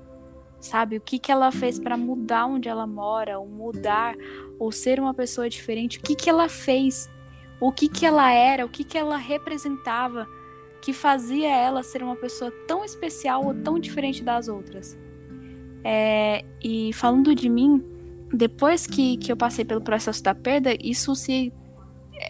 sabe? 0.59 0.97
O 0.97 1.01
que, 1.01 1.17
que 1.17 1.31
ela 1.31 1.51
fez 1.51 1.79
para 1.79 1.97
mudar 1.97 2.45
onde 2.45 2.67
ela 2.67 2.85
mora, 2.85 3.39
ou 3.39 3.47
mudar, 3.47 4.15
ou 4.59 4.71
ser 4.71 4.99
uma 4.99 5.13
pessoa 5.13 5.49
diferente? 5.49 5.97
O 5.97 6.01
que, 6.01 6.15
que 6.15 6.29
ela 6.29 6.49
fez? 6.49 7.09
O 7.59 7.71
que, 7.71 7.87
que 7.87 8.05
ela 8.05 8.31
era? 8.31 8.65
O 8.65 8.69
que, 8.69 8.83
que 8.83 8.97
ela 8.97 9.17
representava 9.17 10.27
que 10.81 10.93
fazia 10.93 11.49
ela 11.49 11.81
ser 11.81 12.03
uma 12.03 12.15
pessoa 12.15 12.51
tão 12.67 12.85
especial 12.85 13.45
ou 13.45 13.53
tão 13.53 13.79
diferente 13.79 14.23
das 14.23 14.47
outras? 14.47 14.97
É, 15.83 16.43
e 16.61 16.91
falando 16.93 17.33
de 17.33 17.49
mim, 17.49 17.83
depois 18.33 18.85
que, 18.85 19.17
que 19.17 19.31
eu 19.31 19.37
passei 19.37 19.63
pelo 19.63 19.81
processo 19.81 20.21
da 20.21 20.35
perda, 20.35 20.75
isso 20.81 21.15
se 21.15 21.53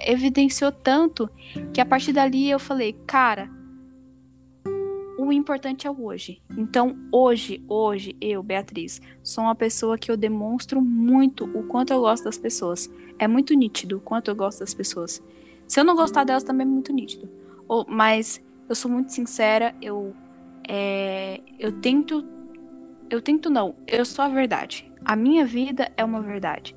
evidenciou 0.06 0.72
tanto 0.72 1.30
que 1.74 1.82
a 1.82 1.86
partir 1.86 2.14
dali 2.14 2.50
eu 2.50 2.60
falei, 2.60 2.94
cara 3.08 3.59
o 5.30 5.34
importante 5.34 5.88
é 5.88 5.92
o 5.92 6.04
hoje. 6.04 6.42
Então, 6.58 6.98
hoje, 7.12 7.64
hoje, 7.68 8.16
eu, 8.20 8.44
Beatriz, 8.44 9.02
sou 9.24 9.44
uma 9.44 9.56
pessoa 9.56 9.98
que 9.98 10.12
eu 10.12 10.18
demonstro 10.18 10.82
muito 10.82 11.46
o 11.46 11.64
quanto 11.64 11.92
eu 11.94 12.02
gosto 12.02 12.24
das 12.24 12.38
pessoas. 12.38 12.90
É 13.18 13.28
muito 13.28 13.54
nítido 13.54 13.98
o 13.98 14.02
quanto 14.02 14.30
eu 14.30 14.36
gosto 14.36 14.60
das 14.60 14.74
pessoas. 14.74 15.24
Se 15.68 15.80
eu 15.80 15.84
não 15.84 15.96
gostar 15.96 16.24
delas, 16.24 16.44
também 16.44 16.66
é 16.66 16.70
muito 16.70 16.92
nítido. 16.92 17.30
Ou, 17.68 17.86
mas 17.88 18.44
eu 18.68 18.76
sou 18.76 18.90
muito 18.92 19.14
sincera, 19.14 19.76
eu, 19.82 20.14
é, 20.68 21.42
eu 21.60 21.72
tento. 21.80 22.26
Eu 23.10 23.22
tento 23.22 23.50
não, 23.50 23.76
eu 23.88 24.06
sou 24.06 24.24
a 24.24 24.30
verdade. 24.30 24.92
A 25.04 25.16
minha 25.16 25.46
vida 25.46 25.92
é 25.98 26.04
uma 26.04 26.22
verdade. 26.22 26.76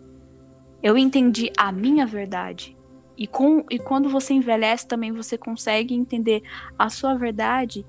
Eu 0.82 0.98
entendi 0.98 1.52
a 1.56 1.70
minha 1.70 2.04
verdade 2.04 2.76
E, 3.16 3.26
com, 3.26 3.64
e 3.70 3.78
quando 3.78 4.08
você 4.08 4.34
envelhece 4.34 4.86
também 4.86 5.12
você 5.12 5.38
consegue 5.38 5.94
entender 5.94 6.42
a 6.78 6.88
sua 6.90 7.14
verdade 7.14 7.86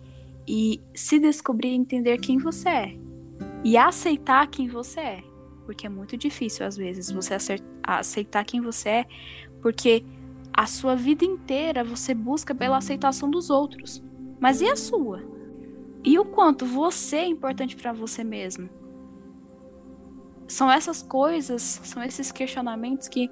e 0.47 0.81
se 0.93 1.19
descobrir 1.19 1.69
e 1.69 1.75
entender 1.75 2.17
quem 2.19 2.37
você 2.37 2.69
é. 2.69 2.97
E 3.63 3.77
aceitar 3.77 4.47
quem 4.47 4.67
você 4.67 4.99
é. 4.99 5.23
Porque 5.65 5.85
é 5.85 5.89
muito 5.89 6.17
difícil, 6.17 6.65
às 6.65 6.75
vezes, 6.75 7.09
você 7.09 7.35
aceitar 7.81 8.43
quem 8.43 8.61
você 8.61 8.89
é, 8.89 9.05
porque 9.61 10.03
a 10.53 10.65
sua 10.67 10.95
vida 10.95 11.25
inteira 11.25 11.83
você 11.83 12.13
busca 12.13 12.53
pela 12.53 12.77
aceitação 12.77 13.29
dos 13.29 13.49
outros. 13.49 14.03
Mas 14.39 14.61
e 14.61 14.67
a 14.67 14.75
sua? 14.75 15.23
E 16.03 16.19
o 16.19 16.25
quanto 16.25 16.65
você 16.65 17.17
é 17.17 17.27
importante 17.27 17.75
para 17.75 17.93
você 17.93 18.23
mesmo? 18.23 18.69
São 20.47 20.69
essas 20.69 21.01
coisas, 21.01 21.61
são 21.61 22.03
esses 22.03 22.31
questionamentos 22.31 23.07
que 23.07 23.29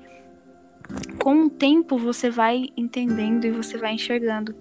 com 1.20 1.44
o 1.46 1.50
tempo 1.50 1.98
você 1.98 2.30
vai 2.30 2.70
entendendo 2.76 3.46
e 3.46 3.52
você 3.52 3.78
vai 3.78 3.94
enxergando. 3.94 4.56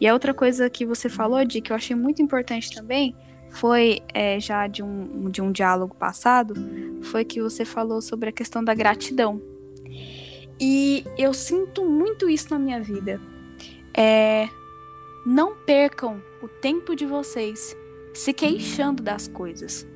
E 0.00 0.06
a 0.06 0.12
outra 0.12 0.32
coisa 0.32 0.70
que 0.70 0.86
você 0.86 1.08
falou, 1.08 1.44
de 1.44 1.60
que 1.60 1.72
eu 1.72 1.76
achei 1.76 1.96
muito 1.96 2.22
importante 2.22 2.72
também, 2.72 3.14
foi 3.50 4.00
é, 4.12 4.38
já 4.38 4.66
de 4.66 4.82
um, 4.82 5.28
de 5.30 5.42
um 5.42 5.50
diálogo 5.50 5.94
passado, 5.94 6.54
foi 7.02 7.24
que 7.24 7.40
você 7.40 7.64
falou 7.64 8.00
sobre 8.00 8.28
a 8.28 8.32
questão 8.32 8.62
da 8.62 8.74
gratidão. 8.74 9.40
E 10.60 11.04
eu 11.16 11.32
sinto 11.32 11.84
muito 11.88 12.28
isso 12.28 12.50
na 12.50 12.58
minha 12.58 12.80
vida. 12.80 13.20
É, 13.96 14.48
não 15.24 15.56
percam 15.56 16.22
o 16.42 16.48
tempo 16.48 16.94
de 16.94 17.06
vocês 17.06 17.76
se 18.14 18.32
queixando 18.32 19.02
das 19.02 19.28
coisas. 19.28 19.86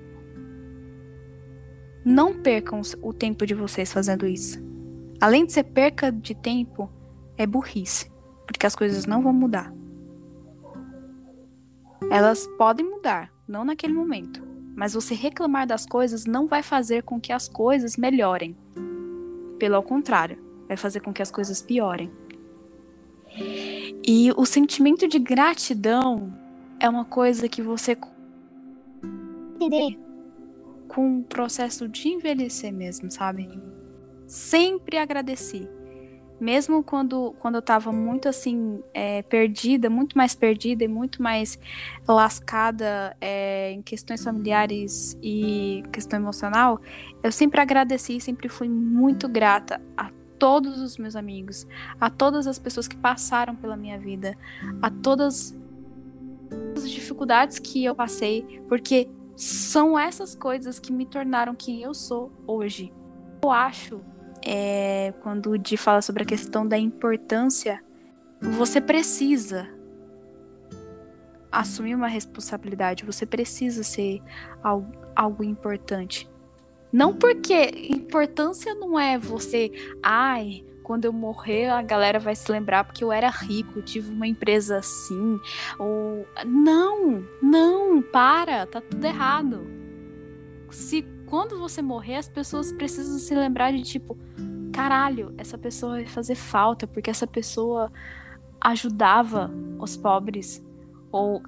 Não 2.04 2.34
percam 2.34 2.80
o 3.00 3.12
tempo 3.12 3.46
de 3.46 3.54
vocês 3.54 3.92
fazendo 3.92 4.26
isso. 4.26 4.58
Além 5.20 5.46
de 5.46 5.52
ser 5.52 5.64
perca 5.64 6.10
de 6.10 6.34
tempo, 6.34 6.90
é 7.36 7.46
burrice, 7.46 8.10
porque 8.46 8.66
as 8.66 8.74
coisas 8.74 9.06
não 9.06 9.22
vão 9.22 9.32
mudar. 9.32 9.72
Elas 12.10 12.46
podem 12.58 12.88
mudar, 12.88 13.32
não 13.46 13.64
naquele 13.64 13.92
momento, 13.92 14.42
mas 14.74 14.94
você 14.94 15.14
reclamar 15.14 15.66
das 15.66 15.86
coisas 15.86 16.26
não 16.26 16.46
vai 16.46 16.62
fazer 16.62 17.02
com 17.02 17.20
que 17.20 17.32
as 17.32 17.48
coisas 17.48 17.96
melhorem. 17.96 18.56
Pelo 19.58 19.82
contrário, 19.82 20.38
vai 20.68 20.76
fazer 20.76 21.00
com 21.00 21.12
que 21.12 21.22
as 21.22 21.30
coisas 21.30 21.62
piorem. 21.62 22.10
E 24.06 24.32
o 24.36 24.44
sentimento 24.44 25.06
de 25.06 25.18
gratidão 25.18 26.32
é 26.78 26.88
uma 26.88 27.04
coisa 27.04 27.48
que 27.48 27.62
você 27.62 27.96
entender 29.54 29.98
com 30.88 31.20
o 31.20 31.24
processo 31.24 31.88
de 31.88 32.08
envelhecer 32.08 32.72
mesmo, 32.72 33.10
sabe? 33.10 33.48
Sempre 34.26 34.98
agradeci. 34.98 35.68
Mesmo 36.42 36.82
quando, 36.82 37.36
quando 37.38 37.54
eu 37.54 37.62
tava 37.62 37.92
muito 37.92 38.28
assim, 38.28 38.82
é, 38.92 39.22
perdida, 39.22 39.88
muito 39.88 40.18
mais 40.18 40.34
perdida 40.34 40.82
e 40.82 40.88
muito 40.88 41.22
mais 41.22 41.56
lascada 42.06 43.16
é, 43.20 43.70
em 43.70 43.80
questões 43.80 44.24
familiares 44.24 45.16
e 45.22 45.84
questão 45.92 46.18
emocional, 46.18 46.80
eu 47.22 47.30
sempre 47.30 47.60
agradeci, 47.60 48.20
sempre 48.20 48.48
fui 48.48 48.68
muito 48.68 49.28
grata 49.28 49.80
a 49.96 50.10
todos 50.36 50.80
os 50.80 50.98
meus 50.98 51.14
amigos, 51.14 51.64
a 52.00 52.10
todas 52.10 52.48
as 52.48 52.58
pessoas 52.58 52.88
que 52.88 52.96
passaram 52.96 53.54
pela 53.54 53.76
minha 53.76 53.96
vida, 53.96 54.36
a 54.82 54.90
todas 54.90 55.56
as 56.76 56.90
dificuldades 56.90 57.60
que 57.60 57.84
eu 57.84 57.94
passei, 57.94 58.60
porque 58.68 59.08
são 59.36 59.96
essas 59.96 60.34
coisas 60.34 60.80
que 60.80 60.92
me 60.92 61.06
tornaram 61.06 61.54
quem 61.54 61.82
eu 61.82 61.94
sou 61.94 62.32
hoje. 62.48 62.92
Eu 63.44 63.52
acho, 63.52 64.00
é, 64.44 65.12
quando 65.22 65.50
o 65.50 65.58
Di 65.58 65.76
fala 65.76 66.02
sobre 66.02 66.22
a 66.22 66.26
questão 66.26 66.66
da 66.66 66.78
importância, 66.78 67.82
você 68.40 68.80
precisa 68.80 69.68
assumir 71.50 71.94
uma 71.94 72.08
responsabilidade, 72.08 73.04
você 73.04 73.26
precisa 73.26 73.82
ser 73.82 74.22
algo, 74.62 74.90
algo 75.14 75.44
importante. 75.44 76.28
Não 76.92 77.14
porque 77.14 77.88
importância 77.90 78.74
não 78.74 78.98
é 78.98 79.18
você, 79.18 79.70
ai, 80.02 80.64
quando 80.82 81.04
eu 81.04 81.12
morrer 81.12 81.68
a 81.68 81.80
galera 81.80 82.18
vai 82.18 82.34
se 82.34 82.50
lembrar 82.50 82.84
porque 82.84 83.04
eu 83.04 83.12
era 83.12 83.30
rico, 83.30 83.80
tive 83.80 84.10
uma 84.10 84.26
empresa 84.26 84.78
assim, 84.78 85.38
ou 85.78 86.26
não, 86.44 87.24
não, 87.40 88.02
para, 88.02 88.66
tá 88.66 88.80
tudo 88.80 89.04
errado. 89.04 89.66
Se 90.70 91.02
quando 91.32 91.58
você 91.58 91.80
morrer 91.80 92.16
as 92.16 92.28
pessoas 92.28 92.70
precisam 92.72 93.18
se 93.18 93.34
lembrar 93.34 93.72
de 93.72 93.82
tipo, 93.82 94.18
caralho, 94.70 95.32
essa 95.38 95.56
pessoa 95.56 95.92
vai 95.92 96.04
fazer 96.04 96.34
falta 96.34 96.86
porque 96.86 97.08
essa 97.08 97.26
pessoa 97.26 97.90
ajudava 98.60 99.50
os 99.78 99.96
pobres. 99.96 100.62
Ou 101.10 101.42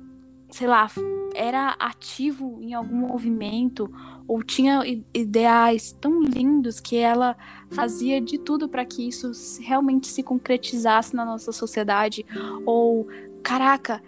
sei 0.50 0.66
lá, 0.66 0.90
era 1.34 1.76
ativo 1.78 2.60
em 2.62 2.72
algum 2.72 2.96
movimento 2.96 3.92
ou 4.26 4.42
tinha 4.42 4.80
ideais 5.12 5.92
tão 5.92 6.22
lindos 6.22 6.80
que 6.80 6.96
ela 6.96 7.36
fazia 7.68 8.22
de 8.22 8.38
tudo 8.38 8.66
para 8.70 8.86
que 8.86 9.06
isso 9.06 9.32
realmente 9.60 10.06
se 10.06 10.22
concretizasse 10.22 11.14
na 11.14 11.26
nossa 11.26 11.52
sociedade. 11.52 12.24
Ou 12.64 13.06
caraca, 13.42 14.02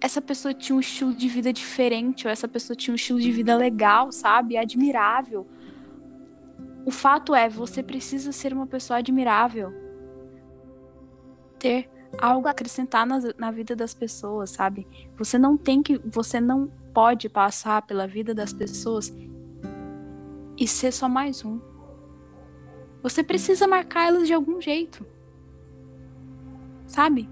essa 0.00 0.22
pessoa 0.22 0.54
tinha 0.54 0.74
um 0.74 0.80
estilo 0.80 1.12
de 1.12 1.28
vida 1.28 1.52
diferente, 1.52 2.26
ou 2.26 2.32
essa 2.32 2.48
pessoa 2.48 2.74
tinha 2.74 2.92
um 2.92 2.96
estilo 2.96 3.20
de 3.20 3.30
vida 3.30 3.54
legal, 3.54 4.10
sabe? 4.10 4.56
Admirável. 4.56 5.46
O 6.86 6.90
fato 6.90 7.34
é, 7.34 7.48
você 7.48 7.82
precisa 7.82 8.32
ser 8.32 8.52
uma 8.52 8.66
pessoa 8.66 8.98
admirável. 8.98 9.72
Ter 11.58 11.90
algo 12.18 12.48
a 12.48 12.52
acrescentar 12.52 13.06
na, 13.06 13.20
na 13.36 13.50
vida 13.50 13.76
das 13.76 13.92
pessoas, 13.92 14.50
sabe? 14.50 14.86
Você 15.18 15.38
não 15.38 15.58
tem 15.58 15.82
que. 15.82 15.98
Você 15.98 16.40
não 16.40 16.68
pode 16.94 17.28
passar 17.28 17.82
pela 17.82 18.06
vida 18.06 18.34
das 18.34 18.52
pessoas 18.52 19.12
e 20.56 20.66
ser 20.66 20.92
só 20.92 21.08
mais 21.08 21.44
um. 21.44 21.60
Você 23.02 23.22
precisa 23.22 23.66
marcar 23.66 24.08
elas 24.08 24.26
de 24.26 24.32
algum 24.32 24.60
jeito. 24.60 25.06
Sabe? 26.86 27.28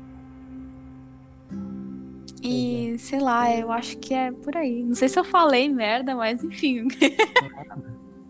E 2.43 2.97
sei 2.99 3.21
lá, 3.21 3.55
eu 3.55 3.71
acho 3.73 3.99
que 3.99 4.15
é 4.15 4.31
por 4.31 4.57
aí. 4.57 4.83
Não 4.83 4.95
sei 4.95 5.09
se 5.09 5.19
eu 5.19 5.25
falei 5.25 5.69
merda, 5.69 6.15
mas 6.15 6.43
enfim. 6.43 6.89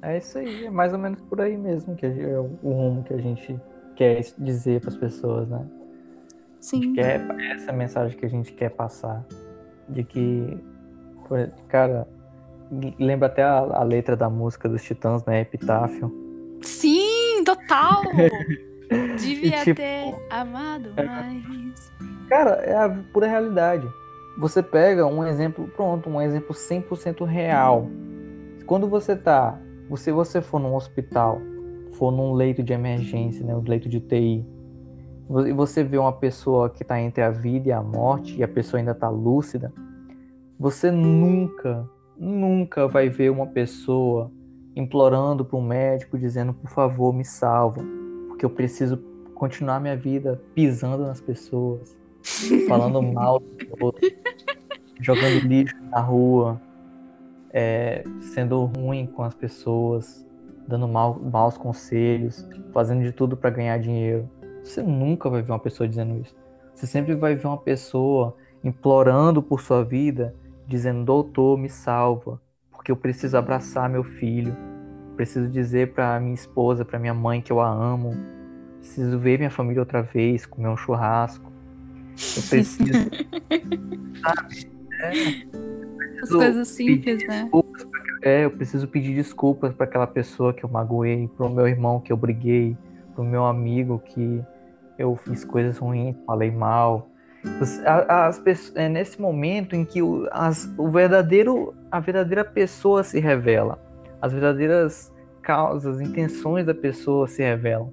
É 0.00 0.18
isso 0.18 0.38
aí, 0.38 0.66
é 0.66 0.70
mais 0.70 0.92
ou 0.92 0.98
menos 0.98 1.20
por 1.22 1.40
aí 1.40 1.56
mesmo 1.56 1.96
que 1.96 2.06
é 2.06 2.38
o 2.38 2.70
rumo 2.72 3.02
que 3.02 3.12
a 3.12 3.18
gente 3.18 3.58
quer 3.96 4.20
dizer 4.38 4.80
para 4.80 4.90
as 4.90 4.96
pessoas, 4.96 5.48
né? 5.48 5.66
Sim. 6.60 6.92
Quer, 6.92 7.20
é 7.38 7.52
essa 7.52 7.72
mensagem 7.72 8.16
que 8.16 8.24
a 8.24 8.28
gente 8.28 8.52
quer 8.52 8.70
passar. 8.70 9.24
De 9.88 10.04
que, 10.04 10.58
cara, 11.68 12.06
lembra 12.98 13.26
até 13.26 13.42
a, 13.42 13.58
a 13.58 13.82
letra 13.82 14.16
da 14.16 14.28
música 14.28 14.68
dos 14.68 14.82
Titãs, 14.82 15.24
né? 15.24 15.40
Epitáfio. 15.40 16.12
Sim, 16.62 17.42
total! 17.44 18.02
Devia 19.18 19.64
tipo, 19.64 19.76
ter 19.76 20.14
amado 20.30 20.92
é, 20.96 21.04
mais. 21.04 21.92
Cara, 22.28 22.50
é 22.56 22.76
a 22.76 22.88
pura 23.12 23.26
realidade. 23.26 23.88
Você 24.38 24.62
pega 24.62 25.06
um 25.06 25.26
exemplo, 25.26 25.66
pronto, 25.68 26.08
um 26.10 26.20
exemplo 26.20 26.54
100% 26.54 27.24
real. 27.24 27.88
Quando 28.66 28.86
você 28.86 29.16
tá, 29.16 29.58
se 29.96 30.12
você 30.12 30.40
for 30.42 30.60
num 30.60 30.74
hospital, 30.74 31.40
for 31.92 32.12
num 32.12 32.34
leito 32.34 32.62
de 32.62 32.72
emergência, 32.72 33.44
né, 33.44 33.54
um 33.54 33.62
leito 33.66 33.88
de 33.88 33.98
TI, 33.98 34.46
e 35.46 35.52
você 35.52 35.82
vê 35.82 35.98
uma 35.98 36.12
pessoa 36.12 36.70
que 36.70 36.82
está 36.82 37.00
entre 37.00 37.22
a 37.22 37.30
vida 37.30 37.68
e 37.68 37.72
a 37.72 37.82
morte 37.82 38.36
e 38.36 38.42
a 38.42 38.48
pessoa 38.48 38.78
ainda 38.78 38.92
está 38.92 39.08
lúcida, 39.08 39.72
você 40.58 40.90
nunca, 40.90 41.88
nunca 42.16 42.86
vai 42.86 43.08
ver 43.08 43.30
uma 43.30 43.46
pessoa 43.46 44.30
implorando 44.76 45.44
para 45.44 45.58
um 45.58 45.62
médico 45.62 46.16
dizendo 46.16 46.54
por 46.54 46.70
favor 46.70 47.12
me 47.12 47.24
salva, 47.24 47.82
porque 48.28 48.44
eu 48.44 48.50
preciso 48.50 48.96
continuar 49.34 49.80
minha 49.80 49.96
vida 49.96 50.40
pisando 50.54 51.04
nas 51.04 51.20
pessoas, 51.20 51.97
falando 52.66 53.02
mal 53.02 53.42
jogando 55.00 55.46
lixo 55.46 55.76
na 55.90 56.00
rua, 56.00 56.60
é, 57.50 58.04
sendo 58.20 58.64
ruim 58.64 59.06
com 59.06 59.22
as 59.22 59.34
pessoas, 59.34 60.26
dando 60.66 60.88
mal, 60.88 61.18
maus 61.18 61.56
conselhos, 61.56 62.46
fazendo 62.72 63.02
de 63.02 63.12
tudo 63.12 63.36
para 63.36 63.50
ganhar 63.50 63.78
dinheiro. 63.78 64.28
Você 64.62 64.82
nunca 64.82 65.30
vai 65.30 65.42
ver 65.42 65.52
uma 65.52 65.58
pessoa 65.58 65.88
dizendo 65.88 66.20
isso. 66.20 66.34
Você 66.74 66.86
sempre 66.86 67.14
vai 67.14 67.34
ver 67.34 67.46
uma 67.46 67.58
pessoa 67.58 68.36
implorando 68.62 69.42
por 69.42 69.60
sua 69.60 69.84
vida, 69.84 70.34
dizendo: 70.66 71.04
Doutor, 71.04 71.56
me 71.56 71.68
salva, 71.68 72.40
porque 72.70 72.92
eu 72.92 72.96
preciso 72.96 73.36
abraçar 73.36 73.88
meu 73.88 74.04
filho, 74.04 74.54
preciso 75.16 75.48
dizer 75.48 75.94
para 75.94 76.20
minha 76.20 76.34
esposa, 76.34 76.84
para 76.84 76.98
minha 76.98 77.14
mãe 77.14 77.40
que 77.40 77.52
eu 77.52 77.60
a 77.60 77.68
amo, 77.68 78.14
preciso 78.78 79.18
ver 79.18 79.38
minha 79.38 79.50
família 79.50 79.80
outra 79.80 80.02
vez, 80.02 80.44
comer 80.44 80.68
um 80.68 80.76
churrasco. 80.76 81.57
Eu 82.36 82.42
preciso. 82.48 82.92
sabe? 84.22 84.70
É, 85.00 86.22
As 86.22 86.28
coisas 86.28 86.68
simples, 86.68 87.26
né? 87.26 87.48
É, 88.22 88.44
eu 88.44 88.50
preciso 88.50 88.88
pedir 88.88 89.14
desculpas 89.14 89.72
para 89.72 89.86
aquela 89.86 90.06
pessoa 90.06 90.52
que 90.52 90.64
eu 90.64 90.68
magoei, 90.68 91.28
para 91.36 91.46
o 91.46 91.50
meu 91.50 91.68
irmão 91.68 92.00
que 92.00 92.12
eu 92.12 92.16
briguei, 92.16 92.76
para 93.14 93.22
o 93.22 93.24
meu 93.24 93.44
amigo 93.44 94.02
que 94.04 94.42
eu 94.98 95.14
fiz 95.16 95.44
coisas 95.44 95.78
ruins, 95.78 96.16
falei 96.26 96.50
mal. 96.50 97.08
As, 97.60 97.78
as, 97.86 98.42
as, 98.44 98.72
é 98.74 98.88
nesse 98.88 99.20
momento 99.20 99.76
em 99.76 99.84
que 99.84 100.02
o, 100.02 100.28
as, 100.32 100.68
o 100.76 100.90
verdadeiro, 100.90 101.72
a 101.90 102.00
verdadeira 102.00 102.44
pessoa 102.44 103.04
se 103.04 103.20
revela, 103.20 103.80
as 104.20 104.32
verdadeiras 104.32 105.12
causas, 105.40 106.00
intenções 106.00 106.66
da 106.66 106.74
pessoa 106.74 107.28
se 107.28 107.42
revelam. 107.42 107.92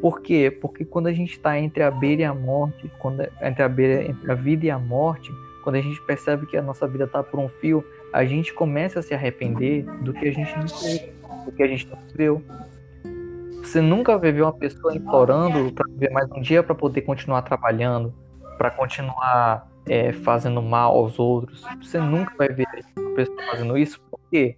Por 0.00 0.20
quê? 0.20 0.50
Porque 0.50 0.84
quando 0.84 1.08
a 1.08 1.12
gente 1.12 1.32
está 1.32 1.58
entre 1.58 1.82
a 1.82 1.90
beira 1.90 2.22
e 2.22 2.24
a 2.24 2.34
morte, 2.34 2.90
quando, 2.98 3.26
entre, 3.42 3.62
a 3.62 3.68
beira, 3.68 4.04
entre 4.04 4.30
a 4.30 4.34
vida 4.34 4.66
e 4.66 4.70
a 4.70 4.78
morte, 4.78 5.32
quando 5.64 5.76
a 5.76 5.80
gente 5.80 6.00
percebe 6.02 6.46
que 6.46 6.56
a 6.56 6.62
nossa 6.62 6.86
vida 6.86 7.04
está 7.04 7.22
por 7.22 7.40
um 7.40 7.48
fio, 7.48 7.84
a 8.12 8.24
gente 8.24 8.54
começa 8.54 9.00
a 9.00 9.02
se 9.02 9.12
arrepender 9.12 9.84
do 10.02 10.12
que 10.12 10.28
a 10.28 10.32
gente 10.32 10.56
não 10.56 10.68
fez, 10.68 11.02
do 11.44 11.52
que 11.52 11.62
a 11.62 11.66
gente 11.66 11.88
não 11.88 11.98
viveu. 12.08 12.42
Você 13.62 13.80
nunca 13.80 14.16
vai 14.16 14.32
ver 14.32 14.42
uma 14.42 14.52
pessoa 14.52 14.94
implorando 14.94 15.72
para 15.72 15.84
viver 15.90 16.10
mais 16.10 16.30
um 16.30 16.40
dia 16.40 16.62
para 16.62 16.74
poder 16.74 17.02
continuar 17.02 17.42
trabalhando, 17.42 18.14
para 18.56 18.70
continuar 18.70 19.68
é, 19.86 20.12
fazendo 20.12 20.62
mal 20.62 20.96
aos 20.96 21.18
outros. 21.18 21.62
Você 21.82 21.98
nunca 21.98 22.32
vai 22.36 22.48
ver 22.48 22.66
uma 22.96 23.14
pessoa 23.14 23.42
fazendo 23.50 23.76
isso. 23.76 24.00
Por 24.10 24.20
quê? 24.30 24.56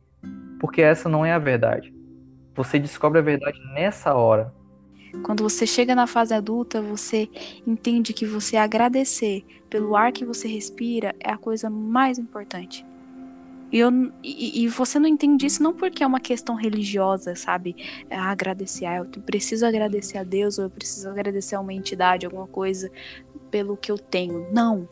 Porque 0.61 0.83
essa 0.83 1.09
não 1.09 1.25
é 1.25 1.33
a 1.33 1.39
verdade. 1.39 1.93
Você 2.55 2.79
descobre 2.79 3.19
a 3.19 3.23
verdade 3.23 3.59
nessa 3.75 4.15
hora. 4.15 4.53
Quando 5.23 5.43
você 5.43 5.67
chega 5.67 5.95
na 5.95 6.07
fase 6.07 6.33
adulta, 6.33 6.81
você 6.81 7.29
entende 7.67 8.13
que 8.13 8.25
você 8.25 8.57
agradecer 8.57 9.45
pelo 9.69 9.97
ar 9.97 10.13
que 10.13 10.25
você 10.25 10.49
respira 10.49 11.15
é 11.21 11.31
a 11.31 11.39
coisa 11.39 11.69
mais 11.69 12.19
importante. 12.19 12.85
E, 13.73 13.79
eu, 13.79 13.91
e, 14.23 14.65
e, 14.65 14.69
você 14.69 14.99
não 14.99 15.09
entende 15.09 15.47
isso 15.47 15.63
não 15.63 15.73
porque 15.73 16.03
é 16.03 16.07
uma 16.07 16.19
questão 16.19 16.57
religiosa, 16.57 17.37
sabe? 17.37 17.77
É 18.09 18.17
agradecer, 18.17 18.85
ah, 18.85 18.97
eu 18.97 19.05
preciso 19.23 19.65
agradecer 19.65 20.19
a 20.19 20.25
Deus 20.25 20.59
ou 20.59 20.65
eu 20.65 20.71
preciso 20.71 21.09
agradecer 21.09 21.55
a 21.55 21.61
uma 21.61 21.73
entidade, 21.73 22.27
alguma 22.27 22.49
coisa 22.49 22.91
pelo 23.51 23.77
que 23.77 23.91
eu 23.91 23.99
tenho. 23.99 24.53
Não. 24.53 24.89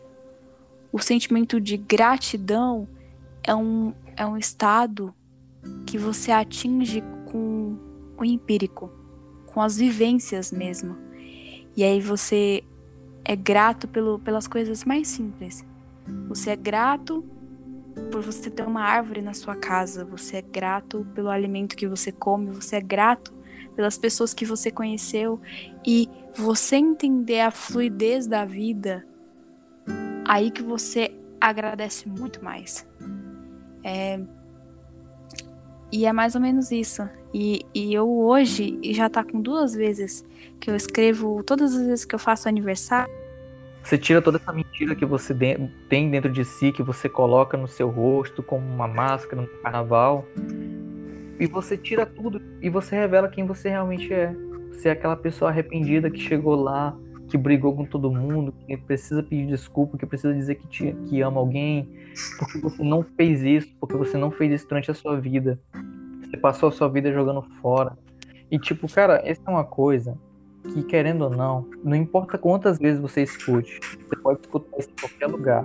O 0.93 1.01
sentimento 1.01 1.61
de 1.61 1.77
gratidão 1.77 2.89
é 3.43 3.55
um, 3.55 3.93
é 4.17 4.25
um 4.25 4.37
estado 4.37 5.13
que 5.85 5.99
você 5.99 6.31
atinge 6.31 7.03
com 7.27 7.77
o 8.17 8.25
empírico 8.25 8.98
com 9.59 9.63
as 9.63 9.77
vivências 9.77 10.53
mesmo. 10.53 10.97
E 11.77 11.83
aí 11.83 12.01
você 12.01 12.63
é 13.25 13.35
grato 13.35 13.89
pelo, 13.89 14.21
pelas 14.21 14.47
coisas 14.47 14.85
mais 14.85 15.09
simples. 15.09 15.67
Você 16.29 16.51
é 16.51 16.57
grato 16.57 17.25
por 18.13 18.23
você 18.23 18.49
ter 18.53 18.65
uma 18.65 18.83
árvore 18.83 19.21
na 19.21 19.35
sua 19.35 19.57
casa, 19.57 20.05
você 20.05 20.37
é 20.37 20.43
grato 20.43 21.05
pelo 21.13 21.29
alimento 21.29 21.75
que 21.75 21.89
você 21.89 22.13
come, 22.13 22.53
você 22.53 22.77
é 22.77 22.81
grato 22.81 23.35
pelas 23.75 23.99
pessoas 23.99 24.33
que 24.33 24.45
você 24.45 24.71
conheceu 24.71 25.41
e 25.85 26.09
você 26.37 26.77
entender 26.77 27.41
a 27.41 27.51
fluidez 27.51 28.29
da 28.29 28.45
vida, 28.45 29.05
aí 30.25 30.53
que 30.53 30.63
você 30.63 31.13
agradece 31.41 32.09
muito 32.09 32.45
mais. 32.45 32.87
É, 33.83 34.21
e 35.91 36.07
é 36.07 36.13
mais 36.13 36.35
ou 36.35 36.41
menos 36.41 36.71
isso. 36.71 37.09
E, 37.33 37.65
e 37.75 37.93
eu 37.93 38.09
hoje 38.09 38.79
já 38.93 39.09
tá 39.09 39.23
com 39.23 39.41
duas 39.41 39.75
vezes 39.75 40.25
que 40.61 40.71
eu 40.71 40.77
escrevo, 40.77 41.43
todas 41.43 41.75
as 41.75 41.87
vezes 41.87 42.05
que 42.05 42.15
eu 42.15 42.19
faço 42.19 42.49
aniversário. 42.49 43.13
Você 43.83 43.97
tira 43.97 44.21
toda 44.21 44.39
essa 44.39 44.53
mentira 44.53 44.95
que 44.95 45.07
você 45.07 45.33
de, 45.33 45.71
tem 45.89 46.11
dentro 46.11 46.31
de 46.31 46.45
si, 46.45 46.73
que 46.73 46.83
você 46.83 47.09
coloca 47.09 47.57
no 47.57 47.67
seu 47.67 47.89
rosto 47.89 48.43
como 48.43 48.67
uma 48.67 48.87
máscara 48.87 49.43
no 49.43 49.49
carnaval. 49.63 50.27
E 51.41 51.47
você 51.47 51.77
tira 51.77 52.05
tudo 52.05 52.41
e 52.61 52.69
você 52.69 52.97
revela 52.97 53.29
quem 53.29 53.47
você 53.47 53.69
realmente 53.69 54.13
é. 54.13 54.35
Você 54.73 54.89
é 54.89 54.93
aquela 54.93 55.17
pessoa 55.17 55.51
arrependida 55.51 56.11
que 56.11 56.21
chegou 56.21 56.55
lá, 56.55 56.97
que 57.29 57.37
brigou 57.37 57.75
com 57.75 57.85
todo 57.85 58.11
mundo, 58.11 58.53
que 58.67 58.77
precisa 58.77 59.23
pedir 59.23 59.47
desculpa, 59.47 59.99
que 59.99 60.07
precisa 60.07 60.33
dizer 60.33 60.55
que, 60.57 60.67
te, 60.67 60.93
que 61.09 61.21
ama 61.21 61.39
alguém, 61.39 61.89
porque 62.39 62.59
você 62.59 62.83
não 62.83 63.03
fez 63.03 63.43
isso, 63.43 63.69
porque 63.79 63.97
você 63.97 64.17
não 64.17 64.31
fez 64.31 64.53
isso 64.53 64.69
durante 64.69 64.91
a 64.91 64.95
sua 64.95 65.21
vida. 65.21 65.61
Você 66.23 66.37
passou 66.37 66.69
a 66.69 66.73
sua 66.73 66.89
vida 66.89 67.13
jogando 67.13 67.43
fora. 67.61 67.97
E 68.51 68.59
tipo, 68.59 68.91
cara, 68.93 69.21
essa 69.25 69.43
é 69.47 69.51
uma 69.51 69.65
coisa 69.65 70.17
que, 70.73 70.83
querendo 70.83 71.23
ou 71.23 71.31
não, 71.31 71.67
não 71.85 71.95
importa 71.95 72.39
quantas 72.39 72.79
vezes 72.79 73.01
você 73.01 73.23
escute, 73.23 73.79
você 73.81 74.17
pode 74.17 74.41
escutar 74.41 74.79
isso 74.79 74.91
em 74.91 75.01
qualquer 75.01 75.27
lugar. 75.27 75.65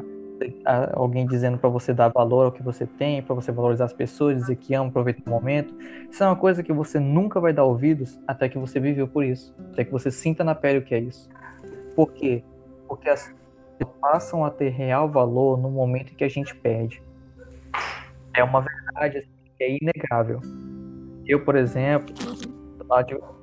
Alguém 0.93 1.25
dizendo 1.25 1.57
para 1.57 1.69
você 1.69 1.93
dar 1.93 2.09
valor 2.09 2.45
ao 2.45 2.51
que 2.51 2.61
você 2.61 2.85
tem, 2.85 3.21
para 3.21 3.33
você 3.33 3.51
valorizar 3.51 3.85
as 3.85 3.93
pessoas, 3.93 4.35
dizer 4.35 4.57
que 4.57 4.73
ama, 4.73 4.89
aproveita 4.89 5.21
o 5.25 5.29
momento. 5.29 5.73
Isso 6.11 6.21
é 6.21 6.27
uma 6.27 6.35
coisa 6.35 6.61
que 6.61 6.73
você 6.73 6.99
nunca 6.99 7.39
vai 7.39 7.53
dar 7.53 7.63
ouvidos 7.63 8.19
até 8.27 8.49
que 8.49 8.57
você 8.57 8.79
viveu 8.79 9.07
por 9.07 9.23
isso, 9.23 9.55
até 9.71 9.85
que 9.85 9.91
você 9.91 10.11
sinta 10.11 10.43
na 10.43 10.53
pele 10.53 10.79
o 10.79 10.81
que 10.81 10.93
é 10.93 10.99
isso. 10.99 11.29
Por 11.95 12.11
quê? 12.11 12.43
Porque 12.87 13.09
as 13.09 13.23
coisas 13.23 13.97
passam 13.99 14.45
a 14.45 14.49
ter 14.49 14.69
real 14.69 15.09
valor 15.09 15.57
no 15.57 15.69
momento 15.69 16.15
que 16.15 16.23
a 16.23 16.29
gente 16.29 16.55
perde. 16.55 17.01
É 18.35 18.43
uma 18.43 18.61
verdade 18.61 19.19
assim, 19.19 19.29
que 19.57 19.63
é 19.63 19.77
inegável. 19.77 20.41
Eu, 21.25 21.43
por 21.43 21.55
exemplo, 21.55 22.13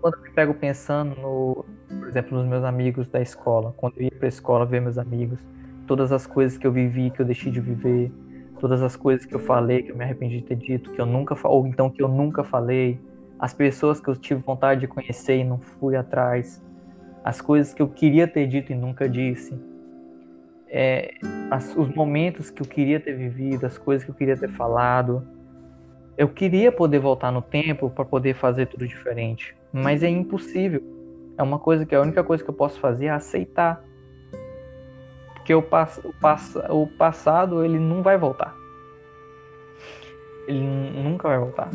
quando 0.00 0.16
eu 0.16 0.22
me 0.22 0.30
pego 0.30 0.54
pensando 0.54 1.14
no, 1.20 1.64
por 1.88 2.08
exemplo, 2.08 2.38
nos 2.38 2.46
meus 2.46 2.64
amigos 2.64 3.08
da 3.08 3.20
escola, 3.20 3.72
quando 3.76 3.94
eu 3.98 4.04
ia 4.04 4.10
para 4.10 4.26
a 4.26 4.28
escola 4.28 4.66
ver 4.66 4.80
meus 4.80 4.98
amigos, 4.98 5.38
todas 5.86 6.12
as 6.12 6.26
coisas 6.26 6.58
que 6.58 6.66
eu 6.66 6.72
vivi, 6.72 7.10
que 7.10 7.20
eu 7.20 7.26
deixei 7.26 7.50
de 7.50 7.60
viver, 7.60 8.12
todas 8.60 8.82
as 8.82 8.94
coisas 8.94 9.24
que 9.24 9.34
eu 9.34 9.40
falei, 9.40 9.82
que 9.82 9.90
eu 9.90 9.96
me 9.96 10.04
arrependi 10.04 10.36
de 10.36 10.44
ter 10.44 10.56
dito, 10.56 10.92
que 10.92 11.00
eu 11.00 11.06
nunca 11.06 11.36
ou 11.48 11.66
então 11.66 11.88
que 11.90 12.02
eu 12.02 12.08
nunca 12.08 12.44
falei, 12.44 13.00
as 13.38 13.54
pessoas 13.54 14.00
que 14.00 14.08
eu 14.08 14.14
tive 14.14 14.40
vontade 14.42 14.82
de 14.82 14.86
conhecer 14.86 15.38
e 15.38 15.44
não 15.44 15.58
fui 15.58 15.96
atrás, 15.96 16.62
as 17.24 17.40
coisas 17.40 17.74
que 17.74 17.82
eu 17.82 17.88
queria 17.88 18.26
ter 18.26 18.46
dito 18.46 18.72
e 18.72 18.74
nunca 18.74 19.08
disse, 19.08 19.58
é, 20.68 21.12
as, 21.50 21.76
os 21.76 21.88
momentos 21.94 22.50
que 22.50 22.62
eu 22.62 22.66
queria 22.66 22.98
ter 23.00 23.14
vivido, 23.14 23.66
as 23.66 23.76
coisas 23.76 24.04
que 24.04 24.10
eu 24.10 24.14
queria 24.14 24.36
ter 24.36 24.50
falado. 24.50 25.26
Eu 26.16 26.28
queria 26.28 26.70
poder 26.70 26.98
voltar 26.98 27.30
no 27.30 27.42
tempo 27.42 27.90
para 27.90 28.04
poder 28.04 28.34
fazer 28.34 28.66
tudo 28.66 28.86
diferente, 28.86 29.56
mas 29.72 30.02
é 30.02 30.08
impossível. 30.08 30.82
É 31.36 31.42
uma 31.42 31.58
coisa 31.58 31.86
que 31.86 31.94
a 31.94 32.00
única 32.00 32.22
coisa 32.22 32.44
que 32.44 32.50
eu 32.50 32.54
posso 32.54 32.78
fazer 32.78 33.06
é 33.06 33.10
aceitar. 33.10 33.82
Porque 35.34 35.54
o, 35.54 35.62
pass 35.62 35.98
o, 36.04 36.12
pass 36.20 36.56
o 36.68 36.86
passado 36.86 37.64
ele 37.64 37.78
não 37.78 38.02
vai 38.02 38.18
voltar. 38.18 38.54
Ele 40.46 40.60
nunca 40.60 41.28
vai 41.28 41.38
voltar. 41.38 41.70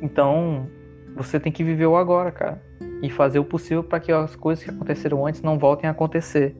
Então, 0.00 0.68
você 1.14 1.38
tem 1.38 1.52
que 1.52 1.62
viver 1.62 1.86
o 1.86 1.96
agora, 1.96 2.30
cara 2.32 2.62
e 3.02 3.10
fazer 3.10 3.38
o 3.38 3.44
possível 3.44 3.84
para 3.84 4.00
que 4.00 4.10
as 4.10 4.34
coisas 4.34 4.64
que 4.64 4.70
aconteceram 4.70 5.26
antes 5.26 5.42
não 5.42 5.58
voltem 5.58 5.88
a 5.88 5.92
acontecer. 5.92 6.56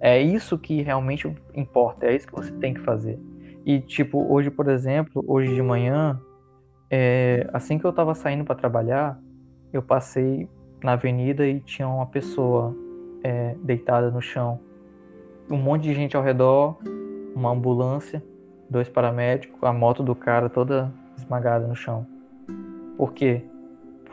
É 0.00 0.20
isso 0.20 0.58
que 0.58 0.82
realmente 0.82 1.32
importa, 1.54 2.06
é 2.06 2.16
isso 2.16 2.26
que 2.26 2.34
você 2.34 2.52
tem 2.52 2.74
que 2.74 2.80
fazer. 2.80 3.18
E, 3.64 3.80
tipo, 3.80 4.32
hoje, 4.32 4.50
por 4.50 4.68
exemplo, 4.68 5.24
hoje 5.26 5.54
de 5.54 5.62
manhã, 5.62 6.20
é, 6.90 7.48
assim 7.52 7.78
que 7.78 7.84
eu 7.84 7.92
tava 7.92 8.14
saindo 8.14 8.44
para 8.44 8.56
trabalhar, 8.56 9.18
eu 9.72 9.80
passei 9.80 10.48
na 10.82 10.92
avenida 10.92 11.46
e 11.46 11.60
tinha 11.60 11.88
uma 11.88 12.06
pessoa 12.06 12.76
é, 13.22 13.54
deitada 13.62 14.10
no 14.10 14.20
chão. 14.20 14.60
Um 15.48 15.56
monte 15.56 15.84
de 15.84 15.94
gente 15.94 16.16
ao 16.16 16.22
redor, 16.22 16.78
uma 17.34 17.50
ambulância, 17.50 18.22
dois 18.68 18.88
paramédicos, 18.88 19.62
a 19.62 19.72
moto 19.72 20.02
do 20.02 20.14
cara 20.14 20.48
toda 20.48 20.92
esmagada 21.16 21.66
no 21.66 21.76
chão. 21.76 22.06
Por 22.96 23.12
quê? 23.12 23.44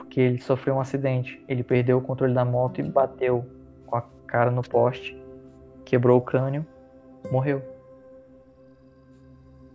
Porque 0.09 0.19
ele 0.19 0.41
sofreu 0.41 0.75
um 0.75 0.81
acidente. 0.81 1.39
Ele 1.47 1.63
perdeu 1.63 1.99
o 1.99 2.01
controle 2.01 2.33
da 2.33 2.43
moto 2.43 2.81
e 2.81 2.83
bateu 2.83 3.45
com 3.85 3.95
a 3.95 4.03
cara 4.25 4.49
no 4.49 4.63
poste, 4.63 5.15
quebrou 5.85 6.17
o 6.17 6.21
crânio, 6.21 6.65
morreu. 7.31 7.61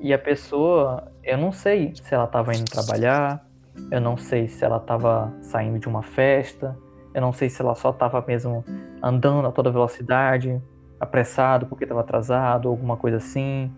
E 0.00 0.12
a 0.12 0.18
pessoa, 0.18 1.12
eu 1.22 1.38
não 1.38 1.52
sei 1.52 1.94
se 1.94 2.12
ela 2.12 2.24
estava 2.24 2.52
indo 2.52 2.64
trabalhar, 2.64 3.46
eu 3.92 4.00
não 4.00 4.16
sei 4.16 4.48
se 4.48 4.64
ela 4.64 4.78
estava 4.78 5.32
saindo 5.40 5.78
de 5.78 5.86
uma 5.86 6.02
festa, 6.02 6.76
eu 7.14 7.20
não 7.20 7.32
sei 7.32 7.48
se 7.48 7.62
ela 7.62 7.76
só 7.76 7.90
estava 7.90 8.22
mesmo 8.26 8.64
andando 9.00 9.46
a 9.46 9.52
toda 9.52 9.70
velocidade, 9.70 10.60
apressado 10.98 11.66
porque 11.66 11.84
estava 11.84 12.00
atrasado, 12.00 12.68
alguma 12.68 12.96
coisa 12.96 13.18
assim, 13.18 13.72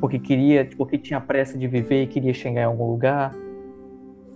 porque 0.00 0.18
queria, 0.18 0.68
porque 0.76 0.98
tinha 0.98 1.20
pressa 1.20 1.56
de 1.56 1.68
viver 1.68 2.02
e 2.02 2.06
queria 2.08 2.34
chegar 2.34 2.62
em 2.62 2.64
algum 2.64 2.90
lugar. 2.90 3.32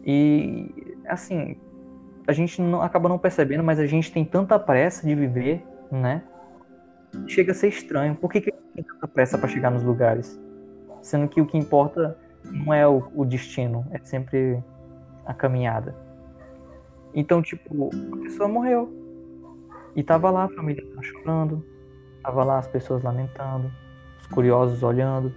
E 0.04 0.85
assim, 1.08 1.56
a 2.26 2.32
gente 2.32 2.60
não, 2.60 2.82
acaba 2.82 3.08
não 3.08 3.18
percebendo, 3.18 3.62
mas 3.62 3.78
a 3.78 3.86
gente 3.86 4.12
tem 4.12 4.24
tanta 4.24 4.58
pressa 4.58 5.06
de 5.06 5.14
viver, 5.14 5.64
né? 5.90 6.22
Chega 7.26 7.52
a 7.52 7.54
ser 7.54 7.68
estranho. 7.68 8.16
Por 8.16 8.30
que, 8.30 8.40
que 8.40 8.52
tem 8.52 8.84
tanta 8.84 9.06
pressa 9.06 9.38
para 9.38 9.48
chegar 9.48 9.70
nos 9.70 9.82
lugares? 9.82 10.38
Sendo 11.00 11.28
que 11.28 11.40
o 11.40 11.46
que 11.46 11.56
importa 11.56 12.18
não 12.44 12.74
é 12.74 12.86
o, 12.86 13.10
o 13.14 13.24
destino, 13.24 13.86
é 13.90 13.98
sempre 13.98 14.62
a 15.24 15.32
caminhada. 15.32 15.94
Então, 17.14 17.40
tipo, 17.40 17.90
a 18.12 18.16
pessoa 18.22 18.48
morreu. 18.48 18.92
E 19.94 20.02
tava 20.02 20.30
lá, 20.30 20.44
a 20.44 20.48
família 20.48 20.84
tá 20.94 21.02
chorando, 21.02 21.64
tava 22.22 22.44
lá 22.44 22.58
as 22.58 22.66
pessoas 22.66 23.02
lamentando, 23.02 23.72
os 24.20 24.26
curiosos 24.26 24.82
olhando. 24.82 25.32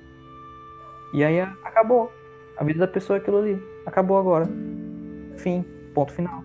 E 1.14 1.24
aí 1.24 1.40
acabou. 1.40 2.12
A 2.58 2.64
vida 2.64 2.80
da 2.80 2.88
pessoa 2.88 3.18
é 3.18 3.22
aquilo 3.22 3.38
ali. 3.38 3.64
Acabou 3.86 4.18
agora. 4.18 4.50
Fim, 5.40 5.64
ponto 5.94 6.12
final. 6.12 6.44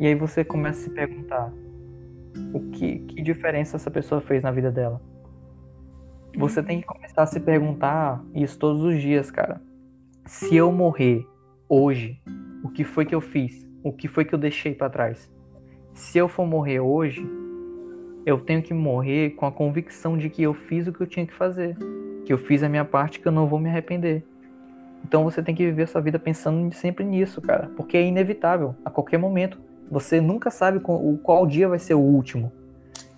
E 0.00 0.06
aí 0.06 0.14
você 0.14 0.42
começa 0.42 0.80
a 0.80 0.82
se 0.84 0.90
perguntar: 0.90 1.52
O 2.52 2.70
que, 2.70 3.00
que 3.00 3.22
diferença 3.22 3.76
essa 3.76 3.90
pessoa 3.90 4.22
fez 4.22 4.42
na 4.42 4.50
vida 4.50 4.72
dela? 4.72 5.02
Você 6.34 6.62
tem 6.62 6.80
que 6.80 6.86
começar 6.86 7.22
a 7.22 7.26
se 7.26 7.38
perguntar 7.38 8.24
isso 8.34 8.58
todos 8.58 8.82
os 8.82 9.00
dias, 9.00 9.30
cara. 9.30 9.60
Se 10.26 10.56
eu 10.56 10.72
morrer 10.72 11.26
hoje, 11.68 12.18
o 12.64 12.70
que 12.70 12.84
foi 12.84 13.04
que 13.04 13.14
eu 13.14 13.20
fiz? 13.20 13.68
O 13.82 13.92
que 13.92 14.08
foi 14.08 14.24
que 14.24 14.34
eu 14.34 14.38
deixei 14.38 14.74
para 14.74 14.88
trás? 14.88 15.30
Se 15.92 16.16
eu 16.16 16.26
for 16.26 16.46
morrer 16.46 16.80
hoje, 16.80 17.24
eu 18.24 18.40
tenho 18.40 18.62
que 18.62 18.72
morrer 18.72 19.32
com 19.32 19.44
a 19.44 19.52
convicção 19.52 20.16
de 20.16 20.30
que 20.30 20.42
eu 20.42 20.54
fiz 20.54 20.86
o 20.86 20.92
que 20.92 21.02
eu 21.02 21.06
tinha 21.06 21.26
que 21.26 21.34
fazer, 21.34 21.76
que 22.24 22.32
eu 22.32 22.38
fiz 22.38 22.62
a 22.62 22.68
minha 22.68 22.84
parte, 22.84 23.20
que 23.20 23.28
eu 23.28 23.32
não 23.32 23.46
vou 23.46 23.60
me 23.60 23.68
arrepender. 23.68 24.24
Então 25.04 25.22
você 25.22 25.42
tem 25.42 25.54
que 25.54 25.64
viver 25.64 25.86
sua 25.86 26.00
vida 26.00 26.18
pensando 26.18 26.72
sempre 26.74 27.04
nisso, 27.04 27.40
cara, 27.40 27.70
porque 27.76 27.96
é 27.96 28.02
inevitável. 28.02 28.74
A 28.84 28.90
qualquer 28.90 29.18
momento, 29.18 29.60
você 29.90 30.20
nunca 30.20 30.50
sabe 30.50 30.80
qual 30.80 31.46
dia 31.46 31.68
vai 31.68 31.78
ser 31.78 31.94
o 31.94 32.00
último. 32.00 32.50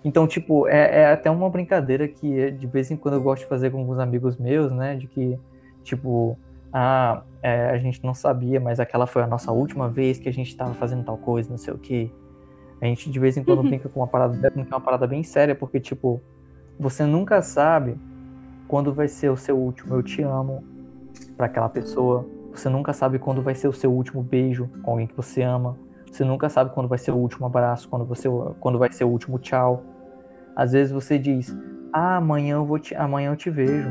Então, 0.03 0.27
tipo, 0.27 0.67
é, 0.67 1.01
é, 1.01 1.11
até 1.11 1.31
uma 1.31 1.49
brincadeira 1.49 2.07
que 2.07 2.51
de 2.51 2.67
vez 2.67 2.91
em 2.91 2.97
quando 2.97 3.15
eu 3.15 3.21
gosto 3.21 3.43
de 3.43 3.49
fazer 3.49 3.71
com 3.71 3.79
alguns 3.79 3.99
amigos 3.99 4.37
meus, 4.37 4.71
né? 4.71 4.95
De 4.95 5.07
que, 5.07 5.39
tipo, 5.83 6.37
ah, 6.71 7.23
é, 7.41 7.69
a 7.69 7.77
gente 7.77 8.03
não 8.03 8.13
sabia, 8.13 8.59
mas 8.59 8.79
aquela 8.79 9.07
foi 9.07 9.23
a 9.23 9.27
nossa 9.27 9.51
última 9.51 9.89
vez 9.89 10.19
que 10.19 10.29
a 10.29 10.33
gente 10.33 10.49
estava 10.49 10.73
fazendo 10.73 11.03
tal 11.03 11.17
coisa, 11.17 11.49
não 11.49 11.57
sei 11.57 11.73
o 11.73 11.77
que. 11.77 12.11
A 12.81 12.85
gente 12.85 13.09
de 13.09 13.19
vez 13.19 13.37
em 13.37 13.43
quando 13.43 13.59
uhum. 13.59 13.69
brinca 13.69 13.89
com 13.89 14.01
uma 14.01 14.07
parada, 14.07 14.51
que 14.51 14.59
é 14.59 14.63
uma 14.63 14.81
parada 14.81 15.07
bem 15.07 15.23
séria, 15.23 15.55
porque, 15.55 15.79
tipo, 15.79 16.21
você 16.79 17.05
nunca 17.05 17.41
sabe 17.41 17.97
quando 18.67 18.93
vai 18.93 19.07
ser 19.07 19.29
o 19.29 19.37
seu 19.37 19.57
último 19.57 19.95
eu 19.95 20.03
te 20.03 20.21
amo 20.21 20.63
para 21.35 21.45
aquela 21.45 21.69
pessoa. 21.69 22.25
Você 22.51 22.69
nunca 22.69 22.93
sabe 22.93 23.19
quando 23.19 23.41
vai 23.41 23.53
ser 23.53 23.67
o 23.67 23.73
seu 23.73 23.91
último 23.91 24.23
beijo 24.23 24.69
com 24.81 24.91
alguém 24.91 25.07
que 25.07 25.15
você 25.15 25.43
ama. 25.43 25.77
Você 26.11 26.23
nunca 26.23 26.49
sabe 26.49 26.73
quando 26.73 26.87
vai 26.87 26.97
ser 26.97 27.11
o 27.11 27.17
último 27.17 27.45
abraço, 27.45 27.87
quando, 27.89 28.05
você, 28.05 28.27
quando 28.59 28.79
vai 28.79 28.91
ser 28.91 29.03
o 29.03 29.09
último 29.09 29.37
tchau. 29.37 29.83
Às 30.55 30.71
vezes 30.71 30.91
você 30.91 31.19
diz, 31.19 31.55
ah, 31.93 32.17
amanhã 32.17 32.55
eu, 32.55 32.65
vou 32.65 32.79
te, 32.79 32.95
amanhã 32.95 33.31
eu 33.31 33.35
te 33.35 33.49
vejo. 33.49 33.89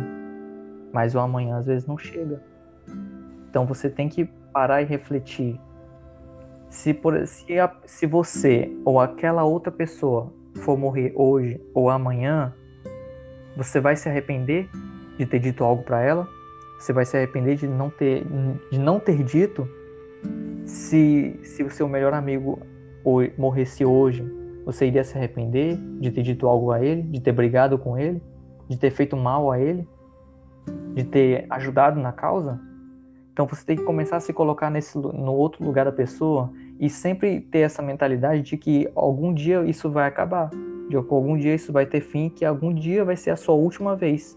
Mas 0.92 1.14
o 1.14 1.20
amanhã 1.20 1.58
às 1.58 1.66
vezes 1.66 1.86
não 1.86 1.96
chega. 1.96 2.42
Então 3.48 3.66
você 3.66 3.88
tem 3.88 4.08
que 4.08 4.24
parar 4.52 4.82
e 4.82 4.84
refletir. 4.84 5.60
Se, 6.68 6.92
por, 6.92 7.26
se, 7.26 7.58
a, 7.58 7.72
se 7.84 8.06
você 8.06 8.70
ou 8.84 9.00
aquela 9.00 9.44
outra 9.44 9.70
pessoa 9.70 10.32
for 10.56 10.76
morrer 10.76 11.12
hoje 11.14 11.60
ou 11.72 11.88
amanhã, 11.88 12.52
você 13.56 13.80
vai 13.80 13.96
se 13.96 14.08
arrepender 14.08 14.68
de 15.16 15.24
ter 15.24 15.38
dito 15.38 15.62
algo 15.62 15.82
para 15.82 16.02
ela? 16.02 16.28
Você 16.78 16.92
vai 16.92 17.04
se 17.04 17.16
arrepender 17.16 17.56
de 17.56 17.66
não 17.66 17.90
ter, 17.90 18.24
de 18.70 18.78
não 18.78 19.00
ter 19.00 19.22
dito? 19.22 19.68
se, 20.66 21.38
se 21.42 21.62
o 21.62 21.70
seu 21.70 21.88
melhor 21.88 22.12
amigo 22.12 22.58
morresse 23.38 23.84
hoje, 23.84 24.24
você 24.64 24.86
iria 24.86 25.04
se 25.04 25.16
arrepender 25.16 25.76
de 26.00 26.10
ter 26.10 26.22
dito 26.22 26.46
algo 26.46 26.72
a 26.72 26.84
ele, 26.84 27.02
de 27.02 27.20
ter 27.20 27.32
brigado 27.32 27.78
com 27.78 27.96
ele, 27.96 28.20
de 28.68 28.76
ter 28.76 28.90
feito 28.90 29.16
mal 29.16 29.50
a 29.50 29.60
ele, 29.60 29.88
de 30.92 31.04
ter 31.04 31.46
ajudado 31.48 32.00
na 32.00 32.12
causa? 32.12 32.60
Então 33.32 33.46
você 33.46 33.64
tem 33.64 33.76
que 33.76 33.84
começar 33.84 34.16
a 34.16 34.20
se 34.20 34.32
colocar 34.32 34.70
nesse, 34.70 34.98
no 34.98 35.32
outro 35.34 35.64
lugar 35.64 35.84
da 35.84 35.92
pessoa 35.92 36.50
e 36.80 36.90
sempre 36.90 37.40
ter 37.40 37.60
essa 37.60 37.80
mentalidade 37.80 38.42
de 38.42 38.56
que 38.56 38.88
algum 38.96 39.32
dia 39.32 39.64
isso 39.64 39.88
vai 39.88 40.08
acabar, 40.08 40.50
de 40.88 41.00
que 41.00 41.14
algum 41.14 41.36
dia 41.36 41.54
isso 41.54 41.72
vai 41.72 41.86
ter 41.86 42.00
fim, 42.00 42.28
que 42.28 42.44
algum 42.44 42.74
dia 42.74 43.04
vai 43.04 43.16
ser 43.16 43.30
a 43.30 43.36
sua 43.36 43.54
última 43.54 43.94
vez. 43.94 44.36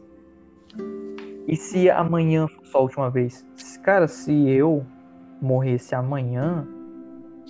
E 1.47 1.55
se 1.55 1.89
amanhã 1.89 2.47
for 2.47 2.65
sua 2.65 2.81
última 2.81 3.09
vez? 3.09 3.45
Cara, 3.83 4.07
se 4.07 4.49
eu 4.49 4.85
morresse 5.41 5.95
amanhã, 5.95 6.67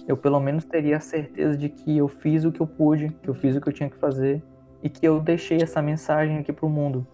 eu 0.08 0.16
pelo 0.16 0.40
menos 0.40 0.66
teria 0.66 0.98
a 0.98 1.00
certeza 1.00 1.58
de 1.58 1.70
que 1.70 1.98
eu 1.98 2.08
fiz 2.08 2.46
o 2.46 2.52
que 2.52 2.62
eu 2.62 2.68
pude, 2.68 3.10
que 3.22 3.30
eu 3.30 3.34
fiz 3.34 3.56
o 3.56 3.62
que 3.62 3.70
eu 3.70 3.74
tinha 3.74 3.90
que 3.90 3.98
fazer 3.98 4.42
e 4.82 4.90
que 4.90 5.06
eu 5.06 5.20
deixei 5.20 5.62
essa 5.62 5.82
mensagem 5.82 6.38
aqui 6.38 6.54
pro 6.54 6.70
mundo. 6.70 7.06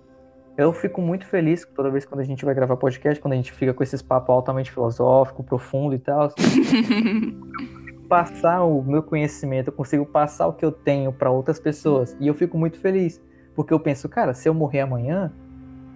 Eu 0.57 0.71
fico 0.71 1.01
muito 1.01 1.25
feliz 1.25 1.67
toda 1.75 1.89
vez 1.89 2.05
quando 2.05 2.21
a 2.21 2.23
gente 2.23 2.45
vai 2.45 2.53
gravar 2.53 2.77
podcast, 2.77 3.21
quando 3.21 3.33
a 3.33 3.35
gente 3.35 3.51
fica 3.51 3.73
com 3.73 3.83
esses 3.83 4.01
papos 4.01 4.29
altamente 4.29 4.71
filosófico, 4.71 5.43
profundo 5.43 5.95
e 5.95 5.99
tal. 5.99 6.29
passar 8.07 8.63
o 8.63 8.81
meu 8.83 9.03
conhecimento, 9.03 9.69
eu 9.69 9.73
consigo 9.73 10.05
passar 10.05 10.47
o 10.47 10.53
que 10.53 10.63
eu 10.63 10.71
tenho 10.71 11.11
para 11.11 11.29
outras 11.29 11.59
pessoas. 11.59 12.15
E 12.19 12.27
eu 12.27 12.33
fico 12.33 12.57
muito 12.57 12.79
feliz, 12.79 13.21
porque 13.55 13.73
eu 13.73 13.79
penso, 13.79 14.07
cara, 14.07 14.33
se 14.33 14.47
eu 14.47 14.53
morrer 14.53 14.81
amanhã, 14.81 15.33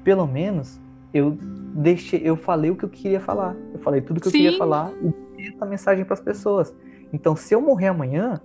pelo 0.04 0.26
menos 0.26 0.80
eu 1.14 1.38
deixei, 1.74 2.22
eu 2.24 2.36
falei 2.36 2.72
o 2.72 2.76
que 2.76 2.86
eu 2.86 2.90
queria 2.90 3.20
falar. 3.20 3.56
Eu 3.74 3.80
falei 3.80 4.02
tudo 4.02 4.20
que 4.22 4.28
eu 4.28 4.32
queria 4.32 4.58
falar 4.58 4.92
e 5.38 5.48
essa 5.48 5.66
mensagem 5.66 6.06
para 6.06 6.14
as 6.14 6.22
pessoas. 6.22 6.76
Então, 7.12 7.36
se 7.36 7.54
eu 7.54 7.62
morrer 7.62 7.88
amanhã, 7.88 8.40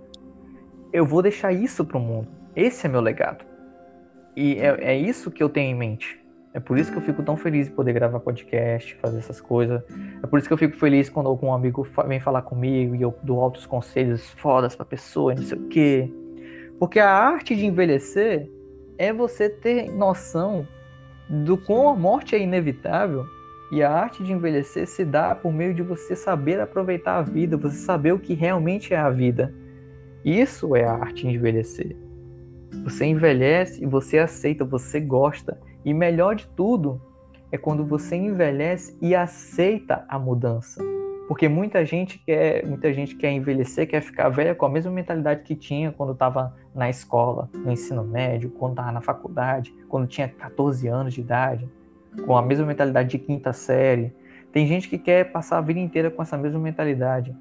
eu 0.91 1.05
vou 1.05 1.21
deixar 1.21 1.51
isso 1.51 1.85
para 1.85 1.97
o 1.97 2.01
mundo. 2.01 2.27
Esse 2.55 2.87
é 2.87 2.89
meu 2.89 3.01
legado. 3.01 3.45
E 4.35 4.55
é, 4.55 4.93
é 4.93 4.97
isso 4.97 5.29
que 5.29 5.43
eu 5.43 5.49
tenho 5.49 5.71
em 5.71 5.77
mente. 5.77 6.19
É 6.53 6.59
por 6.59 6.77
isso 6.77 6.89
que 6.89 6.97
eu 6.97 7.01
fico 7.01 7.21
tão 7.21 7.35
feliz 7.35 7.67
de 7.67 7.73
poder 7.73 7.91
gravar 7.91 8.19
podcast, 8.21 8.95
fazer 8.95 9.17
essas 9.17 9.41
coisas. 9.41 9.83
É 10.23 10.25
por 10.25 10.39
isso 10.39 10.47
que 10.47 10.53
eu 10.53 10.57
fico 10.57 10.77
feliz 10.77 11.09
quando 11.09 11.27
algum 11.27 11.51
amigo 11.51 11.85
vem 12.07 12.19
falar 12.19 12.43
comigo 12.43 12.95
e 12.95 13.01
eu 13.01 13.13
dou 13.21 13.41
altos 13.41 13.65
conselhos 13.65 14.31
fodas 14.37 14.73
pra 14.73 14.85
pessoa 14.85 15.33
e 15.33 15.35
não 15.35 15.43
sei 15.43 15.57
o 15.57 15.67
quê. 15.67 16.11
Porque 16.79 16.97
a 16.97 17.09
arte 17.09 17.55
de 17.55 17.65
envelhecer 17.65 18.49
é 18.97 19.11
você 19.11 19.49
ter 19.49 19.91
noção 19.91 20.65
do 21.29 21.57
quão 21.57 21.89
a 21.89 21.95
morte 21.95 22.35
é 22.35 22.39
inevitável 22.39 23.25
e 23.71 23.81
a 23.81 23.91
arte 23.91 24.23
de 24.23 24.31
envelhecer 24.31 24.87
se 24.87 25.03
dá 25.03 25.33
por 25.33 25.51
meio 25.51 25.73
de 25.73 25.81
você 25.81 26.15
saber 26.15 26.59
aproveitar 26.59 27.17
a 27.17 27.21
vida, 27.21 27.57
você 27.57 27.77
saber 27.77 28.13
o 28.13 28.19
que 28.19 28.33
realmente 28.33 28.93
é 28.93 28.97
a 28.97 29.09
vida. 29.09 29.53
Isso 30.23 30.75
é 30.75 30.85
a 30.85 30.93
arte 30.93 31.27
de 31.27 31.35
envelhecer. 31.35 31.95
Você 32.83 33.05
envelhece 33.05 33.83
e 33.83 33.85
você 33.85 34.19
aceita, 34.19 34.63
você 34.63 34.99
gosta. 34.99 35.59
E 35.83 35.93
melhor 35.93 36.35
de 36.35 36.47
tudo 36.49 37.01
é 37.51 37.57
quando 37.57 37.85
você 37.85 38.15
envelhece 38.15 38.97
e 39.01 39.15
aceita 39.15 40.05
a 40.07 40.19
mudança. 40.19 40.83
Porque 41.27 41.49
muita 41.49 41.83
gente 41.83 42.19
quer, 42.19 42.65
muita 42.65 42.93
gente 42.93 43.15
quer 43.15 43.31
envelhecer, 43.31 43.87
quer 43.87 44.01
ficar 44.01 44.29
velha 44.29 44.53
com 44.53 44.65
a 44.65 44.69
mesma 44.69 44.91
mentalidade 44.91 45.41
que 45.41 45.55
tinha 45.55 45.91
quando 45.91 46.13
estava 46.13 46.55
na 46.73 46.89
escola, 46.89 47.49
no 47.53 47.71
ensino 47.71 48.03
médio, 48.03 48.51
quando 48.51 48.73
estava 48.73 48.91
na 48.91 49.01
faculdade, 49.01 49.73
quando 49.89 50.07
tinha 50.07 50.27
14 50.27 50.87
anos 50.87 51.13
de 51.13 51.21
idade, 51.21 51.67
com 52.25 52.37
a 52.37 52.41
mesma 52.43 52.65
mentalidade 52.65 53.09
de 53.09 53.17
quinta 53.17 53.53
série. 53.53 54.13
Tem 54.51 54.67
gente 54.67 54.87
que 54.87 54.99
quer 54.99 55.31
passar 55.31 55.57
a 55.57 55.61
vida 55.61 55.79
inteira 55.79 56.11
com 56.11 56.21
essa 56.21 56.37
mesma 56.37 56.59
mentalidade. 56.59 57.35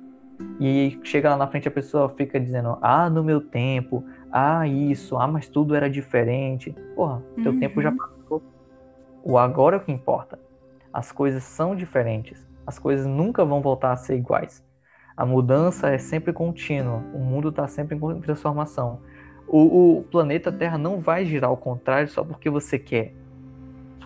E 0.58 0.98
chega 1.04 1.30
lá 1.30 1.36
na 1.36 1.46
frente 1.46 1.68
a 1.68 1.70
pessoa 1.70 2.08
fica 2.08 2.40
dizendo: 2.40 2.78
"Ah, 2.80 3.08
no 3.10 3.22
meu 3.22 3.40
tempo, 3.40 4.02
ah, 4.32 4.66
isso, 4.66 5.16
ah, 5.16 5.28
mas 5.28 5.48
tudo 5.48 5.76
era 5.76 5.88
diferente". 5.88 6.74
Porra, 6.96 7.22
teu 7.42 7.52
uhum. 7.52 7.60
tempo 7.60 7.82
já 7.82 7.92
passou. 7.92 8.42
O 9.22 9.38
agora 9.38 9.76
é 9.76 9.78
o 9.78 9.82
que 9.82 9.92
importa. 9.92 10.38
As 10.92 11.12
coisas 11.12 11.44
são 11.44 11.76
diferentes 11.76 12.44
as 12.66 12.78
coisas 12.78 13.06
nunca 13.06 13.44
vão 13.44 13.60
voltar 13.60 13.92
a 13.92 13.96
ser 13.96 14.16
iguais. 14.16 14.64
A 15.16 15.24
mudança 15.24 15.90
é 15.90 15.98
sempre 15.98 16.32
contínua, 16.32 17.02
o 17.14 17.18
mundo 17.18 17.50
está 17.50 17.68
sempre 17.68 17.96
em 17.96 18.20
transformação. 18.20 19.00
O, 19.46 19.98
o, 19.98 20.02
planeta 20.04 20.50
Terra 20.50 20.76
não 20.76 21.00
vai 21.00 21.24
girar 21.24 21.50
ao 21.50 21.56
contrário 21.56 22.08
só 22.08 22.24
porque 22.24 22.50
você 22.50 22.78
quer. 22.78 23.14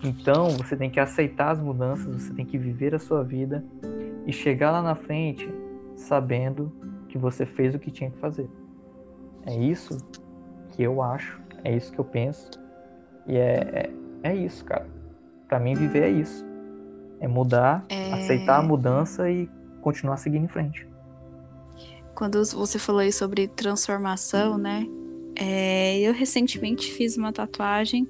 Então 0.03 0.49
você 0.49 0.75
tem 0.75 0.89
que 0.89 0.99
aceitar 0.99 1.51
as 1.51 1.59
mudanças, 1.59 2.23
você 2.23 2.33
tem 2.33 2.45
que 2.45 2.57
viver 2.57 2.93
a 2.93 2.99
sua 2.99 3.23
vida 3.23 3.63
e 4.25 4.31
chegar 4.31 4.71
lá 4.71 4.81
na 4.81 4.95
frente 4.95 5.51
sabendo 5.95 6.71
que 7.07 7.17
você 7.17 7.45
fez 7.45 7.73
o 7.73 7.79
que 7.79 7.89
tinha 7.89 8.11
que 8.11 8.19
fazer. 8.19 8.49
É 9.45 9.55
isso 9.55 9.97
que 10.71 10.83
eu 10.83 11.01
acho, 11.01 11.41
é 11.63 11.75
isso 11.75 11.91
que 11.91 11.99
eu 11.99 12.05
penso 12.05 12.51
e 13.25 13.37
é, 13.37 13.89
é, 14.23 14.29
é 14.31 14.35
isso, 14.35 14.63
cara. 14.63 14.87
Para 15.47 15.59
mim 15.59 15.73
viver 15.73 16.03
é 16.03 16.09
isso. 16.09 16.45
É 17.19 17.27
mudar, 17.27 17.85
é... 17.89 18.13
aceitar 18.13 18.59
a 18.59 18.61
mudança 18.61 19.29
e 19.29 19.49
continuar 19.81 20.17
seguindo 20.17 20.45
em 20.45 20.47
frente. 20.47 20.87
Quando 22.15 22.43
você 22.43 22.77
falou 22.77 23.01
aí 23.01 23.11
sobre 23.11 23.47
transformação, 23.47 24.57
né? 24.57 24.85
É, 25.35 25.99
eu 25.99 26.13
recentemente 26.13 26.91
fiz 26.91 27.15
uma 27.15 27.31
tatuagem 27.31 28.07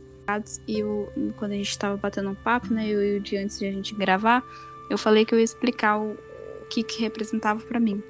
e 0.67 0.79
eu, 0.79 1.11
quando 1.37 1.51
a 1.51 1.55
gente 1.55 1.69
estava 1.69 1.97
batendo 1.97 2.29
um 2.29 2.35
papo, 2.35 2.73
né? 2.73 2.87
Eu 2.87 3.03
e 3.03 3.17
o 3.17 3.19
dia 3.19 3.43
antes 3.43 3.59
de 3.59 3.67
a 3.67 3.71
gente 3.71 3.93
gravar, 3.95 4.43
eu 4.89 4.97
falei 4.97 5.25
que 5.25 5.33
eu 5.33 5.39
ia 5.39 5.45
explicar 5.45 5.99
o, 5.99 6.15
que, 6.69 6.83
que 6.83 7.01
representava 7.01 7.61
para 7.61 7.79
mim. 7.79 8.01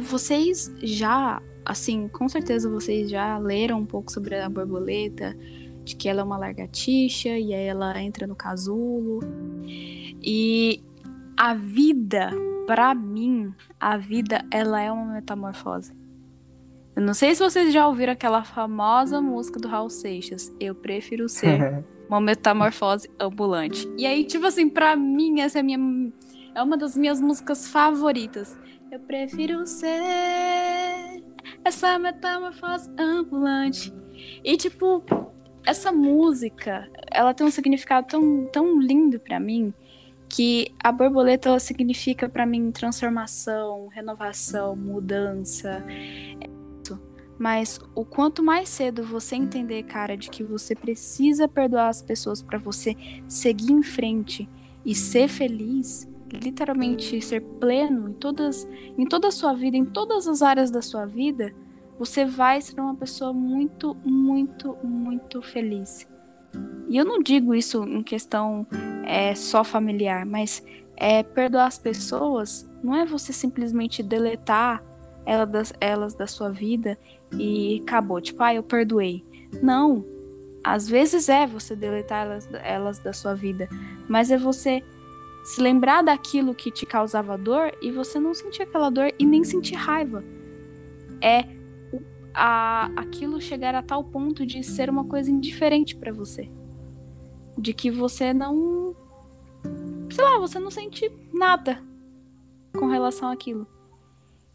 Vocês 0.00 0.72
já, 0.82 1.42
assim, 1.64 2.08
com 2.08 2.28
certeza 2.28 2.70
vocês 2.70 3.10
já 3.10 3.38
leram 3.38 3.80
um 3.80 3.86
pouco 3.86 4.10
sobre 4.10 4.36
a 4.36 4.48
borboleta, 4.48 5.36
de 5.84 5.94
que 5.94 6.08
ela 6.08 6.20
é 6.20 6.24
uma 6.24 6.38
largatixa 6.38 7.28
e 7.28 7.54
aí 7.54 7.66
ela 7.66 8.00
entra 8.02 8.26
no 8.26 8.34
casulo. 8.34 9.20
E 9.66 10.82
a 11.36 11.54
vida, 11.54 12.30
para 12.66 12.94
mim, 12.94 13.54
a 13.78 13.96
vida 13.96 14.44
ela 14.50 14.80
é 14.80 14.90
uma 14.90 15.12
metamorfose. 15.12 15.92
Eu 16.96 17.02
não 17.02 17.12
sei 17.12 17.34
se 17.34 17.42
vocês 17.42 17.72
já 17.72 17.86
ouviram 17.86 18.12
aquela 18.12 18.44
famosa 18.44 19.20
música 19.20 19.58
do 19.58 19.68
Raul 19.68 19.90
Seixas, 19.90 20.52
Eu 20.60 20.74
prefiro 20.74 21.28
ser 21.28 21.84
uma 22.08 22.20
metamorfose 22.20 23.10
ambulante. 23.20 23.88
E 23.98 24.06
aí, 24.06 24.24
tipo 24.24 24.46
assim, 24.46 24.68
para 24.68 24.96
mim 24.96 25.40
essa 25.40 25.58
é 25.58 25.62
minha 25.62 25.78
é 26.54 26.62
uma 26.62 26.76
das 26.76 26.96
minhas 26.96 27.20
músicas 27.20 27.68
favoritas. 27.68 28.56
Eu 28.90 29.00
prefiro 29.00 29.66
ser 29.66 31.24
essa 31.64 31.98
metamorfose 31.98 32.88
ambulante. 32.96 33.92
E, 34.44 34.56
tipo, 34.56 35.04
essa 35.64 35.90
música, 35.90 36.88
ela 37.10 37.32
tem 37.32 37.46
um 37.46 37.50
significado 37.50 38.06
tão, 38.06 38.46
tão 38.46 38.80
lindo 38.80 39.18
para 39.18 39.40
mim 39.40 39.72
que 40.28 40.74
a 40.82 40.90
borboleta 40.90 41.48
ela 41.48 41.60
significa 41.60 42.28
para 42.28 42.44
mim 42.44 42.70
transformação, 42.70 43.88
renovação, 43.88 44.74
mudança. 44.74 45.84
Mas 47.38 47.80
o 47.94 48.04
quanto 48.04 48.42
mais 48.42 48.68
cedo 48.68 49.02
você 49.02 49.34
entender, 49.34 49.82
cara, 49.84 50.16
de 50.16 50.30
que 50.30 50.44
você 50.44 50.74
precisa 50.74 51.48
perdoar 51.48 51.88
as 51.88 52.00
pessoas 52.00 52.40
para 52.40 52.58
você 52.58 52.96
seguir 53.26 53.72
em 53.72 53.82
frente 53.82 54.48
e 54.84 54.94
ser 54.94 55.28
feliz, 55.28 56.08
literalmente 56.32 57.20
ser 57.20 57.40
pleno 57.40 58.08
em 58.08 58.12
todas 58.12 58.68
em 58.96 59.06
toda 59.06 59.28
a 59.28 59.32
sua 59.32 59.52
vida, 59.52 59.76
em 59.76 59.84
todas 59.84 60.28
as 60.28 60.42
áreas 60.42 60.70
da 60.70 60.82
sua 60.82 61.06
vida, 61.06 61.52
você 61.98 62.24
vai 62.24 62.60
ser 62.60 62.80
uma 62.80 62.94
pessoa 62.94 63.32
muito, 63.32 63.94
muito, 64.04 64.76
muito 64.82 65.40
feliz. 65.42 66.08
E 66.88 66.96
eu 66.96 67.04
não 67.04 67.22
digo 67.22 67.54
isso 67.54 67.84
em 67.84 68.02
questão 68.02 68.66
é, 69.04 69.34
só 69.34 69.64
familiar, 69.64 70.24
mas 70.24 70.62
é 70.96 71.22
perdoar 71.22 71.66
as 71.66 71.78
pessoas 71.78 72.68
não 72.84 72.94
é 72.94 73.06
você 73.06 73.32
simplesmente 73.32 74.02
deletar 74.02 74.84
ela 75.24 75.46
das, 75.46 75.72
elas 75.80 76.12
da 76.12 76.26
sua 76.26 76.50
vida 76.50 76.98
e 77.32 77.80
acabou, 77.82 78.20
tipo, 78.20 78.42
ah, 78.42 78.54
eu 78.54 78.62
perdoei. 78.62 79.24
Não. 79.62 80.04
Às 80.62 80.86
vezes 80.86 81.30
é 81.30 81.46
você 81.46 81.74
deletar 81.74 82.26
elas, 82.26 82.48
elas 82.62 82.98
da 82.98 83.12
sua 83.14 83.34
vida, 83.34 83.68
mas 84.06 84.30
é 84.30 84.36
você 84.36 84.82
se 85.44 85.62
lembrar 85.62 86.02
daquilo 86.02 86.54
que 86.54 86.70
te 86.70 86.84
causava 86.84 87.38
dor 87.38 87.72
e 87.80 87.90
você 87.90 88.20
não 88.20 88.34
sentir 88.34 88.62
aquela 88.62 88.90
dor 88.90 89.12
e 89.18 89.24
nem 89.24 89.44
sentir 89.44 89.76
raiva. 89.76 90.22
É 91.22 91.44
a, 92.34 92.90
aquilo 92.96 93.40
chegar 93.40 93.74
a 93.74 93.82
tal 93.82 94.02
ponto 94.02 94.44
de 94.44 94.62
ser 94.62 94.90
uma 94.90 95.04
coisa 95.04 95.30
indiferente 95.30 95.94
para 95.94 96.12
você. 96.12 96.50
De 97.56 97.72
que 97.72 97.90
você 97.90 98.34
não. 98.34 98.94
Sei 100.10 100.24
lá, 100.24 100.38
você 100.38 100.58
não 100.58 100.70
sente 100.70 101.10
nada 101.32 101.82
com 102.76 102.86
relação 102.86 103.30
àquilo. 103.30 103.66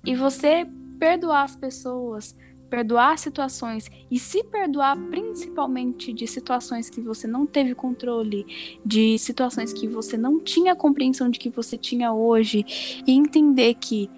E 0.05 0.15
você 0.15 0.67
perdoar 0.99 1.43
as 1.43 1.55
pessoas, 1.55 2.35
perdoar 2.69 3.17
situações 3.17 3.89
e 4.11 4.19
se 4.19 4.43
perdoar 4.43 4.97
principalmente 5.09 6.13
de 6.13 6.27
situações 6.27 6.89
que 6.89 7.01
você 7.01 7.25
não 7.25 7.45
teve 7.45 7.73
controle, 7.73 8.45
de 8.85 9.17
situações 9.17 9.73
que 9.73 9.87
você 9.87 10.17
não 10.17 10.39
tinha 10.39 10.75
compreensão 10.75 11.29
de 11.29 11.39
que 11.39 11.49
você 11.49 11.77
tinha 11.77 12.13
hoje 12.13 12.65
e 13.07 13.11
entender 13.11 13.75
que 13.75 14.09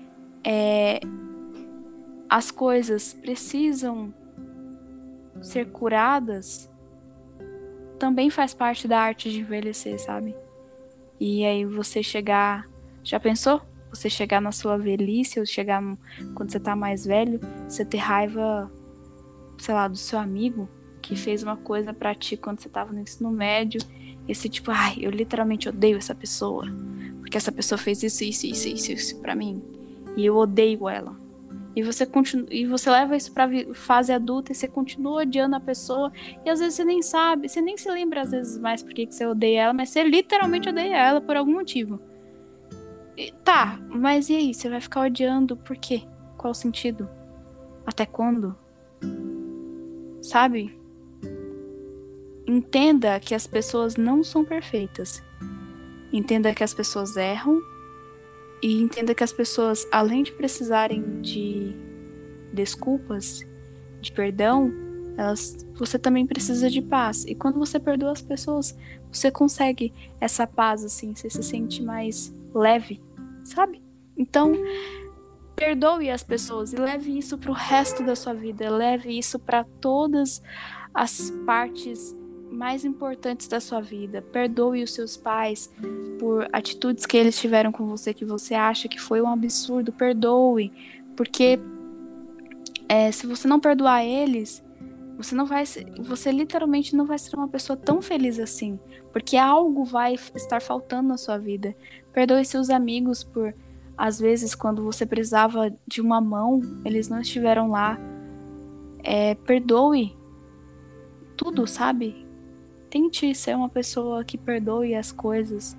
é, 0.44 1.00
as 2.32 2.50
coisas 2.50 3.14
precisam 3.14 4.14
ser 5.42 5.70
curadas 5.72 6.72
também 8.00 8.30
faz 8.30 8.54
parte 8.54 8.88
da 8.88 9.00
arte 9.00 9.30
de 9.30 9.42
envelhecer, 9.42 10.00
sabe? 10.00 10.34
E 11.20 11.46
aí 11.46 11.66
você 11.66 12.02
chegar, 12.02 12.68
já 13.04 13.20
pensou? 13.20 13.62
você 13.92 14.10
chegar 14.10 14.42
na 14.42 14.52
sua 14.54 14.78
velhice 14.78 15.40
ou 15.40 15.46
chegar 15.46 15.84
quando 16.34 16.50
você 16.50 16.60
tá 16.60 16.76
mais 16.76 17.06
velho, 17.06 17.42
você 17.68 17.84
ter 17.84 17.98
raiva, 17.98 18.72
sei 19.58 19.74
lá, 19.76 19.88
do 19.88 19.98
seu 19.98 20.18
amigo 20.18 20.70
que 21.02 21.16
fez 21.16 21.44
uma 21.44 21.58
coisa 21.58 21.94
para 21.94 22.16
ti 22.16 22.38
quando 22.38 22.62
você 22.62 22.70
tava 22.70 22.94
no 22.94 23.02
ensino 23.02 23.30
médio, 23.30 23.82
esse 24.30 24.48
tipo, 24.48 24.72
ai, 24.72 24.96
eu 25.02 25.12
literalmente 25.12 25.68
odeio 25.68 25.98
essa 25.98 26.16
pessoa, 26.16 26.66
porque 27.20 27.36
essa 27.36 27.52
pessoa 27.52 27.78
fez 27.78 28.02
isso, 28.02 28.24
isso, 28.24 28.48
isso, 28.48 28.68
isso, 28.70 28.92
isso 28.94 29.20
para 29.20 29.36
mim, 29.36 29.62
e 30.16 30.26
eu 30.26 30.38
odeio 30.38 30.88
ela. 30.88 31.21
E 31.76 31.82
você 31.82 32.06
continua, 32.06 32.48
e 32.52 32.66
você 32.66 32.90
leva 32.90 33.16
isso 33.16 33.32
para 33.32 33.48
fase 33.74 34.12
adulta 34.12 34.52
e 34.52 34.56
você 34.56 34.68
continua 34.68 35.22
odiando 35.22 35.56
a 35.56 35.60
pessoa 35.60 36.12
e 36.46 36.50
às 36.50 36.60
vezes 36.60 36.76
você 36.76 36.84
nem 36.84 37.02
sabe, 37.02 37.48
você 37.48 37.62
nem 37.62 37.78
se 37.78 37.90
lembra 37.90 38.22
às 38.22 38.32
vezes 38.32 38.58
mais 38.58 38.84
por 38.84 38.94
que 38.94 39.10
você 39.10 39.26
odeia 39.26 39.62
ela, 39.62 39.74
mas 39.74 39.90
você 39.90 40.04
literalmente 40.04 40.68
odeia 40.68 40.98
ela 40.98 41.22
por 41.22 41.38
algum 41.38 41.54
motivo. 41.54 42.00
Tá, 43.44 43.80
mas 43.90 44.30
e 44.30 44.36
aí? 44.36 44.54
Você 44.54 44.70
vai 44.70 44.82
ficar 44.82 45.02
odiando 45.02 45.56
por 45.56 45.78
quê? 45.78 46.04
Qual 46.38 46.52
o 46.52 46.56
sentido? 46.56 47.08
Até 47.86 48.06
quando? 48.06 48.56
Sabe? 50.22 50.78
Entenda 52.48 53.20
que 53.20 53.36
as 53.36 53.46
pessoas 53.48 53.96
não 53.96 54.24
são 54.24 54.44
perfeitas. 54.44 55.24
Entenda 56.12 56.54
que 56.54 56.64
as 56.64 56.74
pessoas 56.74 57.16
erram. 57.16 57.62
E 58.62 58.82
entenda 58.82 59.16
que 59.16 59.24
as 59.24 59.34
pessoas, 59.34 59.88
além 59.92 60.24
de 60.24 60.32
precisarem 60.32 61.22
de 61.22 61.76
desculpas, 62.54 63.42
de 64.00 64.12
perdão, 64.12 64.72
elas, 65.18 65.66
você 65.76 65.98
também 65.98 66.26
precisa 66.26 66.70
de 66.70 66.82
paz. 66.82 67.26
E 67.26 67.36
quando 67.36 67.58
você 67.58 67.80
perdoa 67.80 68.12
as 68.12 68.22
pessoas, 68.22 68.78
você 69.12 69.32
consegue 69.32 69.94
essa 70.20 70.46
paz, 70.46 70.84
assim, 70.84 71.16
você 71.16 71.30
se 71.30 71.44
sente 71.44 71.82
mais 71.82 72.36
leve, 72.54 73.02
sabe? 73.44 73.82
Então, 74.16 74.54
perdoe 75.56 76.10
as 76.10 76.24
pessoas 76.24 76.74
e 76.74 76.76
leve 76.76 77.18
isso 77.18 77.38
para 77.38 77.52
o 77.52 77.56
resto 77.56 78.04
da 78.04 78.16
sua 78.16 78.34
vida, 78.34 78.70
leve 78.70 79.18
isso 79.18 79.40
para 79.40 79.64
todas 79.80 80.42
as 80.94 81.32
partes 81.46 82.16
mais 82.52 82.84
importantes 82.84 83.48
da 83.48 83.60
sua 83.60 83.82
vida. 83.82 84.22
Perdoe 84.22 84.84
os 84.84 84.94
seus 84.94 85.16
pais 85.16 85.72
por 86.20 86.48
atitudes 86.52 87.06
que 87.06 87.18
eles 87.18 87.40
tiveram 87.40 87.72
com 87.72 87.88
você 87.88 88.14
que 88.14 88.26
você 88.26 88.54
acha 88.54 88.88
que 88.88 89.00
foi 89.00 89.22
um 89.22 89.30
absurdo. 89.30 89.92
Perdoe, 89.92 90.72
porque 91.16 91.60
é, 92.90 93.12
se 93.12 93.26
você 93.26 93.48
não 93.48 93.60
perdoar 93.60 94.04
eles, 94.04 94.64
você 95.18 95.34
não 95.34 95.46
vai, 95.46 95.64
você 96.00 96.32
literalmente 96.32 96.96
não 96.96 97.06
vai 97.06 97.18
ser 97.18 97.36
uma 97.36 97.48
pessoa 97.48 97.78
tão 97.78 98.02
feliz 98.02 98.40
assim, 98.40 98.80
porque 99.14 99.38
algo 99.38 99.86
vai 99.86 100.16
estar 100.36 100.62
faltando 100.62 101.10
na 101.10 101.18
sua 101.18 101.38
vida. 101.38 101.76
Perdoe 102.12 102.44
seus 102.44 102.70
amigos 102.70 103.24
por, 103.24 103.56
às 103.98 104.20
vezes, 104.20 104.54
quando 104.54 104.84
você 104.84 105.06
precisava 105.06 105.74
de 105.88 106.02
uma 106.02 106.20
mão, 106.20 106.60
eles 106.84 107.08
não 107.08 107.22
estiveram 107.22 107.70
lá. 107.70 107.98
É, 109.04 109.36
perdoe 109.36 110.16
tudo, 111.38 111.66
sabe? 111.66 112.21
Tente 112.92 113.34
ser 113.34 113.56
uma 113.56 113.70
pessoa 113.70 114.22
que 114.22 114.38
perdoe 114.38 114.96
as 114.96 115.14
coisas, 115.14 115.78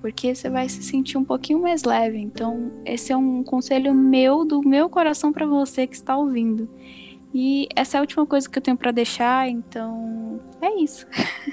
porque 0.00 0.34
você 0.34 0.48
vai 0.48 0.66
se 0.66 0.82
sentir 0.82 1.18
um 1.18 1.24
pouquinho 1.24 1.60
mais 1.60 1.84
leve. 1.84 2.18
Então, 2.18 2.72
esse 2.86 3.12
é 3.12 3.16
um 3.16 3.44
conselho 3.44 3.94
meu, 3.94 4.42
do 4.42 4.66
meu 4.66 4.88
coração 4.88 5.30
para 5.30 5.44
você 5.44 5.86
que 5.86 5.94
está 5.94 6.16
ouvindo. 6.16 6.66
E 7.34 7.68
essa 7.76 7.96
é 7.96 7.98
a 7.98 8.00
última 8.00 8.24
coisa 8.24 8.48
que 8.48 8.58
eu 8.58 8.62
tenho 8.62 8.78
para 8.78 8.90
deixar, 8.90 9.46
então 9.46 10.40
é 10.62 10.74
isso. 10.80 11.06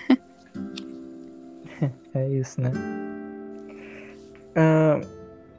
é 2.16 2.30
isso, 2.30 2.62
né? 2.62 2.72
Uh, 4.56 5.06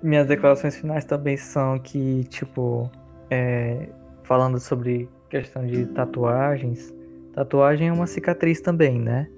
minhas 0.03 0.27
declarações 0.27 0.77
finais 0.77 1.05
também 1.05 1.37
são 1.37 1.79
que, 1.79 2.25
tipo, 2.25 2.91
é, 3.31 3.89
falando 4.23 4.59
sobre 4.59 5.09
questão 5.29 5.67
de 5.67 5.87
tatuagens, 5.87 6.93
tatuagem 7.33 7.89
é 7.89 7.93
uma 7.93 8.07
cicatriz 8.07 8.61
também, 8.61 9.01
né? 9.01 9.29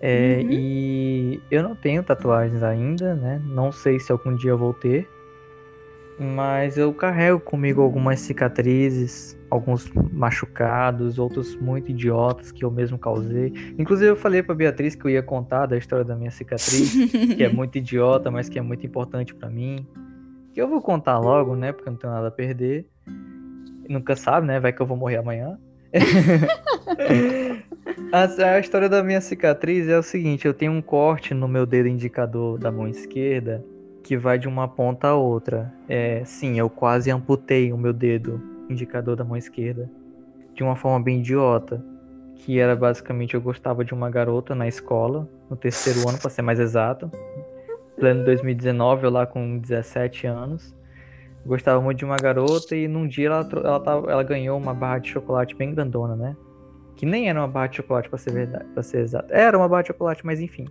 É, 0.00 0.40
uhum. 0.42 0.48
E 0.50 1.42
eu 1.50 1.62
não 1.62 1.74
tenho 1.74 2.02
tatuagens 2.02 2.62
ainda, 2.62 3.14
né? 3.14 3.40
Não 3.44 3.72
sei 3.72 3.98
se 3.98 4.12
algum 4.12 4.34
dia 4.34 4.50
eu 4.50 4.58
vou 4.58 4.74
ter. 4.74 5.08
Mas 6.18 6.78
eu 6.78 6.92
carrego 6.94 7.38
comigo 7.38 7.82
algumas 7.82 8.20
cicatrizes, 8.20 9.38
alguns 9.50 9.90
machucados, 10.12 11.18
outros 11.18 11.54
muito 11.56 11.90
idiotas 11.90 12.50
que 12.50 12.64
eu 12.64 12.70
mesmo 12.70 12.98
causei. 12.98 13.52
Inclusive 13.78 14.12
eu 14.12 14.16
falei 14.16 14.42
para 14.42 14.54
Beatriz 14.54 14.94
que 14.94 15.04
eu 15.04 15.10
ia 15.10 15.22
contar 15.22 15.66
da 15.66 15.76
história 15.76 16.04
da 16.04 16.16
minha 16.16 16.30
cicatriz, 16.30 16.94
que 17.36 17.44
é 17.44 17.48
muito 17.52 17.76
idiota, 17.76 18.30
mas 18.30 18.48
que 18.48 18.58
é 18.58 18.62
muito 18.62 18.86
importante 18.86 19.34
para 19.34 19.50
mim. 19.50 19.86
Que 20.54 20.62
eu 20.62 20.68
vou 20.68 20.80
contar 20.80 21.18
logo, 21.18 21.54
né? 21.54 21.72
Porque 21.72 21.88
eu 21.88 21.92
não 21.92 21.98
tenho 21.98 22.12
nada 22.12 22.28
a 22.28 22.30
perder. 22.30 22.86
Nunca 23.86 24.16
sabe, 24.16 24.46
né? 24.46 24.58
Vai 24.58 24.72
que 24.72 24.80
eu 24.80 24.86
vou 24.86 24.96
morrer 24.96 25.16
amanhã. 25.16 25.58
A, 28.12 28.24
a 28.56 28.58
história 28.58 28.88
da 28.88 29.02
minha 29.02 29.20
cicatriz 29.20 29.88
é 29.88 29.98
o 29.98 30.02
seguinte: 30.02 30.46
eu 30.46 30.54
tenho 30.54 30.72
um 30.72 30.82
corte 30.82 31.34
no 31.34 31.48
meu 31.48 31.66
dedo 31.66 31.88
indicador 31.88 32.58
da 32.58 32.70
mão 32.70 32.88
esquerda 32.88 33.64
que 34.02 34.16
vai 34.16 34.38
de 34.38 34.46
uma 34.46 34.68
ponta 34.68 35.08
a 35.08 35.14
outra. 35.16 35.72
É, 35.88 36.22
sim, 36.24 36.58
eu 36.58 36.70
quase 36.70 37.10
amputei 37.10 37.72
o 37.72 37.76
meu 37.76 37.92
dedo 37.92 38.40
indicador 38.70 39.16
da 39.16 39.24
mão 39.24 39.36
esquerda 39.36 39.90
de 40.54 40.62
uma 40.62 40.76
forma 40.76 41.04
bem 41.04 41.18
idiota, 41.18 41.84
que 42.36 42.58
era 42.58 42.76
basicamente 42.76 43.34
eu 43.34 43.40
gostava 43.40 43.84
de 43.84 43.92
uma 43.92 44.08
garota 44.08 44.54
na 44.54 44.68
escola, 44.68 45.28
no 45.50 45.56
terceiro 45.56 46.08
ano, 46.08 46.18
para 46.18 46.30
ser 46.30 46.42
mais 46.42 46.60
exato. 46.60 47.10
Plano 47.96 48.24
2019, 48.24 49.04
eu 49.04 49.10
lá 49.10 49.26
com 49.26 49.58
17 49.58 50.26
anos. 50.26 50.75
Gostava 51.46 51.80
muito 51.80 51.98
de 51.98 52.04
uma 52.04 52.16
garota 52.16 52.74
e 52.74 52.88
num 52.88 53.06
dia 53.06 53.28
ela, 53.28 53.48
ela, 53.52 53.80
tava, 53.80 54.10
ela 54.10 54.22
ganhou 54.22 54.58
uma 54.58 54.74
barra 54.74 54.98
de 54.98 55.10
chocolate 55.10 55.54
bem 55.54 55.72
grandona, 55.72 56.16
né? 56.16 56.36
Que 56.96 57.06
nem 57.06 57.28
era 57.28 57.40
uma 57.40 57.46
barra 57.46 57.68
de 57.68 57.76
chocolate, 57.76 58.08
para 58.08 58.18
ser 58.18 58.32
verdade, 58.32 58.64
para 58.74 58.82
ser 58.82 58.98
exato. 58.98 59.32
Era 59.32 59.56
uma 59.56 59.68
barra 59.68 59.82
de 59.82 59.88
chocolate, 59.88 60.26
mas 60.26 60.40
enfim. 60.40 60.66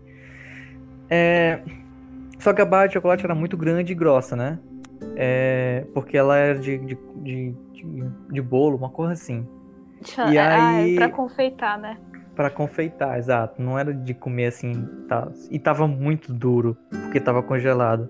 É, 1.09 1.61
só 2.39 2.51
que 2.51 2.61
a 2.61 2.65
barra 2.65 2.87
de 2.87 2.93
chocolate 2.93 3.23
era 3.23 3.33
muito 3.33 3.55
grande 3.55 3.93
e 3.93 3.95
grossa, 3.95 4.35
né? 4.35 4.59
É, 5.15 5.85
porque 5.93 6.17
ela 6.17 6.35
era 6.35 6.59
de, 6.59 6.77
de, 6.77 6.97
de, 7.15 7.55
de, 7.71 8.09
de 8.31 8.41
bolo, 8.41 8.75
uma 8.75 8.89
coisa 8.89 9.13
assim. 9.13 9.47
E 10.29 10.37
aí... 10.37 10.95
Ah, 10.95 11.07
pra 11.07 11.09
confeitar, 11.09 11.79
né? 11.79 11.97
Pra 12.35 12.49
confeitar, 12.49 13.17
exato. 13.17 13.61
Não 13.61 13.79
era 13.79 13.93
de 13.93 14.13
comer 14.13 14.47
assim. 14.47 14.73
Tá. 15.07 15.31
E 15.49 15.57
tava 15.57 15.87
muito 15.87 16.33
duro, 16.33 16.75
porque 16.89 17.19
tava 17.19 17.41
congelado. 17.41 18.09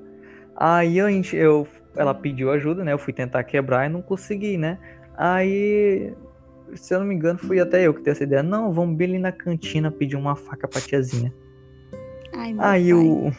Aí 0.55 0.99
a 0.99 1.09
gente, 1.09 1.35
eu, 1.35 1.67
ela 1.95 2.13
pediu 2.13 2.51
ajuda, 2.51 2.83
né? 2.83 2.93
Eu 2.93 2.99
fui 2.99 3.13
tentar 3.13 3.43
quebrar 3.43 3.85
e 3.85 3.89
não 3.89 4.01
consegui, 4.01 4.57
né? 4.57 4.77
Aí, 5.17 6.13
se 6.73 6.93
eu 6.93 6.99
não 6.99 7.07
me 7.07 7.15
engano, 7.15 7.39
fui 7.39 7.59
até 7.59 7.85
eu 7.85 7.93
que 7.93 8.01
dei 8.01 8.11
essa 8.11 8.23
ideia. 8.23 8.43
Não, 8.43 8.71
vamos 8.73 8.97
bem 8.97 9.09
ali 9.09 9.19
na 9.19 9.31
cantina 9.31 9.91
pedir 9.91 10.15
uma 10.15 10.35
faca 10.35 10.67
pra 10.67 10.81
tiazinha. 10.81 11.33
Ai, 12.33 12.55
aí 12.57 12.93
o. 12.93 13.31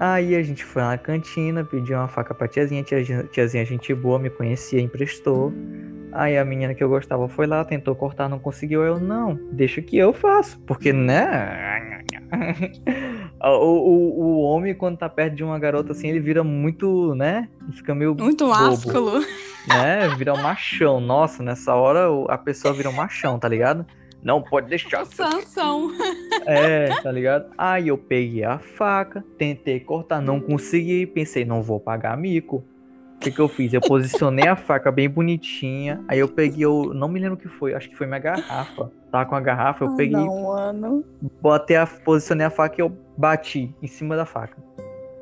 Aí 0.00 0.36
a 0.36 0.42
gente 0.42 0.64
foi 0.64 0.82
lá 0.82 0.90
na 0.90 0.98
cantina, 0.98 1.64
pediu 1.64 1.96
uma 1.96 2.06
faca 2.06 2.32
pra 2.32 2.46
tiazinha, 2.46 2.82
tiazinha, 2.84 3.24
tiazinha 3.24 3.64
gente 3.64 3.92
boa, 3.94 4.18
me 4.18 4.30
conhecia, 4.30 4.80
emprestou. 4.80 5.52
Aí 6.12 6.38
a 6.38 6.44
menina 6.44 6.74
que 6.74 6.82
eu 6.82 6.88
gostava 6.88 7.28
foi 7.28 7.46
lá, 7.46 7.64
tentou 7.64 7.94
cortar, 7.96 8.28
não 8.28 8.38
conseguiu. 8.38 8.82
Eu, 8.82 9.00
não, 9.00 9.34
deixa 9.52 9.82
que 9.82 9.98
eu 9.98 10.12
faço. 10.12 10.60
Porque, 10.60 10.92
né? 10.92 11.97
o, 13.42 13.48
o, 13.48 14.20
o 14.20 14.40
homem, 14.40 14.74
quando 14.74 14.98
tá 14.98 15.08
perto 15.08 15.34
de 15.34 15.44
uma 15.44 15.58
garota 15.58 15.92
assim, 15.92 16.08
ele 16.08 16.20
vira 16.20 16.44
muito, 16.44 17.14
né? 17.14 17.48
Fica 17.72 17.94
meio. 17.94 18.14
Muito 18.14 18.50
ásculo. 18.52 19.20
Né? 19.66 20.08
Vira 20.16 20.34
um 20.34 20.42
machão. 20.42 21.00
Nossa, 21.00 21.42
nessa 21.42 21.74
hora 21.74 22.08
a 22.28 22.38
pessoa 22.38 22.74
vira 22.74 22.88
um 22.88 22.92
machão, 22.92 23.38
tá 23.38 23.48
ligado? 23.48 23.86
Não 24.22 24.42
pode 24.42 24.68
deixar. 24.68 25.06
Sansão. 25.06 25.92
É, 26.44 26.88
tá 27.02 27.12
ligado? 27.12 27.52
Aí 27.56 27.88
eu 27.88 27.98
peguei 27.98 28.44
a 28.44 28.58
faca, 28.58 29.24
tentei 29.36 29.78
cortar, 29.80 30.20
não 30.20 30.40
consegui. 30.40 31.06
Pensei, 31.06 31.44
não 31.44 31.62
vou 31.62 31.78
pagar 31.78 32.16
mico. 32.16 32.64
O 33.14 33.18
que, 33.20 33.30
que 33.30 33.40
eu 33.40 33.48
fiz? 33.48 33.72
Eu 33.72 33.80
posicionei 33.80 34.46
a 34.46 34.56
faca 34.56 34.92
bem 34.92 35.08
bonitinha. 35.08 36.04
Aí 36.08 36.20
eu 36.20 36.28
peguei, 36.28 36.64
eu 36.64 36.92
não 36.94 37.08
me 37.08 37.18
lembro 37.18 37.34
o 37.34 37.36
que 37.36 37.48
foi, 37.48 37.74
acho 37.74 37.88
que 37.88 37.96
foi 37.96 38.06
minha 38.06 38.20
garrafa. 38.20 38.92
Tava 39.10 39.26
com 39.26 39.34
a 39.34 39.40
garrafa, 39.40 39.84
eu 39.84 39.96
peguei. 39.96 40.16
Não, 40.16 40.42
mano. 40.42 41.04
Botei 41.40 41.76
a, 41.76 41.86
posicionei 41.86 42.46
a 42.46 42.50
faca 42.50 42.76
e 42.78 42.82
eu 42.82 42.92
bati 43.16 43.74
em 43.82 43.86
cima 43.86 44.16
da 44.16 44.26
faca. 44.26 44.56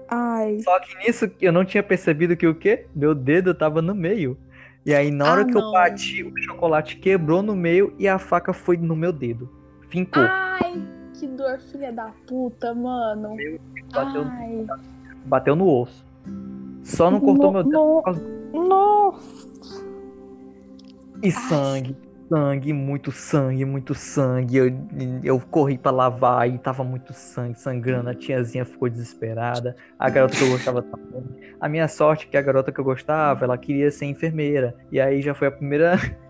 Ai. 0.09 0.61
Só 0.61 0.79
que 0.81 0.97
nisso 0.99 1.31
eu 1.41 1.53
não 1.53 1.65
tinha 1.65 1.83
percebido 1.83 2.37
que 2.37 2.47
o 2.47 2.55
quê? 2.55 2.87
Meu 2.95 3.15
dedo 3.15 3.55
tava 3.55 3.81
no 3.81 3.95
meio. 3.95 4.37
E 4.85 4.95
aí, 4.95 5.11
na 5.11 5.31
hora 5.31 5.43
ah, 5.43 5.45
que 5.45 5.53
não. 5.53 5.61
eu 5.67 5.73
bati, 5.73 6.23
o 6.23 6.33
chocolate 6.43 6.97
quebrou 6.99 7.43
no 7.43 7.57
meio 7.57 7.93
e 7.99 8.07
a 8.07 8.19
faca 8.19 8.53
foi 8.53 8.77
no 8.77 8.95
meu 8.95 9.13
dedo. 9.13 9.51
Fincou. 9.89 10.23
Ai, 10.23 10.81
que 11.19 11.27
dor, 11.27 11.59
filha 11.59 11.93
da 11.93 12.13
puta, 12.27 12.73
mano. 12.75 13.35
Meu, 13.35 13.59
bateu, 13.93 14.23
Ai. 14.23 14.67
bateu 15.25 15.57
no 15.57 15.69
osso. 15.69 16.05
Só 16.85 17.11
não 17.11 17.19
cortou 17.21 17.47
No- 17.47 17.53
meu 17.53 17.65
dedo. 17.65 17.73
no- 18.53 18.69
Nossa. 18.69 19.85
E 21.23 21.33
sangue, 21.33 21.97
sangue, 22.29 22.73
muito 22.73 23.13
sangue, 23.13 23.65
muito 23.65 23.95
sangue. 23.95 24.57
Eu, 24.57 24.89
eu 25.23 25.41
corri 25.41 25.79
pra 25.79 25.91
lavar 25.91 26.49
e 26.49 26.59
tava 26.59 26.85
muito 26.85 27.13
sangue, 27.13 27.59
sangrando. 27.59 28.11
A 28.11 28.15
tiazinha 28.15 28.65
ficou 28.65 28.89
desesperada. 28.89 29.77
A 29.99 30.11
garota 30.11 30.37
que 30.37 30.43
eu 30.43 30.51
gostava 30.51 30.83
também. 30.83 31.25
A 31.61 31.69
minha 31.69 31.89
sorte 31.89 32.27
é 32.27 32.31
que 32.31 32.37
a 32.37 32.43
garota 32.43 32.73
que 32.73 32.81
eu 32.81 32.85
gostava, 32.85 33.45
ela 33.45 33.57
queria 33.57 33.91
ser 33.91 34.07
enfermeira. 34.07 34.75
E 34.91 35.01
aí 35.01 35.23
já 35.23 35.35
foi 35.35 35.49
a 35.49 35.51
primeira, 35.53 35.97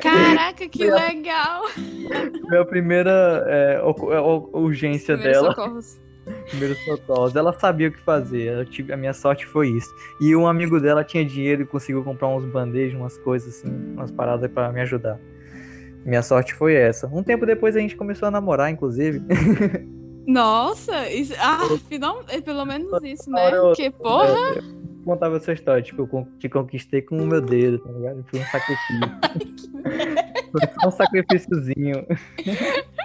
Caraca, 0.00 0.68
que 0.68 0.90
legal. 0.90 1.64
foi 2.48 2.58
a 2.58 2.64
primeira 2.64 3.44
é, 3.46 3.80
urgência 4.52 5.16
dela. 5.16 5.54
socorros. 5.54 6.00
Primeiros 6.48 6.78
socorros. 6.84 7.36
Ela 7.36 7.52
sabia 7.52 7.88
o 7.88 7.92
que 7.92 8.00
fazer. 8.00 8.66
Tive, 8.66 8.92
a 8.92 8.96
minha 8.96 9.14
sorte 9.14 9.46
foi 9.46 9.68
isso. 9.68 9.94
E 10.20 10.34
um 10.34 10.46
amigo 10.46 10.80
dela 10.80 11.04
tinha 11.04 11.24
dinheiro 11.24 11.62
e 11.62 11.66
conseguiu 11.66 12.02
comprar 12.02 12.28
uns 12.28 12.44
bandejos, 12.44 12.98
umas 12.98 13.16
coisas 13.18 13.56
assim, 13.56 13.70
umas 13.94 14.10
paradas 14.10 14.50
pra 14.50 14.72
me 14.72 14.80
ajudar. 14.80 15.18
Minha 16.04 16.22
sorte 16.22 16.54
foi 16.54 16.74
essa. 16.74 17.06
Um 17.08 17.22
tempo 17.22 17.44
depois 17.46 17.76
a 17.76 17.80
gente 17.80 17.96
começou 17.96 18.28
a 18.28 18.30
namorar, 18.30 18.70
inclusive. 18.70 19.22
Nossa, 20.26 21.08
isso, 21.08 21.34
ah, 21.38 21.68
final, 21.88 22.24
é 22.28 22.40
pelo 22.40 22.64
menos 22.64 23.02
isso, 23.04 23.30
né? 23.30 23.50
Porque, 23.50 23.90
porra, 23.92 24.28
Eu, 24.28 24.56
eu 24.56 24.62
contava 25.04 25.36
essa 25.36 25.52
história, 25.52 25.82
tipo, 25.82 26.02
eu 26.12 26.28
te 26.38 26.48
conquistei 26.48 27.00
com 27.00 27.16
o 27.16 27.26
meu 27.26 27.40
dedo, 27.40 27.78
tá 27.78 27.92
ligado? 27.92 28.24
Foi 28.28 28.40
um 28.40 28.44
sacrifício. 28.44 29.00
Foi 30.50 30.60
só 30.80 30.88
um 30.88 30.90
sacrifíciozinho. 30.90 32.06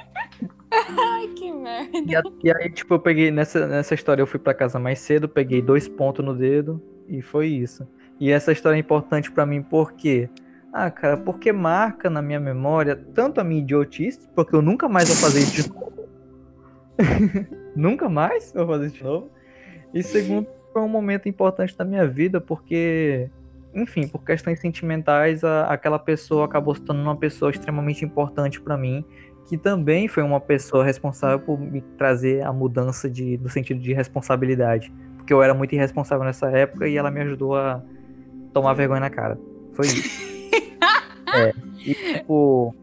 ai, 0.72 1.28
que 1.36 1.52
merda. 1.52 1.98
E, 1.98 2.48
e 2.48 2.52
aí, 2.56 2.70
tipo, 2.72 2.94
eu 2.94 3.00
peguei, 3.00 3.32
nessa, 3.32 3.68
nessa 3.68 3.94
história 3.94 4.22
eu 4.22 4.28
fui 4.28 4.40
pra 4.40 4.54
casa 4.54 4.80
mais 4.80 5.00
cedo, 5.00 5.28
peguei 5.28 5.62
dois 5.62 5.88
pontos 5.88 6.24
no 6.24 6.34
dedo 6.36 6.82
e 7.08 7.22
foi 7.22 7.48
isso. 7.48 7.88
E 8.20 8.32
essa 8.32 8.52
história 8.52 8.78
é 8.78 8.80
importante 8.80 9.32
pra 9.32 9.46
mim 9.46 9.62
porque, 9.62 10.30
ah, 10.72 10.90
cara, 10.92 11.18
porque 11.18 11.52
marca 11.52 12.10
na 12.10 12.22
minha 12.22 12.40
memória 12.40 12.96
tanto 13.14 13.42
a 13.42 13.44
minha 13.44 13.62
idiotice, 13.62 14.28
porque 14.36 14.56
eu 14.56 14.62
nunca 14.62 14.88
mais 14.88 15.10
vou 15.10 15.18
fazer 15.18 15.40
isso 15.40 15.64
de 15.64 15.70
novo. 15.74 15.92
nunca 17.76 18.08
mais 18.10 18.52
vou 18.54 18.68
fazer 18.68 18.88
isso 18.88 18.96
de 18.98 19.04
novo. 19.04 19.30
E 19.94 20.04
segundo, 20.04 20.48
foi 20.72 20.82
um 20.82 20.88
momento 20.88 21.28
importante 21.28 21.76
da 21.78 21.84
minha 21.84 22.08
vida 22.08 22.40
porque, 22.40 23.30
enfim, 23.74 24.08
por 24.08 24.24
questões 24.24 24.60
sentimentais, 24.60 25.44
a- 25.44 25.66
aquela 25.66 26.00
pessoa 26.00 26.46
acabou 26.46 26.74
se 26.76 26.82
tornando 26.82 27.10
uma 27.10 27.18
pessoa 27.18 27.52
extremamente 27.52 28.06
importante 28.06 28.62
pra 28.62 28.78
mim 28.78 29.04
que 29.48 29.58
também 29.58 30.08
foi 30.08 30.24
uma 30.24 30.40
pessoa 30.40 30.84
responsável 30.84 31.40
por 31.40 31.60
me 31.60 31.82
trazer 31.98 32.44
a 32.44 32.54
mudança 32.54 33.10
de, 33.10 33.38
no 33.38 33.50
sentido 33.50 33.80
de 33.80 33.94
responsabilidade. 33.94 34.92
Porque 35.18 35.34
eu 35.34 35.42
era 35.44 35.54
muito 35.54 35.74
irresponsável 35.74 36.26
nessa 36.26 36.50
época 36.50 36.88
e 36.88 36.98
ela 36.98 37.12
me 37.12 37.22
ajudou 37.22 37.56
a 37.56 37.82
tomar 38.54 38.74
vergonha 38.74 39.02
na 39.02 39.10
cara. 39.10 39.38
Foi 39.74 39.86
isso. 39.86 40.22
é. 41.36 41.54
E, 41.86 41.94
tipo, 41.94 42.76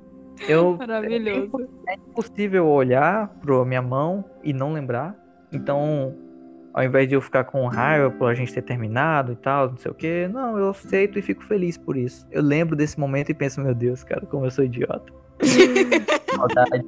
eu. 0.46 0.76
Maravilhoso. 0.76 1.68
É 1.86 1.94
impossível 1.94 2.66
olhar 2.66 3.28
pra 3.40 3.64
minha 3.64 3.82
mão 3.82 4.24
e 4.42 4.52
não 4.52 4.72
lembrar. 4.72 5.16
Então, 5.52 6.14
ao 6.72 6.84
invés 6.84 7.08
de 7.08 7.14
eu 7.14 7.20
ficar 7.20 7.44
com 7.44 7.66
raiva 7.66 8.10
por 8.10 8.30
a 8.30 8.34
gente 8.34 8.52
ter 8.52 8.62
terminado 8.62 9.32
e 9.32 9.36
tal, 9.36 9.70
não 9.70 9.76
sei 9.76 9.90
o 9.90 9.94
que, 9.94 10.28
não, 10.28 10.58
eu 10.58 10.70
aceito 10.70 11.18
e 11.18 11.22
fico 11.22 11.42
feliz 11.42 11.76
por 11.76 11.96
isso. 11.96 12.26
Eu 12.30 12.42
lembro 12.42 12.76
desse 12.76 12.98
momento 13.00 13.30
e 13.30 13.34
penso, 13.34 13.60
meu 13.60 13.74
Deus, 13.74 14.04
cara, 14.04 14.26
como 14.26 14.44
eu 14.44 14.50
sou 14.50 14.64
idiota. 14.64 15.12
Saudade. 16.34 16.84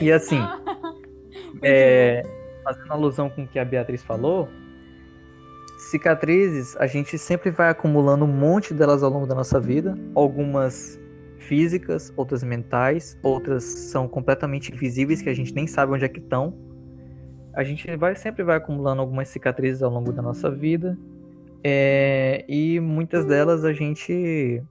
E 0.00 0.10
assim, 0.12 0.40
é, 1.62 2.22
fazendo 2.62 2.92
alusão 2.92 3.28
com 3.30 3.42
o 3.44 3.48
que 3.48 3.58
a 3.58 3.64
Beatriz 3.64 4.02
falou, 4.02 4.48
cicatrizes 5.78 6.76
a 6.76 6.86
gente 6.86 7.18
sempre 7.18 7.50
vai 7.50 7.70
acumulando 7.70 8.24
um 8.24 8.28
monte 8.28 8.72
delas 8.72 9.02
ao 9.02 9.10
longo 9.10 9.26
da 9.26 9.34
nossa 9.34 9.58
vida, 9.58 9.96
algumas 10.14 10.98
físicas, 11.38 12.12
outras 12.16 12.42
mentais, 12.42 13.18
outras 13.22 13.64
são 13.64 14.06
completamente 14.06 14.72
invisíveis 14.72 15.20
que 15.22 15.28
a 15.28 15.34
gente 15.34 15.54
nem 15.54 15.66
sabe 15.66 15.92
onde 15.92 16.04
é 16.04 16.08
que 16.08 16.20
estão. 16.20 16.54
A 17.54 17.64
gente 17.64 17.96
vai 17.96 18.14
sempre 18.14 18.44
vai 18.44 18.56
acumulando 18.56 19.00
algumas 19.00 19.28
cicatrizes 19.28 19.82
ao 19.82 19.90
longo 19.90 20.12
da 20.12 20.22
nossa 20.22 20.50
vida 20.50 20.96
é, 21.64 22.44
e 22.48 22.80
muitas 22.80 23.24
delas 23.24 23.64
a 23.64 23.72
gente 23.72 24.62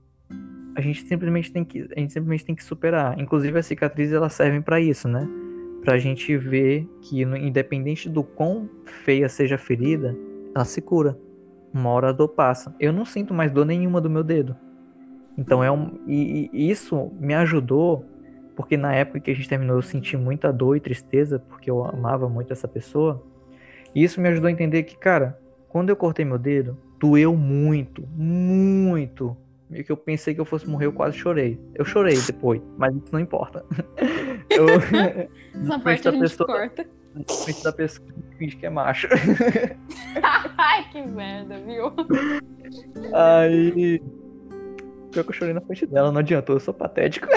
a 0.74 0.80
gente 0.80 1.02
simplesmente 1.02 1.52
tem 1.52 1.64
que 1.64 1.88
a 1.94 2.00
gente 2.00 2.12
simplesmente 2.12 2.44
tem 2.44 2.54
que 2.54 2.64
superar. 2.64 3.18
Inclusive 3.18 3.58
as 3.58 3.66
cicatrizes 3.66 4.14
elas 4.14 4.32
servem 4.32 4.62
para 4.62 4.80
isso, 4.80 5.08
né? 5.08 5.28
Pra 5.82 5.98
gente 5.98 6.36
ver 6.36 6.88
que 7.02 7.22
independente 7.22 8.08
do 8.08 8.22
quão 8.22 8.68
feia 9.04 9.28
seja 9.28 9.54
a 9.54 9.58
ferida, 9.58 10.16
ela 10.54 10.64
se 10.64 10.80
cura. 10.80 11.18
Uma 11.72 11.90
hora 11.90 12.08
a 12.10 12.12
dor 12.12 12.28
passa. 12.28 12.74
Eu 12.78 12.92
não 12.92 13.04
sinto 13.04 13.32
mais 13.32 13.50
dor 13.50 13.64
nenhuma 13.64 14.00
do 14.00 14.10
meu 14.10 14.22
dedo. 14.22 14.56
Então 15.38 15.64
é 15.64 15.70
um 15.70 15.98
e, 16.06 16.50
e 16.52 16.70
isso 16.70 17.10
me 17.18 17.34
ajudou 17.34 18.04
porque 18.54 18.76
na 18.76 18.94
época 18.94 19.20
que 19.20 19.30
a 19.30 19.34
gente 19.34 19.48
terminou 19.48 19.76
eu 19.76 19.82
senti 19.82 20.16
muita 20.16 20.52
dor 20.52 20.76
e 20.76 20.80
tristeza 20.80 21.38
porque 21.38 21.70
eu 21.70 21.84
amava 21.84 22.28
muito 22.28 22.52
essa 22.52 22.68
pessoa. 22.68 23.24
E 23.94 24.04
isso 24.04 24.20
me 24.20 24.28
ajudou 24.28 24.48
a 24.48 24.52
entender 24.52 24.82
que, 24.84 24.96
cara, 24.96 25.38
quando 25.68 25.88
eu 25.88 25.96
cortei 25.96 26.24
meu 26.24 26.38
dedo, 26.38 26.76
doeu 26.98 27.34
muito, 27.34 28.06
muito. 28.14 29.36
Meio 29.70 29.84
que 29.84 29.92
eu 29.92 29.96
pensei 29.96 30.34
que 30.34 30.40
eu 30.40 30.44
fosse 30.44 30.68
morrer, 30.68 30.86
eu 30.86 30.92
quase 30.92 31.16
chorei. 31.16 31.58
Eu 31.76 31.84
chorei 31.84 32.20
depois, 32.20 32.60
mas 32.76 32.92
isso 32.94 33.06
não 33.12 33.20
importa. 33.20 33.64
Eu, 34.50 34.66
Essa 35.62 35.78
parte 35.78 36.02
da 36.02 36.10
a 36.10 36.12
gente 36.12 36.22
pessoa- 36.22 36.46
corta. 36.48 36.86
frente 37.44 37.62
da 37.62 37.72
pessoa 37.72 38.04
que 38.08 38.36
finge 38.36 38.56
que 38.56 38.66
é 38.66 38.70
macho. 38.70 39.06
Ai, 40.58 40.88
que 40.90 41.00
merda, 41.02 41.56
viu? 41.60 41.92
Aí. 43.14 44.02
Pior 45.12 45.22
que 45.24 45.30
eu 45.30 45.34
chorei 45.34 45.54
na 45.54 45.60
frente 45.60 45.86
dela, 45.86 46.10
não 46.10 46.18
adiantou, 46.18 46.56
eu 46.56 46.60
sou 46.60 46.74
patético. 46.74 47.28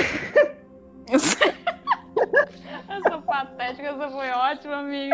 Eu 1.11 1.19
sou, 1.19 1.47
eu 1.47 3.11
sou 3.11 3.21
patética, 3.21 3.89
essa 3.89 4.09
foi 4.09 4.29
ótima, 4.31 4.77
amigo. 4.77 5.13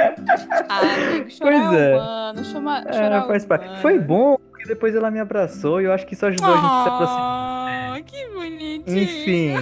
Ah, 0.70 0.80
amigo, 0.80 1.30
chorar 1.32 1.52
Pois 1.70 1.74
é. 1.80 1.91
é 1.91 1.96
humano, 1.98 2.46
chama, 2.46 2.80
É, 2.88 2.94
chorar 2.94 3.28
faz 3.28 3.46
parte. 3.46 3.66
humano. 3.66 3.82
Foi 3.82 4.00
bom, 4.00 4.38
depois 4.70 4.96
ela 4.96 5.12
me 5.12 5.20
abraçou 5.20 5.82
e 5.82 5.86
eu 5.86 5.91
acho 5.91 6.06
que 6.06 6.14
isso 6.14 6.26
ajudou 6.26 6.48
a 6.48 6.56
gente 6.56 6.66
a 6.66 6.84
se 6.84 6.90
aproximar. 6.90 8.00
Oh, 8.00 8.04
que 8.04 8.28
bonitinho. 8.30 9.00
Enfim, 9.04 9.54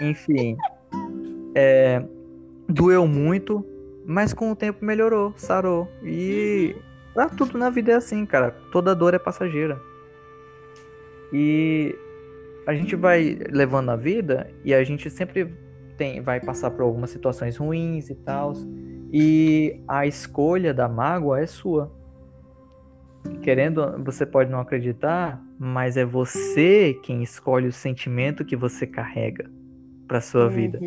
enfim. 0.00 0.56
É, 1.54 2.02
doeu 2.68 3.06
muito, 3.06 3.64
mas 4.04 4.34
com 4.34 4.50
o 4.50 4.56
tempo 4.56 4.84
melhorou, 4.84 5.32
sarou. 5.36 5.88
E 6.02 6.76
Ah, 7.16 7.30
tudo 7.30 7.56
na 7.56 7.70
vida 7.70 7.92
é 7.92 7.94
assim, 7.94 8.26
cara. 8.26 8.50
Toda 8.70 8.94
dor 8.94 9.14
é 9.14 9.18
passageira. 9.18 9.80
E 11.32 11.96
a 12.66 12.74
gente 12.74 12.94
vai 12.94 13.38
levando 13.50 13.90
a 13.90 13.96
vida 13.96 14.50
e 14.64 14.74
a 14.74 14.84
gente 14.84 15.08
sempre 15.08 15.50
tem, 15.96 16.20
vai 16.20 16.40
passar 16.40 16.70
por 16.70 16.82
algumas 16.82 17.10
situações 17.10 17.56
ruins 17.56 18.10
e 18.10 18.14
tal. 18.14 18.52
E 19.12 19.80
a 19.88 20.06
escolha 20.06 20.74
da 20.74 20.88
mágoa 20.88 21.40
é 21.40 21.46
sua. 21.46 21.90
Querendo, 23.42 24.02
você 24.04 24.26
pode 24.26 24.50
não 24.50 24.60
acreditar, 24.60 25.42
mas 25.58 25.96
é 25.96 26.04
você 26.04 26.98
quem 27.02 27.22
escolhe 27.22 27.68
o 27.68 27.72
sentimento 27.72 28.44
que 28.44 28.56
você 28.56 28.86
carrega 28.86 29.50
para 30.06 30.20
sua 30.20 30.44
uhum, 30.44 30.50
vida. 30.50 30.80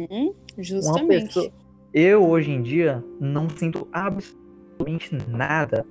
Justamente. 0.58 1.28
Pessoa, 1.28 1.52
eu 1.94 2.28
hoje 2.28 2.52
em 2.52 2.62
dia 2.62 3.04
não 3.20 3.50
sinto 3.50 3.88
absolutamente 3.92 5.16
nada. 5.28 5.86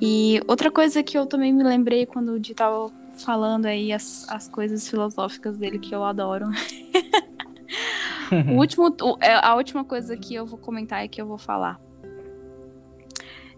E 0.00 0.40
outra 0.46 0.70
coisa 0.70 1.02
que 1.02 1.16
eu 1.16 1.26
também 1.26 1.52
me 1.52 1.62
lembrei 1.62 2.06
quando 2.06 2.32
o 2.32 2.40
Di 2.40 2.54
tava 2.54 2.90
falando 3.24 3.66
aí 3.66 3.92
as, 3.92 4.28
as 4.28 4.48
coisas 4.48 4.88
filosóficas 4.88 5.56
dele 5.56 5.78
que 5.78 5.94
eu 5.94 6.04
adoro. 6.04 6.46
o 8.48 8.52
último, 8.58 8.94
é, 9.20 9.34
a 9.34 9.54
última 9.54 9.84
coisa 9.84 10.16
que 10.16 10.34
eu 10.34 10.46
vou 10.46 10.58
comentar 10.58 11.04
e 11.04 11.08
que 11.08 11.20
eu 11.20 11.26
vou 11.26 11.38
falar. 11.38 11.80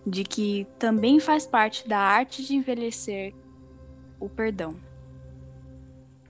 De 0.08 0.24
que 0.24 0.66
também 0.78 1.20
faz 1.20 1.46
parte 1.46 1.88
da 1.88 1.98
arte 1.98 2.42
de 2.44 2.54
envelhecer 2.54 3.34
o 4.18 4.28
perdão. 4.28 4.76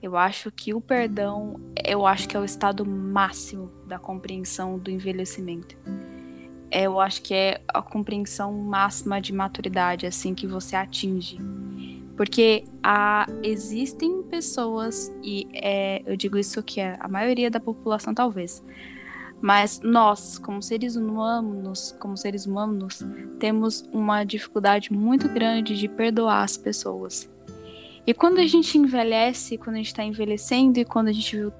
Eu 0.01 0.15
acho 0.15 0.51
que 0.51 0.73
o 0.73 0.79
perdão, 0.79 1.59
eu 1.85 2.05
acho 2.05 2.27
que 2.27 2.35
é 2.35 2.39
o 2.39 2.45
estado 2.45 2.85
máximo 2.85 3.69
da 3.85 3.99
compreensão 3.99 4.77
do 4.77 4.89
envelhecimento. 4.89 5.75
É, 6.71 6.83
eu 6.83 6.99
acho 6.99 7.21
que 7.21 7.33
é 7.33 7.61
a 7.67 7.81
compreensão 7.81 8.53
máxima 8.53 9.19
de 9.19 9.33
maturidade 9.33 10.05
assim 10.05 10.33
que 10.33 10.47
você 10.47 10.75
atinge. 10.75 11.37
Porque 12.15 12.65
há, 12.83 13.25
existem 13.43 14.23
pessoas, 14.23 15.11
e 15.23 15.47
é, 15.53 16.01
eu 16.05 16.15
digo 16.15 16.37
isso 16.37 16.61
que 16.61 16.79
é 16.79 16.97
a 16.99 17.07
maioria 17.07 17.49
da 17.49 17.59
população 17.59 18.13
talvez, 18.13 18.63
mas 19.41 19.79
nós, 19.81 20.37
como 20.37 20.61
seres 20.61 20.95
humanos, 20.95 21.95
como 21.99 22.17
seres 22.17 22.45
humanos, 22.45 23.05
temos 23.39 23.87
uma 23.91 24.23
dificuldade 24.23 24.91
muito 24.91 25.29
grande 25.29 25.77
de 25.77 25.87
perdoar 25.87 26.43
as 26.43 26.57
pessoas. 26.57 27.29
E 28.05 28.13
quando 28.13 28.39
a 28.39 28.47
gente 28.47 28.77
envelhece, 28.77 29.57
quando 29.57 29.75
a 29.75 29.79
gente 29.79 29.87
está 29.87 30.03
envelhecendo 30.03 30.79
e 30.79 30.85
quando 30.85 31.09
a 31.09 31.11
gente 31.11 31.35
viu 31.37 31.53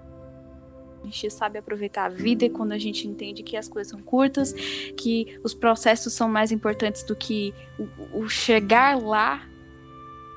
a 1.01 1.05
gente 1.05 1.31
sabe 1.31 1.57
aproveitar 1.57 2.05
a 2.05 2.09
vida 2.09 2.45
e 2.45 2.49
quando 2.49 2.73
a 2.73 2.77
gente 2.77 3.07
entende 3.07 3.41
que 3.41 3.55
as 3.55 3.69
coisas 3.69 3.89
são 3.89 4.01
curtas, 4.01 4.51
que 4.97 5.39
os 5.43 5.53
processos 5.53 6.11
são 6.11 6.27
mais 6.27 6.51
importantes 6.51 7.03
do 7.03 7.15
que 7.15 7.53
o, 7.79 8.19
o 8.19 8.29
chegar 8.29 9.01
lá, 9.01 9.47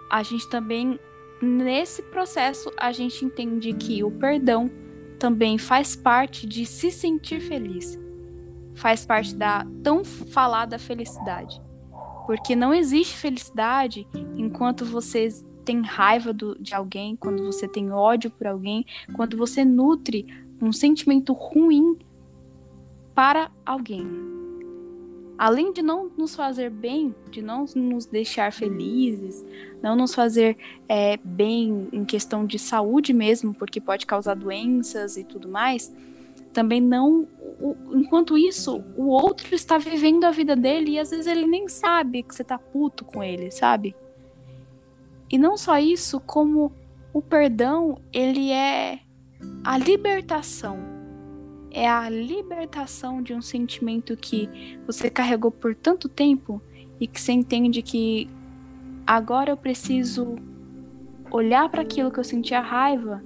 a 0.08 0.22
gente 0.22 0.48
também 0.48 1.00
nesse 1.40 2.02
processo 2.02 2.72
a 2.76 2.92
gente 2.92 3.24
entende 3.24 3.72
que 3.72 4.04
o 4.04 4.10
perdão 4.10 4.70
também 5.22 5.56
faz 5.56 5.94
parte 5.94 6.48
de 6.48 6.66
se 6.66 6.90
sentir 6.90 7.38
feliz. 7.38 7.96
Faz 8.74 9.06
parte 9.06 9.36
da 9.36 9.64
tão 9.80 10.04
falada 10.04 10.80
felicidade. 10.80 11.62
Porque 12.26 12.56
não 12.56 12.74
existe 12.74 13.16
felicidade 13.16 14.04
enquanto 14.36 14.84
vocês 14.84 15.46
tem 15.64 15.80
raiva 15.80 16.32
do, 16.32 16.60
de 16.60 16.74
alguém, 16.74 17.14
quando 17.14 17.44
você 17.44 17.68
tem 17.68 17.92
ódio 17.92 18.32
por 18.32 18.48
alguém, 18.48 18.84
quando 19.14 19.36
você 19.36 19.64
nutre 19.64 20.26
um 20.60 20.72
sentimento 20.72 21.32
ruim 21.32 21.96
para 23.14 23.48
alguém. 23.64 24.04
Além 25.42 25.72
de 25.72 25.82
não 25.82 26.08
nos 26.16 26.36
fazer 26.36 26.70
bem, 26.70 27.12
de 27.28 27.42
não 27.42 27.64
nos 27.74 28.06
deixar 28.06 28.52
felizes, 28.52 29.44
não 29.82 29.96
nos 29.96 30.14
fazer 30.14 30.56
é, 30.88 31.16
bem 31.16 31.88
em 31.92 32.04
questão 32.04 32.46
de 32.46 32.60
saúde 32.60 33.12
mesmo, 33.12 33.52
porque 33.52 33.80
pode 33.80 34.06
causar 34.06 34.36
doenças 34.36 35.16
e 35.16 35.24
tudo 35.24 35.48
mais, 35.48 35.92
também 36.52 36.80
não. 36.80 37.26
O, 37.60 37.74
enquanto 37.92 38.38
isso, 38.38 38.84
o 38.96 39.08
outro 39.08 39.52
está 39.52 39.78
vivendo 39.78 40.22
a 40.22 40.30
vida 40.30 40.54
dele 40.54 40.92
e 40.92 40.98
às 41.00 41.10
vezes 41.10 41.26
ele 41.26 41.44
nem 41.44 41.66
sabe 41.66 42.22
que 42.22 42.32
você 42.32 42.44
tá 42.44 42.56
puto 42.56 43.04
com 43.04 43.20
ele, 43.20 43.50
sabe? 43.50 43.96
E 45.28 45.36
não 45.36 45.56
só 45.56 45.76
isso, 45.76 46.20
como 46.20 46.70
o 47.12 47.20
perdão, 47.20 47.98
ele 48.12 48.52
é 48.52 49.00
a 49.64 49.76
libertação. 49.76 50.91
É 51.72 51.88
a 51.88 52.08
libertação 52.08 53.22
de 53.22 53.32
um 53.32 53.40
sentimento 53.40 54.16
que 54.16 54.78
você 54.86 55.08
carregou 55.08 55.50
por 55.50 55.74
tanto 55.74 56.08
tempo 56.08 56.60
e 57.00 57.06
que 57.06 57.20
você 57.20 57.32
entende 57.32 57.80
que 57.80 58.28
agora 59.06 59.50
eu 59.50 59.56
preciso 59.56 60.36
olhar 61.30 61.68
para 61.70 61.82
aquilo 61.82 62.10
que 62.10 62.20
eu 62.20 62.24
sentia 62.24 62.60
raiva 62.60 63.22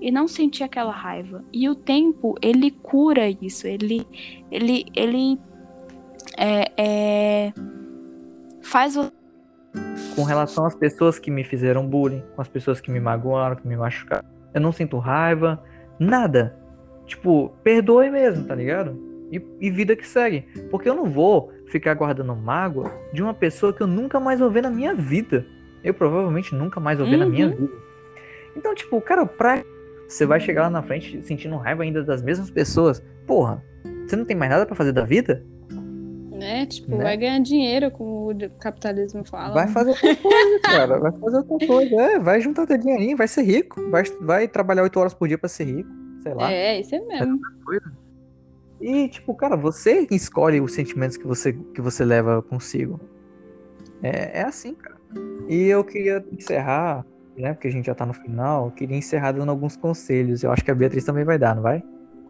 e 0.00 0.10
não 0.10 0.28
sentir 0.28 0.62
aquela 0.62 0.92
raiva. 0.92 1.44
E 1.52 1.68
o 1.68 1.74
tempo, 1.74 2.36
ele 2.40 2.70
cura 2.70 3.28
isso, 3.28 3.66
ele, 3.66 4.06
ele, 4.50 4.86
ele 4.94 5.38
é, 6.38 6.72
é, 6.76 7.52
faz 8.62 8.94
você 8.94 9.12
com 10.14 10.24
relação 10.24 10.66
às 10.66 10.74
pessoas 10.74 11.18
que 11.18 11.30
me 11.30 11.44
fizeram 11.44 11.86
bullying, 11.86 12.22
com 12.34 12.42
as 12.42 12.48
pessoas 12.48 12.80
que 12.80 12.90
me 12.90 13.00
magoaram, 13.00 13.56
que 13.56 13.66
me 13.66 13.76
machucaram. 13.76 14.24
Eu 14.52 14.60
não 14.60 14.72
sinto 14.72 14.98
raiva, 14.98 15.62
nada. 15.98 16.56
Tipo, 17.06 17.52
perdoe 17.62 18.10
mesmo, 18.10 18.44
tá 18.44 18.54
ligado? 18.54 18.96
E, 19.30 19.42
e, 19.60 19.70
vida 19.70 19.96
que 19.96 20.06
segue. 20.06 20.42
Porque 20.70 20.88
eu 20.88 20.94
não 20.94 21.06
vou 21.06 21.52
ficar 21.66 21.94
guardando 21.94 22.34
mágoa 22.36 22.92
de 23.12 23.22
uma 23.22 23.32
pessoa 23.32 23.72
que 23.72 23.82
eu 23.82 23.86
nunca 23.86 24.20
mais 24.20 24.40
vou 24.40 24.50
ver 24.50 24.62
na 24.62 24.70
minha 24.70 24.94
vida. 24.94 25.46
Eu 25.82 25.94
provavelmente 25.94 26.54
nunca 26.54 26.78
mais 26.78 26.98
vou 26.98 27.06
ver 27.06 27.14
uhum. 27.14 27.20
na 27.20 27.26
minha 27.26 27.46
uhum. 27.46 27.56
vida. 27.56 27.72
Então, 28.56 28.74
tipo, 28.74 29.00
cara, 29.00 29.24
pra. 29.26 29.62
Você 30.06 30.26
vai 30.26 30.38
chegar 30.38 30.62
lá 30.62 30.70
na 30.70 30.82
frente 30.82 31.22
sentindo 31.22 31.56
raiva 31.56 31.82
ainda 31.82 32.04
das 32.04 32.22
mesmas 32.22 32.50
pessoas. 32.50 33.02
Porra, 33.26 33.62
você 34.06 34.14
não 34.14 34.26
tem 34.26 34.36
mais 34.36 34.50
nada 34.50 34.66
para 34.66 34.76
fazer 34.76 34.92
da 34.92 35.04
vida? 35.04 35.42
né? 36.42 36.66
Tipo, 36.66 36.96
né? 36.96 37.04
vai 37.04 37.16
ganhar 37.16 37.38
dinheiro, 37.40 37.90
como 37.90 38.30
o 38.30 38.50
capitalismo 38.58 39.24
fala. 39.24 39.54
Vai 39.54 39.68
fazer 39.68 39.90
outra 39.90 40.16
coisa, 40.16 40.60
cara. 40.60 40.98
Vai 40.98 41.12
fazer 41.12 41.36
outra 41.36 41.66
coisa. 41.66 41.94
É, 41.94 42.18
vai 42.18 42.40
juntar 42.40 42.66
teu 42.66 42.76
dinheirinho, 42.76 43.16
vai 43.16 43.28
ser 43.28 43.42
rico. 43.42 43.80
Vai, 43.90 44.02
vai 44.20 44.48
trabalhar 44.48 44.82
oito 44.82 44.98
horas 44.98 45.14
por 45.14 45.28
dia 45.28 45.38
pra 45.38 45.48
ser 45.48 45.64
rico. 45.64 46.01
Sei 46.22 46.34
lá. 46.34 46.52
É, 46.52 46.80
isso 46.80 46.94
é 46.94 47.00
mesmo. 47.00 47.40
E, 48.80 49.08
tipo, 49.08 49.34
cara, 49.34 49.56
você 49.56 50.06
escolhe 50.10 50.60
os 50.60 50.72
sentimentos 50.72 51.16
que 51.16 51.26
você, 51.26 51.52
que 51.52 51.80
você 51.80 52.04
leva 52.04 52.42
consigo. 52.42 53.00
É, 54.02 54.40
é 54.40 54.42
assim, 54.42 54.74
cara. 54.74 54.96
E 55.48 55.66
eu 55.66 55.84
queria 55.84 56.24
encerrar, 56.32 57.04
né? 57.36 57.52
Porque 57.52 57.68
a 57.68 57.70
gente 57.70 57.86
já 57.86 57.94
tá 57.94 58.06
no 58.06 58.14
final. 58.14 58.66
Eu 58.66 58.70
queria 58.72 58.96
encerrar 58.96 59.32
dando 59.32 59.50
alguns 59.50 59.76
conselhos. 59.76 60.42
Eu 60.42 60.50
acho 60.50 60.64
que 60.64 60.70
a 60.70 60.74
Beatriz 60.74 61.04
também 61.04 61.24
vai 61.24 61.38
dar, 61.38 61.54
não 61.54 61.62
vai? 61.62 61.82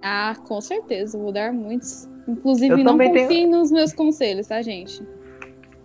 Ah, 0.02 0.34
com 0.46 0.60
certeza. 0.60 1.16
Vou 1.16 1.32
dar 1.32 1.52
muitos. 1.52 2.08
Inclusive, 2.26 2.72
eu 2.72 2.84
não 2.84 2.98
confiem 2.98 3.28
tenho... 3.28 3.50
nos 3.50 3.70
meus 3.70 3.92
conselhos, 3.92 4.46
tá, 4.46 4.60
gente? 4.60 5.02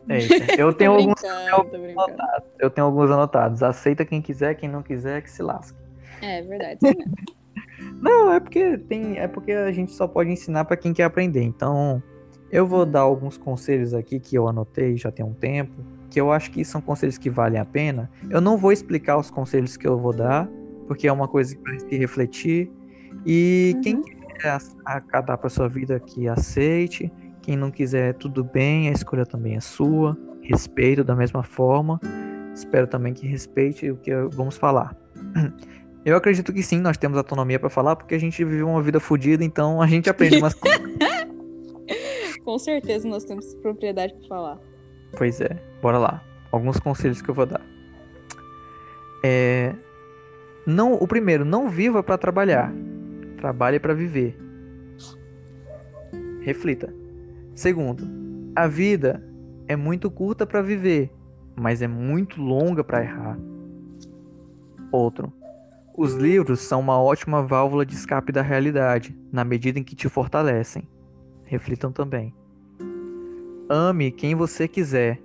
É 0.09 0.17
isso. 0.17 0.33
Eu 0.57 0.71
tenho 0.75 0.91
alguns 0.93 1.23
anotados. 1.23 2.49
Eu 2.59 2.69
tenho 2.69 2.87
alguns 2.87 3.11
anotados. 3.11 3.63
Aceita 3.63 4.03
quem 4.05 4.21
quiser, 4.21 4.55
quem 4.55 4.67
não 4.67 4.83
quiser, 4.83 5.21
que 5.21 5.31
se 5.31 5.41
lasque. 5.41 5.77
É 6.21 6.41
verdade. 6.41 6.79
Não, 8.01 8.31
é 8.31 8.39
porque 8.39 8.77
tem, 8.77 9.17
é 9.17 9.27
porque 9.27 9.51
a 9.51 9.71
gente 9.71 9.91
só 9.91 10.07
pode 10.07 10.31
ensinar 10.31 10.65
para 10.65 10.77
quem 10.77 10.93
quer 10.93 11.03
aprender. 11.03 11.41
Então, 11.41 12.01
eu 12.51 12.65
vou 12.65 12.85
dar 12.85 13.01
alguns 13.01 13.37
conselhos 13.37 13.93
aqui 13.93 14.19
que 14.19 14.37
eu 14.37 14.47
anotei 14.47 14.95
já 14.97 15.11
tem 15.11 15.25
um 15.25 15.33
tempo, 15.33 15.73
que 16.09 16.19
eu 16.19 16.31
acho 16.31 16.51
que 16.51 16.63
são 16.63 16.79
conselhos 16.79 17.17
que 17.17 17.29
valem 17.29 17.59
a 17.59 17.65
pena. 17.65 18.09
Eu 18.29 18.39
não 18.39 18.57
vou 18.57 18.71
explicar 18.71 19.17
os 19.17 19.29
conselhos 19.29 19.75
que 19.75 19.87
eu 19.87 19.97
vou 19.97 20.13
dar, 20.13 20.49
porque 20.87 21.07
é 21.07 21.11
uma 21.11 21.27
coisa 21.27 21.57
para 21.57 21.77
se 21.79 21.97
refletir. 21.97 22.71
E 23.25 23.73
uhum. 23.75 23.81
quem 23.81 24.01
quiser 24.01 24.57
acatar 24.85 25.37
para 25.37 25.49
sua 25.49 25.67
vida, 25.67 25.99
que 25.99 26.27
aceite. 26.27 27.11
Quem 27.41 27.55
não 27.55 27.71
quiser, 27.71 28.13
tudo 28.13 28.43
bem, 28.43 28.89
a 28.89 28.91
escolha 28.91 29.25
também 29.25 29.55
é 29.55 29.59
sua. 29.59 30.17
Respeito 30.41 31.03
da 31.03 31.15
mesma 31.15 31.43
forma. 31.43 31.99
Espero 32.53 32.87
também 32.87 33.13
que 33.13 33.27
respeite 33.27 33.91
o 33.91 33.97
que 33.97 34.11
vamos 34.31 34.57
falar. 34.57 34.95
Eu 36.07 36.15
acredito 36.15 36.53
que 36.53 36.63
sim, 36.63 36.79
nós 36.79 36.95
temos 36.95 37.17
autonomia 37.17 37.59
para 37.59 37.69
falar, 37.69 37.97
porque 37.97 38.15
a 38.15 38.17
gente 38.17 38.41
vive 38.41 38.63
uma 38.63 38.81
vida 38.81 38.97
fodida, 38.97 39.43
então 39.43 39.81
a 39.81 39.87
gente 39.87 40.09
aprende 40.09 40.37
umas 40.37 40.53
coisas. 40.53 40.79
Com 42.45 42.57
certeza 42.57 43.05
nós 43.05 43.25
temos 43.25 43.53
propriedade 43.55 44.13
para 44.13 44.27
falar. 44.29 44.59
Pois 45.17 45.41
é, 45.41 45.61
bora 45.81 45.97
lá. 45.97 46.23
Alguns 46.49 46.79
conselhos 46.79 47.21
que 47.21 47.27
eu 47.27 47.35
vou 47.35 47.45
dar. 47.45 47.59
É, 49.21 49.75
não, 50.65 50.93
o 50.93 51.05
primeiro, 51.05 51.43
não 51.43 51.67
viva 51.67 52.01
para 52.01 52.17
trabalhar. 52.17 52.73
Trabalhe 53.35 53.77
para 53.77 53.93
viver. 53.93 54.39
Reflita. 56.39 56.95
Segundo, 57.53 58.07
a 58.55 58.65
vida 58.65 59.21
é 59.67 59.75
muito 59.75 60.09
curta 60.09 60.47
para 60.47 60.61
viver, 60.61 61.11
mas 61.53 61.81
é 61.81 61.87
muito 61.87 62.41
longa 62.41 62.81
para 62.81 63.03
errar. 63.03 63.37
Outro. 64.89 65.33
Os 65.97 66.13
livros 66.13 66.61
são 66.61 66.79
uma 66.79 67.01
ótima 67.01 67.41
válvula 67.41 67.83
de 67.83 67.95
escape 67.95 68.31
da 68.31 68.43
realidade, 68.43 69.17
na 69.31 69.43
medida 69.43 69.79
em 69.79 69.83
que 69.83 69.95
te 69.95 70.07
fortalecem. 70.07 70.87
Reflitam 71.43 71.91
também. 71.91 72.33
Ame 73.67 74.11
quem 74.11 74.35
você 74.35 74.67
quiser, 74.67 75.19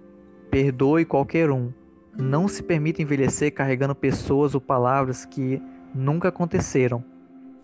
Perdoe 0.52 1.06
qualquer 1.06 1.50
um. 1.50 1.72
Não 2.14 2.46
se 2.46 2.62
permita 2.62 3.00
envelhecer 3.00 3.54
carregando 3.54 3.94
pessoas 3.94 4.54
ou 4.54 4.60
palavras 4.60 5.24
que 5.24 5.62
nunca 5.94 6.28
aconteceram, 6.28 7.02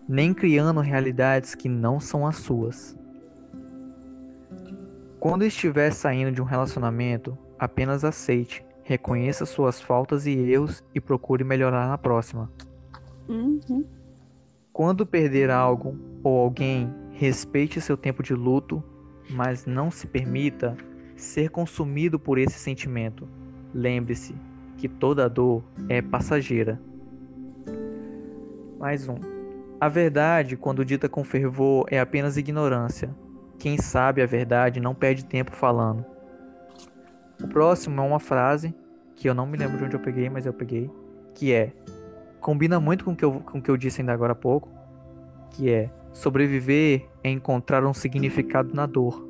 nem 0.07 0.33
criando 0.33 0.79
realidades 0.79 1.53
que 1.53 1.69
não 1.69 1.99
são 1.99 2.25
as 2.25 2.37
suas. 2.37 2.97
Quando 5.19 5.45
estiver 5.45 5.91
saindo 5.91 6.31
de 6.31 6.41
um 6.41 6.45
relacionamento, 6.45 7.37
apenas 7.59 8.03
aceite, 8.03 8.65
reconheça 8.81 9.45
suas 9.45 9.79
faltas 9.79 10.25
e 10.25 10.31
erros 10.31 10.83
e 10.95 10.99
procure 10.99 11.43
melhorar 11.43 11.87
na 11.87 11.97
próxima. 11.97 12.51
Uhum. 13.29 13.85
Quando 14.73 15.05
perder 15.05 15.51
algo 15.51 15.95
ou 16.23 16.39
alguém, 16.39 16.91
respeite 17.11 17.79
seu 17.79 17.95
tempo 17.95 18.23
de 18.23 18.33
luto, 18.33 18.83
mas 19.29 19.65
não 19.65 19.91
se 19.91 20.07
permita 20.07 20.75
ser 21.15 21.49
consumido 21.49 22.17
por 22.19 22.39
esse 22.39 22.57
sentimento. 22.57 23.27
Lembre-se 23.73 24.35
que 24.77 24.87
toda 24.87 25.29
dor 25.29 25.63
é 25.87 26.01
passageira. 26.01 26.81
Mais 28.79 29.07
um. 29.07 29.17
A 29.79 29.87
verdade, 29.87 30.57
quando 30.57 30.83
dita 30.83 31.07
com 31.07 31.23
fervor, 31.23 31.85
é 31.91 31.99
apenas 31.99 32.37
ignorância. 32.37 33.13
Quem 33.59 33.77
sabe 33.77 34.21
a 34.21 34.25
verdade 34.25 34.79
não 34.79 34.95
perde 34.95 35.25
tempo 35.25 35.51
falando. 35.51 36.05
O 37.43 37.47
próximo 37.47 38.01
é 38.01 38.03
uma 38.03 38.19
frase 38.19 38.73
que 39.15 39.29
eu 39.29 39.33
não 39.33 39.45
me 39.45 39.57
lembro 39.57 39.77
de 39.77 39.83
onde 39.83 39.95
eu 39.95 39.99
peguei, 39.99 40.29
mas 40.29 40.45
eu 40.45 40.53
peguei, 40.53 40.89
que 41.35 41.53
é 41.53 41.73
combina 42.39 42.79
muito 42.79 43.05
com 43.05 43.11
o 43.11 43.15
que 43.15 43.25
eu, 43.25 43.33
com 43.39 43.59
o 43.59 43.61
que 43.61 43.69
eu 43.69 43.77
disse 43.77 44.01
ainda 44.01 44.13
agora 44.13 44.33
há 44.33 44.35
pouco, 44.35 44.69
que 45.51 45.69
é 45.69 45.89
sobreviver 46.13 47.05
é 47.23 47.29
encontrar 47.29 47.85
um 47.85 47.93
significado 47.93 48.73
na 48.73 48.85
dor. 48.85 49.27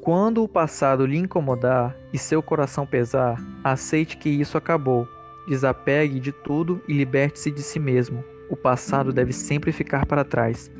Quando 0.00 0.42
o 0.42 0.48
passado 0.48 1.04
lhe 1.04 1.18
incomodar 1.18 1.94
e 2.12 2.18
seu 2.18 2.42
coração 2.42 2.86
pesar, 2.86 3.38
aceite 3.62 4.16
que 4.16 4.30
isso 4.30 4.56
acabou. 4.56 5.06
Desapegue 5.46 6.18
de 6.18 6.32
tudo 6.32 6.80
e 6.88 6.92
liberte-se 6.94 7.50
de 7.50 7.62
si 7.62 7.78
mesmo. 7.78 8.24
O 8.48 8.56
passado 8.56 9.12
deve 9.12 9.32
sempre 9.32 9.72
ficar 9.72 10.06
para 10.06 10.24
trás. 10.24 10.70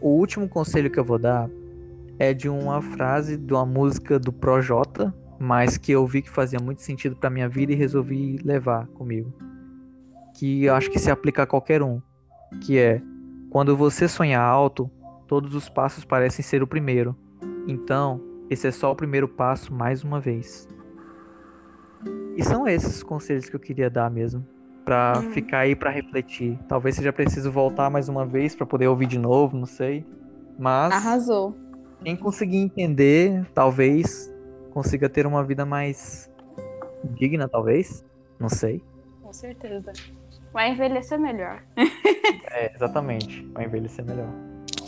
O 0.00 0.10
último 0.10 0.48
conselho 0.48 0.90
que 0.90 0.98
eu 0.98 1.04
vou 1.04 1.18
dar 1.18 1.48
é 2.18 2.34
de 2.34 2.48
uma 2.48 2.82
frase 2.82 3.36
de 3.36 3.52
uma 3.52 3.64
música 3.64 4.18
do 4.18 4.32
Projota, 4.32 5.14
mas 5.38 5.76
que 5.76 5.92
eu 5.92 6.06
vi 6.06 6.22
que 6.22 6.30
fazia 6.30 6.58
muito 6.62 6.82
sentido 6.82 7.16
para 7.16 7.30
minha 7.30 7.48
vida 7.48 7.72
e 7.72 7.76
resolvi 7.76 8.38
levar 8.44 8.86
comigo. 8.88 9.32
Que 10.34 10.64
eu 10.64 10.74
acho 10.74 10.90
que 10.90 10.98
se 10.98 11.10
aplica 11.10 11.42
a 11.42 11.46
qualquer 11.46 11.82
um, 11.82 12.00
que 12.62 12.78
é: 12.78 13.00
quando 13.50 13.76
você 13.76 14.06
sonha 14.08 14.40
alto, 14.40 14.90
todos 15.26 15.54
os 15.54 15.68
passos 15.68 16.04
parecem 16.04 16.42
ser 16.44 16.62
o 16.62 16.66
primeiro. 16.66 17.16
Então, 17.66 18.20
esse 18.50 18.66
é 18.66 18.70
só 18.70 18.92
o 18.92 18.96
primeiro 18.96 19.26
passo 19.28 19.72
mais 19.74 20.04
uma 20.04 20.20
vez. 20.20 20.68
E 22.36 22.44
são 22.44 22.68
esses 22.68 22.96
os 22.96 23.02
conselhos 23.02 23.48
que 23.48 23.56
eu 23.56 23.60
queria 23.60 23.88
dar 23.88 24.10
mesmo, 24.10 24.46
para 24.84 25.18
Hum. 25.18 25.30
ficar 25.30 25.60
aí 25.60 25.74
para 25.74 25.90
refletir. 25.90 26.58
Talvez 26.68 26.94
seja 26.96 27.12
preciso 27.12 27.50
voltar 27.50 27.90
mais 27.90 28.08
uma 28.08 28.26
vez 28.26 28.54
para 28.54 28.66
poder 28.66 28.86
ouvir 28.88 29.06
de 29.06 29.18
novo, 29.18 29.56
não 29.56 29.66
sei. 29.66 30.04
Mas 30.58 30.92
Arrasou. 30.92 31.56
quem 32.04 32.14
conseguir 32.14 32.58
entender, 32.58 33.46
talvez 33.54 34.32
consiga 34.76 35.08
ter 35.08 35.26
uma 35.26 35.42
vida 35.42 35.64
mais 35.64 36.30
digna, 37.02 37.48
talvez. 37.48 38.04
Não 38.38 38.50
sei. 38.50 38.84
Com 39.22 39.32
certeza. 39.32 39.90
Vai 40.52 40.72
envelhecer 40.72 41.18
melhor. 41.18 41.64
É, 42.48 42.74
exatamente. 42.74 43.44
Vai 43.52 43.66
envelhecer 43.66 44.04
melhor. 44.04 44.30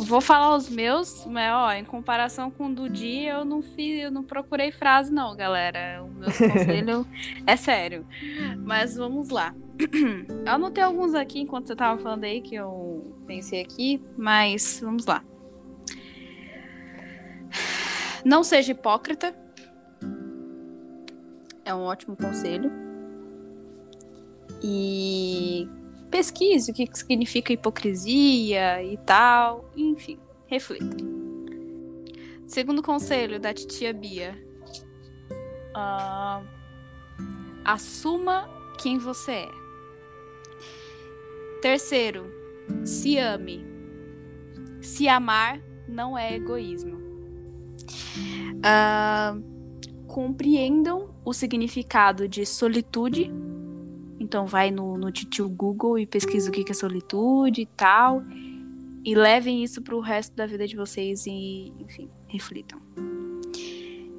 Vou 0.01 0.21
falar 0.21 0.57
os 0.57 0.71
meus, 0.71 1.27
mas 1.27 1.53
ó, 1.53 1.73
em 1.73 1.85
comparação 1.85 2.51
com 2.51 2.67
o 2.67 2.75
do 2.75 2.89
dia, 2.89 3.33
eu 3.35 3.45
não 3.45 3.61
fiz, 3.61 4.03
eu 4.03 4.11
não 4.11 4.23
procurei 4.23 4.73
frase, 4.73 5.13
não, 5.13 5.37
galera. 5.37 6.03
O 6.03 6.09
meu 6.09 6.29
conselho 6.33 7.07
é 7.47 7.57
sério. 7.57 8.07
Mas 8.65 8.97
vamos 8.97 9.29
lá. 9.29 9.55
Eu 10.47 10.53
anotei 10.53 10.83
alguns 10.83 11.15
aqui 11.15 11.41
enquanto 11.41 11.67
você 11.67 11.77
tava 11.77 12.01
falando 12.01 12.25
aí 12.25 12.41
que 12.41 12.55
eu 12.55 13.15
pensei 13.27 13.61
aqui, 13.61 14.03
mas 14.17 14.81
vamos 14.83 15.05
lá. 15.07 15.23
Não 18.25 18.43
seja 18.43 18.73
hipócrita. 18.73 19.35
É 21.69 21.75
um 21.75 21.83
ótimo 21.83 22.17
conselho. 22.17 22.73
E 24.63 25.69
pesquise 26.11 26.71
o 26.71 26.75
que 26.75 26.89
significa 26.95 27.53
hipocrisia 27.53 28.83
e 28.83 28.97
tal. 29.05 29.71
Enfim, 29.77 30.19
reflita. 30.47 30.97
Segundo 32.47 32.83
conselho 32.83 33.39
da 33.39 33.53
titia 33.53 33.93
Bia. 33.93 34.35
ah, 35.75 36.41
assuma 37.67 38.49
quem 38.79 38.97
você 38.97 39.33
é. 39.33 39.49
Terceiro, 41.61 42.33
se 42.83 43.19
ame. 43.19 43.63
Se 44.81 45.07
amar 45.07 45.61
não 45.87 46.17
é 46.17 46.35
egoísmo. 46.35 46.97
Ah, 48.63 49.37
compreendam 50.07 51.15
o 51.29 51.33
significado 51.35 52.27
de 52.27 52.47
solitude 52.47 53.31
então 54.19 54.47
vai 54.47 54.71
no, 54.71 54.97
no 54.97 55.13
Google 55.51 55.99
e 55.99 56.07
pesquisa 56.07 56.49
o 56.49 56.53
que 56.53 56.65
é 56.71 56.75
solitude 56.75 57.63
e 57.63 57.67
tal. 57.67 58.23
E 59.05 59.15
levem 59.15 59.63
isso 59.63 59.81
pro 59.81 60.01
resto 60.01 60.35
da 60.35 60.45
vida 60.45 60.67
de 60.67 60.75
vocês 60.75 61.25
e, 61.27 61.73
enfim, 61.79 62.11
reflitam. 62.27 62.81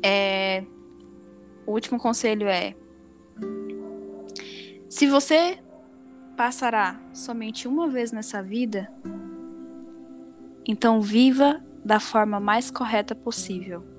É, 0.01 0.63
o 1.65 1.73
último 1.73 1.99
conselho 1.99 2.47
é: 2.47 2.75
se 4.87 5.05
você 5.05 5.59
passará 6.37 6.99
somente 7.13 7.67
uma 7.67 7.89
vez 7.89 8.11
nessa 8.11 8.41
vida, 8.41 8.89
então 10.65 11.01
viva 11.01 11.61
da 11.83 11.99
forma 11.99 12.39
mais 12.39 12.71
correta 12.71 13.13
possível. 13.13 13.98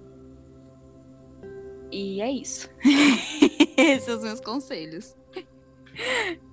E 1.91 2.21
é 2.21 2.31
isso. 2.31 2.71
Esses 3.77 4.05
são 4.05 4.17
os 4.17 4.23
meus 4.23 4.41
conselhos. 4.41 5.17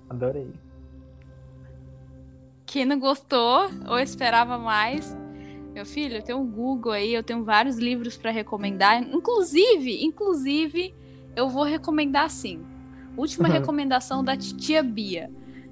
Adorei. 0.08 0.50
Quem 2.66 2.84
não 2.84 2.98
gostou 2.98 3.70
ou 3.88 3.98
esperava 3.98 4.58
mais, 4.58 5.16
meu 5.72 5.86
filho, 5.86 6.16
eu 6.16 6.22
tenho 6.22 6.38
um 6.38 6.50
Google 6.50 6.92
aí, 6.92 7.14
eu 7.14 7.22
tenho 7.22 7.44
vários 7.44 7.78
livros 7.78 8.16
para 8.16 8.30
recomendar. 8.30 9.02
Inclusive, 9.02 10.04
inclusive, 10.04 10.94
eu 11.34 11.48
vou 11.48 11.64
recomendar 11.64 12.30
sim. 12.30 12.64
Última 13.16 13.48
recomendação 13.48 14.22
da 14.22 14.36
titia 14.36 14.82
Bia. 14.82 15.30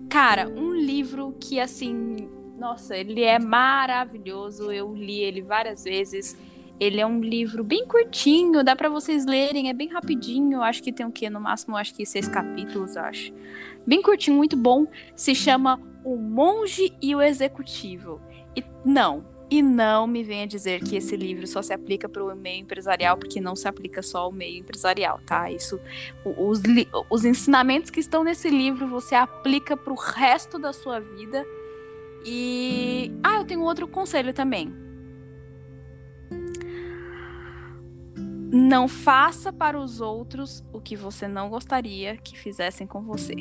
Cara, 0.09 0.49
um 0.49 0.75
livro 0.75 1.35
que 1.41 1.61
assim, 1.61 2.29
nossa, 2.59 2.97
ele 2.97 3.23
é 3.23 3.39
maravilhoso. 3.39 4.73
Eu 4.73 4.95
li 4.95 5.21
ele 5.21 5.43
várias 5.43 5.85
vezes. 5.85 6.37
Ele 6.79 7.01
é 7.01 7.07
um 7.07 7.21
livro 7.21 7.65
bem 7.65 7.87
curtinho, 7.87 8.63
dá 8.63 8.77
para 8.77 8.89
vocês 8.89 9.25
lerem, 9.25 9.71
é 9.71 9.73
bem 9.73 9.89
rapidinho. 9.89 10.63
Acho 10.63 10.83
que 10.83 10.93
tem 10.93 11.07
o 11.07 11.13
quê? 11.13 11.31
No 11.31 11.41
máximo, 11.41 11.77
acho 11.77 11.95
que 11.95 12.05
seis 12.05 12.29
capítulos, 12.29 12.97
acho. 12.97 13.33
Bem 13.87 14.03
curtinho, 14.03 14.37
muito 14.37 14.57
bom. 14.57 14.87
Se 15.15 15.35
chama 15.35 15.81
O 16.05 16.17
Monge 16.17 16.93
e 17.01 17.15
o 17.15 17.23
Executivo. 17.23 18.21
E 18.55 18.63
não, 18.85 19.25
e 19.49 19.63
não 19.63 20.07
me 20.07 20.23
venha 20.23 20.47
dizer 20.47 20.81
que 20.83 20.97
esse 20.97 21.17
livro 21.17 21.47
só 21.47 21.63
se 21.63 21.73
aplica 21.73 22.09
para 22.09 22.25
o 22.25 22.35
meio 22.35 22.61
empresarial, 22.61 23.17
porque 23.17 23.41
não 23.41 23.55
se 23.55 23.69
aplica 23.69 24.03
só 24.03 24.19
ao 24.19 24.33
meio 24.33 24.59
empresarial, 24.59 25.21
tá? 25.25 25.51
Isso, 25.51 25.81
os, 26.25 26.61
os 27.09 27.25
ensinamentos 27.25 27.91
que 27.91 28.01
estão 28.01 28.25
nesse 28.25 28.51
livro 28.51 28.89
você 28.89 29.15
aplica 29.15 29.77
para 29.77 29.93
o 29.93 29.97
resto 29.97 30.59
da 30.59 30.73
sua 30.73 30.99
vida. 30.99 31.47
E 32.25 33.13
ah, 33.23 33.37
eu 33.37 33.45
tenho 33.45 33.63
outro 33.63 33.87
conselho 33.87 34.35
também. 34.35 34.86
Não 38.59 38.89
faça 38.89 39.53
para 39.53 39.79
os 39.79 40.01
outros 40.01 40.65
o 40.73 40.81
que 40.81 40.97
você 40.97 41.29
não 41.29 41.51
gostaria 41.51 42.17
que 42.17 42.39
fizessem 42.39 42.87
com 42.87 43.03
você. 43.03 43.35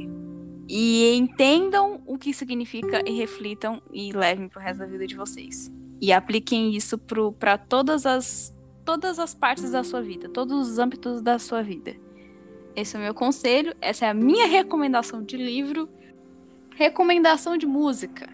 E 0.67 1.15
entendam 1.15 2.03
o 2.05 2.17
que 2.17 2.33
significa 2.33 3.01
e 3.09 3.15
reflitam 3.15 3.81
e 3.93 4.11
levem 4.11 4.49
pro 4.49 4.59
resto 4.59 4.79
da 4.79 4.85
vida 4.85 5.07
de 5.07 5.15
vocês. 5.15 5.71
E 6.01 6.11
apliquem 6.11 6.75
isso 6.75 6.97
para 7.39 7.57
todas 7.57 8.05
as 8.05 8.53
todas 8.83 9.17
as 9.17 9.33
partes 9.33 9.71
da 9.71 9.85
sua 9.85 10.01
vida, 10.01 10.27
todos 10.27 10.67
os 10.67 10.79
âmbitos 10.79 11.21
da 11.21 11.39
sua 11.39 11.63
vida. 11.63 11.95
Esse 12.75 12.97
é 12.97 12.99
o 12.99 13.01
meu 13.01 13.13
conselho, 13.13 13.73
essa 13.79 14.05
é 14.05 14.09
a 14.09 14.13
minha 14.13 14.47
recomendação 14.47 15.23
de 15.23 15.37
livro. 15.37 15.87
Recomendação 16.75 17.55
de 17.55 17.65
música. 17.65 18.27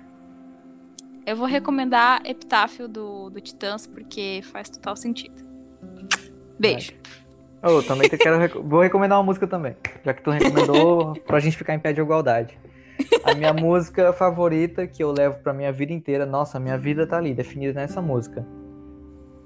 Eu 1.28 1.36
vou 1.36 1.46
recomendar 1.46 2.26
Epitáfio 2.26 2.88
do, 2.88 3.30
do 3.30 3.40
Titãs, 3.40 3.86
porque 3.86 4.42
faz 4.52 4.68
total 4.68 4.96
sentido. 4.96 5.51
Beijo. 6.62 6.92
Eu 7.64 7.84
também 7.84 8.08
te 8.08 8.18
quero 8.18 8.38
vou 8.64 8.82
recomendar 8.82 9.18
uma 9.18 9.24
música 9.24 9.48
também, 9.48 9.76
já 10.04 10.14
que 10.14 10.22
tu 10.22 10.30
recomendou 10.30 11.14
pra 11.26 11.40
gente 11.40 11.58
ficar 11.58 11.74
em 11.74 11.80
pé 11.80 11.92
de 11.92 12.02
igualdade. 12.02 12.58
A 13.24 13.34
minha 13.34 13.52
música 13.52 14.14
favorita 14.14 14.86
que 14.86 15.04
eu 15.04 15.12
levo 15.12 15.40
pra 15.40 15.54
minha 15.54 15.72
vida 15.72 15.92
inteira, 15.92 16.26
nossa, 16.26 16.60
minha 16.60 16.78
vida 16.78 17.06
tá 17.08 17.18
ali, 17.18 17.34
definida 17.34 17.80
nessa 17.80 18.02
música. 18.02 18.46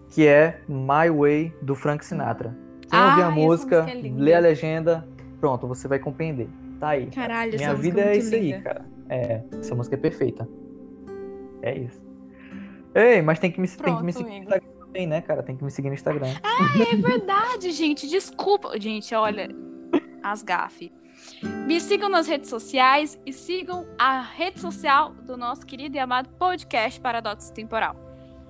Que 0.10 0.28
é 0.28 0.60
My 0.68 1.10
Way 1.10 1.54
do 1.62 1.74
Frank 1.74 2.06
Sinatra. 2.06 2.50
Ouvir 2.50 2.92
Ah, 2.92 3.16
a 3.16 3.20
essa 3.22 3.32
música, 3.32 3.82
música 3.84 3.98
é 3.98 4.12
ler 4.22 4.34
a 4.34 4.40
legenda, 4.40 5.08
pronto, 5.40 5.68
você 5.68 5.88
vai 5.88 6.00
compreender. 6.00 6.50
Tá 6.80 6.90
aí. 6.90 7.08
Caralho, 7.08 7.56
essa 7.56 7.58
Minha 7.58 7.74
música 7.78 7.96
vida 7.96 8.02
é 8.02 8.14
é 8.14 8.18
isso 8.18 8.36
aí, 8.36 8.62
cara. 8.62 8.86
É, 9.10 9.42
essa 9.60 9.74
música 9.74 9.96
é 9.96 10.00
perfeita. 10.00 10.48
É 11.62 11.78
isso. 11.78 12.02
Ei, 12.94 13.22
mas 13.22 13.40
tem 13.40 13.52
que 13.52 13.60
me, 13.60 13.68
tem 13.68 13.98
que 13.98 14.04
me 14.04 14.14
Pronto, 14.14 14.30
seguir 14.30 14.46
também, 14.96 15.06
né, 15.06 15.22
cara? 15.22 15.44
Tem 15.44 15.58
que 15.58 15.64
me 15.64 15.70
seguir 15.70 15.90
no 15.90 15.94
Instagram. 15.94 16.30
É 16.92 16.96
verdade, 16.96 17.72
gente. 17.72 18.08
Desculpa. 18.08 18.80
Gente, 18.80 19.14
olha. 19.14 19.50
As 20.24 20.42
gafe. 20.42 20.92
Me 21.68 21.80
sigam 21.82 22.10
nas 22.10 22.28
redes 22.28 22.50
sociais 22.50 23.20
e 23.26 23.34
sigam 23.34 23.86
a 23.98 24.22
rede 24.22 24.60
social 24.60 25.14
do 25.14 25.36
nosso 25.36 25.66
querido 25.66 25.98
e 25.98 26.00
amado 26.00 26.30
podcast 26.30 27.00
Paradoxo 27.00 27.54
Temporal. 27.54 27.96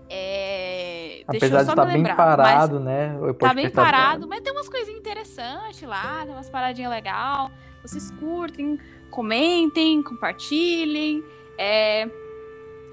É... 0.10 1.24
Deixa 1.30 1.48
Apesar 1.48 1.60
de 1.60 1.66
só 1.66 1.72
estar 1.72 1.86
me 1.86 1.94
bem 1.94 2.04
lembrar. 2.04 2.16
parado, 2.16 2.80
né? 2.80 3.18
tá 3.40 3.54
bem 3.54 3.70
tá 3.70 3.82
parado, 3.84 4.28
mas 4.28 4.42
tem 4.42 4.54
umas 4.54 4.70
coisinhas 4.70 5.00
interessantes 5.00 5.82
lá, 5.82 6.22
tem 6.24 6.34
umas 6.34 6.50
paradinhas 6.50 6.92
legais. 6.92 7.52
Vocês 7.82 8.12
curtem, 8.12 8.80
comentem, 9.10 10.04
compartilhem. 10.04 11.24
É... 11.58 12.08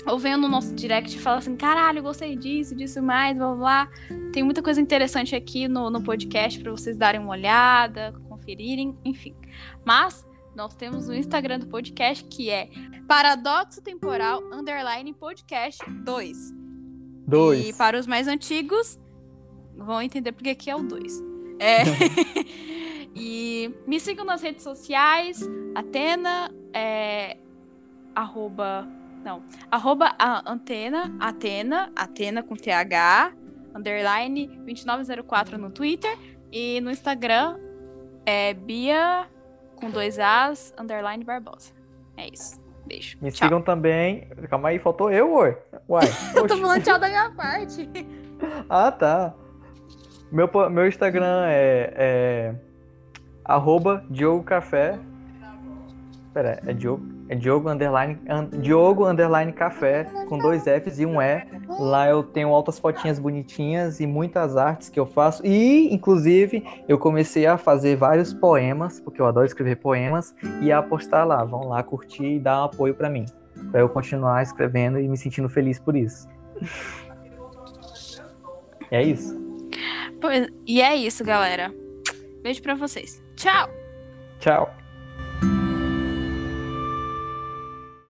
Ou 0.06 0.18
venham 0.18 0.38
no 0.38 0.48
nosso 0.48 0.74
direct 0.74 1.16
e 1.16 1.20
fala 1.20 1.38
assim: 1.38 1.56
caralho, 1.56 2.02
gostei 2.02 2.36
disso, 2.36 2.74
disso 2.74 3.02
mais, 3.02 3.36
blá 3.36 3.54
blá. 3.54 3.56
blá. 3.56 3.88
Tem 4.32 4.42
muita 4.42 4.62
coisa 4.62 4.80
interessante 4.80 5.34
aqui 5.34 5.68
no, 5.68 5.90
no 5.90 6.02
podcast 6.02 6.58
para 6.60 6.72
vocês 6.72 6.96
darem 6.96 7.20
uma 7.20 7.30
olhada, 7.30 8.12
conferirem, 8.28 8.96
enfim. 9.04 9.34
Mas 9.84 10.24
nós 10.54 10.74
temos 10.74 11.08
o 11.08 11.14
Instagram 11.14 11.60
do 11.60 11.66
podcast 11.66 12.24
que 12.24 12.50
é 12.50 12.68
Paradoxo 13.06 13.80
Temporal 13.80 14.42
Underline 14.52 15.12
Podcast 15.14 15.82
2. 15.88 16.54
Dois. 17.26 17.68
E 17.68 17.72
para 17.72 17.98
os 17.98 18.06
mais 18.06 18.26
antigos, 18.26 18.98
vão 19.76 20.02
entender 20.02 20.32
porque 20.32 20.50
aqui 20.50 20.70
é 20.70 20.76
o 20.76 20.82
2. 20.82 21.22
É. 21.58 21.82
e 23.14 23.74
me 23.86 24.00
sigam 24.00 24.24
nas 24.24 24.42
redes 24.42 24.62
sociais, 24.62 25.40
Atena, 25.74 26.52
é, 26.72 27.36
arroba, 28.14 28.88
não, 29.24 29.42
arroba 29.70 30.14
a 30.18 30.50
Antena, 30.50 31.14
Atena, 31.20 31.92
Atena 31.94 32.42
com 32.42 32.56
TH, 32.56 33.32
underline 33.74 34.46
2904 34.64 35.58
no 35.58 35.70
Twitter 35.70 36.16
e 36.50 36.80
no 36.80 36.90
Instagram 36.90 37.58
é 38.26 38.52
Bia 38.54 39.26
com 39.76 39.90
dois 39.90 40.18
As, 40.18 40.74
underline 40.78 41.24
Barbosa. 41.24 41.72
É 42.16 42.28
isso. 42.28 42.60
Beijo. 42.86 43.16
Me 43.20 43.30
tchau. 43.30 43.46
sigam 43.46 43.62
também. 43.62 44.28
Calma 44.48 44.70
aí, 44.70 44.78
faltou 44.78 45.10
eu, 45.10 45.34
ué. 45.34 45.56
Uai. 45.88 46.06
Eu 46.34 46.46
tô 46.46 46.56
falando 46.56 46.82
tchau 46.82 46.98
da 46.98 47.08
minha 47.08 47.30
parte. 47.30 47.88
Ah, 48.68 48.90
tá. 48.90 49.32
Meu, 50.32 50.50
meu 50.68 50.88
Instagram 50.88 51.44
é, 51.46 51.94
é 51.94 52.54
arroba 53.44 54.04
Diogo 54.10 54.42
Café. 54.42 54.98
Pera, 56.34 56.60
é 56.66 56.72
Diogo, 56.72 57.06
é 57.32 57.34
Diogo 57.34 57.68
underline, 57.70 58.18
an- 58.28 58.48
Diogo 58.60 59.06
underline 59.06 59.52
Café 59.52 60.04
com 60.28 60.36
dois 60.38 60.64
Fs 60.64 60.98
e 61.00 61.06
um 61.06 61.20
E. 61.20 61.44
Lá 61.80 62.08
eu 62.08 62.22
tenho 62.22 62.48
altas 62.50 62.78
fotinhas 62.78 63.18
bonitinhas 63.18 64.00
e 64.00 64.06
muitas 64.06 64.56
artes 64.56 64.88
que 64.90 65.00
eu 65.00 65.06
faço. 65.06 65.44
E, 65.46 65.92
inclusive, 65.94 66.62
eu 66.86 66.98
comecei 66.98 67.46
a 67.46 67.56
fazer 67.56 67.96
vários 67.96 68.34
poemas, 68.34 69.00
porque 69.00 69.20
eu 69.20 69.26
adoro 69.26 69.46
escrever 69.46 69.76
poemas, 69.76 70.34
e 70.60 70.70
a 70.70 70.82
postar 70.82 71.24
lá. 71.24 71.42
Vão 71.44 71.68
lá 71.68 71.82
curtir 71.82 72.34
e 72.36 72.38
dar 72.38 72.60
um 72.60 72.64
apoio 72.64 72.94
pra 72.94 73.08
mim. 73.08 73.24
Pra 73.70 73.80
eu 73.80 73.88
continuar 73.88 74.42
escrevendo 74.42 74.98
e 75.00 75.08
me 75.08 75.16
sentindo 75.16 75.48
feliz 75.48 75.78
por 75.78 75.96
isso. 75.96 76.28
É 78.90 79.02
isso. 79.02 79.40
Pois- 80.20 80.48
e 80.66 80.82
é 80.82 80.94
isso, 80.94 81.24
galera. 81.24 81.72
Beijo 82.42 82.60
pra 82.62 82.74
vocês. 82.74 83.22
Tchau! 83.36 83.68
Tchau. 84.38 84.70